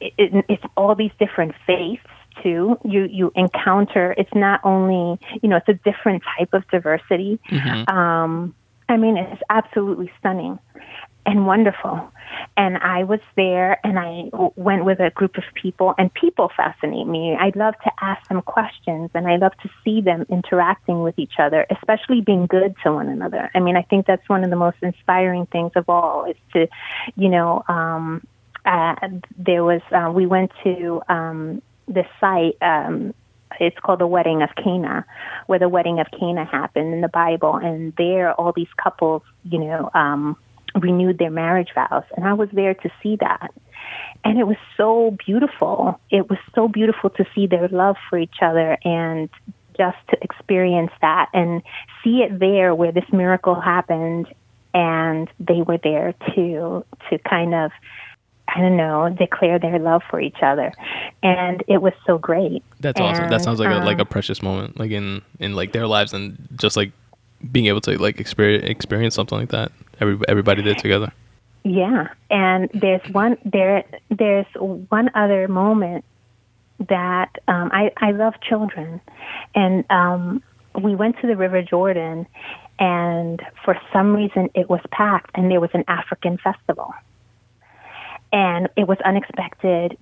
it, 0.00 0.14
it, 0.16 0.44
it's 0.48 0.64
all 0.78 0.94
these 0.94 1.12
different 1.18 1.54
faiths 1.66 2.06
too. 2.42 2.78
You 2.84 3.04
you 3.04 3.32
encounter 3.34 4.14
it's 4.16 4.34
not 4.34 4.60
only 4.64 5.18
you 5.42 5.48
know 5.48 5.56
it's 5.56 5.68
a 5.68 5.74
different 5.74 6.22
type 6.38 6.52
of 6.52 6.66
diversity. 6.68 7.38
Mm-hmm. 7.50 7.96
Um, 7.96 8.54
I 8.88 8.96
mean, 8.96 9.16
it's 9.16 9.42
absolutely 9.48 10.10
stunning 10.18 10.58
and 11.26 11.46
wonderful. 11.46 12.12
And 12.56 12.78
I 12.78 13.04
was 13.04 13.20
there 13.36 13.78
and 13.84 13.98
I 13.98 14.30
went 14.56 14.84
with 14.84 15.00
a 15.00 15.10
group 15.10 15.36
of 15.36 15.44
people, 15.54 15.94
and 15.98 16.12
people 16.12 16.50
fascinate 16.56 17.06
me. 17.06 17.36
I 17.38 17.52
love 17.54 17.74
to 17.84 17.92
ask 18.00 18.28
them 18.28 18.42
questions 18.42 19.10
and 19.14 19.28
I 19.28 19.36
love 19.36 19.52
to 19.62 19.70
see 19.84 20.00
them 20.00 20.26
interacting 20.28 21.02
with 21.02 21.18
each 21.18 21.34
other, 21.38 21.66
especially 21.70 22.20
being 22.20 22.46
good 22.46 22.74
to 22.82 22.92
one 22.92 23.08
another. 23.08 23.50
I 23.54 23.60
mean, 23.60 23.76
I 23.76 23.82
think 23.82 24.06
that's 24.06 24.28
one 24.28 24.44
of 24.44 24.50
the 24.50 24.56
most 24.56 24.78
inspiring 24.82 25.46
things 25.46 25.72
of 25.76 25.88
all 25.88 26.24
is 26.24 26.36
to, 26.54 26.68
you 27.16 27.28
know, 27.28 27.62
um, 27.68 28.26
uh, 28.64 28.96
there 29.38 29.64
was, 29.64 29.82
uh, 29.92 30.10
we 30.12 30.26
went 30.26 30.50
to 30.64 31.00
um, 31.08 31.62
this 31.90 32.06
site. 32.20 32.56
Um, 32.62 33.14
it's 33.58 33.78
called 33.80 33.98
the 33.98 34.06
Wedding 34.06 34.42
of 34.42 34.50
Cana, 34.56 35.04
where 35.46 35.58
the 35.58 35.68
wedding 35.68 35.98
of 35.98 36.06
Cana 36.18 36.44
happened 36.44 36.94
in 36.94 37.00
the 37.00 37.08
Bible, 37.08 37.56
and 37.56 37.92
there 37.98 38.32
all 38.32 38.52
these 38.54 38.72
couples, 38.82 39.22
you 39.44 39.58
know, 39.58 39.90
um, 39.92 40.36
renewed 40.80 41.18
their 41.18 41.30
marriage 41.30 41.70
vows, 41.74 42.04
and 42.16 42.26
I 42.26 42.32
was 42.34 42.48
there 42.52 42.74
to 42.74 42.90
see 43.02 43.16
that. 43.16 43.52
And 44.24 44.38
it 44.38 44.46
was 44.46 44.56
so 44.76 45.16
beautiful. 45.26 45.98
It 46.10 46.30
was 46.30 46.38
so 46.54 46.68
beautiful 46.68 47.10
to 47.10 47.24
see 47.34 47.46
their 47.46 47.68
love 47.68 47.96
for 48.08 48.18
each 48.18 48.36
other 48.40 48.78
and 48.84 49.28
just 49.76 49.96
to 50.10 50.18
experience 50.22 50.92
that 51.00 51.30
and 51.32 51.62
see 52.04 52.18
it 52.18 52.38
there 52.38 52.74
where 52.74 52.92
this 52.92 53.10
miracle 53.12 53.58
happened 53.58 54.26
and 54.74 55.28
they 55.40 55.62
were 55.62 55.78
there 55.78 56.14
to 56.34 56.84
to 57.08 57.18
kind 57.18 57.54
of 57.54 57.70
I 58.54 58.60
don't 58.60 58.76
know, 58.76 59.08
declare 59.16 59.58
their 59.58 59.78
love 59.78 60.02
for 60.10 60.20
each 60.20 60.42
other, 60.42 60.72
and 61.22 61.62
it 61.68 61.82
was 61.82 61.92
so 62.06 62.18
great. 62.18 62.62
That's 62.80 62.98
and, 62.98 63.08
awesome. 63.08 63.30
That 63.30 63.42
sounds 63.42 63.60
like 63.60 63.68
um, 63.68 63.82
a 63.82 63.84
like 63.84 63.98
a 63.98 64.02
um, 64.02 64.06
precious 64.08 64.42
moment, 64.42 64.78
like 64.78 64.90
in 64.90 65.22
in 65.38 65.54
like 65.54 65.72
their 65.72 65.86
lives, 65.86 66.12
and 66.12 66.48
just 66.56 66.76
like 66.76 66.92
being 67.52 67.66
able 67.66 67.80
to 67.82 67.96
like 67.98 68.18
experience 68.18 68.64
experience 68.66 69.14
something 69.14 69.38
like 69.38 69.50
that. 69.50 69.72
Every 70.00 70.18
everybody 70.28 70.62
did 70.62 70.78
together. 70.78 71.12
Yeah, 71.62 72.08
and 72.30 72.70
there's 72.74 73.06
one 73.12 73.36
there. 73.44 73.84
There's 74.08 74.46
one 74.54 75.10
other 75.14 75.46
moment 75.46 76.04
that 76.88 77.30
um, 77.46 77.70
I 77.72 77.92
I 77.98 78.12
love 78.12 78.34
children, 78.40 79.00
and 79.54 79.84
um, 79.90 80.42
we 80.80 80.94
went 80.94 81.20
to 81.20 81.26
the 81.26 81.36
River 81.36 81.62
Jordan, 81.62 82.26
and 82.78 83.42
for 83.64 83.78
some 83.92 84.16
reason 84.16 84.50
it 84.54 84.68
was 84.68 84.80
packed, 84.90 85.30
and 85.34 85.50
there 85.50 85.60
was 85.60 85.70
an 85.74 85.84
African 85.86 86.38
festival 86.38 86.92
and 88.32 88.68
it 88.76 88.86
was 88.86 88.98
unexpected. 89.04 89.96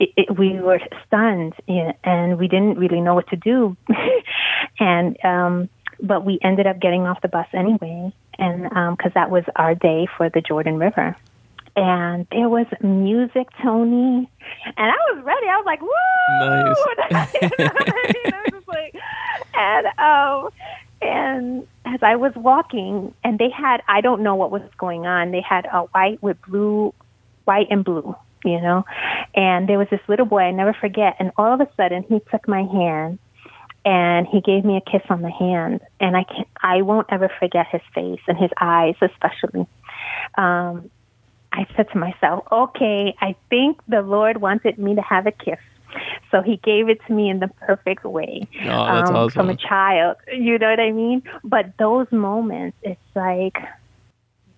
It, 0.00 0.10
it, 0.16 0.38
we 0.38 0.60
were 0.60 0.80
stunned, 1.06 1.54
and 1.68 2.38
we 2.38 2.48
didn't 2.48 2.78
really 2.78 3.00
know 3.00 3.14
what 3.14 3.28
to 3.28 3.36
do. 3.36 3.76
and 4.80 5.22
um, 5.24 5.68
but 6.02 6.24
we 6.24 6.38
ended 6.42 6.66
up 6.66 6.80
getting 6.80 7.02
off 7.02 7.20
the 7.22 7.28
bus 7.28 7.46
anyway, 7.52 8.12
and 8.38 8.62
because 8.62 9.10
um, 9.10 9.12
that 9.14 9.30
was 9.30 9.44
our 9.56 9.74
day 9.74 10.06
for 10.16 10.28
the 10.30 10.40
Jordan 10.40 10.78
River. 10.78 11.16
And 11.76 12.26
there 12.30 12.48
was 12.48 12.66
music, 12.82 13.48
Tony, 13.60 14.30
and 14.64 14.92
I 14.92 14.96
was 15.12 15.24
ready. 15.24 15.46
I 15.48 15.56
was 15.56 15.66
like, 15.66 15.80
"Woo!" 15.82 15.90
Nice. 17.10 17.32
you 17.42 18.30
know, 18.30 18.60
like, 18.68 18.94
and 19.54 19.86
um, 19.98 20.50
and 21.02 21.66
as 21.84 22.00
I 22.02 22.14
was 22.14 22.32
walking, 22.36 23.12
and 23.24 23.38
they 23.40 23.50
had 23.50 23.82
I 23.88 24.00
don't 24.00 24.22
know 24.22 24.36
what 24.36 24.52
was 24.52 24.62
going 24.78 25.06
on. 25.06 25.32
They 25.32 25.40
had 25.40 25.66
a 25.66 25.80
white 25.80 26.22
with 26.22 26.40
blue 26.42 26.94
white 27.44 27.68
and 27.70 27.84
blue, 27.84 28.14
you 28.44 28.60
know. 28.60 28.84
And 29.34 29.68
there 29.68 29.78
was 29.78 29.88
this 29.90 30.00
little 30.08 30.26
boy 30.26 30.40
I 30.40 30.50
never 30.50 30.74
forget, 30.74 31.16
and 31.18 31.32
all 31.36 31.52
of 31.52 31.60
a 31.60 31.68
sudden 31.76 32.04
he 32.08 32.20
took 32.30 32.46
my 32.48 32.62
hand 32.62 33.18
and 33.84 34.26
he 34.26 34.40
gave 34.40 34.64
me 34.64 34.78
a 34.78 34.90
kiss 34.90 35.02
on 35.10 35.20
the 35.20 35.30
hand, 35.30 35.80
and 36.00 36.16
I 36.16 36.24
can 36.24 36.44
I 36.62 36.82
won't 36.82 37.06
ever 37.10 37.30
forget 37.38 37.66
his 37.70 37.82
face 37.94 38.20
and 38.26 38.38
his 38.38 38.50
eyes 38.60 38.94
especially. 39.02 39.66
Um, 40.36 40.90
I 41.52 41.66
said 41.76 41.88
to 41.92 41.98
myself, 41.98 42.44
okay, 42.50 43.14
I 43.20 43.36
think 43.48 43.78
the 43.86 44.02
Lord 44.02 44.40
wanted 44.40 44.76
me 44.78 44.96
to 44.96 45.02
have 45.02 45.26
a 45.26 45.32
kiss. 45.32 45.60
So 46.32 46.42
he 46.42 46.56
gave 46.56 46.88
it 46.88 46.98
to 47.06 47.12
me 47.12 47.30
in 47.30 47.38
the 47.38 47.46
perfect 47.46 48.04
way 48.04 48.48
oh, 48.64 48.68
um, 48.68 49.14
awesome. 49.14 49.30
from 49.30 49.50
a 49.50 49.56
child. 49.56 50.16
You 50.32 50.58
know 50.58 50.70
what 50.70 50.80
I 50.80 50.90
mean? 50.90 51.22
But 51.44 51.76
those 51.78 52.10
moments, 52.10 52.76
it's 52.82 53.00
like 53.14 53.56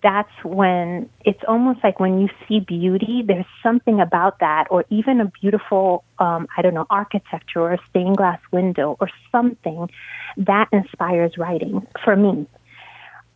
that's 0.03 0.31
when 0.43 1.09
it's 1.25 1.41
almost 1.47 1.83
like 1.83 1.99
when 1.99 2.19
you 2.19 2.29
see 2.47 2.59
beauty, 2.59 3.23
there's 3.25 3.45
something 3.63 3.99
about 3.99 4.39
that, 4.39 4.67
or 4.69 4.85
even 4.89 5.19
a 5.21 5.25
beautiful, 5.41 6.03
um, 6.19 6.47
I 6.55 6.61
don't 6.61 6.73
know, 6.73 6.85
architecture 6.89 7.61
or 7.61 7.73
a 7.73 7.79
stained 7.89 8.17
glass 8.17 8.39
window 8.51 8.95
or 8.99 9.09
something 9.31 9.89
that 10.37 10.69
inspires 10.71 11.37
writing 11.37 11.85
for 12.03 12.15
me. 12.15 12.47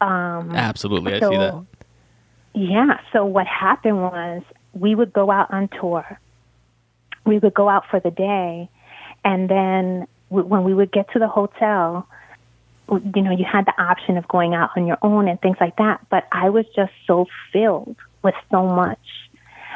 Um, 0.01 0.51
Absolutely, 0.55 1.19
so, 1.19 1.27
I 1.27 1.31
see 1.31 1.37
that. 1.37 1.65
Yeah. 2.53 2.99
So 3.11 3.25
what 3.25 3.47
happened 3.47 4.01
was 4.01 4.43
we 4.73 4.93
would 4.93 5.13
go 5.13 5.31
out 5.31 5.51
on 5.51 5.67
tour. 5.67 6.19
We 7.25 7.39
would 7.39 7.53
go 7.53 7.69
out 7.69 7.85
for 7.89 7.99
the 7.99 8.11
day, 8.11 8.69
and 9.23 9.49
then 9.49 10.07
when 10.29 10.63
we 10.63 10.73
would 10.73 10.91
get 10.91 11.11
to 11.11 11.19
the 11.19 11.27
hotel, 11.27 12.07
you 12.89 13.21
know, 13.21 13.31
you 13.31 13.45
had 13.45 13.65
the 13.65 13.81
option 13.81 14.17
of 14.17 14.27
going 14.27 14.53
out 14.53 14.71
on 14.75 14.85
your 14.85 14.97
own 15.01 15.27
and 15.27 15.39
things 15.41 15.57
like 15.59 15.77
that. 15.77 16.05
But 16.09 16.27
I 16.31 16.49
was 16.49 16.65
just 16.75 16.91
so 17.07 17.25
filled 17.53 17.95
with 18.23 18.35
so 18.49 18.65
much 18.67 18.99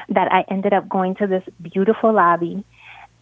that 0.10 0.32
I 0.32 0.44
ended 0.50 0.74
up 0.74 0.88
going 0.88 1.16
to 1.16 1.28
this 1.28 1.44
beautiful 1.62 2.14
lobby 2.14 2.64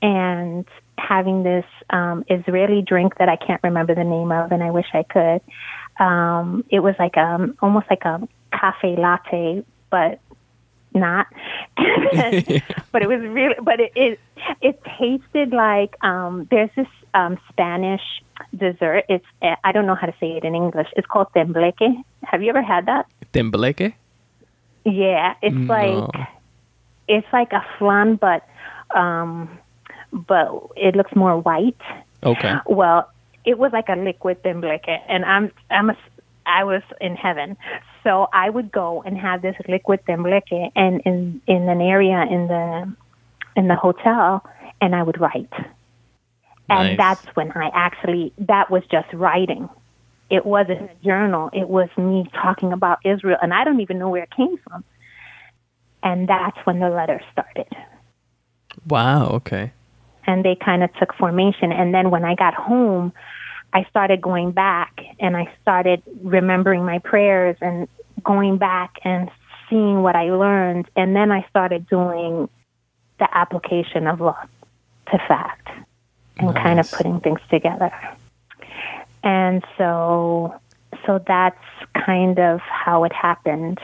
and 0.02 0.66
having 0.98 1.44
this 1.44 1.66
um, 1.90 2.26
Israeli 2.30 2.82
drink 2.82 3.18
that 3.20 3.30
I 3.30 3.38
can't 3.38 3.62
remember 3.64 3.96
the 3.96 4.04
name 4.04 4.32
of, 4.32 4.52
and 4.52 4.62
I 4.62 4.72
wish 4.72 4.88
I 4.94 5.04
could. 5.04 5.42
Um, 6.04 6.66
it 6.70 6.80
was 6.80 6.96
like 7.00 7.18
um 7.18 7.58
almost 7.62 7.86
like 7.90 8.04
a 8.04 8.28
cafe 8.52 8.96
latte, 8.98 9.64
but 9.90 10.20
not. 10.94 11.28
but 11.78 13.02
it 13.02 13.08
was 13.08 13.22
really, 13.22 13.56
but 13.62 13.80
it 13.80 13.92
it, 13.96 14.20
it 14.62 14.82
tasted 15.00 15.52
like 15.52 15.96
um, 16.04 16.48
there's 16.52 16.70
this 16.76 16.88
um, 17.14 17.38
Spanish 17.50 18.02
dessert. 18.56 19.06
It's 19.10 19.26
I 19.64 19.72
don't 19.72 19.86
know 19.86 19.96
how 19.96 20.08
to 20.08 20.16
say 20.20 20.32
it 20.32 20.44
in 20.44 20.56
English. 20.56 20.88
It's 20.96 21.08
called 21.08 21.28
tembleque. 21.34 22.04
Have 22.24 22.42
you 22.42 22.50
ever 22.50 22.62
had 22.62 22.86
that? 22.88 23.06
Tembleque? 23.32 23.94
Yeah, 24.86 25.36
it's 25.42 25.56
No. 25.56 25.74
like 25.74 26.28
it's 27.08 27.28
like 27.32 27.54
a 27.54 27.66
flan, 27.78 28.16
but 28.16 28.48
um, 28.96 29.58
but 30.12 30.48
it 30.76 30.96
looks 30.96 31.16
more 31.16 31.40
white. 31.40 31.82
Okay. 32.24 32.56
Well, 32.66 33.10
it 33.46 33.58
was 33.58 33.72
like 33.74 33.90
a 33.90 33.96
liquid 33.96 34.44
tembleque, 34.44 35.02
and 35.08 35.26
I'm 35.26 35.52
I'm 35.70 35.90
a 35.90 35.98
I 36.46 36.64
was 36.64 36.82
in 37.00 37.16
heaven. 37.16 37.58
So 38.04 38.28
I 38.34 38.50
would 38.50 38.72
go 38.72 39.02
and 39.04 39.18
have 39.18 39.42
this 39.42 39.56
liquid 39.68 40.02
tembleque, 40.06 40.72
and 40.76 41.02
in 41.06 41.42
in 41.48 41.70
an 41.70 41.82
area 41.82 42.26
in 42.30 42.48
the 42.48 42.94
in 43.56 43.68
the 43.68 43.76
hotel, 43.76 44.46
and 44.82 44.96
I 44.96 45.04
would 45.04 45.20
write. 45.20 45.54
Nice. 46.70 46.90
And 46.92 47.00
that's 47.00 47.26
when 47.36 47.52
I 47.52 47.70
actually 47.74 48.34
that 48.40 48.72
was 48.72 48.84
just 48.92 49.12
writing. 49.14 49.70
It 50.30 50.46
wasn't 50.46 50.90
a 50.90 50.96
journal. 51.04 51.50
It 51.54 51.68
was 51.70 51.90
me 51.98 52.26
talking 52.34 52.74
about 52.74 53.00
Israel, 53.06 53.38
and 53.42 53.54
I 53.54 53.64
don't 53.64 53.82
even 53.82 54.00
know 54.00 54.10
where 54.10 54.24
it 54.24 54.32
came 54.32 54.58
from. 54.58 54.84
And 56.02 56.28
that's 56.28 56.58
when 56.66 56.80
the 56.80 56.90
letter 56.90 57.22
started 57.32 57.68
Wow. 58.88 59.28
Okay. 59.28 59.72
and 60.26 60.44
they 60.44 60.56
kind 60.56 60.84
of 60.84 60.94
took 60.96 61.14
formation. 61.16 61.72
And 61.72 61.94
then 61.94 62.10
when 62.12 62.26
I 62.26 62.36
got 62.36 62.54
home, 62.54 63.14
I 63.74 63.86
started 63.90 64.22
going 64.22 64.52
back 64.52 65.02
and 65.20 65.36
I 65.36 65.52
started 65.62 66.02
remembering 66.22 66.86
my 66.86 67.00
prayers 67.00 67.58
and 67.62 67.88
going 68.24 68.58
back 68.58 68.96
and 69.04 69.30
seeing 69.70 70.02
what 70.02 70.16
I 70.16 70.32
learned. 70.32 70.90
And 70.96 71.16
then 71.16 71.32
I 71.32 71.46
started 71.50 71.88
doing 71.88 72.50
the 73.20 73.28
application 73.38 74.08
of 74.08 74.22
law 74.22 74.42
to 75.12 75.18
fact 75.28 75.68
and 76.38 76.56
kind 76.56 76.80
of 76.80 76.90
putting 76.92 77.20
things 77.20 77.40
together. 77.50 77.92
And 79.24 79.64
so, 79.78 80.54
so 81.06 81.24
that's 81.26 81.58
kind 82.06 82.40
of 82.40 82.60
how 82.62 83.04
it 83.04 83.14
happened. 83.14 83.80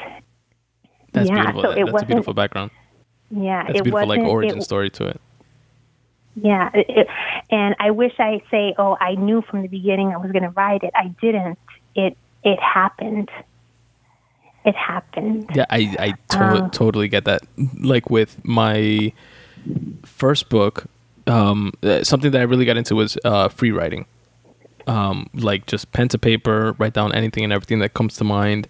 That's 1.13 1.29
Yeah, 1.29 1.35
beautiful. 1.35 1.61
so 1.63 1.69
That- 1.69 1.77
it 1.77 1.85
That's 1.91 2.03
a 2.03 2.05
beautiful 2.05 2.33
background. 2.33 2.71
Yeah, 3.31 3.63
That's 3.63 3.79
it 3.79 3.83
beautiful, 3.83 4.07
like 4.07 4.19
origin 4.21 4.57
it- 4.59 4.63
story 4.63 4.89
to 4.91 5.05
it. 5.07 5.21
Yeah, 6.41 6.69
it, 6.73 6.85
it, 6.89 7.07
and 7.49 7.75
I 7.79 7.91
wish 7.91 8.13
I 8.19 8.41
say, 8.49 8.73
oh, 8.77 8.95
I 9.01 9.15
knew 9.15 9.41
from 9.41 9.61
the 9.61 9.67
beginning 9.67 10.13
I 10.13 10.17
was 10.17 10.31
going 10.31 10.43
to 10.43 10.51
write 10.51 10.83
it. 10.83 10.91
I 10.95 11.07
didn't. 11.21 11.59
It 11.95 12.15
it 12.43 12.59
happened. 12.61 13.29
It 14.63 14.75
happened. 14.75 15.49
Yeah, 15.53 15.65
I 15.69 15.95
I 15.99 16.13
to- 16.35 16.63
Um, 16.63 16.69
totally 16.69 17.07
get 17.09 17.25
that. 17.25 17.41
Like 17.81 18.09
with 18.09 18.39
my 18.45 19.11
first 20.05 20.49
book, 20.49 20.85
um, 21.29 21.73
uh, 21.83 22.03
something 22.03 22.31
that 22.31 22.41
I 22.41 22.43
really 22.43 22.65
got 22.65 22.77
into 22.77 22.95
was 22.95 23.17
uh, 23.23 23.49
free 23.49 23.71
writing. 23.71 24.05
Um, 24.87 25.29
like 25.33 25.67
just 25.67 25.91
pen 25.91 26.07
to 26.09 26.17
paper, 26.17 26.75
write 26.79 26.93
down 26.93 27.13
anything 27.13 27.43
and 27.43 27.53
everything 27.53 27.79
that 27.79 27.93
comes 27.93 28.17
to 28.17 28.23
mind. 28.23 28.67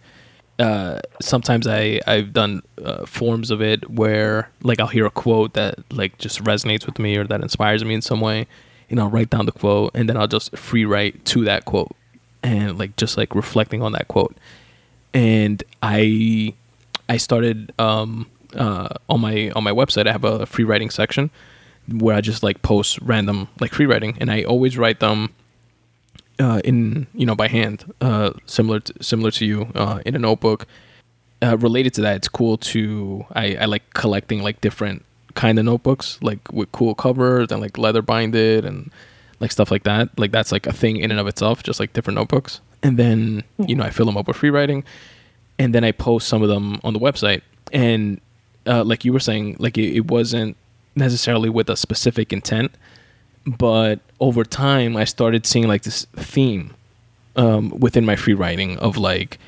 Uh, 0.59 0.99
sometimes 1.21 1.65
I 1.65 2.01
I've 2.05 2.33
done 2.33 2.61
uh, 2.83 3.05
forms 3.05 3.49
of 3.49 3.61
it 3.61 3.89
where 3.89 4.49
like 4.61 4.81
I'll 4.81 4.87
hear 4.87 5.05
a 5.05 5.11
quote 5.11 5.53
that 5.53 5.79
like 5.91 6.17
just 6.17 6.43
resonates 6.43 6.85
with 6.85 6.99
me 6.99 7.15
or 7.15 7.25
that 7.25 7.41
inspires 7.41 7.85
me 7.85 7.93
in 7.93 8.01
some 8.01 8.19
way, 8.19 8.45
and 8.89 8.99
I'll 8.99 9.09
write 9.09 9.29
down 9.29 9.45
the 9.45 9.53
quote 9.53 9.91
and 9.95 10.09
then 10.09 10.17
I'll 10.17 10.27
just 10.27 10.57
free 10.57 10.83
write 10.83 11.23
to 11.25 11.45
that 11.45 11.63
quote 11.63 11.95
and 12.43 12.77
like 12.77 12.97
just 12.97 13.17
like 13.17 13.35
reflecting 13.35 13.81
on 13.81 13.93
that 13.93 14.07
quote 14.09 14.35
and 15.13 15.63
I 15.81 16.53
I 17.07 17.17
started 17.17 17.73
um, 17.79 18.27
uh, 18.55 18.89
on 19.09 19.21
my 19.21 19.51
on 19.51 19.63
my 19.63 19.71
website. 19.71 20.07
I 20.07 20.11
have 20.11 20.23
a 20.23 20.45
free 20.45 20.63
writing 20.63 20.89
section 20.89 21.29
where 21.93 22.15
I 22.15 22.21
just 22.21 22.43
like 22.43 22.61
post 22.61 22.99
random 23.01 23.47
like 23.59 23.73
free 23.73 23.85
writing, 23.85 24.17
and 24.19 24.31
I 24.31 24.43
always 24.43 24.77
write 24.77 24.99
them 24.99 25.33
uh, 26.39 26.61
in 26.63 27.07
you 27.13 27.25
know 27.25 27.35
by 27.35 27.47
hand, 27.47 27.91
uh, 28.01 28.31
similar 28.45 28.79
to, 28.79 29.03
similar 29.03 29.31
to 29.31 29.45
you 29.45 29.71
uh, 29.75 29.99
in 30.05 30.15
a 30.15 30.19
notebook. 30.19 30.67
Uh, 31.41 31.57
related 31.57 31.93
to 31.93 32.01
that, 32.01 32.17
it's 32.17 32.27
cool 32.27 32.57
to 32.57 33.25
I, 33.33 33.55
I 33.55 33.65
like 33.65 33.93
collecting 33.93 34.41
like 34.41 34.61
different 34.61 35.05
kind 35.35 35.57
of 35.59 35.65
notebooks, 35.65 36.19
like 36.21 36.51
with 36.51 36.71
cool 36.71 36.95
covers 36.95 37.51
and 37.51 37.61
like 37.61 37.77
leather 37.77 38.01
binded 38.01 38.65
and 38.65 38.91
like 39.39 39.51
stuff 39.51 39.71
like 39.71 39.83
that. 39.83 40.17
Like 40.17 40.31
that's 40.31 40.51
like 40.51 40.67
a 40.67 40.73
thing 40.73 40.97
in 40.97 41.11
and 41.11 41.19
of 41.19 41.27
itself, 41.27 41.63
just 41.63 41.79
like 41.79 41.93
different 41.93 42.15
notebooks. 42.15 42.61
And 42.83 42.97
then 42.97 43.43
you 43.65 43.75
know 43.75 43.83
I 43.83 43.89
fill 43.89 44.05
them 44.05 44.17
up 44.17 44.27
with 44.27 44.37
free 44.37 44.49
writing, 44.49 44.83
and 45.57 45.73
then 45.73 45.83
I 45.83 45.91
post 45.91 46.27
some 46.27 46.41
of 46.41 46.49
them 46.49 46.79
on 46.83 46.93
the 46.93 46.99
website. 46.99 47.41
And 47.71 48.19
uh, 48.65 48.83
like 48.83 49.05
you 49.05 49.13
were 49.13 49.19
saying, 49.19 49.57
like 49.59 49.77
it, 49.77 49.95
it 49.95 50.11
wasn't 50.11 50.57
necessarily 50.99 51.49
with 51.49 51.69
a 51.69 51.75
specific 51.75 52.31
intent, 52.31 52.71
but 53.45 53.99
over 54.19 54.43
time 54.43 54.95
I 54.95 55.05
started 55.05 55.45
seeing 55.45 55.67
like 55.67 55.83
this 55.83 56.05
theme 56.15 56.75
um, 57.35 57.69
within 57.71 58.05
my 58.05 58.15
free 58.15 58.33
writing 58.33 58.77
of 58.79 58.97
like 58.97 59.39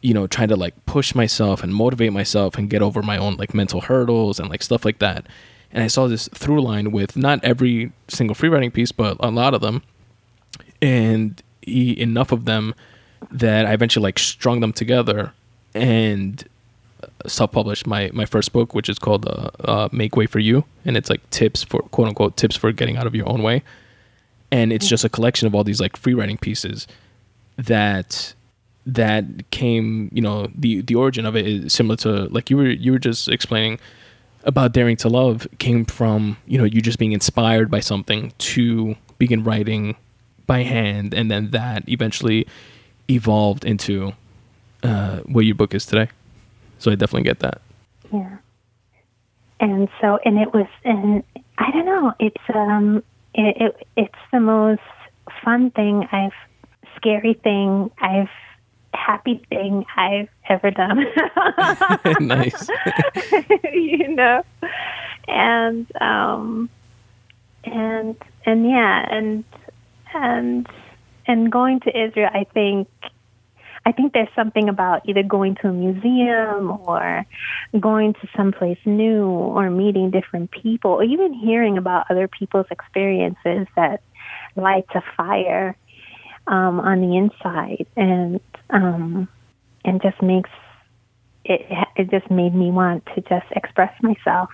you 0.00 0.14
know 0.14 0.26
trying 0.26 0.48
to 0.48 0.56
like 0.56 0.74
push 0.86 1.14
myself 1.14 1.62
and 1.64 1.74
motivate 1.74 2.12
myself 2.12 2.56
and 2.56 2.70
get 2.70 2.82
over 2.82 3.02
my 3.02 3.16
own 3.16 3.34
like 3.36 3.54
mental 3.54 3.80
hurdles 3.80 4.38
and 4.38 4.48
like 4.48 4.62
stuff 4.62 4.84
like 4.84 4.98
that. 4.98 5.26
And 5.72 5.82
i 5.82 5.86
saw 5.86 6.06
this 6.06 6.28
through 6.28 6.62
line 6.62 6.92
with 6.92 7.16
not 7.16 7.42
every 7.44 7.92
single 8.08 8.34
free 8.34 8.48
writing 8.48 8.70
piece 8.70 8.92
but 8.92 9.16
a 9.20 9.30
lot 9.30 9.54
of 9.54 9.60
them. 9.60 9.82
And 10.80 11.42
enough 11.66 12.32
of 12.32 12.44
them 12.44 12.74
that 13.30 13.66
i 13.66 13.72
eventually 13.72 14.02
like 14.02 14.18
strung 14.18 14.60
them 14.60 14.72
together 14.72 15.32
and 15.74 16.48
self-published 17.26 17.86
my 17.86 18.10
my 18.12 18.24
first 18.24 18.52
book 18.52 18.74
which 18.74 18.88
is 18.88 18.98
called 18.98 19.26
uh, 19.26 19.50
uh, 19.64 19.88
make 19.92 20.16
way 20.16 20.26
for 20.26 20.38
you. 20.38 20.64
And 20.84 20.96
it's 20.96 21.10
like 21.10 21.28
tips 21.30 21.62
for 21.62 21.82
quote 21.82 22.08
unquote 22.08 22.36
tips 22.36 22.56
for 22.56 22.72
getting 22.72 22.96
out 22.96 23.06
of 23.06 23.14
your 23.14 23.28
own 23.28 23.42
way. 23.42 23.62
And 24.50 24.72
it's 24.72 24.88
just 24.88 25.04
a 25.04 25.08
collection 25.08 25.46
of 25.46 25.54
all 25.54 25.64
these 25.64 25.80
like 25.80 25.96
free 25.96 26.14
writing 26.14 26.38
pieces 26.38 26.86
that 27.56 28.34
that 28.86 29.50
came 29.50 30.08
you 30.12 30.22
know 30.22 30.48
the 30.54 30.80
the 30.82 30.94
origin 30.94 31.26
of 31.26 31.36
it 31.36 31.46
is 31.46 31.72
similar 31.72 31.96
to 31.96 32.24
like 32.30 32.48
you 32.48 32.56
were 32.56 32.68
you 32.68 32.92
were 32.92 32.98
just 32.98 33.28
explaining 33.28 33.78
about 34.44 34.72
daring 34.72 34.96
to 34.96 35.08
love 35.08 35.46
came 35.58 35.84
from 35.84 36.38
you 36.46 36.56
know 36.56 36.64
you 36.64 36.80
just 36.80 36.98
being 36.98 37.12
inspired 37.12 37.70
by 37.70 37.80
something 37.80 38.32
to 38.38 38.96
begin 39.18 39.44
writing 39.44 39.96
by 40.48 40.62
hand. 40.62 41.14
And 41.14 41.30
then 41.30 41.50
that 41.50 41.88
eventually 41.88 42.48
evolved 43.08 43.64
into 43.64 44.14
uh, 44.82 45.18
what 45.18 45.44
your 45.44 45.54
book 45.54 45.74
is 45.74 45.86
today 45.86 46.08
so 46.78 46.90
i 46.90 46.94
definitely 46.94 47.24
get 47.24 47.40
that 47.40 47.60
Yeah. 48.12 48.38
And 49.60 49.88
so, 50.00 50.18
and 50.24 50.38
it 50.38 50.54
was, 50.54 50.66
and 50.84 51.24
I 51.58 51.70
don't 51.72 51.86
know, 51.86 52.12
it's 52.20 52.42
um, 52.54 53.02
it, 53.34 53.56
it 53.60 53.86
it's 53.96 54.14
the 54.32 54.40
most 54.40 54.80
fun 55.44 55.70
thing 55.72 56.06
I've, 56.12 56.32
scary 56.96 57.34
thing 57.34 57.90
I've, 58.00 58.28
happy 58.94 59.44
thing 59.48 59.84
I've 59.96 60.28
ever 60.48 60.70
done. 60.70 61.04
nice 62.20 62.68
you 63.72 64.08
know, 64.14 64.44
and 65.26 65.86
um, 66.00 66.70
and 67.64 68.16
and 68.46 68.64
yeah, 68.68 69.06
and 69.10 69.44
and 70.14 70.68
and 71.26 71.50
going 71.50 71.80
to 71.80 71.90
Israel, 71.90 72.30
I 72.32 72.44
think 72.54 72.88
I 73.86 73.92
think 73.92 74.12
there's 74.12 74.28
something 74.34 74.68
about 74.68 75.08
either 75.08 75.22
going 75.22 75.56
to 75.56 75.68
a 75.68 75.72
museum 75.72 76.70
or 76.86 77.24
going 77.78 78.14
to 78.14 78.28
someplace 78.36 78.78
new 78.84 79.26
or 79.26 79.70
meeting 79.70 80.10
different 80.10 80.50
people 80.50 80.92
or 80.92 81.04
even 81.04 81.32
hearing 81.32 81.78
about 81.78 82.06
other 82.10 82.28
people's 82.28 82.66
experiences 82.70 83.66
that 83.76 84.02
lights 84.56 84.90
a 84.94 85.02
fire 85.16 85.76
um, 86.46 86.80
on 86.80 87.00
the 87.00 87.16
inside. 87.16 87.86
And 87.96 88.40
um, 88.70 89.28
and 89.84 90.02
just 90.02 90.20
makes 90.22 90.50
it 91.44 91.66
it 91.96 92.10
just 92.10 92.30
made 92.30 92.54
me 92.54 92.70
want 92.70 93.06
to 93.14 93.20
just 93.22 93.46
express 93.56 93.92
myself. 94.02 94.50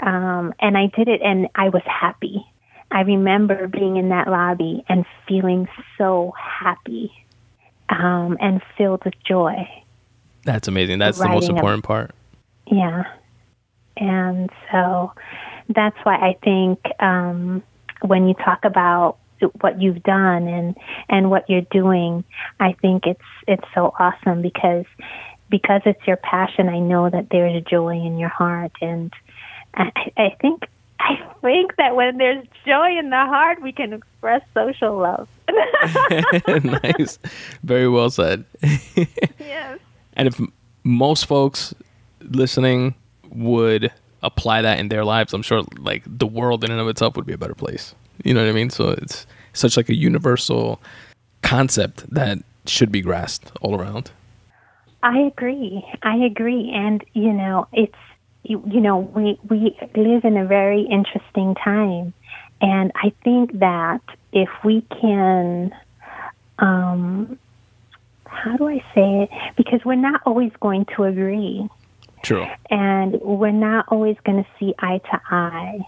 Um, 0.00 0.54
and 0.60 0.78
I 0.78 0.86
did 0.96 1.08
it 1.08 1.20
and 1.22 1.48
I 1.54 1.68
was 1.68 1.82
happy. 1.84 2.46
I 2.90 3.02
remember 3.02 3.68
being 3.68 3.96
in 3.96 4.08
that 4.08 4.28
lobby 4.28 4.82
and 4.88 5.04
feeling 5.28 5.68
so 5.98 6.32
happy 6.36 7.12
um, 7.90 8.38
and 8.40 8.62
filled 8.78 9.04
with 9.04 9.14
joy. 9.26 9.68
that's 10.44 10.68
amazing 10.68 10.98
that's 10.98 11.18
the 11.18 11.28
most 11.28 11.42
Writing 11.42 11.50
a- 11.50 11.58
important 11.58 11.84
part 11.84 12.14
Yeah. 12.70 13.04
And 13.96 14.50
so 14.70 15.12
that's 15.68 15.96
why 16.04 16.16
I 16.16 16.36
think 16.42 16.78
um, 17.00 17.62
when 18.02 18.28
you 18.28 18.34
talk 18.34 18.64
about 18.64 19.18
what 19.60 19.80
you've 19.80 20.02
done 20.02 20.46
and, 20.48 20.76
and 21.08 21.30
what 21.30 21.48
you're 21.48 21.66
doing, 21.70 22.24
I 22.58 22.74
think 22.80 23.06
it's 23.06 23.20
it's 23.46 23.64
so 23.74 23.94
awesome 23.98 24.42
because 24.42 24.86
because 25.50 25.82
it's 25.84 26.00
your 26.06 26.16
passion. 26.16 26.68
I 26.68 26.78
know 26.78 27.10
that 27.10 27.28
there's 27.30 27.62
joy 27.64 27.96
in 27.96 28.18
your 28.18 28.28
heart, 28.28 28.72
and 28.80 29.12
I, 29.74 29.90
I 30.16 30.36
think 30.40 30.62
I 31.00 31.16
think 31.40 31.76
that 31.76 31.96
when 31.96 32.18
there's 32.18 32.46
joy 32.66 32.98
in 32.98 33.10
the 33.10 33.16
heart, 33.16 33.62
we 33.62 33.72
can 33.72 33.92
express 33.94 34.42
social 34.54 34.98
love. 34.98 35.28
nice 36.84 37.18
very 37.64 37.88
well 37.88 38.10
said 38.10 38.44
yes. 39.38 39.78
And 40.12 40.28
if 40.28 40.40
most 40.84 41.26
folks 41.26 41.74
listening 42.20 42.94
would 43.30 43.90
apply 44.22 44.62
that 44.62 44.78
in 44.78 44.88
their 44.88 45.04
lives, 45.04 45.32
I'm 45.32 45.42
sure 45.42 45.64
like 45.78 46.02
the 46.06 46.26
world 46.26 46.62
in 46.64 46.70
and 46.70 46.80
of 46.80 46.88
itself 46.88 47.16
would 47.16 47.26
be 47.26 47.32
a 47.32 47.38
better 47.38 47.54
place. 47.54 47.94
You 48.22 48.34
know 48.34 48.42
what 48.42 48.50
I 48.50 48.52
mean? 48.52 48.70
So 48.70 48.90
it's 48.90 49.26
such 49.52 49.76
like 49.76 49.88
a 49.88 49.94
universal 49.94 50.80
concept 51.42 52.08
that 52.12 52.38
should 52.66 52.92
be 52.92 53.00
grasped 53.00 53.50
all 53.60 53.80
around. 53.80 54.10
I 55.02 55.18
agree. 55.20 55.84
I 56.02 56.16
agree. 56.16 56.70
And, 56.74 57.02
you 57.14 57.32
know, 57.32 57.66
it's, 57.72 57.94
you, 58.42 58.62
you 58.66 58.80
know, 58.80 58.98
we, 58.98 59.38
we 59.48 59.76
live 59.94 60.24
in 60.24 60.36
a 60.36 60.46
very 60.46 60.82
interesting 60.82 61.54
time. 61.54 62.12
And 62.60 62.92
I 62.94 63.12
think 63.24 63.58
that 63.60 64.02
if 64.32 64.48
we 64.64 64.82
can, 65.00 65.74
um, 66.58 67.38
how 68.26 68.56
do 68.56 68.68
I 68.68 68.78
say 68.94 69.22
it? 69.22 69.30
Because 69.56 69.84
we're 69.84 69.94
not 69.94 70.20
always 70.26 70.52
going 70.60 70.86
to 70.96 71.04
agree. 71.04 71.68
True. 72.22 72.46
And 72.70 73.20
we're 73.20 73.50
not 73.50 73.86
always 73.88 74.16
going 74.24 74.44
to 74.44 74.50
see 74.58 74.74
eye 74.78 75.00
to 75.10 75.20
eye. 75.30 75.80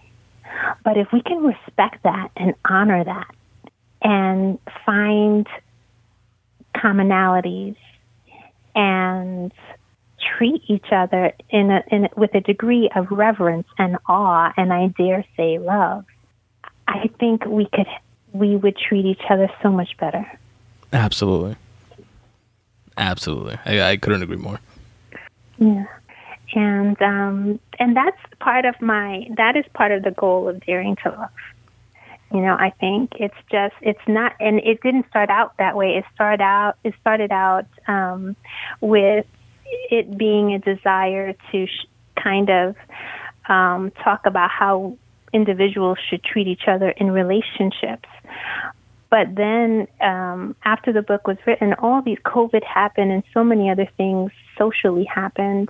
But 0.84 0.96
if 0.96 1.12
we 1.12 1.22
can 1.22 1.42
respect 1.42 2.02
that 2.04 2.30
and 2.36 2.54
honor 2.64 3.04
that 3.04 3.30
and 4.02 4.58
find 4.84 5.46
commonalities 6.74 7.76
and 8.74 9.52
treat 10.36 10.62
each 10.68 10.86
other 10.92 11.32
in 11.50 11.70
a, 11.70 11.82
in 11.90 12.04
a, 12.06 12.08
with 12.16 12.34
a 12.34 12.40
degree 12.40 12.90
of 12.94 13.10
reverence 13.10 13.66
and 13.78 13.96
awe 14.06 14.52
and 14.56 14.72
I 14.72 14.88
dare 14.88 15.24
say 15.36 15.58
love, 15.58 16.04
I 16.86 17.08
think 17.18 17.44
we 17.46 17.66
could 17.66 17.86
we 18.32 18.56
would 18.56 18.76
treat 18.76 19.04
each 19.04 19.22
other 19.28 19.50
so 19.62 19.70
much 19.70 19.96
better. 19.98 20.26
Absolutely. 20.92 21.56
Absolutely. 22.96 23.58
I, 23.64 23.90
I 23.90 23.96
couldn't 23.96 24.22
agree 24.22 24.36
more. 24.36 24.60
Yeah. 25.58 25.84
And 26.54 27.00
um 27.00 27.60
and 27.78 27.96
that's 27.96 28.18
part 28.40 28.64
of 28.64 28.80
my 28.80 29.28
that 29.36 29.56
is 29.56 29.64
part 29.74 29.92
of 29.92 30.02
the 30.02 30.10
goal 30.10 30.48
of 30.48 30.64
daring 30.64 30.96
to 31.02 31.10
love. 31.10 31.30
You 32.32 32.40
know, 32.40 32.56
I 32.58 32.70
think 32.80 33.12
it's 33.20 33.36
just 33.50 33.74
it's 33.82 34.00
not, 34.08 34.32
and 34.40 34.58
it 34.60 34.80
didn't 34.80 35.06
start 35.10 35.28
out 35.28 35.54
that 35.58 35.76
way. 35.76 35.96
It 35.96 36.04
started 36.14 36.42
out 36.42 36.76
it 36.82 36.94
started 37.00 37.30
out 37.30 37.66
um, 37.86 38.36
with 38.80 39.26
it 39.90 40.16
being 40.16 40.54
a 40.54 40.58
desire 40.58 41.34
to 41.50 41.66
sh- 41.66 41.86
kind 42.22 42.50
of 42.50 42.76
um, 43.48 43.90
talk 44.02 44.26
about 44.26 44.50
how 44.50 44.96
individuals 45.32 45.98
should 46.08 46.22
treat 46.22 46.46
each 46.46 46.68
other 46.68 46.90
in 46.90 47.10
relationships. 47.10 48.08
But 49.10 49.34
then, 49.34 49.88
um, 50.00 50.56
after 50.64 50.92
the 50.92 51.02
book 51.02 51.26
was 51.26 51.36
written, 51.46 51.74
all 51.74 52.00
these 52.00 52.18
COVID 52.24 52.64
happened 52.64 53.12
and 53.12 53.22
so 53.34 53.44
many 53.44 53.70
other 53.70 53.88
things 53.98 54.30
socially 54.56 55.04
happened. 55.04 55.68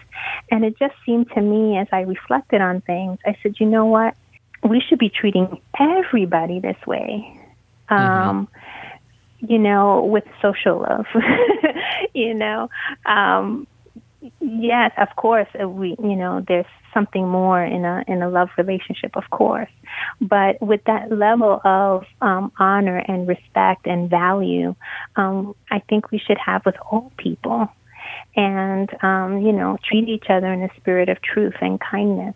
And 0.50 0.64
it 0.64 0.78
just 0.78 0.94
seemed 1.04 1.28
to 1.30 1.40
me, 1.40 1.76
as 1.76 1.88
I 1.90 2.02
reflected 2.02 2.60
on 2.60 2.82
things, 2.82 3.18
I 3.26 3.36
said, 3.42 3.56
you 3.58 3.66
know 3.66 3.86
what? 3.86 4.14
we 4.62 4.80
should 4.80 4.98
be 4.98 5.08
treating 5.08 5.60
everybody 5.78 6.60
this 6.60 6.76
way. 6.86 7.38
Um, 7.88 8.48
mm-hmm. 8.48 9.52
You 9.52 9.58
know, 9.58 10.04
with 10.04 10.24
social 10.40 10.80
love. 10.80 11.06
you 12.14 12.32
know, 12.32 12.70
um, 13.06 13.66
yes, 14.40 14.92
of 14.98 15.08
course, 15.16 15.48
uh, 15.60 15.68
we. 15.68 15.96
You 15.98 16.16
know, 16.16 16.44
there's 16.46 16.66
something 16.94 17.28
more 17.28 17.62
in 17.62 17.84
a 17.84 18.04
in 18.06 18.22
a 18.22 18.28
love 18.28 18.48
relationship, 18.56 19.16
of 19.16 19.24
course, 19.30 19.70
but 20.20 20.60
with 20.60 20.82
that 20.84 21.10
level 21.10 21.60
of 21.64 22.04
um, 22.20 22.52
honor 22.58 22.98
and 22.98 23.26
respect 23.28 23.86
and 23.86 24.10
value, 24.10 24.74
um, 25.16 25.54
I 25.70 25.80
think 25.88 26.10
we 26.10 26.18
should 26.18 26.38
have 26.38 26.64
with 26.66 26.76
all 26.90 27.12
people, 27.16 27.68
and 28.36 28.88
um, 29.02 29.42
you 29.42 29.52
know, 29.52 29.78
treat 29.88 30.08
each 30.08 30.26
other 30.28 30.52
in 30.52 30.62
a 30.62 30.70
spirit 30.76 31.08
of 31.08 31.20
truth 31.22 31.54
and 31.60 31.80
kindness. 31.80 32.34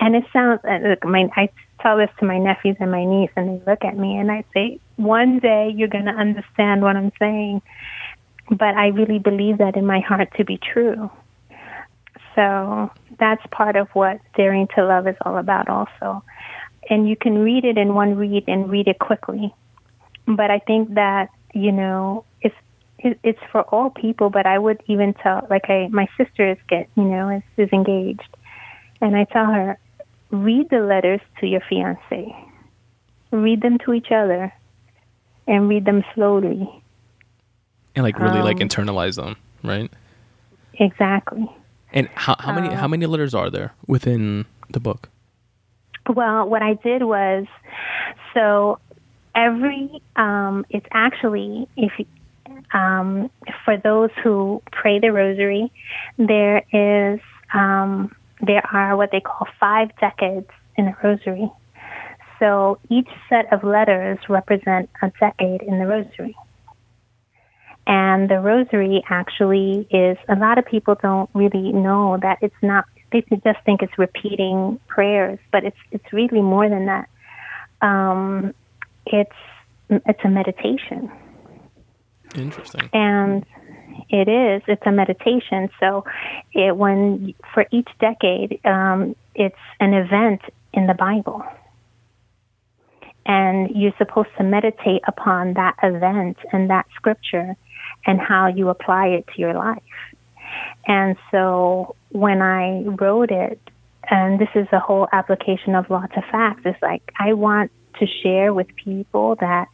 And 0.00 0.14
it 0.14 0.24
sounds, 0.32 0.60
uh, 0.64 0.88
look, 0.88 1.04
my, 1.04 1.28
I 1.36 1.48
tell 1.80 1.96
this 1.96 2.10
to 2.20 2.26
my 2.26 2.38
nephews 2.38 2.76
and 2.80 2.90
my 2.90 3.04
niece, 3.04 3.30
and 3.36 3.60
they 3.60 3.70
look 3.70 3.84
at 3.84 3.96
me 3.96 4.16
and 4.16 4.30
I 4.30 4.44
say, 4.54 4.80
one 4.96 5.38
day 5.38 5.72
you're 5.74 5.88
going 5.88 6.04
to 6.04 6.12
understand 6.12 6.82
what 6.82 6.96
I'm 6.96 7.12
saying. 7.18 7.62
But 8.50 8.74
I 8.74 8.88
really 8.88 9.18
believe 9.18 9.58
that 9.58 9.76
in 9.76 9.86
my 9.86 10.00
heart 10.00 10.28
to 10.36 10.44
be 10.44 10.58
true. 10.58 11.10
So 12.34 12.90
that's 13.18 13.42
part 13.50 13.76
of 13.76 13.88
what 13.90 14.20
Daring 14.36 14.68
to 14.74 14.84
Love 14.84 15.06
is 15.06 15.16
all 15.22 15.36
about, 15.36 15.68
also. 15.68 16.24
And 16.88 17.08
you 17.08 17.16
can 17.16 17.38
read 17.38 17.64
it 17.64 17.78
in 17.78 17.94
one 17.94 18.16
read 18.16 18.44
and 18.48 18.70
read 18.70 18.88
it 18.88 18.98
quickly. 18.98 19.54
But 20.26 20.50
I 20.50 20.58
think 20.60 20.94
that, 20.94 21.30
you 21.54 21.72
know, 21.72 22.24
it's 22.40 22.54
it's 22.98 23.40
for 23.50 23.62
all 23.62 23.90
people, 23.90 24.30
but 24.30 24.46
I 24.46 24.58
would 24.58 24.82
even 24.86 25.12
tell, 25.14 25.46
like 25.50 25.68
I, 25.68 25.88
my 25.90 26.06
sister 26.16 26.52
is 26.52 26.58
get, 26.68 26.88
you 26.96 27.02
know, 27.02 27.28
is, 27.30 27.42
is 27.56 27.72
engaged, 27.72 28.36
and 29.00 29.16
I 29.16 29.24
tell 29.24 29.46
her, 29.46 29.78
read 30.30 30.70
the 30.70 30.80
letters 30.80 31.20
to 31.40 31.46
your 31.46 31.60
fiance. 31.68 32.36
Read 33.32 33.60
them 33.62 33.78
to 33.78 33.92
each 33.92 34.12
other 34.12 34.52
and 35.46 35.68
read 35.68 35.84
them 35.84 36.04
slowly. 36.14 36.68
And 37.94 38.04
like 38.04 38.18
really 38.18 38.38
um, 38.38 38.44
like 38.44 38.58
internalize 38.58 39.16
them, 39.16 39.36
right? 39.62 39.90
Exactly. 40.74 41.50
And 41.92 42.08
how, 42.14 42.36
how 42.38 42.52
many 42.52 42.74
how 42.74 42.86
um, 42.86 42.90
many 42.90 43.06
letters 43.06 43.34
are 43.34 43.50
there 43.50 43.72
within 43.86 44.46
the 44.70 44.80
book? 44.80 45.08
Well, 46.08 46.48
what 46.48 46.62
I 46.62 46.74
did 46.74 47.02
was 47.02 47.46
so 48.34 48.78
every 49.34 50.02
um, 50.16 50.64
it's 50.70 50.86
actually 50.92 51.68
if 51.76 51.92
um, 52.72 53.30
for 53.64 53.76
those 53.76 54.10
who 54.22 54.62
pray 54.72 54.98
the 54.98 55.12
rosary, 55.12 55.70
there 56.18 56.62
is 56.72 57.20
um, 57.54 58.14
there 58.40 58.66
are 58.72 58.96
what 58.96 59.10
they 59.12 59.20
call 59.20 59.46
five 59.60 59.90
decades 60.00 60.48
in 60.76 60.86
the 60.86 60.94
rosary. 61.02 61.50
So 62.38 62.78
each 62.90 63.08
set 63.28 63.52
of 63.52 63.62
letters 63.62 64.18
represent 64.28 64.90
a 65.00 65.12
decade 65.20 65.62
in 65.62 65.78
the 65.78 65.86
rosary. 65.86 66.34
And 67.86 68.28
the 68.30 68.38
rosary 68.40 69.02
actually 69.08 69.86
is, 69.90 70.16
a 70.28 70.36
lot 70.36 70.58
of 70.58 70.66
people 70.66 70.96
don't 71.00 71.28
really 71.34 71.72
know 71.72 72.18
that 72.22 72.38
it's 72.40 72.54
not, 72.62 72.84
they 73.10 73.22
just 73.44 73.58
think 73.64 73.82
it's 73.82 73.98
repeating 73.98 74.78
prayers, 74.86 75.38
but 75.50 75.64
it's, 75.64 75.76
it's 75.90 76.12
really 76.12 76.40
more 76.40 76.68
than 76.68 76.86
that. 76.86 77.08
Um, 77.80 78.54
it's, 79.06 79.30
it's 79.90 80.20
a 80.24 80.28
meditation. 80.28 81.10
Interesting. 82.34 82.88
And 82.92 83.44
it 84.08 84.28
is. 84.28 84.62
It's 84.68 84.82
a 84.86 84.92
meditation. 84.92 85.70
So, 85.80 86.04
it 86.52 86.76
when 86.76 87.34
for 87.52 87.66
each 87.70 87.88
decade, 88.00 88.60
um, 88.64 89.16
it's 89.34 89.54
an 89.80 89.94
event 89.94 90.42
in 90.72 90.86
the 90.86 90.94
Bible, 90.94 91.44
and 93.26 93.70
you're 93.74 93.94
supposed 93.98 94.30
to 94.38 94.44
meditate 94.44 95.02
upon 95.06 95.54
that 95.54 95.76
event 95.82 96.38
and 96.52 96.70
that 96.70 96.86
scripture, 96.94 97.56
and 98.06 98.20
how 98.20 98.48
you 98.48 98.68
apply 98.68 99.08
it 99.08 99.26
to 99.34 99.40
your 99.40 99.54
life. 99.54 99.82
And 100.86 101.16
so, 101.30 101.94
when 102.10 102.42
I 102.42 102.82
wrote 102.82 103.30
it, 103.30 103.60
and 104.10 104.38
this 104.38 104.48
is 104.54 104.66
a 104.72 104.80
whole 104.80 105.08
application 105.12 105.74
of 105.74 105.88
lots 105.88 106.12
of 106.16 106.24
facts, 106.30 106.62
it's 106.64 106.82
like 106.82 107.02
I 107.18 107.32
want 107.32 107.70
to 108.00 108.06
share 108.22 108.52
with 108.52 108.66
people 108.76 109.36
that, 109.36 109.68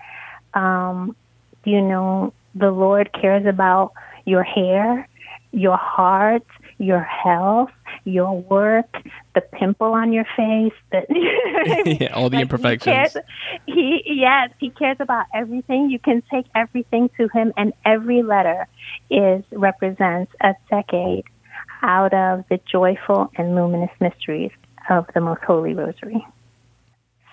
um, 0.55 1.17
you 1.65 1.81
know, 1.81 2.33
the 2.55 2.71
Lord 2.71 3.13
cares 3.13 3.47
about 3.47 3.93
your 4.25 4.43
hair, 4.43 5.09
your 5.53 5.77
heart, 5.77 6.45
your 6.79 7.01
health, 7.03 7.71
your 8.05 8.41
work, 8.41 8.87
the 9.35 9.41
pimple 9.41 9.93
on 9.93 10.13
your 10.13 10.27
face, 10.37 10.73
the 10.91 11.05
yeah, 12.01 12.15
all 12.15 12.31
the 12.31 12.37
like 12.37 12.43
imperfections. 12.43 12.85
He, 12.85 12.91
cares, 12.91 13.17
he 13.67 14.03
yes, 14.07 14.51
he 14.59 14.71
cares 14.71 14.97
about 15.01 15.27
everything. 15.35 15.91
You 15.91 15.99
can 15.99 16.23
take 16.31 16.47
everything 16.55 17.11
to 17.17 17.29
him, 17.29 17.53
and 17.57 17.73
every 17.85 18.23
letter 18.23 18.67
is 19.11 19.45
represents 19.53 20.33
a 20.41 20.55
decade 20.71 21.25
out 21.83 22.15
of 22.15 22.45
the 22.49 22.61
joyful 22.71 23.31
and 23.37 23.55
luminous 23.55 23.91
mysteries 24.01 24.51
of 24.89 25.07
the 25.15 25.21
Most 25.21 25.43
Holy 25.43 25.75
Rosary. 25.75 26.27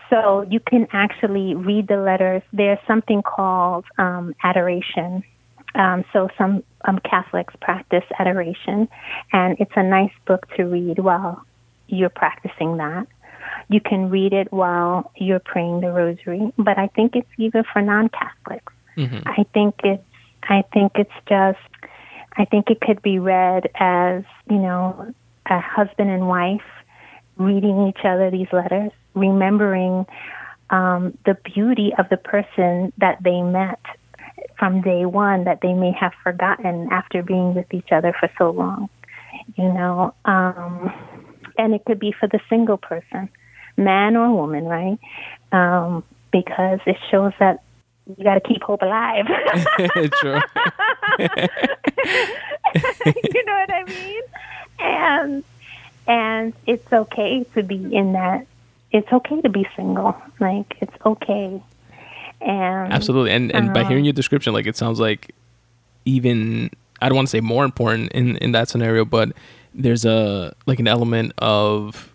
So 0.10 0.46
you 0.50 0.60
can 0.60 0.88
actually 0.92 1.56
read 1.56 1.88
the 1.88 1.98
letters. 1.98 2.44
There's 2.54 2.80
something 2.88 3.24
called 3.24 3.86
um, 3.98 4.36
adoration 4.44 5.24
um, 5.76 6.06
so 6.14 6.30
some 6.38 6.64
um, 6.86 7.00
Catholics 7.00 7.54
practice 7.62 8.04
adoration, 8.18 8.88
and 9.32 9.58
it's 9.60 9.72
a 9.76 9.84
nice 9.84 10.14
book 10.26 10.48
to 10.56 10.64
read 10.64 11.00
while 11.00 11.44
you're 11.88 12.10
practicing 12.10 12.78
that. 12.78 13.08
You 13.70 13.82
can 13.82 14.10
read 14.10 14.34
it 14.34 14.52
while 14.52 15.12
you're 15.16 15.40
praying 15.40 15.82
the 15.82 15.92
rosary, 15.92 16.52
but 16.58 16.78
I 16.78 16.88
think 16.88 17.16
it's 17.16 17.30
even 17.38 17.64
for 17.72 17.82
non-Catholics. 17.82 18.74
Mm-hmm. 18.98 19.28
I 19.28 19.46
think 19.54 19.76
it's 19.84 20.04
I 20.44 20.64
think 20.74 20.94
it's 20.96 21.12
just 21.28 21.60
I 22.38 22.46
think 22.46 22.70
it 22.70 22.80
could 22.82 23.02
be 23.02 23.20
read 23.20 23.70
as 23.76 24.24
you 24.50 24.58
know 24.58 25.14
a 25.48 25.60
husband 25.60 26.10
and 26.10 26.28
wife 26.28 26.62
reading 27.38 27.88
each 27.88 28.06
other 28.06 28.32
these 28.32 28.52
letters, 28.52 28.92
remembering 29.14 30.06
um, 30.70 31.18
the 31.26 31.38
beauty 31.44 31.92
of 31.98 32.08
the 32.10 32.18
person 32.18 32.94
that 32.98 33.22
they 33.22 33.42
met 33.42 33.80
from 34.58 34.82
day 34.82 35.06
one 35.06 35.44
that 35.46 35.60
they 35.62 35.74
may 35.74 35.92
have 35.92 36.14
forgotten 36.24 36.90
after 36.92 37.24
being 37.24 37.54
with 37.54 37.74
each 37.74 37.92
other 37.92 38.14
for 38.20 38.30
so 38.38 38.52
long. 38.52 38.90
You 39.56 39.72
know, 39.72 40.14
um, 40.26 40.92
and 41.58 41.74
it 41.74 41.84
could 41.86 42.00
be 42.00 42.14
for 42.18 42.28
the 42.28 42.40
single 42.50 42.78
person, 42.78 43.30
man 43.78 44.16
or 44.16 44.32
woman, 44.34 44.66
right? 44.66 44.98
Um, 45.52 46.04
because 46.32 46.80
it 46.86 46.98
shows 47.12 47.34
that 47.40 47.64
you 48.06 48.24
got 48.24 48.36
to 48.36 48.42
keep 48.42 48.62
hope 48.62 48.82
alive. 48.82 49.26
True. 50.20 50.40
you 53.24 53.46
know 53.46 53.54
what 53.54 53.74
I 53.74 53.84
mean? 53.88 54.22
And 54.80 55.44
and 56.08 56.54
it's 56.68 56.92
okay 56.92 57.46
to 57.56 57.64
be 57.64 57.96
in 57.96 58.14
that. 58.14 58.46
It's 58.92 59.12
okay 59.12 59.42
to 59.42 59.50
be 59.50 59.68
single. 59.76 60.16
Like 60.40 60.78
it's 60.82 60.96
okay. 61.06 61.62
And 62.42 62.94
Absolutely. 62.94 63.32
And 63.32 63.54
and 63.54 63.74
by 63.74 63.82
um, 63.82 63.88
hearing 63.88 64.06
your 64.06 64.14
description, 64.14 64.54
like 64.54 64.68
it 64.68 64.76
sounds 64.76 65.00
like 65.00 65.34
even 66.06 66.70
I 67.02 67.10
don't 67.10 67.16
want 67.16 67.28
to 67.28 67.32
say 67.32 67.42
more 67.42 67.66
important 67.66 68.12
in 68.12 68.38
in 68.38 68.52
that 68.52 68.70
scenario, 68.70 69.06
but 69.06 69.34
there's 69.74 70.06
a 70.06 70.56
like 70.66 70.80
an 70.80 70.88
element 70.88 71.34
of 71.40 72.14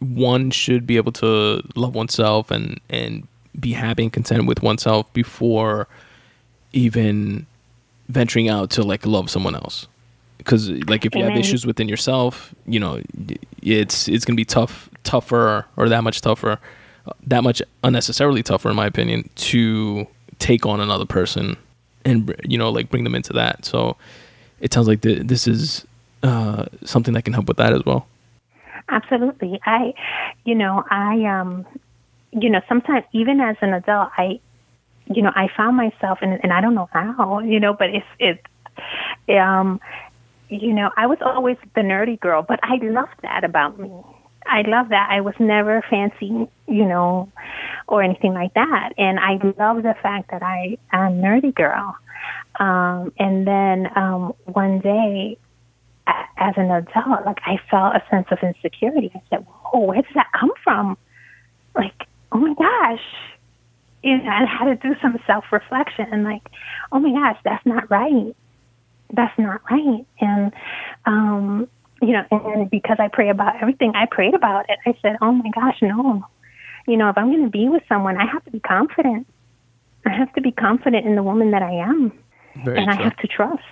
one 0.00 0.50
should 0.50 0.86
be 0.86 0.96
able 0.96 1.12
to 1.12 1.62
love 1.76 1.94
oneself 1.94 2.50
and 2.50 2.80
and 2.88 3.26
be 3.58 3.72
happy 3.72 4.04
and 4.04 4.12
content 4.12 4.46
with 4.46 4.62
oneself 4.62 5.12
before 5.12 5.88
even 6.72 7.46
venturing 8.08 8.48
out 8.48 8.70
to 8.70 8.82
like 8.82 9.04
love 9.04 9.28
someone 9.30 9.54
else 9.54 9.86
because 10.38 10.70
like 10.88 11.04
if 11.04 11.14
you 11.14 11.22
have 11.22 11.36
issues 11.36 11.66
within 11.66 11.88
yourself 11.88 12.54
you 12.66 12.80
know 12.80 13.00
it's 13.62 14.08
it's 14.08 14.24
gonna 14.24 14.36
be 14.36 14.44
tough 14.44 14.88
tougher 15.04 15.66
or 15.76 15.88
that 15.88 16.02
much 16.02 16.20
tougher 16.20 16.58
that 17.26 17.42
much 17.42 17.62
unnecessarily 17.84 18.42
tougher 18.42 18.70
in 18.70 18.76
my 18.76 18.86
opinion 18.86 19.28
to 19.36 20.06
take 20.38 20.64
on 20.66 20.80
another 20.80 21.04
person 21.04 21.56
and 22.04 22.34
you 22.44 22.56
know 22.56 22.70
like 22.70 22.90
bring 22.90 23.04
them 23.04 23.14
into 23.14 23.32
that 23.32 23.64
so 23.64 23.96
it 24.60 24.72
sounds 24.72 24.88
like 24.88 25.00
th- 25.02 25.26
this 25.26 25.46
is 25.46 25.86
uh, 26.22 26.66
something 26.84 27.14
that 27.14 27.22
can 27.22 27.32
help 27.32 27.46
with 27.46 27.56
that 27.56 27.72
as 27.72 27.84
well 27.84 28.06
Absolutely. 28.90 29.60
I, 29.64 29.94
you 30.44 30.54
know, 30.54 30.84
I, 30.90 31.24
um, 31.24 31.64
you 32.32 32.50
know, 32.50 32.60
sometimes 32.68 33.04
even 33.12 33.40
as 33.40 33.56
an 33.60 33.72
adult, 33.72 34.10
I, 34.18 34.40
you 35.06 35.22
know, 35.22 35.30
I 35.34 35.48
found 35.56 35.76
myself, 35.76 36.18
and, 36.22 36.40
and 36.42 36.52
I 36.52 36.60
don't 36.60 36.74
know 36.74 36.88
how, 36.92 37.38
you 37.40 37.60
know, 37.60 37.72
but 37.72 37.90
it's, 37.90 38.06
it's, 38.18 38.42
um, 39.28 39.80
you 40.48 40.72
know, 40.72 40.90
I 40.96 41.06
was 41.06 41.18
always 41.24 41.56
the 41.74 41.82
nerdy 41.82 42.18
girl, 42.18 42.42
but 42.42 42.58
I 42.62 42.76
loved 42.82 43.14
that 43.22 43.44
about 43.44 43.78
me. 43.78 43.90
I 44.50 44.62
love 44.62 44.88
that. 44.90 45.08
I 45.10 45.20
was 45.20 45.34
never 45.38 45.82
fancy, 45.88 46.48
you 46.66 46.84
know, 46.84 47.30
or 47.86 48.02
anything 48.02 48.34
like 48.34 48.54
that. 48.54 48.92
And 48.98 49.18
I 49.20 49.34
love 49.58 49.82
the 49.82 49.94
fact 50.02 50.30
that 50.32 50.42
I 50.42 50.76
am 50.92 51.12
a 51.12 51.22
nerdy 51.22 51.54
girl. 51.54 51.96
Um, 52.58 53.12
and 53.18 53.46
then 53.46 53.88
um, 53.96 54.34
one 54.44 54.80
day, 54.80 55.38
as 56.36 56.54
an 56.56 56.70
adult, 56.70 57.24
like 57.24 57.38
I 57.46 57.58
felt 57.70 57.94
a 57.94 58.02
sense 58.10 58.26
of 58.30 58.38
insecurity. 58.42 59.12
I 59.14 59.22
said, 59.30 59.46
"Whoa, 59.46 59.80
where 59.80 60.02
does 60.02 60.14
that 60.14 60.26
come 60.38 60.50
from?" 60.64 60.98
Like, 61.74 62.06
oh 62.32 62.38
my 62.38 62.54
gosh, 62.54 63.04
you 64.02 64.18
know, 64.18 64.30
I 64.30 64.44
had 64.44 64.64
to 64.66 64.88
do 64.88 64.96
some 65.00 65.18
self-reflection 65.26 66.06
and 66.10 66.24
like, 66.24 66.42
oh 66.92 66.98
my 66.98 67.12
gosh, 67.12 67.40
that's 67.44 67.64
not 67.66 67.90
right. 67.90 68.34
That's 69.12 69.38
not 69.38 69.60
right. 69.70 70.06
And 70.20 70.52
um, 71.04 71.68
you 72.00 72.12
know, 72.12 72.24
and 72.30 72.70
because 72.70 72.96
I 72.98 73.08
pray 73.08 73.28
about 73.28 73.60
everything, 73.60 73.92
I 73.94 74.06
prayed 74.06 74.34
about 74.34 74.66
it. 74.68 74.78
I 74.86 74.94
said, 75.02 75.16
oh 75.20 75.32
my 75.32 75.50
gosh, 75.54 75.78
no. 75.82 76.24
You 76.86 76.96
know, 76.96 77.08
if 77.08 77.18
I'm 77.18 77.30
going 77.30 77.44
to 77.44 77.50
be 77.50 77.68
with 77.68 77.82
someone, 77.88 78.16
I 78.16 78.26
have 78.26 78.44
to 78.44 78.50
be 78.50 78.60
confident. 78.60 79.26
I 80.06 80.10
have 80.10 80.32
to 80.34 80.40
be 80.40 80.50
confident 80.50 81.06
in 81.06 81.14
the 81.14 81.22
woman 81.22 81.50
that 81.50 81.62
I 81.62 81.72
am 81.72 82.12
very 82.64 82.78
and 82.78 82.90
I 82.90 82.94
have 82.94 83.16
to 83.18 83.26
trust. 83.26 83.62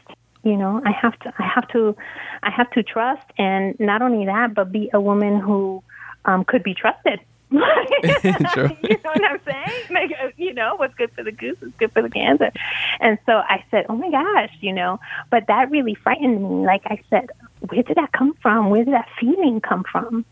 You 0.44 0.56
know, 0.56 0.80
I 0.84 0.92
have 0.92 1.18
to, 1.20 1.34
I 1.38 1.46
have 1.46 1.68
to, 1.68 1.96
I 2.42 2.50
have 2.50 2.70
to 2.72 2.82
trust, 2.82 3.26
and 3.38 3.78
not 3.80 4.02
only 4.02 4.26
that, 4.26 4.54
but 4.54 4.70
be 4.70 4.88
a 4.94 5.00
woman 5.00 5.40
who 5.40 5.82
um, 6.24 6.44
could 6.44 6.62
be 6.62 6.74
trusted. 6.74 7.20
You 7.50 7.60
know 7.60 9.10
what 9.10 9.24
I'm 9.24 9.40
saying? 9.44 9.82
Like, 9.90 10.12
uh, 10.22 10.28
you 10.36 10.52
know, 10.52 10.76
what's 10.76 10.94
good 10.94 11.10
for 11.12 11.24
the 11.24 11.32
goose 11.32 11.56
is 11.62 11.72
good 11.78 11.92
for 11.92 12.02
the 12.02 12.08
gander. 12.08 12.52
And 13.00 13.18
so 13.26 13.32
I 13.32 13.64
said, 13.70 13.86
oh 13.88 13.96
my 13.96 14.10
gosh, 14.10 14.52
you 14.60 14.72
know, 14.72 15.00
but 15.30 15.46
that 15.48 15.70
really 15.70 15.94
frightened 15.94 16.42
me. 16.42 16.66
Like 16.66 16.82
I 16.84 17.00
said, 17.10 17.30
where 17.60 17.82
did 17.82 17.96
that 17.96 18.12
come 18.12 18.34
from? 18.42 18.70
Where 18.70 18.84
did 18.84 18.94
that 18.94 19.08
feeling 19.20 19.60
come 19.60 19.84
from? 19.90 20.24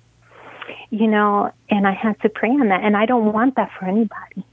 You 0.90 1.07
know, 1.07 1.53
and 1.70 1.86
I 1.86 1.93
had 1.93 2.20
to 2.23 2.28
pray 2.28 2.51
on 2.51 2.69
that, 2.69 2.82
and 2.82 2.97
I 2.97 3.07
don't 3.07 3.32
want 3.32 3.57
that 3.57 3.70
for 3.78 3.86
anybody 3.86 4.44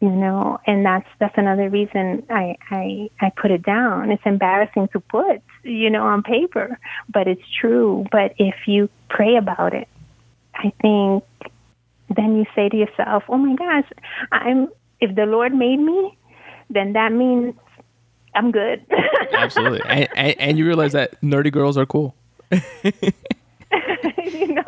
you 0.00 0.10
know 0.10 0.58
and 0.66 0.84
that's 0.84 1.08
that's 1.18 1.36
another 1.38 1.68
reason 1.70 2.22
i 2.28 2.56
i 2.70 3.08
i 3.20 3.30
put 3.30 3.50
it 3.50 3.62
down 3.62 4.10
it's 4.10 4.22
embarrassing 4.26 4.88
to 4.88 5.00
put 5.00 5.40
you 5.62 5.88
know 5.88 6.02
on 6.02 6.22
paper 6.22 6.78
but 7.08 7.26
it's 7.26 7.48
true 7.60 8.04
but 8.12 8.34
if 8.38 8.54
you 8.66 8.88
pray 9.08 9.36
about 9.36 9.72
it 9.74 9.88
i 10.54 10.72
think 10.82 11.24
then 12.14 12.36
you 12.36 12.44
say 12.54 12.68
to 12.68 12.76
yourself 12.76 13.24
oh 13.28 13.38
my 13.38 13.54
gosh 13.54 13.90
i'm 14.32 14.68
if 15.00 15.14
the 15.14 15.24
lord 15.24 15.54
made 15.54 15.78
me 15.78 16.16
then 16.68 16.92
that 16.92 17.12
means 17.12 17.54
i'm 18.36 18.52
good. 18.52 18.84
Absolutely. 19.32 19.80
And, 19.88 20.08
and, 20.16 20.40
and 20.40 20.58
you 20.58 20.66
realize 20.66 20.92
that 20.92 21.20
nerdy 21.20 21.50
girls 21.52 21.76
are 21.76 21.86
cool. 21.86 22.14
You 24.26 24.54
know? 24.54 24.62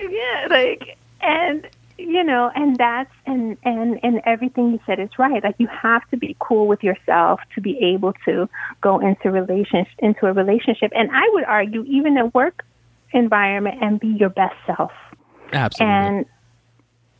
Yeah 0.00 0.46
like 0.50 0.96
and 1.20 1.66
you 1.98 2.22
know 2.24 2.50
and 2.54 2.76
that's 2.76 3.12
and 3.26 3.56
and 3.64 3.98
and 4.02 4.20
everything 4.24 4.72
you 4.72 4.80
said 4.86 5.00
is 5.00 5.10
right. 5.18 5.42
Like 5.42 5.56
you 5.58 5.66
have 5.68 6.08
to 6.10 6.16
be 6.16 6.36
cool 6.40 6.66
with 6.66 6.82
yourself 6.82 7.40
to 7.54 7.60
be 7.60 7.78
able 7.78 8.12
to 8.24 8.48
go 8.80 9.00
into 9.00 9.30
relationship 9.30 9.92
into 9.98 10.26
a 10.26 10.32
relationship. 10.32 10.92
And 10.94 11.10
i 11.12 11.28
would 11.32 11.44
argue 11.44 11.84
even 11.84 12.16
a 12.16 12.26
work 12.26 12.64
environment 13.12 13.78
and 13.80 14.00
be 14.00 14.08
your 14.08 14.30
best 14.30 14.56
self. 14.66 14.92
Absolutely. 15.52 15.94
And 15.94 16.26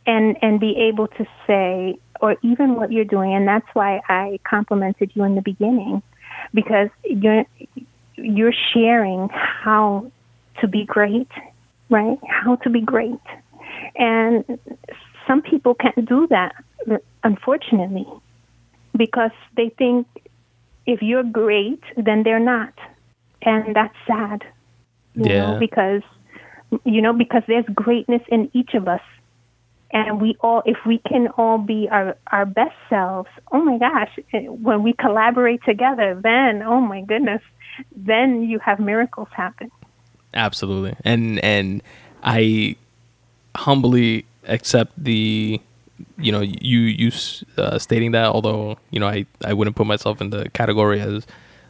and 0.05 0.37
and 0.41 0.59
be 0.59 0.75
able 0.77 1.07
to 1.07 1.25
say 1.47 1.97
or 2.25 2.35
even 2.41 2.75
what 2.75 2.91
you're 2.91 3.11
doing. 3.17 3.33
And 3.33 3.47
that's 3.47 3.67
why 3.73 4.01
i 4.09 4.39
complimented 4.43 5.11
you 5.15 5.23
in 5.23 5.35
the 5.35 5.41
beginning 5.41 6.01
because 6.53 6.89
you're 7.03 7.45
you're 8.15 8.57
sharing 8.73 9.29
how 9.29 10.11
to 10.59 10.67
be 10.67 10.85
great 10.85 11.31
right? 11.89 12.17
How 12.27 12.55
to 12.57 12.69
be 12.69 12.81
great. 12.81 13.25
And 13.95 14.43
some 15.27 15.41
people 15.41 15.75
can't 15.75 16.07
do 16.07 16.27
that 16.29 16.55
unfortunately 17.23 18.07
because 18.97 19.31
they 19.57 19.69
think 19.77 20.07
if 20.85 21.01
you're 21.01 21.23
great 21.23 21.83
then 21.97 22.23
they're 22.23 22.39
not. 22.39 22.73
And 23.41 23.75
that's 23.75 23.95
sad 24.07 24.43
you 25.15 25.29
Yeah. 25.29 25.37
know 25.37 25.53
because 25.59 26.01
you 26.83 27.01
know 27.01 27.13
because 27.13 27.43
there's 27.47 27.65
greatness 27.73 28.21
in 28.27 28.49
each 28.53 28.73
of 28.73 28.87
us 28.87 29.01
and 29.95 30.21
we 30.21 30.35
all 30.41 30.61
if 30.65 30.77
we 30.85 30.99
can 31.07 31.29
all 31.37 31.57
be 31.57 31.87
our 31.89 32.15
our 32.31 32.45
best 32.45 32.75
selves 32.89 33.29
oh 33.53 33.61
my 33.63 33.77
gosh 33.77 34.11
eh, 34.33 34.45
when 34.47 34.83
we 34.83 34.93
collaborate 34.93 35.63
together 35.63 36.19
then 36.21 36.61
oh 36.61 36.81
my 36.81 37.01
goodness 37.01 37.41
then 37.95 38.43
you 38.43 38.59
have 38.59 38.79
miracles 38.79 39.27
happen. 39.31 39.71
Absolutely. 40.33 40.95
And 41.03 41.43
and 41.43 41.81
i 42.23 42.75
humbly 43.55 44.25
accept 44.47 44.91
the 45.01 45.59
you 46.17 46.31
know 46.31 46.41
you 46.41 46.79
you 46.79 47.11
uh, 47.57 47.79
stating 47.79 48.11
that 48.11 48.25
although 48.25 48.77
you 48.91 48.99
know 48.99 49.07
i 49.07 49.25
i 49.45 49.53
wouldn't 49.53 49.75
put 49.75 49.87
myself 49.87 50.19
in 50.19 50.29
the 50.29 50.49
category 50.49 50.99
as 50.99 51.25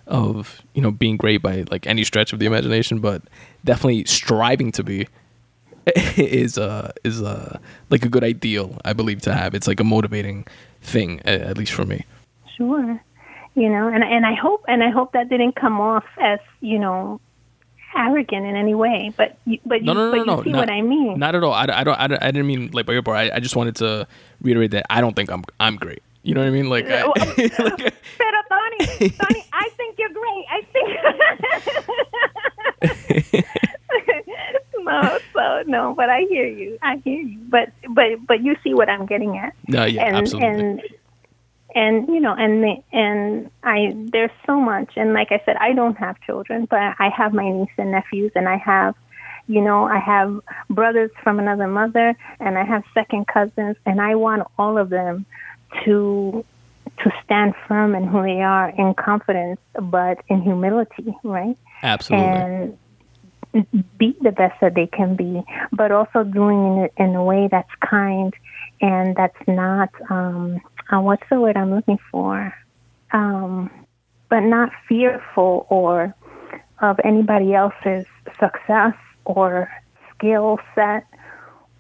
of 0.08 0.64
you 0.74 0.82
know 0.82 0.90
being 0.90 1.16
great 1.16 1.42
by 1.44 1.64
like 1.70 1.86
any 1.86 2.04
stretch 2.04 2.34
of 2.34 2.40
the 2.40 2.46
imagination 2.46 3.00
but 3.00 3.22
definitely 3.64 4.04
striving 4.06 4.72
to 4.72 4.84
be 4.84 5.08
is 6.18 6.58
uh 6.58 6.92
is 7.04 7.22
uh 7.22 7.58
like 7.90 8.04
a 8.06 8.10
good 8.10 8.24
ideal 8.24 8.78
i 8.86 8.94
believe 8.94 9.22
to 9.22 9.34
have 9.34 9.54
it's 9.54 9.68
like 9.68 9.80
a 9.80 9.84
motivating 9.84 10.46
thing 10.82 11.20
at 11.26 11.58
least 11.58 11.72
for 11.74 11.86
me 11.86 12.06
Sure. 12.58 13.02
You 13.54 13.70
know, 13.70 13.88
and 13.90 14.02
and 14.04 14.26
I 14.26 14.34
hope 14.34 14.64
and 14.68 14.82
I 14.82 14.90
hope 14.90 15.12
that 15.12 15.28
didn't 15.30 15.56
come 15.58 15.82
off 15.82 16.06
as, 16.22 16.40
you 16.62 16.80
know, 16.80 17.20
arrogant 17.96 18.46
in 18.46 18.56
any 18.56 18.74
way. 18.76 19.12
But 19.18 19.38
you, 19.46 19.60
but 19.66 19.80
you, 19.82 19.86
no, 19.88 19.94
no, 19.94 20.10
but 20.12 20.16
no, 20.16 20.22
you 20.24 20.26
no, 20.38 20.44
see 20.44 20.50
not- 20.52 20.60
what 20.60 20.70
I 20.70 20.82
mean. 20.82 21.20
Not 21.20 21.36
at 21.36 21.44
all. 21.44 21.52
I, 21.54 21.66
I 21.70 21.84
don't. 21.84 22.00
I, 22.00 22.06
I 22.06 22.32
didn't 22.32 22.48
mean 22.48 22.70
like 22.72 22.86
by 22.86 22.94
your 22.94 23.02
part. 23.04 23.18
I, 23.18 23.36
I 23.36 23.40
just 23.42 23.56
wanted 23.58 23.76
to 23.78 24.08
reiterate 24.42 24.72
that 24.72 24.86
I 24.90 25.02
don't 25.02 25.16
think 25.18 25.30
I'm 25.32 25.44
I'm 25.60 25.76
great. 25.76 26.02
You 26.24 26.34
know 26.34 26.42
what 26.42 26.48
I 26.48 26.52
mean? 26.52 26.70
Like, 26.70 26.86
I, 26.86 27.04
Well, 27.04 27.14
like 27.18 27.38
Pero 28.18 28.42
Tony, 28.50 29.10
Tony, 29.10 29.44
I 29.54 29.70
think 29.76 29.98
you're 30.00 30.10
great. 30.10 30.46
I 30.50 30.62
think 32.82 33.46
No, 34.86 35.02
oh, 35.04 35.20
so 35.34 35.70
no, 35.70 35.94
but 35.96 36.10
I 36.10 36.22
hear 36.30 36.46
you. 36.46 36.78
I 36.82 37.02
hear 37.04 37.22
you. 37.22 37.40
But 37.50 37.72
but 37.90 38.26
but 38.28 38.44
you 38.44 38.56
see 38.64 38.74
what 38.74 38.90
I'm 38.90 39.06
getting 39.06 39.38
at. 39.38 39.54
no, 39.68 39.86
yeah, 39.86 40.06
and 40.06 40.16
absolutely. 40.16 40.50
and 40.50 40.82
and 41.76 42.08
you 42.08 42.20
know 42.22 42.34
and 42.34 42.64
the, 42.64 42.76
and 42.94 43.52
I 43.64 43.94
there's 44.12 44.32
so 44.46 44.60
much 44.60 44.94
and 44.96 45.14
like 45.14 45.32
I 45.32 45.42
said 45.46 45.58
I 45.58 45.74
don't 45.74 45.98
have 45.98 46.20
children 46.22 46.66
but 46.70 46.80
I 46.80 47.10
have 47.16 47.34
my 47.34 47.48
niece 47.50 47.70
and 47.78 47.92
nephews 47.92 48.32
and 48.34 48.48
I 48.48 48.56
have 48.58 48.96
you 49.48 49.62
know 49.62 49.84
I 49.84 50.00
have 50.00 50.40
brothers 50.70 51.12
from 51.22 51.38
another 51.38 51.68
mother 51.68 52.16
and 52.40 52.58
I 52.58 52.64
have 52.64 52.84
second 52.94 53.28
cousins 53.28 53.76
and 53.86 54.02
I 54.02 54.16
want 54.16 54.48
all 54.58 54.78
of 54.78 54.90
them 54.90 55.26
to 55.84 56.46
to 57.04 57.12
stand 57.26 57.54
firm 57.68 57.94
in 57.94 58.08
who 58.08 58.24
they 58.24 58.42
are 58.42 58.70
in 58.70 58.94
confidence 58.94 59.60
but 59.82 60.20
in 60.30 60.42
humility 60.42 61.14
right 61.24 61.58
absolutely. 61.84 62.28
and 62.28 62.78
be 63.98 64.16
the 64.22 64.32
best 64.32 64.60
that 64.62 64.76
they 64.76 64.88
can 64.88 65.16
be, 65.16 65.44
but 65.72 65.92
also 65.92 66.24
doing 66.24 66.78
it 66.80 66.94
in 66.98 67.16
a 67.16 67.24
way 67.24 67.48
that's 67.50 67.70
kind 67.88 68.34
and 68.82 69.16
that's 69.16 69.48
not 69.48 69.90
um, 70.10 70.60
uh, 70.92 71.00
what's 71.00 71.24
the 71.30 71.40
word 71.40 71.58
I'm 71.58 71.74
looking 71.74 72.00
for? 72.12 72.54
Um, 73.12 73.70
but 74.30 74.42
not 74.42 74.72
fearful 74.88 75.66
or 75.70 76.14
of 76.82 77.00
anybody 77.04 77.54
else's 77.54 78.06
success 78.40 78.94
or 79.24 79.70
skill 80.14 80.60
set 80.74 81.06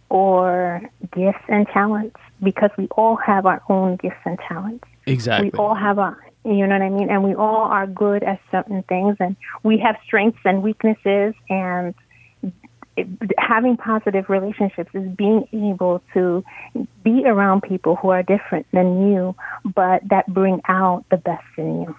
or 0.10 0.82
gifts 1.14 1.44
and 1.48 1.68
talents 1.68 2.16
because 2.42 2.70
we 2.78 2.88
all 2.92 3.16
have 3.18 3.46
our 3.46 3.62
own 3.70 3.98
gifts 3.98 4.16
and 4.26 4.40
talents. 4.48 4.86
Exactly. 5.06 5.50
We 5.52 5.60
all 5.60 5.76
have 5.76 6.00
our, 6.00 6.18
you 6.46 6.68
know 6.68 6.76
what 6.76 6.82
I 6.82 6.90
mean? 6.90 7.10
And 7.10 7.24
we 7.24 7.34
all 7.34 7.64
are 7.64 7.88
good 7.88 8.24
at 8.24 8.40
certain 8.52 8.84
things 8.84 9.18
and 9.20 9.36
we 9.64 9.80
have 9.80 9.96
strengths 10.06 10.40
and 10.46 10.62
weaknesses 10.62 11.34
and 11.50 11.96
it, 12.98 13.08
having 13.38 13.78
positive 13.78 14.30
relationships 14.30 14.90
is 14.94 15.10
being 15.16 15.48
able 15.52 16.02
to 16.14 16.44
be 17.04 17.24
around 17.26 17.62
people 17.62 17.96
who 17.96 18.10
are 18.10 18.24
different 18.24 18.68
than 18.72 19.12
you, 19.12 19.36
but 19.74 20.02
that 20.10 20.28
bring 20.28 20.62
out 20.68 21.04
the 21.10 21.18
best 21.18 21.44
in 21.58 21.82
you. 21.82 21.96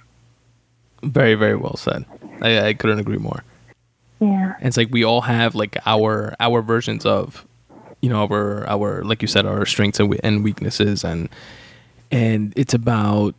Very, 1.02 1.34
very 1.34 1.56
well 1.56 1.76
said. 1.76 2.04
I, 2.40 2.68
I 2.68 2.74
couldn't 2.74 2.98
agree 2.98 3.18
more. 3.18 3.42
Yeah. 4.20 4.54
And 4.58 4.68
it's 4.68 4.76
like 4.76 4.88
we 4.90 5.04
all 5.04 5.20
have 5.22 5.54
like 5.54 5.76
our 5.84 6.34
our 6.40 6.62
versions 6.62 7.04
of, 7.04 7.46
you 8.00 8.08
know, 8.08 8.26
our 8.26 8.66
our 8.66 9.04
like 9.04 9.20
you 9.20 9.28
said, 9.28 9.44
our 9.44 9.66
strengths 9.66 10.00
and, 10.00 10.18
and 10.22 10.42
weaknesses, 10.42 11.04
and 11.04 11.28
and 12.10 12.54
it's 12.56 12.72
about 12.72 13.34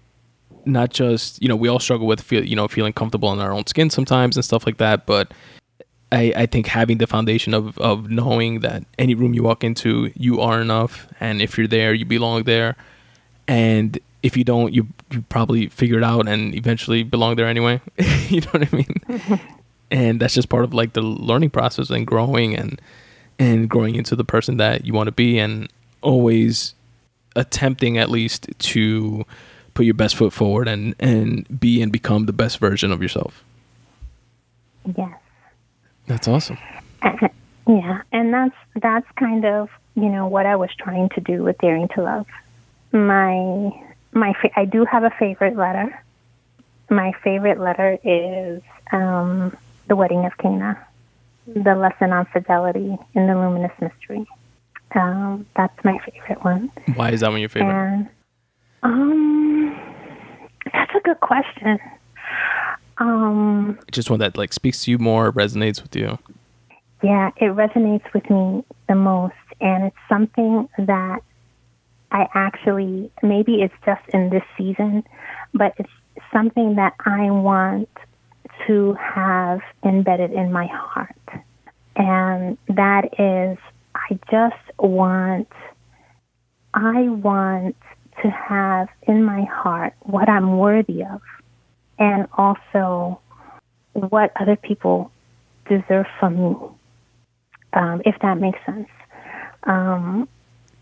not 0.68 0.92
just 0.92 1.42
you 1.42 1.48
know 1.48 1.56
we 1.56 1.68
all 1.68 1.80
struggle 1.80 2.08
with 2.08 2.22
feel 2.22 2.44
you 2.44 2.56
know 2.56 2.68
feeling 2.68 2.94
comfortable 2.94 3.32
in 3.34 3.40
our 3.40 3.54
own 3.54 3.66
skin 3.66 3.90
sometimes 3.90 4.36
and 4.36 4.46
stuff 4.46 4.66
like 4.66 4.78
that, 4.78 5.06
but 5.06 5.32
I, 6.12 6.34
I 6.36 6.46
think 6.46 6.68
having 6.68 7.00
the 7.00 7.08
foundation 7.08 7.54
of, 7.54 7.78
of 7.80 8.10
knowing 8.10 8.62
that 8.62 8.86
any 8.98 9.14
room 9.14 9.34
you 9.34 9.44
walk 9.44 9.64
into, 9.64 10.12
you 10.16 10.40
are 10.40 10.62
enough, 10.62 11.08
and 11.20 11.42
if 11.42 11.58
you're 11.58 11.68
there, 11.68 11.94
you 11.94 12.06
belong 12.06 12.44
there, 12.44 12.76
and 13.48 14.00
if 14.24 14.38
you 14.38 14.44
don't, 14.44 14.74
you 14.74 14.88
you 15.12 15.22
probably 15.30 15.68
figure 15.68 15.98
it 15.98 16.04
out 16.04 16.28
and 16.28 16.56
eventually 16.56 17.04
belong 17.04 17.36
there 17.36 17.48
anyway. 17.48 17.82
you 18.30 18.42
know 18.42 18.48
what 18.52 18.74
I 18.74 18.76
mean? 18.76 19.42
and 19.92 20.20
that's 20.20 20.34
just 20.34 20.50
part 20.50 20.64
of 20.64 20.74
like 20.74 20.94
the 20.94 21.02
learning 21.02 21.50
process 21.50 21.90
and 21.90 22.06
growing 22.08 22.56
and 22.56 22.82
and 23.40 23.70
growing 23.70 23.96
into 23.96 24.16
the 24.16 24.26
person 24.26 24.58
that 24.58 24.86
you 24.86 24.94
want 24.94 25.08
to 25.08 25.12
be, 25.12 25.38
and 25.38 25.70
always 26.02 26.74
attempting 27.36 27.98
at 27.98 28.10
least 28.10 28.50
to 28.60 29.26
put 29.78 29.86
your 29.86 29.94
best 29.94 30.16
foot 30.16 30.34
forward 30.34 30.68
and 30.68 30.96
and 31.00 31.60
be 31.60 31.84
and 31.84 31.92
become 31.92 32.26
the 32.26 32.34
best 32.34 32.58
version 32.58 32.92
of 32.92 33.00
yourself. 33.00 33.44
Yes. 34.98 35.16
That's 36.08 36.28
awesome. 36.28 36.58
yeah, 37.68 38.02
and 38.12 38.34
that's 38.34 38.56
that's 38.82 39.06
kind 39.20 39.46
of 39.46 39.70
you 39.94 40.10
know 40.10 40.26
what 40.26 40.48
I 40.48 40.56
was 40.56 40.72
trying 40.80 41.10
to 41.10 41.22
do 41.22 41.44
with 41.44 41.60
Daring 41.60 41.90
to 41.90 42.02
Love. 42.02 42.26
My 42.92 43.70
my 44.14 44.34
fa- 44.42 44.60
I 44.60 44.66
do 44.66 44.84
have 44.86 45.04
a 45.04 45.12
favorite 45.12 45.56
letter. 45.56 46.04
My 46.90 47.12
favorite 47.24 47.60
letter 47.60 48.00
is 48.04 48.64
um, 48.92 49.56
the 49.88 49.96
Wedding 49.96 50.26
of 50.26 50.36
Cana, 50.40 50.88
the 51.46 51.76
lesson 51.76 52.14
on 52.14 52.26
fidelity 52.26 52.98
in 53.14 53.28
the 53.28 53.36
luminous 53.36 53.74
mystery. 53.80 54.26
Um, 54.96 55.46
that's 55.56 55.84
my 55.84 56.00
favorite 56.00 56.44
one. 56.44 56.72
Why 56.96 57.12
is 57.12 57.20
that 57.20 57.30
one 57.30 57.42
your 57.42 57.50
favorite? 57.50 57.74
And, 57.74 58.10
um, 58.84 59.57
that's 60.74 60.92
a 60.96 61.00
good 61.02 61.20
question. 61.20 61.80
Um, 62.98 63.78
just 63.92 64.10
one 64.10 64.20
that 64.20 64.38
like 64.38 64.54
speaks 64.54 64.84
to 64.86 64.92
you 64.92 64.98
more, 64.98 65.32
resonates 65.32 65.82
with 65.82 65.96
you. 65.96 66.18
Yeah, 67.04 67.30
it 67.38 67.56
resonates 67.56 68.12
with 68.14 68.28
me 68.30 68.64
the 68.90 68.96
most, 68.96 69.36
and 69.62 69.86
it's 69.86 69.96
something 70.10 70.68
that 70.80 71.22
I 72.12 72.28
actually 72.34 73.12
maybe 73.22 73.62
it's 73.62 73.74
just 73.86 74.02
in 74.14 74.30
this 74.30 74.44
season, 74.58 75.04
but 75.54 75.74
it's 75.78 75.90
something 76.34 76.76
that 76.76 76.94
I 77.06 77.30
want 77.30 77.90
to 78.66 78.94
have 78.94 79.62
embedded 79.84 80.32
in 80.32 80.52
my 80.52 80.66
heart, 80.66 81.16
and 81.96 82.58
that 82.68 83.06
is 83.20 83.58
I 83.94 84.20
just 84.32 84.80
want 84.80 85.52
I 86.74 87.10
want 87.10 87.76
to 88.22 88.30
have 88.30 88.90
in 89.04 89.24
my 89.24 89.44
heart 89.44 89.94
what 90.02 90.30
I'm 90.30 90.58
worthy 90.58 91.04
of 91.04 91.22
and 92.00 92.28
also 92.38 93.20
what 93.94 94.32
other 94.40 94.56
people 94.56 95.12
deserve 95.68 96.06
from 96.20 96.36
me, 96.36 96.56
um, 97.74 98.02
if 98.06 98.16
that 98.22 98.38
makes 98.38 98.60
sense. 98.66 98.90
Um, 99.64 100.28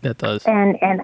that 0.02 0.18
does. 0.18 0.44
And 0.44 0.80
and 0.82 1.00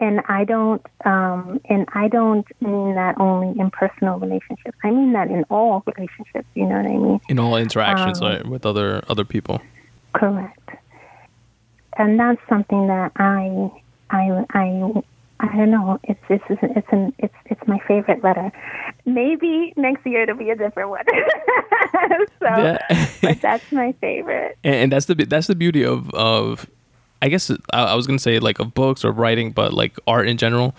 and 0.00 0.20
I 0.28 0.44
don't 0.44 0.84
um, 1.04 1.60
and 1.68 1.88
I 1.94 2.08
don't 2.08 2.46
mean 2.60 2.94
that 2.94 3.18
only 3.18 3.58
in 3.58 3.70
personal 3.70 4.18
relationships. 4.18 4.76
I 4.82 4.90
mean 4.90 5.12
that 5.12 5.30
in 5.30 5.44
all 5.44 5.82
relationships. 5.86 6.46
You 6.54 6.66
know 6.66 6.76
what 6.76 6.86
I 6.86 6.96
mean? 6.96 7.20
In 7.28 7.38
all 7.38 7.56
interactions 7.56 8.20
um, 8.20 8.28
right, 8.28 8.46
with 8.46 8.66
other 8.66 9.02
other 9.08 9.24
people. 9.24 9.60
Correct. 10.12 10.70
And 11.96 12.18
that's 12.18 12.40
something 12.48 12.88
that 12.88 13.12
I 13.16 13.70
I 14.10 14.44
I 14.50 15.02
I 15.44 15.56
don't 15.56 15.70
know. 15.70 15.98
It's 16.04 16.20
it's 16.30 16.44
it's 16.48 16.60
it's 16.62 16.88
an 16.90 17.12
it's 17.18 17.34
it's 17.46 17.60
my 17.66 17.78
favorite 17.86 18.24
letter. 18.24 18.50
Maybe 19.04 19.74
next 19.76 20.06
year 20.06 20.22
it'll 20.22 20.36
be 20.36 20.50
a 20.50 20.56
different 20.56 20.88
one. 20.90 21.04
so, 22.40 22.46
yeah. 22.46 22.78
but 23.20 23.40
that's 23.42 23.70
my 23.70 23.92
favorite. 24.00 24.56
And, 24.64 24.74
and, 24.74 24.92
that's 24.92 25.06
the 25.06 25.14
that's 25.14 25.46
the 25.46 25.54
beauty 25.54 25.84
of 25.84 26.08
of 26.10 26.66
I 27.20 27.28
guess 27.28 27.50
I, 27.50 27.56
I 27.72 27.94
was 27.94 28.06
gonna 28.06 28.18
say 28.18 28.38
like 28.38 28.58
of 28.58 28.72
books 28.72 29.04
or 29.04 29.12
writing, 29.12 29.50
but 29.50 29.74
like 29.74 29.98
art 30.06 30.28
in 30.28 30.38
general. 30.38 30.74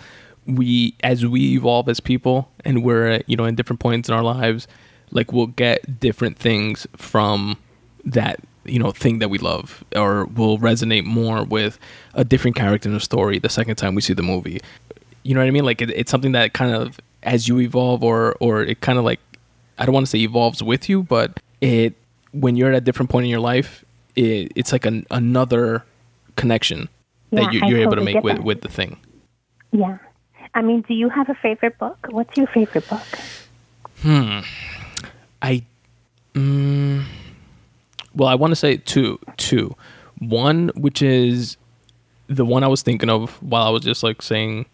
We 0.46 0.94
as 1.02 1.24
we 1.24 1.54
evolve 1.54 1.88
as 1.88 2.00
people, 2.00 2.50
and 2.64 2.84
we're 2.84 3.20
you 3.26 3.36
know 3.36 3.44
in 3.44 3.54
different 3.54 3.80
points 3.80 4.08
in 4.08 4.14
our 4.14 4.22
lives, 4.22 4.66
like 5.10 5.32
we'll 5.32 5.48
get 5.48 6.00
different 6.00 6.38
things 6.38 6.86
from 6.96 7.56
that 8.04 8.40
you 8.68 8.78
know 8.78 8.90
thing 8.90 9.18
that 9.18 9.28
we 9.28 9.38
love 9.38 9.84
or 9.94 10.26
will 10.26 10.58
resonate 10.58 11.04
more 11.04 11.44
with 11.44 11.78
a 12.14 12.24
different 12.24 12.56
character 12.56 12.88
in 12.88 12.94
a 12.94 13.00
story 13.00 13.38
the 13.38 13.48
second 13.48 13.76
time 13.76 13.94
we 13.94 14.02
see 14.02 14.12
the 14.14 14.22
movie. 14.22 14.60
You 15.22 15.34
know 15.34 15.40
what 15.40 15.48
i 15.48 15.50
mean? 15.50 15.64
Like 15.64 15.82
it, 15.82 15.90
it's 15.90 16.10
something 16.10 16.32
that 16.32 16.52
kind 16.52 16.74
of 16.74 17.00
as 17.26 17.48
you 17.48 17.60
evolve 17.60 18.02
or 18.02 18.36
or 18.40 18.62
it 18.62 18.80
kind 18.80 18.98
of 18.98 19.04
like 19.04 19.20
i 19.78 19.84
don't 19.84 19.92
want 19.92 20.06
to 20.06 20.10
say 20.10 20.18
evolves 20.18 20.62
with 20.62 20.88
you 20.88 21.02
but 21.02 21.40
it 21.60 21.94
when 22.32 22.56
you're 22.56 22.70
at 22.70 22.76
a 22.76 22.80
different 22.80 23.10
point 23.10 23.24
in 23.24 23.30
your 23.30 23.40
life 23.40 23.84
it, 24.14 24.52
it's 24.54 24.72
like 24.72 24.86
an, 24.86 25.04
another 25.10 25.84
connection 26.36 26.88
yeah, 27.30 27.40
that 27.40 27.52
you, 27.52 27.58
are 27.58 27.62
totally 27.62 27.82
able 27.82 27.96
to 27.96 28.00
make 28.02 28.22
with, 28.22 28.36
that. 28.36 28.44
with 28.44 28.60
the 28.62 28.68
thing. 28.68 28.98
Yeah. 29.72 29.98
I 30.54 30.62
mean 30.62 30.82
do 30.82 30.94
you 30.94 31.08
have 31.10 31.28
a 31.28 31.34
favorite 31.34 31.76
book? 31.78 31.98
What's 32.10 32.36
your 32.36 32.46
favorite 32.46 32.88
book? 32.88 33.06
Hmm. 34.00 34.40
I 35.42 35.64
mm, 36.34 37.04
well, 38.16 38.28
I 38.28 38.34
want 38.34 38.50
to 38.50 38.56
say 38.56 38.78
two, 38.78 39.18
two. 39.36 39.76
One, 40.18 40.70
which 40.74 41.02
is 41.02 41.56
the 42.26 42.44
one 42.44 42.64
I 42.64 42.68
was 42.68 42.82
thinking 42.82 43.10
of 43.10 43.40
while 43.42 43.62
I 43.62 43.70
was 43.70 43.82
just 43.82 44.02
like 44.02 44.22
saying 44.22 44.66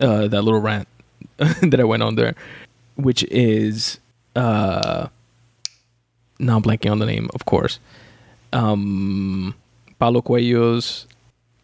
uh, 0.00 0.28
that 0.28 0.42
little 0.42 0.60
rant 0.60 0.88
that 1.36 1.78
I 1.78 1.84
went 1.84 2.02
on 2.02 2.14
there, 2.14 2.34
which 2.96 3.22
is 3.24 4.00
uh, 4.34 5.08
now 6.38 6.56
I'm 6.56 6.62
blanking 6.62 6.90
on 6.90 6.98
the 6.98 7.06
name, 7.06 7.28
of 7.34 7.44
course. 7.44 7.78
Um, 8.52 9.54
Paulo 9.98 10.22
Coelho's 10.22 11.06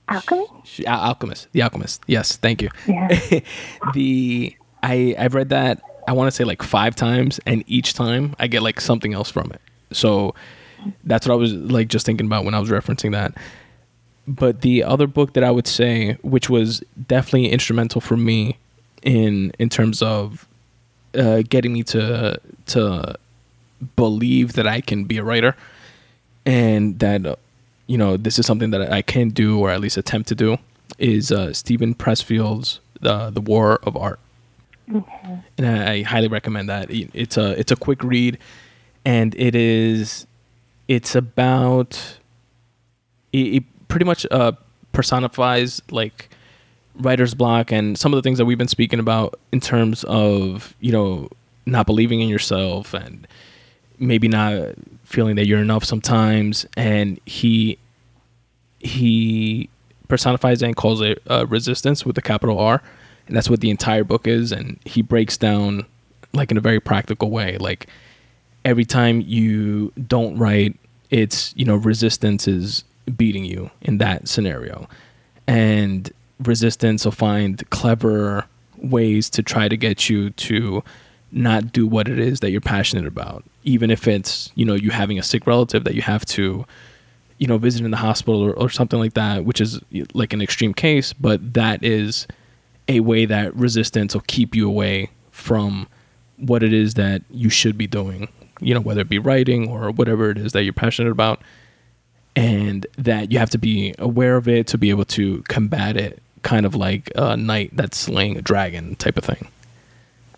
Alchemy. 0.09 0.47
Alchemist, 0.87 1.49
The 1.53 1.63
Alchemist. 1.63 2.03
Yes, 2.07 2.37
thank 2.37 2.63
you. 2.63 2.69
Yeah. 2.87 3.41
the 3.95 4.55
I 4.83 5.15
I've 5.19 5.35
read 5.35 5.49
that 5.49 5.83
I 6.07 6.13
want 6.13 6.29
to 6.29 6.33
say 6.33 6.45
like 6.45 6.63
five 6.63 6.95
times, 6.95 7.41
and 7.47 7.65
each 7.67 7.95
time 7.95 8.37
I 8.39 8.47
get 8.47 8.63
like 8.63 8.81
something 8.81 9.13
else 9.13 9.31
from 9.31 9.51
it. 9.53 9.61
So 9.93 10.35
that's 11.05 11.27
what 11.27 11.35
I 11.35 11.37
was 11.37 11.53
like 11.55 11.89
just 11.89 12.07
thinking 12.07 12.27
about 12.27 12.45
when 12.45 12.55
I 12.55 12.61
was 12.61 12.71
referencing 12.71 13.13
that. 13.13 13.35
But 14.27 14.61
the 14.61 14.85
other 14.85 15.07
book 15.07 15.33
that 15.35 15.45
I 15.45 15.51
would 15.51 15.67
say, 15.67 16.19
which 16.23 16.51
was 16.51 16.83
definitely 17.07 17.49
instrumental 17.49 18.01
for 18.01 18.17
me 18.17 18.59
in 19.03 19.53
in 19.59 19.69
terms 19.69 20.03
of 20.03 20.47
uh, 21.17 21.43
getting 21.49 21.73
me 21.73 21.83
to 21.85 22.39
to 22.67 23.19
believe 23.97 24.55
that 24.55 24.67
I 24.67 24.81
can 24.81 25.05
be 25.05 25.19
a 25.19 25.25
writer, 25.25 25.57
and 26.45 26.99
that 26.99 27.27
uh, 27.27 27.37
you 27.87 27.97
know 27.97 28.17
this 28.17 28.39
is 28.39 28.47
something 28.47 28.71
that 28.71 28.93
I 28.93 29.03
can 29.03 29.31
do 29.31 29.59
or 29.59 29.71
at 29.71 29.81
least 29.81 29.97
attempt 29.97 30.29
to 30.29 30.35
do, 30.35 30.59
is 30.99 31.33
uh, 31.33 31.53
Steven 31.53 31.95
Pressfield's 31.95 32.81
uh, 33.03 33.31
"The 33.31 33.41
War 33.41 33.79
of 33.83 33.97
Art." 33.97 34.21
Okay. 34.95 35.39
And 35.59 35.67
I, 35.67 35.93
I 35.93 36.03
highly 36.03 36.29
recommend 36.29 36.69
that. 36.69 36.89
It's 36.91 37.37
a 37.37 37.59
it's 37.59 37.73
a 37.73 37.77
quick 37.77 38.03
read, 38.03 38.39
and 39.05 39.35
it 39.37 39.55
is 39.55 40.27
it's 40.89 41.15
about 41.15 42.19
it, 43.33 43.39
it 43.39 43.65
pretty 43.89 44.05
much 44.05 44.27
uh, 44.31 44.53
personifies 44.93 45.81
like 45.91 46.31
writer's 46.97 47.35
block 47.35 47.71
and 47.71 47.97
some 47.97 48.13
of 48.13 48.17
the 48.17 48.23
things 48.23 48.39
that 48.39 48.45
we've 48.45 48.59
been 48.59 48.67
speaking 48.67 48.99
about 48.99 49.39
in 49.53 49.61
terms 49.61 50.05
of 50.05 50.75
you 50.81 50.91
know 50.91 51.29
not 51.67 51.87
believing 51.87 52.21
in 52.21 52.29
yourself 52.29 52.95
and 52.95 53.27
maybe 53.99 54.29
not 54.29 54.75
feeling 55.05 55.37
that 55.37 55.47
you're 55.47 55.61
enough 55.61 55.85
sometimes, 55.85 56.67
and 56.77 57.21
he 57.27 57.79
he 58.79 59.69
personifies 60.07 60.63
and 60.63 60.77
calls 60.77 61.01
it 61.01 61.23
uh, 61.29 61.47
resistance 61.47 62.05
with 62.05 62.17
a 62.19 62.23
capital 62.23 62.59
R, 62.59 62.83
and 63.27 63.37
that's 63.37 63.51
what 63.51 63.61
the 63.61 63.71
entire 63.71 64.05
book 64.05 64.27
is. 64.27 64.53
And 64.53 64.79
he 64.85 65.03
breaks 65.03 65.37
down 65.37 65.87
like 66.33 66.51
in 66.51 66.57
a 66.57 66.61
very 66.61 66.81
practical 66.81 67.31
way, 67.31 67.59
like 67.59 67.89
every 68.69 68.85
time 68.85 69.23
you 69.23 69.91
don't 70.07 70.37
write, 70.37 70.79
it's 71.11 71.55
you 71.57 71.65
know 71.65 71.77
resistance 71.77 72.47
is 72.47 72.85
beating 73.17 73.45
you 73.45 73.71
in 73.81 73.97
that 73.99 74.29
scenario, 74.29 74.87
and 75.47 76.13
resistance 76.45 77.05
will 77.05 77.13
find 77.13 77.69
clever 77.71 78.45
ways 78.77 79.31
to 79.31 79.43
try 79.43 79.69
to 79.69 79.77
get 79.77 80.09
you 80.11 80.31
to 80.31 80.85
not 81.33 81.73
do 81.73 81.87
what 81.87 82.09
it 82.09 82.19
is 82.19 82.41
that 82.41 82.51
you're 82.51 82.61
passionate 82.61 83.07
about. 83.07 83.43
Even 83.65 83.91
if 83.91 84.07
it's 84.07 84.53
you 84.55 84.67
know 84.67 84.75
you 84.75 84.91
having 84.91 85.19
a 85.19 85.23
sick 85.23 85.47
relative 85.47 85.85
that 85.85 85.95
you 85.95 86.03
have 86.03 86.27
to 86.27 86.67
you 87.39 87.47
know 87.47 87.57
visit 87.57 87.85
in 87.85 87.91
the 87.91 87.97
hospital 87.97 88.43
or, 88.43 88.53
or 88.53 88.69
something 88.69 88.99
like 88.99 89.15
that 89.15 89.45
which 89.45 89.61
is 89.61 89.81
like 90.13 90.33
an 90.33 90.43
extreme 90.43 90.75
case 90.75 91.13
but 91.13 91.55
that 91.55 91.85
is 91.85 92.27
a 92.89 92.99
way 92.99 93.27
that 93.27 93.55
resistance 93.55 94.13
will 94.13 94.25
keep 94.27 94.57
you 94.57 94.67
away 94.67 95.09
from 95.31 95.87
what 96.37 96.65
it 96.65 96.73
is 96.73 96.95
that 96.95 97.23
you 97.31 97.49
should 97.49 97.79
be 97.79 97.87
doing 97.87 98.29
you 98.61 98.75
know 98.75 98.81
whether 98.81 99.01
it 99.01 99.09
be 99.09 99.19
writing 99.19 99.69
or 99.69 99.91
whatever 99.91 100.31
it 100.31 100.39
is 100.39 100.53
that 100.53 100.65
you're 100.65 100.73
passionate 100.73 101.11
about 101.11 101.41
and 102.37 102.87
that 102.97 103.33
you 103.33 103.39
have 103.39 103.51
to 103.51 103.59
be 103.59 103.95
aware 103.99 104.37
of 104.37 104.47
it 104.47 104.67
to 104.69 104.79
be 104.79 104.91
able 104.91 105.05
to 105.05 105.43
combat 105.49 105.97
it 105.97 106.23
kind 106.43 106.65
of 106.65 106.75
like 106.75 107.11
a 107.17 107.37
knight 107.37 107.71
that's 107.75 107.99
slaying 107.99 108.37
a 108.37 108.43
dragon 108.43 108.95
type 108.97 109.17
of 109.17 109.25
thing. 109.25 109.49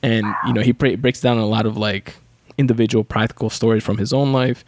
And 0.03 0.27
you 0.47 0.53
know 0.53 0.63
he 0.63 0.73
breaks 0.73 1.21
down 1.21 1.39
a 1.39 1.47
lot 1.47 1.67
of 1.67 1.77
like 1.77 2.17
individual 2.57 3.05
practical 3.05 3.51
stories 3.51 3.85
from 3.85 3.99
his 3.99 4.13
own 4.13 4.33
life. 4.33 4.65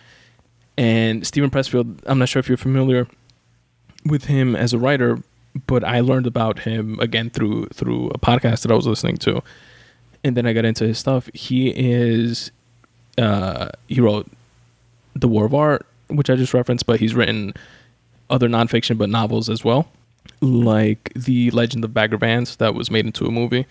And 0.76 1.26
Steven 1.26 1.50
Pressfield 1.50 2.00
I'm 2.06 2.18
not 2.18 2.28
sure 2.28 2.40
if 2.40 2.48
you're 2.48 2.56
familiar 2.56 3.06
with 4.04 4.24
him 4.24 4.56
as 4.56 4.72
a 4.72 4.78
writer 4.78 5.22
but 5.66 5.84
I 5.84 6.00
learned 6.00 6.26
about 6.26 6.60
him 6.60 6.98
again 7.00 7.30
through 7.30 7.66
through 7.66 8.08
a 8.08 8.18
podcast 8.18 8.62
that 8.62 8.72
I 8.72 8.74
was 8.74 8.86
listening 8.86 9.16
to. 9.18 9.42
And 10.24 10.36
then 10.36 10.46
I 10.46 10.52
got 10.52 10.64
into 10.64 10.86
his 10.86 10.98
stuff. 10.98 11.28
He 11.34 11.68
is 11.68 12.50
uh 13.18 13.68
he 13.88 14.00
wrote 14.00 14.26
The 15.14 15.28
War 15.28 15.44
of 15.44 15.54
Art 15.54 15.86
which 16.08 16.30
I 16.30 16.36
just 16.36 16.54
referenced 16.54 16.86
but 16.86 17.00
he's 17.00 17.14
written 17.14 17.54
other 18.30 18.48
nonfiction 18.48 18.96
but 18.98 19.10
novels 19.10 19.48
as 19.50 19.64
well 19.64 19.88
like 20.40 21.12
the 21.14 21.50
Legend 21.50 21.84
of 21.84 21.92
Bagger 21.94 22.16
Vance 22.16 22.56
that 22.56 22.74
was 22.74 22.90
made 22.90 23.06
into 23.06 23.26
a 23.26 23.30
movie 23.30 23.66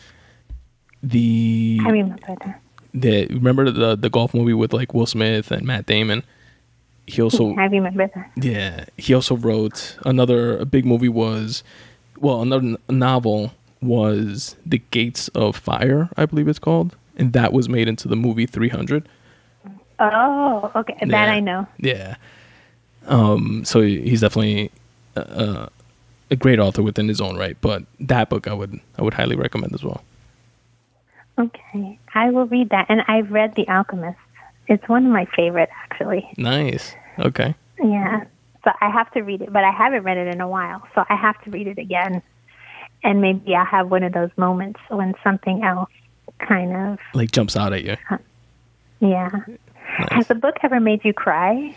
the 1.03 1.79
I 1.85 1.89
remember 1.89 2.17
that. 2.27 2.61
The 2.93 3.27
remember 3.27 3.71
the 3.71 3.95
the 3.95 4.09
golf 4.09 4.33
movie 4.33 4.53
with 4.53 4.73
like 4.73 4.93
Will 4.93 5.05
Smith 5.05 5.51
and 5.51 5.65
Matt 5.65 5.85
Damon. 5.85 6.23
He 7.07 7.21
also 7.21 7.55
I 7.55 7.65
remember 7.65 8.07
that. 8.13 8.31
Yeah, 8.35 8.85
he 8.97 9.13
also 9.13 9.35
wrote 9.35 9.97
another 10.05 10.57
a 10.57 10.65
big 10.65 10.85
movie 10.85 11.09
was 11.09 11.63
well 12.19 12.41
another 12.41 12.77
novel 12.89 13.53
was 13.81 14.55
The 14.63 14.81
Gates 14.91 15.27
of 15.29 15.55
Fire, 15.55 16.09
I 16.15 16.27
believe 16.27 16.47
it's 16.47 16.59
called, 16.59 16.95
and 17.17 17.33
that 17.33 17.51
was 17.51 17.67
made 17.67 17.87
into 17.87 18.07
the 18.07 18.15
movie 18.15 18.45
300. 18.45 19.09
Oh, 20.01 20.71
okay, 20.75 20.95
Yeah. 21.01 21.07
that 21.09 21.29
I 21.29 21.39
know. 21.39 21.67
Yeah. 21.77 22.15
Um. 23.07 23.63
So 23.65 23.81
he's 23.81 24.21
definitely 24.21 24.71
uh, 25.15 25.67
a 26.29 26.35
great 26.35 26.59
author 26.59 26.81
within 26.83 27.07
his 27.07 27.19
own 27.21 27.37
right, 27.37 27.57
but 27.61 27.83
that 27.99 28.29
book 28.29 28.47
I 28.47 28.53
would 28.53 28.79
I 28.97 29.03
would 29.03 29.13
highly 29.13 29.35
recommend 29.35 29.73
as 29.73 29.83
well. 29.83 30.03
Okay, 31.39 31.97
I 32.13 32.29
will 32.29 32.45
read 32.45 32.69
that, 32.69 32.85
and 32.89 33.01
I've 33.07 33.31
read 33.31 33.55
The 33.55 33.67
Alchemist. 33.67 34.17
It's 34.67 34.87
one 34.87 35.05
of 35.05 35.11
my 35.11 35.25
favorite, 35.35 35.69
actually. 35.89 36.29
Nice. 36.37 36.93
Okay. 37.19 37.55
Yeah. 37.83 38.25
So 38.63 38.71
I 38.79 38.89
have 38.91 39.11
to 39.13 39.21
read 39.21 39.41
it, 39.41 39.51
but 39.51 39.63
I 39.63 39.71
haven't 39.71 40.03
read 40.03 40.17
it 40.17 40.27
in 40.27 40.39
a 40.39 40.47
while. 40.47 40.87
So 40.93 41.03
I 41.09 41.15
have 41.15 41.41
to 41.43 41.49
read 41.49 41.67
it 41.67 41.77
again. 41.79 42.21
And 43.03 43.19
maybe 43.21 43.55
I'll 43.55 43.65
have 43.65 43.89
one 43.89 44.03
of 44.03 44.13
those 44.13 44.29
moments 44.37 44.79
when 44.89 45.15
something 45.23 45.63
else 45.63 45.89
kind 46.47 46.75
of, 46.75 46.99
Like 47.15 47.31
jumps 47.31 47.55
out 47.57 47.73
at 47.73 47.83
you. 47.83 47.97
yeah. 48.99 49.29
Nice. 50.01 50.09
Has 50.11 50.27
the 50.27 50.35
book 50.35 50.57
ever 50.63 50.79
made 50.79 51.03
you 51.05 51.13
cry? 51.13 51.75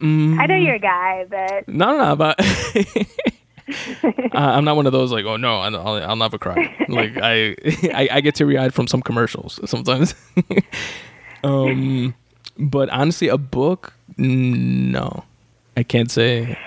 Mm, 0.00 0.38
I 0.38 0.46
know 0.46 0.54
you're 0.56 0.74
a 0.74 0.78
guy, 0.78 1.24
but 1.28 1.66
No, 1.68 1.96
no, 1.96 2.08
no, 2.08 2.16
but 2.16 2.36
I- 3.68 4.52
I'm 4.56 4.64
not 4.64 4.76
one 4.76 4.86
of 4.86 4.92
those 4.92 5.10
like, 5.10 5.24
oh 5.24 5.36
no, 5.36 5.58
I'll, 5.60 5.76
I'll, 6.02 6.16
never 6.16 6.38
cry. 6.38 6.74
Like 6.88 7.16
I, 7.16 7.56
I, 7.94 8.08
I 8.12 8.20
get 8.20 8.34
teary 8.34 8.58
eyed 8.58 8.74
from 8.74 8.86
some 8.86 9.02
commercials 9.02 9.58
sometimes. 9.68 10.14
um, 11.44 12.14
but 12.58 12.88
honestly, 12.90 13.28
a 13.28 13.38
book, 13.38 13.92
no, 14.18 15.24
I 15.76 15.82
can't 15.82 16.10
say 16.10 16.58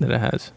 that 0.00 0.10
it 0.10 0.20
has. 0.20 0.52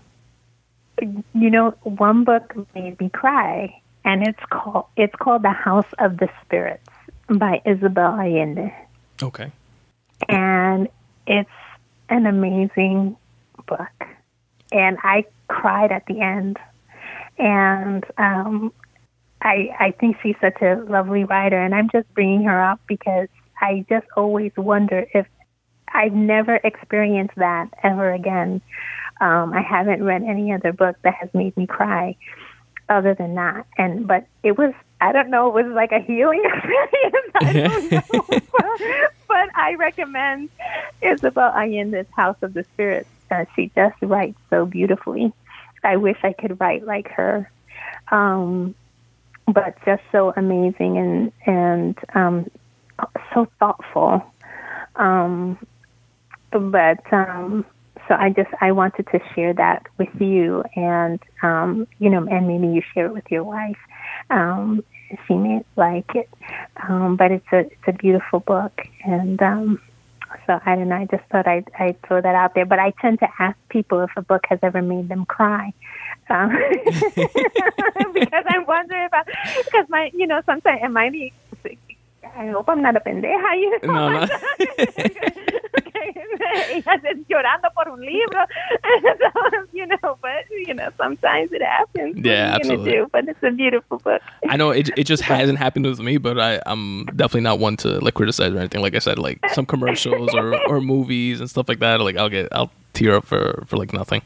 you 1.34 1.50
know, 1.50 1.72
one 1.84 2.24
book 2.24 2.56
made 2.74 3.00
me 3.00 3.10
cry, 3.10 3.82
and 4.04 4.28
it's 4.28 4.44
called 4.50 4.86
it's 4.98 5.16
called 5.16 5.44
The 5.44 5.52
House 5.52 5.88
of 6.00 6.18
the 6.18 6.30
Spirits 6.44 6.90
by 7.30 7.62
Isabel 7.66 8.20
Allende. 8.20 8.74
Okay. 9.22 9.52
and 10.30 10.88
it's 11.28 11.50
an 12.10 12.26
amazing 12.26 13.18
book. 13.68 14.08
And 14.72 14.98
I 15.04 15.26
cried 15.48 15.92
at 15.92 16.06
the 16.06 16.22
end. 16.22 16.58
And 17.38 18.06
um, 18.18 18.74
I 19.42 19.70
I 19.80 19.92
think 19.92 20.18
she's 20.24 20.36
such 20.40 20.62
a 20.62 20.76
lovely 20.76 21.26
writer, 21.26 21.60
and 21.62 21.76
I'm 21.76 21.90
just 21.90 22.12
bringing 22.14 22.44
her 22.44 22.64
up 22.64 22.80
because 22.88 23.28
I 23.60 23.86
just 23.90 24.08
always 24.16 24.52
wonder 24.56 25.06
if 25.14 25.28
I've 25.94 26.14
never 26.14 26.56
experienced 26.56 27.36
that 27.36 27.70
ever 27.84 28.14
again. 28.14 28.62
Um, 29.22 29.54
I 29.54 29.62
haven't 29.62 30.04
read 30.04 30.24
any 30.24 30.52
other 30.52 30.74
book 30.74 30.98
that 31.04 31.14
has 31.16 31.30
made 31.34 31.56
me 31.58 31.68
cry 31.68 32.16
other 32.90 33.14
than 33.14 33.36
that. 33.36 33.66
And 33.78 34.08
but 34.08 34.28
it 34.44 34.58
was 34.58 34.74
I 35.02 35.12
don't 35.12 35.30
know, 35.30 35.56
it 35.58 35.66
was 35.66 35.74
like 35.74 35.92
a 35.92 36.00
healing 36.00 36.44
experience. 36.46 37.32
I 37.36 37.54
don't 37.54 37.92
know. 37.92 38.40
but 39.28 39.50
I 39.56 39.76
recommend 39.78 40.50
Isabel 41.02 41.52
Allende's 41.52 42.08
House 42.16 42.38
of 42.42 42.54
the 42.54 42.64
Spirits. 42.74 43.10
Uh, 43.30 43.46
she 43.56 43.72
just 43.76 43.96
writes 44.02 44.38
so 44.50 44.66
beautifully. 44.66 45.34
I 45.84 45.98
wish 45.98 46.18
I 46.24 46.34
could 46.34 46.60
write 46.60 46.86
like 46.86 47.10
her. 47.10 47.50
Um, 48.10 48.76
but 49.48 49.78
just 49.86 50.02
so 50.12 50.34
amazing 50.36 50.98
and 50.98 51.32
and 51.46 51.98
um, 52.16 52.50
so 53.34 53.48
thoughtful. 53.60 54.26
Um, 54.96 55.60
but 56.52 57.02
um, 57.14 57.66
so 58.08 58.16
I 58.16 58.30
just 58.30 58.50
I 58.62 58.72
wanted 58.72 59.08
to 59.08 59.20
share 59.34 59.54
that 59.54 59.88
with 59.98 60.10
you, 60.20 60.64
and 60.76 61.20
um, 61.42 61.88
you 62.00 62.10
know, 62.10 62.26
and 62.28 62.48
maybe 62.48 62.68
you 62.74 62.82
share 62.94 63.08
it 63.08 63.14
with 63.14 63.30
your 63.30 63.44
wife. 63.44 63.78
Um, 64.30 64.84
she 65.28 65.36
may 65.36 65.64
like 65.76 66.16
it, 66.16 66.30
um, 66.88 67.16
but 67.16 67.32
it's 67.32 67.48
a 67.52 67.60
it's 67.60 67.88
a 67.88 67.94
beautiful 67.94 68.40
book, 68.40 68.82
and 69.04 69.42
um, 69.42 69.82
so 70.46 70.60
I 70.66 70.76
don't 70.76 70.90
know. 70.90 70.96
I 70.96 71.06
just 71.06 71.24
thought 71.32 71.48
I'd 71.48 71.70
I'd 71.80 72.02
throw 72.04 72.22
that 72.22 72.36
out 72.36 72.54
there. 72.54 72.66
But 72.66 72.80
I 72.80 72.92
tend 73.02 73.20
to 73.20 73.28
ask 73.40 73.58
people 73.70 74.02
if 74.02 74.12
a 74.16 74.22
book 74.22 74.46
has 74.50 74.60
ever 74.62 74.82
made 74.82 75.10
them 75.10 75.26
cry. 75.26 75.74
Um, 76.30 76.50
because 78.14 78.46
I 78.48 78.60
wonder 78.60 78.68
wondering 78.68 79.06
about 79.06 79.28
because 79.66 79.86
my 79.90 80.12
you 80.14 80.28
know 80.28 80.42
sometimes 80.46 80.80
it 80.84 80.90
might 80.90 81.12
be 81.12 81.34
I 82.38 82.48
hope 82.48 82.70
I'm 82.70 82.82
not 82.82 82.96
a 82.96 83.00
pendeja, 83.00 83.56
you 83.56 83.80
know. 83.84 84.10
No, 84.10 84.26
no. 84.26 84.28
Ella 86.56 87.00
llorando 87.30 87.70
por 87.74 87.90
un 87.90 88.02
libro. 88.02 88.46
so, 89.20 89.66
you 89.74 89.86
know, 89.86 90.18
but, 90.22 90.46
you 90.52 90.74
know, 90.74 90.90
sometimes 90.98 91.52
it 91.52 91.62
happens. 91.62 92.18
Yeah, 92.24 92.56
are 92.56 92.58
you 92.58 92.64
gonna 92.64 92.74
absolutely. 92.74 92.92
do? 92.92 93.08
But 93.12 93.28
it's 93.28 93.44
a 93.44 93.52
beautiful 93.52 94.00
book. 94.00 94.22
I 94.48 94.58
know 94.58 94.72
it, 94.72 94.90
it 94.98 95.06
just 95.06 95.24
hasn't 95.34 95.60
happened 95.60 95.86
with 95.86 96.00
me, 96.00 96.18
but 96.18 96.40
I, 96.40 96.62
I'm 96.66 97.06
definitely 97.08 97.42
not 97.42 97.60
one 97.60 97.78
to 97.78 98.00
like 98.00 98.14
criticize 98.14 98.54
or 98.54 98.58
anything. 98.58 98.82
Like 98.82 98.96
I 98.96 99.00
said, 99.00 99.20
like 99.20 99.40
some 99.54 99.66
commercials 99.66 100.34
or, 100.34 100.56
or 100.68 100.82
movies 100.82 101.40
and 101.40 101.50
stuff 101.50 101.68
like 101.68 101.80
that, 101.80 102.02
like 102.02 102.18
I'll 102.18 102.30
get 102.30 102.50
I'll 102.52 102.72
tear 102.94 103.16
up 103.16 103.26
for, 103.26 103.64
for 103.68 103.78
like 103.78 103.94
nothing. 103.94 104.22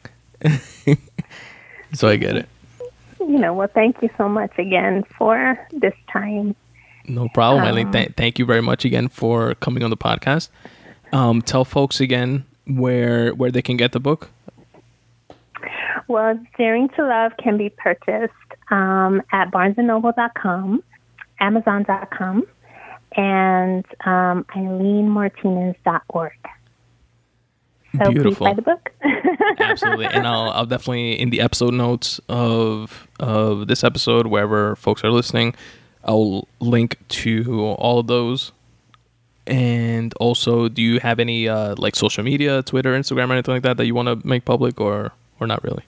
so 1.93 2.07
I 2.07 2.15
get 2.15 2.35
it. 2.35 2.49
You 3.19 3.37
know, 3.37 3.53
well, 3.53 3.69
thank 3.73 4.01
you 4.01 4.09
so 4.17 4.29
much 4.29 4.57
again 4.57 5.03
for 5.17 5.67
this 5.71 5.93
time. 6.11 6.55
No 7.09 7.27
problem, 7.29 7.63
Eileen. 7.65 7.87
Um, 7.87 7.93
Th- 7.93 8.13
thank 8.15 8.39
you 8.39 8.45
very 8.45 8.61
much 8.61 8.85
again 8.85 9.09
for 9.09 9.55
coming 9.55 9.83
on 9.83 9.89
the 9.89 9.97
podcast. 9.97 10.49
Um, 11.11 11.41
tell 11.41 11.65
folks 11.65 11.99
again 11.99 12.45
where 12.67 13.33
where 13.33 13.51
they 13.51 13.61
can 13.61 13.77
get 13.77 13.91
the 13.91 13.99
book. 13.99 14.29
Well, 16.07 16.39
Daring 16.57 16.89
to 16.89 17.03
Love 17.05 17.33
can 17.37 17.57
be 17.57 17.69
purchased 17.69 18.33
um, 18.71 19.21
at 19.31 19.51
barnesandnoble.com, 19.51 20.83
amazon.com, 21.39 22.47
and 23.15 23.85
um, 24.05 24.43
eileenmartinez.org. 24.55 26.31
So 27.97 28.11
Beautiful. 28.11 28.33
please 28.33 28.37
buy 28.37 28.53
the 28.53 28.61
book. 28.61 28.91
Absolutely, 29.59 30.05
and 30.05 30.27
I'll 30.27 30.51
I'll 30.51 30.65
definitely 30.67 31.19
in 31.19 31.31
the 31.31 31.41
episode 31.41 31.73
notes 31.73 32.19
of 32.29 33.07
of 33.19 33.67
this 33.67 33.83
episode, 33.83 34.27
wherever 34.27 34.75
folks 34.75 35.03
are 35.03 35.11
listening, 35.11 35.55
I'll 36.09 36.47
link 36.59 36.97
to 37.09 37.63
all 37.77 37.99
of 37.99 38.07
those. 38.07 38.51
And 39.45 40.11
also, 40.15 40.67
do 40.67 40.81
you 40.81 40.99
have 40.99 41.19
any 41.19 41.47
uh, 41.47 41.75
like 41.77 41.95
social 41.95 42.23
media, 42.23 42.63
Twitter, 42.63 42.97
Instagram, 42.97 43.29
or 43.29 43.33
anything 43.33 43.53
like 43.53 43.63
that 43.63 43.77
that 43.77 43.85
you 43.85 43.93
want 43.93 44.07
to 44.07 44.27
make 44.27 44.43
public, 44.43 44.81
or 44.81 45.11
or 45.39 45.45
not 45.45 45.63
really? 45.63 45.83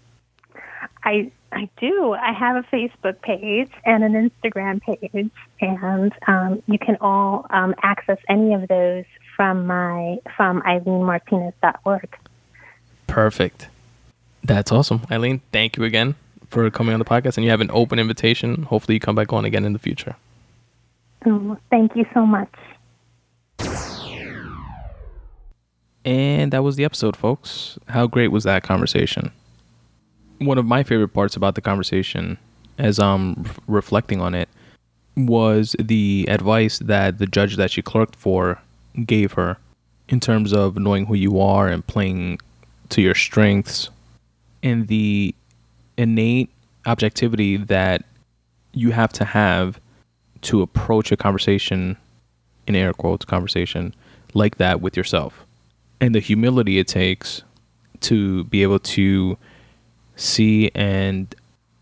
I 1.04 1.32
I 1.52 1.70
do. 1.80 2.14
I 2.14 2.34
have 2.34 2.56
a 2.56 2.68
Facebook 2.76 3.22
page 3.22 3.70
and 3.84 4.04
an 4.04 4.14
Instagram 4.30 4.82
page, 4.82 5.32
and 5.60 6.14
um, 6.28 6.62
you 6.68 6.78
can 6.78 6.98
all 7.02 7.48
um, 7.50 7.74
access 7.82 8.18
any 8.30 8.54
of 8.54 8.68
those 8.68 9.06
from 9.36 9.66
my 9.66 10.18
from 10.38 10.62
eileenmartinez.org. 10.62 12.16
Perfect. 13.08 13.68
That's 14.44 14.72
awesome, 14.72 15.02
Eileen. 15.12 15.42
Thank 15.52 15.78
you 15.78 15.84
again 15.84 16.16
for 16.52 16.70
coming 16.70 16.94
on 16.94 17.00
the 17.00 17.06
podcast, 17.06 17.38
and 17.38 17.46
you 17.46 17.50
have 17.50 17.62
an 17.62 17.72
open 17.72 17.98
invitation. 17.98 18.64
Hopefully, 18.64 18.96
you 18.96 19.00
come 19.00 19.16
back 19.16 19.34
on 19.34 19.46
again 19.46 19.66
in 19.66 19.74
the 19.74 19.80
future. 19.80 20.16
Oh, 21.26 21.58
thank 21.70 21.96
you 21.96 22.06
so 22.14 22.26
much. 22.26 22.54
And 26.04 26.52
that 26.52 26.64
was 26.64 26.76
the 26.76 26.84
episode, 26.84 27.16
folks. 27.16 27.80
How 27.88 28.08
great 28.08 28.30
was 28.30 28.44
that 28.44 28.64
conversation? 28.64 29.32
One 30.40 30.58
of 30.58 30.66
my 30.66 30.84
favorite 30.84 31.10
parts 31.10 31.36
about 31.36 31.56
the 31.56 31.62
conversation, 31.62 32.38
as 32.78 33.00
I'm 33.00 33.46
reflecting 33.68 34.20
on 34.20 34.34
it, 34.34 34.50
was 35.16 35.76
the 35.80 36.26
advice 36.28 36.80
that 36.80 37.20
the 37.20 37.28
judge 37.28 37.56
that 37.58 37.72
she 37.72 37.82
clerked 37.82 38.16
for 38.16 38.60
gave 39.06 39.34
her 39.34 39.58
in 40.10 40.20
terms 40.20 40.54
of 40.54 40.78
knowing 40.78 41.06
who 41.06 41.14
you 41.14 41.40
are 41.40 41.68
and 41.68 41.86
playing 41.86 42.40
to 42.90 43.02
your 43.02 43.16
strengths 43.16 43.90
and 44.64 44.88
the 44.88 45.36
innate 46.02 46.50
objectivity 46.86 47.58
that 47.58 48.04
you 48.74 48.92
have 48.92 49.14
to 49.14 49.24
have 49.24 49.80
to 50.42 50.62
approach 50.62 51.12
a 51.12 51.18
conversation 51.18 51.96
in 52.66 52.76
air 52.76 52.94
quotes 52.94 53.24
conversation 53.26 53.94
like 54.34 54.58
that 54.58 54.82
with 54.82 54.98
yourself 54.98 55.46
and 56.00 56.16
the 56.16 56.20
humility 56.20 56.80
it 56.80 56.88
takes 56.88 57.44
to 58.00 58.44
be 58.46 58.64
able 58.64 58.80
to 58.80 59.38
see 60.16 60.72
and 60.74 61.36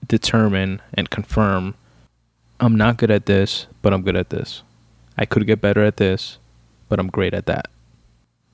determine 0.07 0.81
and 0.93 1.09
confirm 1.09 1.75
I'm 2.59 2.75
not 2.75 2.97
good 2.97 3.09
at 3.09 3.25
this, 3.25 3.67
but 3.81 3.93
I'm 3.93 4.01
good 4.01 4.17
at 4.17 4.31
this. 4.31 4.63
I 5.17 5.25
could 5.25 5.47
get 5.47 5.61
better 5.61 5.81
at 5.81 5.95
this, 5.95 6.39
but 6.89 6.99
I'm 6.99 7.07
great 7.07 7.33
at 7.33 7.45
that. 7.45 7.69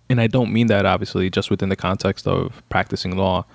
And 0.10 0.22
I 0.22 0.28
don't 0.28 0.54
mean 0.54 0.68
that 0.68 0.86
obviously 0.86 1.32
just 1.32 1.50
within 1.50 1.70
the 1.70 1.76
context 1.76 2.28
of 2.28 2.62
practicing 2.70 3.18
law 3.18 3.46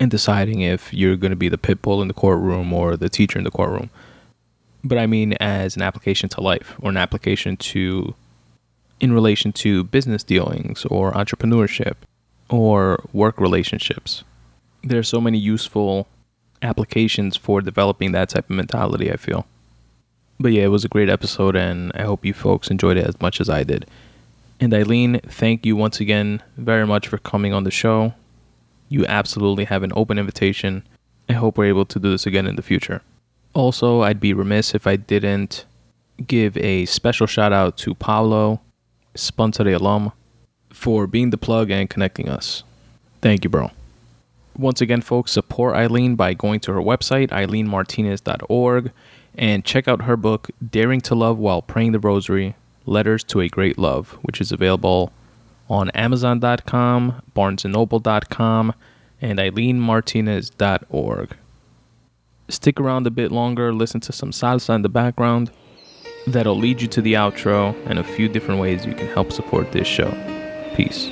and 0.00 0.10
deciding 0.10 0.60
if 0.60 0.92
you're 0.92 1.16
going 1.16 1.30
to 1.30 1.36
be 1.36 1.48
the 1.48 1.58
pit 1.58 1.82
bull 1.82 2.00
in 2.02 2.08
the 2.08 2.14
courtroom 2.14 2.72
or 2.72 2.96
the 2.96 3.08
teacher 3.08 3.38
in 3.38 3.44
the 3.44 3.50
courtroom. 3.50 3.90
But 4.84 4.98
I 4.98 5.06
mean 5.06 5.32
as 5.34 5.76
an 5.76 5.82
application 5.82 6.28
to 6.30 6.40
life 6.40 6.74
or 6.80 6.90
an 6.90 6.96
application 6.96 7.56
to 7.56 8.14
in 9.00 9.12
relation 9.12 9.52
to 9.52 9.84
business 9.84 10.24
dealings 10.24 10.84
or 10.86 11.12
entrepreneurship 11.12 11.94
or 12.48 13.04
work 13.12 13.40
relationships. 13.40 14.24
There 14.82 14.98
are 14.98 15.04
so 15.04 15.20
many 15.20 15.38
useful 15.38 16.06
applications 16.62 17.36
for 17.36 17.60
developing 17.60 18.12
that 18.12 18.30
type 18.30 18.50
of 18.50 18.56
mentality, 18.56 19.12
I 19.12 19.16
feel. 19.16 19.46
But 20.40 20.52
yeah, 20.52 20.64
it 20.64 20.68
was 20.68 20.84
a 20.84 20.88
great 20.88 21.08
episode, 21.08 21.56
and 21.56 21.92
I 21.94 22.02
hope 22.02 22.24
you 22.24 22.32
folks 22.32 22.70
enjoyed 22.70 22.96
it 22.96 23.06
as 23.06 23.20
much 23.20 23.40
as 23.40 23.48
I 23.48 23.64
did. 23.64 23.86
And 24.60 24.72
Eileen, 24.74 25.20
thank 25.20 25.66
you 25.66 25.76
once 25.76 26.00
again 26.00 26.42
very 26.56 26.86
much 26.86 27.08
for 27.08 27.18
coming 27.18 27.52
on 27.52 27.64
the 27.64 27.70
show. 27.70 28.14
You 28.88 29.04
absolutely 29.06 29.64
have 29.64 29.82
an 29.82 29.92
open 29.94 30.18
invitation. 30.18 30.82
I 31.28 31.34
hope 31.34 31.58
we're 31.58 31.66
able 31.66 31.84
to 31.86 31.98
do 31.98 32.10
this 32.10 32.26
again 32.26 32.46
in 32.46 32.56
the 32.56 32.62
future. 32.62 33.02
Also, 33.54 34.02
I'd 34.02 34.20
be 34.20 34.32
remiss 34.32 34.74
if 34.74 34.86
I 34.86 34.96
didn't 34.96 35.64
give 36.26 36.56
a 36.56 36.86
special 36.86 37.26
shout 37.26 37.52
out 37.52 37.76
to 37.78 37.94
Pablo, 37.94 38.60
Spun 39.14 39.52
Today 39.52 39.72
alum, 39.72 40.12
for 40.70 41.06
being 41.06 41.30
the 41.30 41.38
plug 41.38 41.70
and 41.70 41.88
connecting 41.88 42.28
us. 42.28 42.62
Thank 43.20 43.44
you, 43.44 43.50
bro. 43.50 43.70
Once 44.56 44.80
again, 44.80 45.00
folks, 45.00 45.32
support 45.32 45.76
Eileen 45.76 46.16
by 46.16 46.34
going 46.34 46.60
to 46.60 46.72
her 46.72 46.80
website, 46.80 47.28
eileenmartinez.org 47.28 48.92
and 49.38 49.64
check 49.64 49.86
out 49.86 50.02
her 50.02 50.16
book, 50.16 50.50
Daring 50.70 51.00
to 51.02 51.14
Love 51.14 51.38
While 51.38 51.62
Praying 51.62 51.92
the 51.92 52.00
Rosary 52.00 52.56
Letters 52.84 53.22
to 53.24 53.40
a 53.40 53.48
Great 53.48 53.78
Love, 53.78 54.18
which 54.22 54.40
is 54.40 54.50
available 54.50 55.12
on 55.68 55.90
Amazon.com, 55.90 57.22
BarnesandNoble.com, 57.34 58.74
and 59.20 59.38
EileenMartinez.org. 59.38 61.36
Stick 62.48 62.80
around 62.80 63.06
a 63.06 63.10
bit 63.10 63.30
longer, 63.30 63.72
listen 63.74 64.00
to 64.00 64.12
some 64.12 64.30
salsa 64.30 64.74
in 64.74 64.82
the 64.82 64.88
background. 64.88 65.50
That'll 66.26 66.58
lead 66.58 66.80
you 66.80 66.88
to 66.88 67.02
the 67.02 67.14
outro 67.14 67.74
and 67.86 67.98
a 67.98 68.04
few 68.04 68.28
different 68.28 68.60
ways 68.60 68.86
you 68.86 68.94
can 68.94 69.08
help 69.08 69.32
support 69.32 69.72
this 69.72 69.86
show. 69.86 70.10
Peace. 70.74 71.08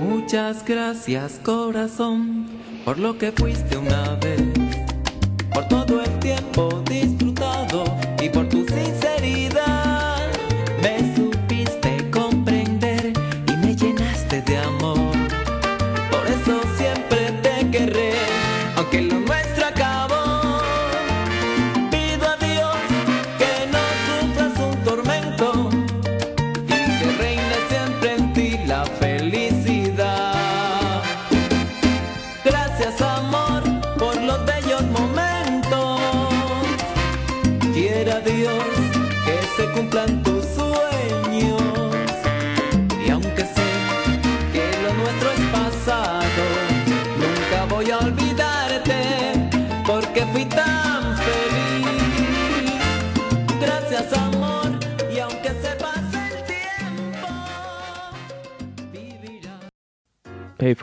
Muchas 0.00 0.64
gracias 0.64 1.38
corazón 1.42 2.46
por 2.84 2.98
lo 2.98 3.16
que 3.16 3.32
fuiste 3.32 3.76
una 3.76 4.16
vez, 4.16 4.42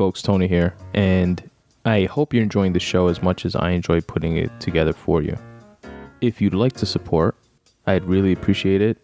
folks, 0.02 0.24
Tony 0.24 0.48
here, 0.48 0.74
and 0.96 1.48
I 1.86 2.06
hope 2.06 2.34
you're 2.34 2.42
enjoying 2.42 2.74
the 2.74 2.80
show 2.80 3.08
as 3.08 3.22
much 3.22 3.46
as 3.46 3.56
I 3.56 3.70
enjoy 3.70 4.02
putting 4.02 4.36
it 4.36 4.50
together 4.60 4.94
for 4.94 5.22
you. 5.22 5.38
If 6.22 6.42
you'd 6.42 6.56
like 6.56 6.74
to 6.78 6.88
support, 6.88 7.36
I'd 7.86 8.04
really 8.06 8.32
appreciate 8.32 8.82
it, 8.82 8.98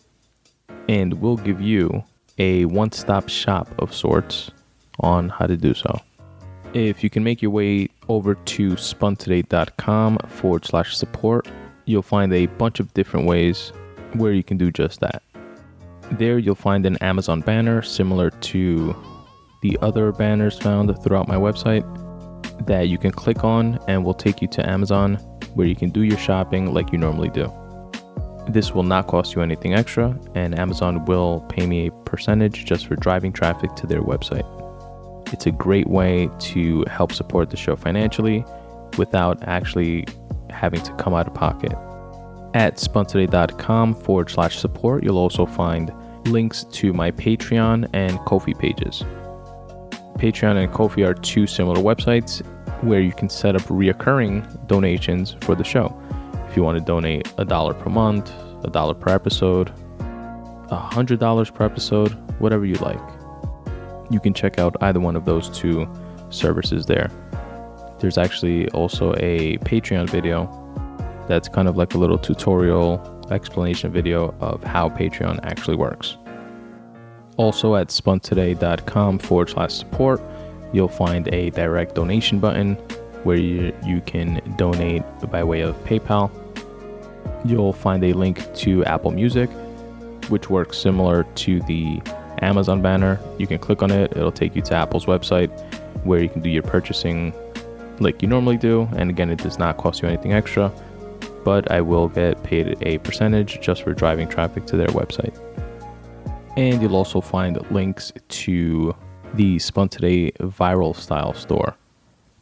and 0.90 1.14
we'll 1.22 1.38
give 1.38 1.61
you 1.61 2.03
a 2.40 2.65
one 2.65 2.91
stop 2.91 3.30
shop 3.30 3.68
of 3.78 3.94
sorts 3.94 4.49
on 4.99 5.30
how 5.30 5.45
to 5.45 5.56
do 5.56 5.76
so. 5.76 6.02
If 6.74 7.03
you 7.03 7.11
can 7.11 7.24
make 7.24 7.44
your 7.44 7.52
way 7.52 7.90
over 8.10 8.34
to 8.34 8.72
spuntoday.com 8.72 10.18
forward 10.30 10.65
slash 10.65 10.98
support, 10.98 11.48
you'll 11.86 12.02
find 12.02 12.34
a 12.34 12.48
bunch 12.48 12.80
of 12.80 12.91
different 12.95 13.28
ways 13.28 13.72
where 14.14 14.34
you 14.34 14.41
can 14.41 14.57
do 14.57 14.72
just 14.72 14.99
that. 15.02 15.22
There, 16.14 16.40
you'll 16.40 16.56
find 16.56 16.88
an 16.88 16.98
Amazon 17.02 17.41
banner 17.41 17.84
similar 17.84 18.32
to 18.32 18.95
the 19.62 19.78
other 19.82 20.12
banners 20.12 20.58
found 20.58 20.94
throughout 21.04 21.28
my 21.28 21.36
website 21.36 21.86
that 22.66 22.88
you 22.88 22.98
can 22.98 23.12
click 23.12 23.44
on 23.44 23.80
and 23.88 24.04
will 24.04 24.14
take 24.14 24.42
you 24.42 24.48
to 24.48 24.70
Amazon 24.70 25.16
where 25.54 25.68
you 25.68 25.76
can 25.76 25.90
do 25.90 26.04
your 26.04 26.18
shopping 26.18 26.74
like 26.74 26.92
you 26.92 26.98
normally 26.98 27.30
do. 27.30 27.52
This 28.48 28.74
will 28.74 28.84
not 28.84 29.08
cost 29.08 29.36
you 29.36 29.42
anything 29.42 29.74
extra, 29.74 30.18
and 30.36 30.58
Amazon 30.58 31.04
will 31.06 31.42
pay 31.50 31.66
me 31.66 31.88
a 31.88 31.92
percentage 31.92 32.64
just 32.64 32.88
for 32.88 32.96
driving 32.96 33.34
traffic 33.34 33.76
to 33.76 33.88
their 33.88 34.02
website. 34.02 34.46
It's 35.34 35.46
a 35.46 35.52
great 35.52 35.88
way 35.88 36.30
to 36.40 36.86
help 36.90 37.12
support 37.12 37.50
the 37.50 37.58
show 37.58 37.76
financially 37.76 38.46
without 38.98 39.46
actually 39.48 40.06
having 40.50 40.82
to 40.82 40.94
come 40.94 41.14
out 41.14 41.28
of 41.28 41.34
pocket. 41.34 41.74
At 42.54 42.78
spuntoday.com 42.78 43.96
forward 43.96 44.30
slash 44.30 44.58
support, 44.58 45.04
you'll 45.04 45.18
also 45.18 45.46
find 45.46 45.92
links 46.28 46.64
to 46.64 46.94
my 46.94 47.12
Patreon 47.12 47.90
and 47.94 48.18
Ko-fi 48.20 48.54
pages. 48.54 49.04
Patreon 50.18 50.61
and 50.64 50.73
Ko-fi 50.73 51.03
are 51.03 51.14
two 51.14 51.45
similar 51.45 51.80
websites 51.80 52.44
where 52.84 52.99
you 52.99 53.11
can 53.11 53.30
set 53.30 53.56
up 53.56 53.61
reoccurring 53.64 54.68
donations 54.68 55.35
for 55.41 55.53
the 55.53 55.64
show. 55.64 55.95
If 56.49 56.57
you 56.57 56.64
want 56.64 56.77
to 56.80 56.84
donate 56.84 57.31
a 57.38 57.45
dollar 57.45 57.73
per 57.73 57.89
month, 57.89 58.31
a 58.64 58.69
dollar 58.69 58.95
per 58.95 59.14
episode, 59.14 59.72
a 59.99 60.76
hundred 60.76 61.19
dollars 61.19 61.52
per 61.52 61.65
episode, 61.65 62.11
whatever 62.39 62.65
you 62.65 62.76
like, 62.76 62.99
you 64.10 64.19
can 64.19 64.34
check 64.34 64.57
out 64.57 64.76
either 64.81 64.99
one 64.99 65.15
of 65.15 65.26
those 65.26 65.49
two 65.49 65.88
services 66.30 66.88
there. 66.88 67.11
There's 67.99 68.18
actually 68.18 68.69
also 68.69 69.14
a 69.18 69.57
Patreon 69.60 70.10
video 70.10 70.48
that's 71.27 71.48
kind 71.48 71.68
of 71.68 71.77
like 71.77 71.94
a 71.94 71.98
little 71.98 72.18
tutorial 72.18 73.27
explanation 73.31 73.91
video 73.91 74.34
of 74.39 74.64
how 74.64 74.89
Patreon 74.89 75.39
actually 75.44 75.76
works. 75.76 76.18
Also 77.38 77.76
at 77.76 77.88
spuntoday.com 77.88 79.19
forward 79.19 79.49
slash 79.49 79.73
support, 79.73 80.22
you'll 80.73 80.88
find 80.88 81.27
a 81.34 81.51
direct 81.51 81.95
donation 81.95 82.39
button 82.39 82.76
where 83.23 83.38
you, 83.38 83.73
you 83.85 84.01
can 84.01 84.41
donate 84.57 85.03
by 85.31 85.43
way 85.43 85.61
of 85.61 85.76
PayPal. 85.84 86.31
You'll 87.45 87.73
find 87.73 88.03
a 88.03 88.14
link 88.14 88.43
to 88.55 88.84
Apple 88.85 89.11
Music, 89.11 89.49
which 90.30 90.49
works 90.49 90.77
similar 90.77 91.23
to 91.23 91.61
the 91.61 92.01
Amazon 92.41 92.81
banner. 92.81 93.19
You 93.38 93.47
can 93.47 93.59
click 93.59 93.81
on 93.84 93.91
it, 93.91 94.11
it'll 94.11 94.31
take 94.31 94.55
you 94.55 94.61
to 94.64 94.76
Apple's 94.76 95.05
website 95.05 95.49
where 96.03 96.22
you 96.22 96.30
can 96.30 96.41
do 96.41 96.49
your 96.49 96.64
purchasing 96.64 97.34
like 97.99 98.22
you 98.22 98.27
normally 98.27 98.57
do. 98.57 98.88
And 98.95 99.09
again, 99.09 99.30
it 99.30 99.39
does 99.39 99.59
not 99.59 99.77
cost 99.77 100.01
you 100.01 100.07
anything 100.07 100.34
extra, 100.34 100.72
but 101.43 101.72
I 101.72 101.81
will 101.81 102.07
get 102.07 102.41
paid 102.43 102.77
a 102.81 102.97
percentage 102.99 103.59
just 103.61 103.84
for 103.84 103.93
driving 103.93 104.27
traffic 104.27 104.65
to 104.68 104.77
their 104.77 104.88
website. 104.88 105.35
And 106.58 106.82
you'll 106.82 106.96
also 106.96 107.22
find 107.22 107.60
links 107.70 108.12
to 108.30 108.96
the 109.36 109.60
Spun 109.60 109.90
Today 109.90 110.32
viral 110.40 110.96
style 110.96 111.36
store. 111.36 111.76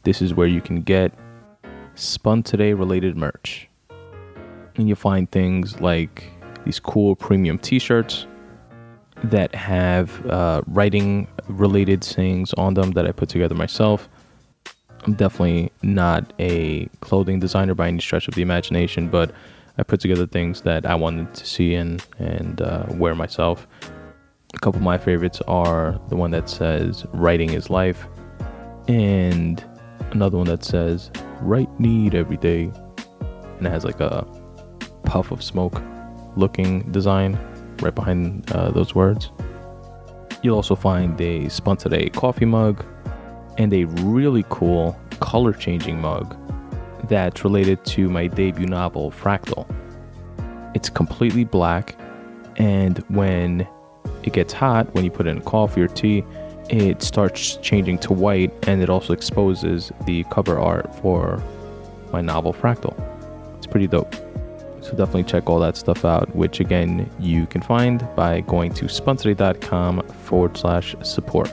This 0.04 0.22
is 0.22 0.32
where 0.32 0.46
you 0.46 0.62
can 0.62 0.80
get 0.80 1.12
Spun 1.96 2.42
Today 2.42 2.72
related 2.72 3.14
merch. 3.14 3.68
And 4.76 4.88
you'll 4.88 4.96
find 4.96 5.30
things 5.30 5.82
like 5.82 6.30
these 6.64 6.80
cool 6.80 7.14
premium 7.14 7.58
t 7.58 7.78
shirts 7.78 8.26
that 9.22 9.54
have 9.54 10.24
uh, 10.26 10.62
writing 10.66 11.28
related 11.48 12.02
sayings 12.02 12.54
on 12.54 12.72
them 12.72 12.92
that 12.92 13.06
I 13.06 13.12
put 13.12 13.28
together 13.28 13.54
myself. 13.54 14.08
I'm 15.04 15.12
definitely 15.12 15.70
not 15.82 16.32
a 16.38 16.86
clothing 17.00 17.38
designer 17.38 17.74
by 17.74 17.88
any 17.88 18.00
stretch 18.00 18.28
of 18.28 18.34
the 18.34 18.40
imagination, 18.40 19.08
but 19.08 19.32
I 19.76 19.82
put 19.82 20.00
together 20.00 20.26
things 20.26 20.62
that 20.62 20.86
I 20.86 20.94
wanted 20.94 21.34
to 21.34 21.46
see 21.46 21.74
and 21.74 22.02
and 22.18 22.62
uh, 22.62 22.86
wear 22.92 23.14
myself. 23.14 23.66
A 24.56 24.58
couple 24.58 24.78
of 24.78 24.84
my 24.84 24.96
favorites 24.96 25.42
are 25.46 26.00
the 26.08 26.16
one 26.16 26.30
that 26.30 26.48
says 26.48 27.04
"Writing 27.12 27.52
is 27.52 27.68
life," 27.68 28.08
and 28.88 29.62
another 30.12 30.38
one 30.38 30.46
that 30.46 30.64
says 30.64 31.10
"Write 31.42 31.68
need 31.78 32.14
every 32.14 32.38
day," 32.38 32.72
and 33.58 33.66
it 33.66 33.70
has 33.70 33.84
like 33.84 34.00
a 34.00 34.26
puff 35.04 35.30
of 35.30 35.42
smoke 35.42 35.82
looking 36.36 36.90
design 36.90 37.38
right 37.82 37.94
behind 37.94 38.50
uh, 38.52 38.70
those 38.70 38.94
words. 38.94 39.30
You'll 40.42 40.56
also 40.56 40.74
find 40.74 41.20
a 41.20 41.50
Spun 41.50 41.76
Today 41.76 42.08
coffee 42.08 42.46
mug 42.46 42.82
and 43.58 43.74
a 43.74 43.84
really 43.84 44.44
cool 44.48 44.98
color 45.20 45.52
changing 45.52 46.00
mug 46.00 46.34
that's 47.08 47.44
related 47.44 47.84
to 47.84 48.08
my 48.08 48.26
debut 48.26 48.66
novel, 48.66 49.10
Fractal. 49.10 49.66
It's 50.74 50.88
completely 50.88 51.44
black, 51.44 51.94
and 52.56 52.98
when 53.08 53.68
it 54.26 54.32
gets 54.32 54.52
hot, 54.52 54.92
when 54.94 55.04
you 55.04 55.10
put 55.10 55.26
it 55.26 55.30
in 55.30 55.40
coffee 55.42 55.82
or 55.82 55.88
tea, 55.88 56.24
it 56.68 57.02
starts 57.02 57.56
changing 57.58 57.98
to 57.98 58.12
white 58.12 58.52
and 58.66 58.82
it 58.82 58.90
also 58.90 59.12
exposes 59.12 59.92
the 60.04 60.24
cover 60.24 60.58
art 60.58 60.94
for 60.96 61.42
my 62.12 62.20
novel 62.20 62.52
Fractal. 62.52 62.94
It's 63.56 63.66
pretty 63.66 63.86
dope. 63.86 64.14
So 64.80 64.92
definitely 64.92 65.24
check 65.24 65.48
all 65.48 65.58
that 65.60 65.76
stuff 65.76 66.04
out, 66.04 66.34
which 66.34 66.60
again 66.60 67.10
you 67.18 67.46
can 67.46 67.60
find 67.60 68.06
by 68.14 68.40
going 68.42 68.72
to 68.74 68.84
spuntoday.com 68.84 70.02
forward 70.24 70.56
slash 70.56 70.94
support. 71.02 71.52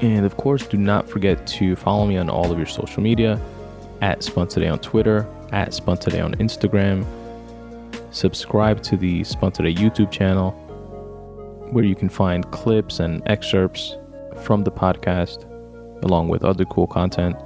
And 0.00 0.24
of 0.26 0.36
course, 0.36 0.66
do 0.66 0.76
not 0.76 1.08
forget 1.08 1.46
to 1.48 1.76
follow 1.76 2.06
me 2.06 2.16
on 2.16 2.28
all 2.28 2.50
of 2.50 2.58
your 2.58 2.66
social 2.66 3.02
media 3.02 3.40
at 4.00 4.20
Spuntoday 4.20 4.70
on 4.70 4.78
Twitter, 4.78 5.26
at 5.52 5.70
Spuntoday 5.70 6.24
on 6.24 6.34
Instagram. 6.36 7.04
Subscribe 8.10 8.82
to 8.82 8.96
the 8.96 9.20
Spuntoday 9.22 9.76
YouTube 9.76 10.10
channel, 10.10 10.56
where 11.72 11.84
you 11.84 11.94
can 11.94 12.08
find 12.08 12.50
clips 12.50 13.00
and 13.00 13.22
excerpts 13.26 13.96
from 14.42 14.64
the 14.64 14.70
podcast, 14.70 15.44
along 16.04 16.28
with 16.28 16.44
other 16.44 16.64
cool 16.64 16.86
content. 16.86 17.36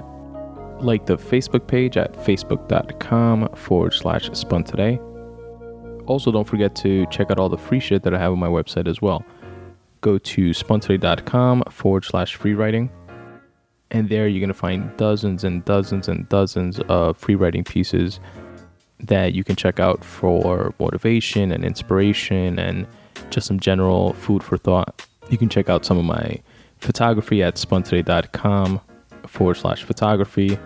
Like 0.79 1.05
the 1.05 1.17
Facebook 1.17 1.67
page 1.67 1.97
at 1.97 2.13
facebook.com 2.13 3.49
forward 3.55 3.93
slash 3.93 4.29
spuntoday. 4.31 4.99
Also, 6.07 6.31
don't 6.31 6.47
forget 6.47 6.75
to 6.77 7.05
check 7.07 7.31
out 7.31 7.39
all 7.39 7.49
the 7.49 7.57
free 7.57 7.79
shit 7.79 8.03
that 8.03 8.13
I 8.13 8.19
have 8.19 8.33
on 8.33 8.39
my 8.39 8.47
website 8.47 8.87
as 8.87 9.01
well 9.01 9.25
go 10.03 10.19
to 10.19 10.51
spuntoday.com 10.51 11.63
forward 11.71 12.05
slash 12.05 12.35
free 12.35 12.53
writing. 12.53 12.91
And 13.89 14.09
there 14.09 14.27
you're 14.27 14.39
going 14.39 14.49
to 14.49 14.53
find 14.53 14.95
dozens 14.97 15.43
and 15.43 15.65
dozens 15.65 16.07
and 16.07 16.29
dozens 16.29 16.79
of 16.81 17.17
free 17.17 17.35
writing 17.35 17.63
pieces 17.63 18.19
that 18.99 19.33
you 19.33 19.43
can 19.43 19.55
check 19.55 19.79
out 19.79 20.03
for 20.03 20.73
motivation 20.79 21.51
and 21.51 21.65
inspiration 21.65 22.59
and 22.59 22.85
just 23.29 23.47
some 23.47 23.59
general 23.59 24.13
food 24.13 24.43
for 24.43 24.57
thought. 24.57 25.05
You 25.29 25.37
can 25.37 25.49
check 25.49 25.69
out 25.69 25.85
some 25.85 25.97
of 25.97 26.05
my 26.05 26.39
photography 26.77 27.41
at 27.41 27.55
spuntoday.com 27.55 28.81
forward 29.27 29.55
slash 29.55 29.83
photography. 29.83 30.57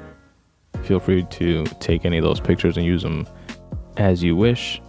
Feel 0.83 0.99
free 0.99 1.23
to 1.31 1.65
take 1.79 2.05
any 2.05 2.17
of 2.17 2.23
those 2.23 2.39
pictures 2.39 2.77
and 2.77 2.85
use 2.85 3.03
them 3.03 3.27
as 3.97 4.23
you 4.23 4.35
wish. 4.35 4.81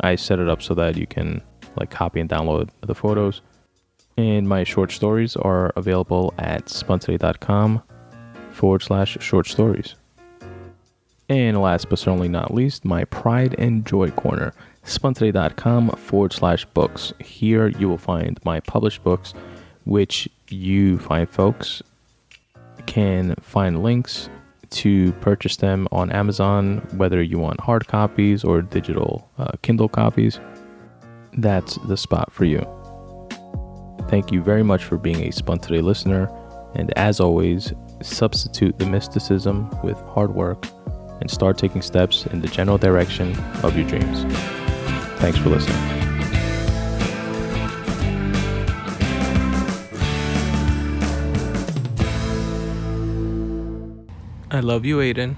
I 0.00 0.16
set 0.16 0.38
it 0.38 0.48
up 0.48 0.62
so 0.62 0.74
that 0.74 0.96
you 0.96 1.06
can 1.06 1.42
like 1.76 1.90
copy 1.90 2.20
and 2.20 2.28
download 2.28 2.70
the 2.80 2.94
photos. 2.94 3.40
And 4.16 4.48
my 4.48 4.64
short 4.64 4.92
stories 4.92 5.36
are 5.36 5.72
available 5.76 6.34
at 6.38 6.66
spuntoday.com 6.66 7.82
forward 8.52 8.82
slash 8.82 9.18
short 9.20 9.46
stories. 9.46 9.96
And 11.28 11.60
last 11.60 11.88
but 11.88 11.98
certainly 11.98 12.28
not 12.28 12.54
least, 12.54 12.84
my 12.84 13.04
Pride 13.06 13.54
and 13.58 13.84
Joy 13.86 14.10
Corner, 14.10 14.52
spuntoday.com 14.84 15.90
forward 15.90 16.32
slash 16.32 16.64
books. 16.66 17.12
Here 17.20 17.68
you 17.68 17.88
will 17.88 17.98
find 17.98 18.38
my 18.44 18.60
published 18.60 19.02
books, 19.02 19.34
which 19.84 20.28
you 20.48 20.98
find 20.98 21.28
folks 21.28 21.82
can 22.86 23.34
find 23.40 23.82
links 23.82 24.28
to 24.70 25.12
purchase 25.14 25.56
them 25.56 25.86
on 25.92 26.10
Amazon, 26.10 26.78
whether 26.96 27.22
you 27.22 27.38
want 27.38 27.60
hard 27.60 27.86
copies 27.86 28.44
or 28.44 28.60
digital 28.60 29.30
uh, 29.38 29.52
Kindle 29.62 29.88
copies. 29.88 30.40
That's 31.34 31.76
the 31.88 31.96
spot 31.96 32.32
for 32.32 32.44
you. 32.44 32.66
Thank 34.08 34.32
you 34.32 34.42
very 34.42 34.62
much 34.62 34.84
for 34.84 34.98
being 34.98 35.22
a 35.22 35.30
Spun 35.30 35.58
Today 35.58 35.80
listener. 35.80 36.30
And 36.74 36.92
as 36.98 37.20
always, 37.20 37.72
substitute 38.02 38.78
the 38.78 38.86
mysticism 38.86 39.70
with 39.82 39.96
hard 40.00 40.34
work 40.34 40.66
and 41.20 41.30
start 41.30 41.56
taking 41.56 41.80
steps 41.80 42.26
in 42.26 42.40
the 42.40 42.48
general 42.48 42.78
direction 42.78 43.36
of 43.62 43.76
your 43.76 43.88
dreams. 43.88 44.24
Thanks 45.18 45.38
for 45.38 45.50
listening. 45.50 45.94
I 54.50 54.60
love 54.60 54.84
you, 54.84 54.98
Aiden. 54.98 55.34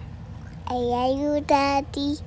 I 0.68 0.74
love 0.74 1.18
you, 1.18 1.40
Daddy. 1.40 2.18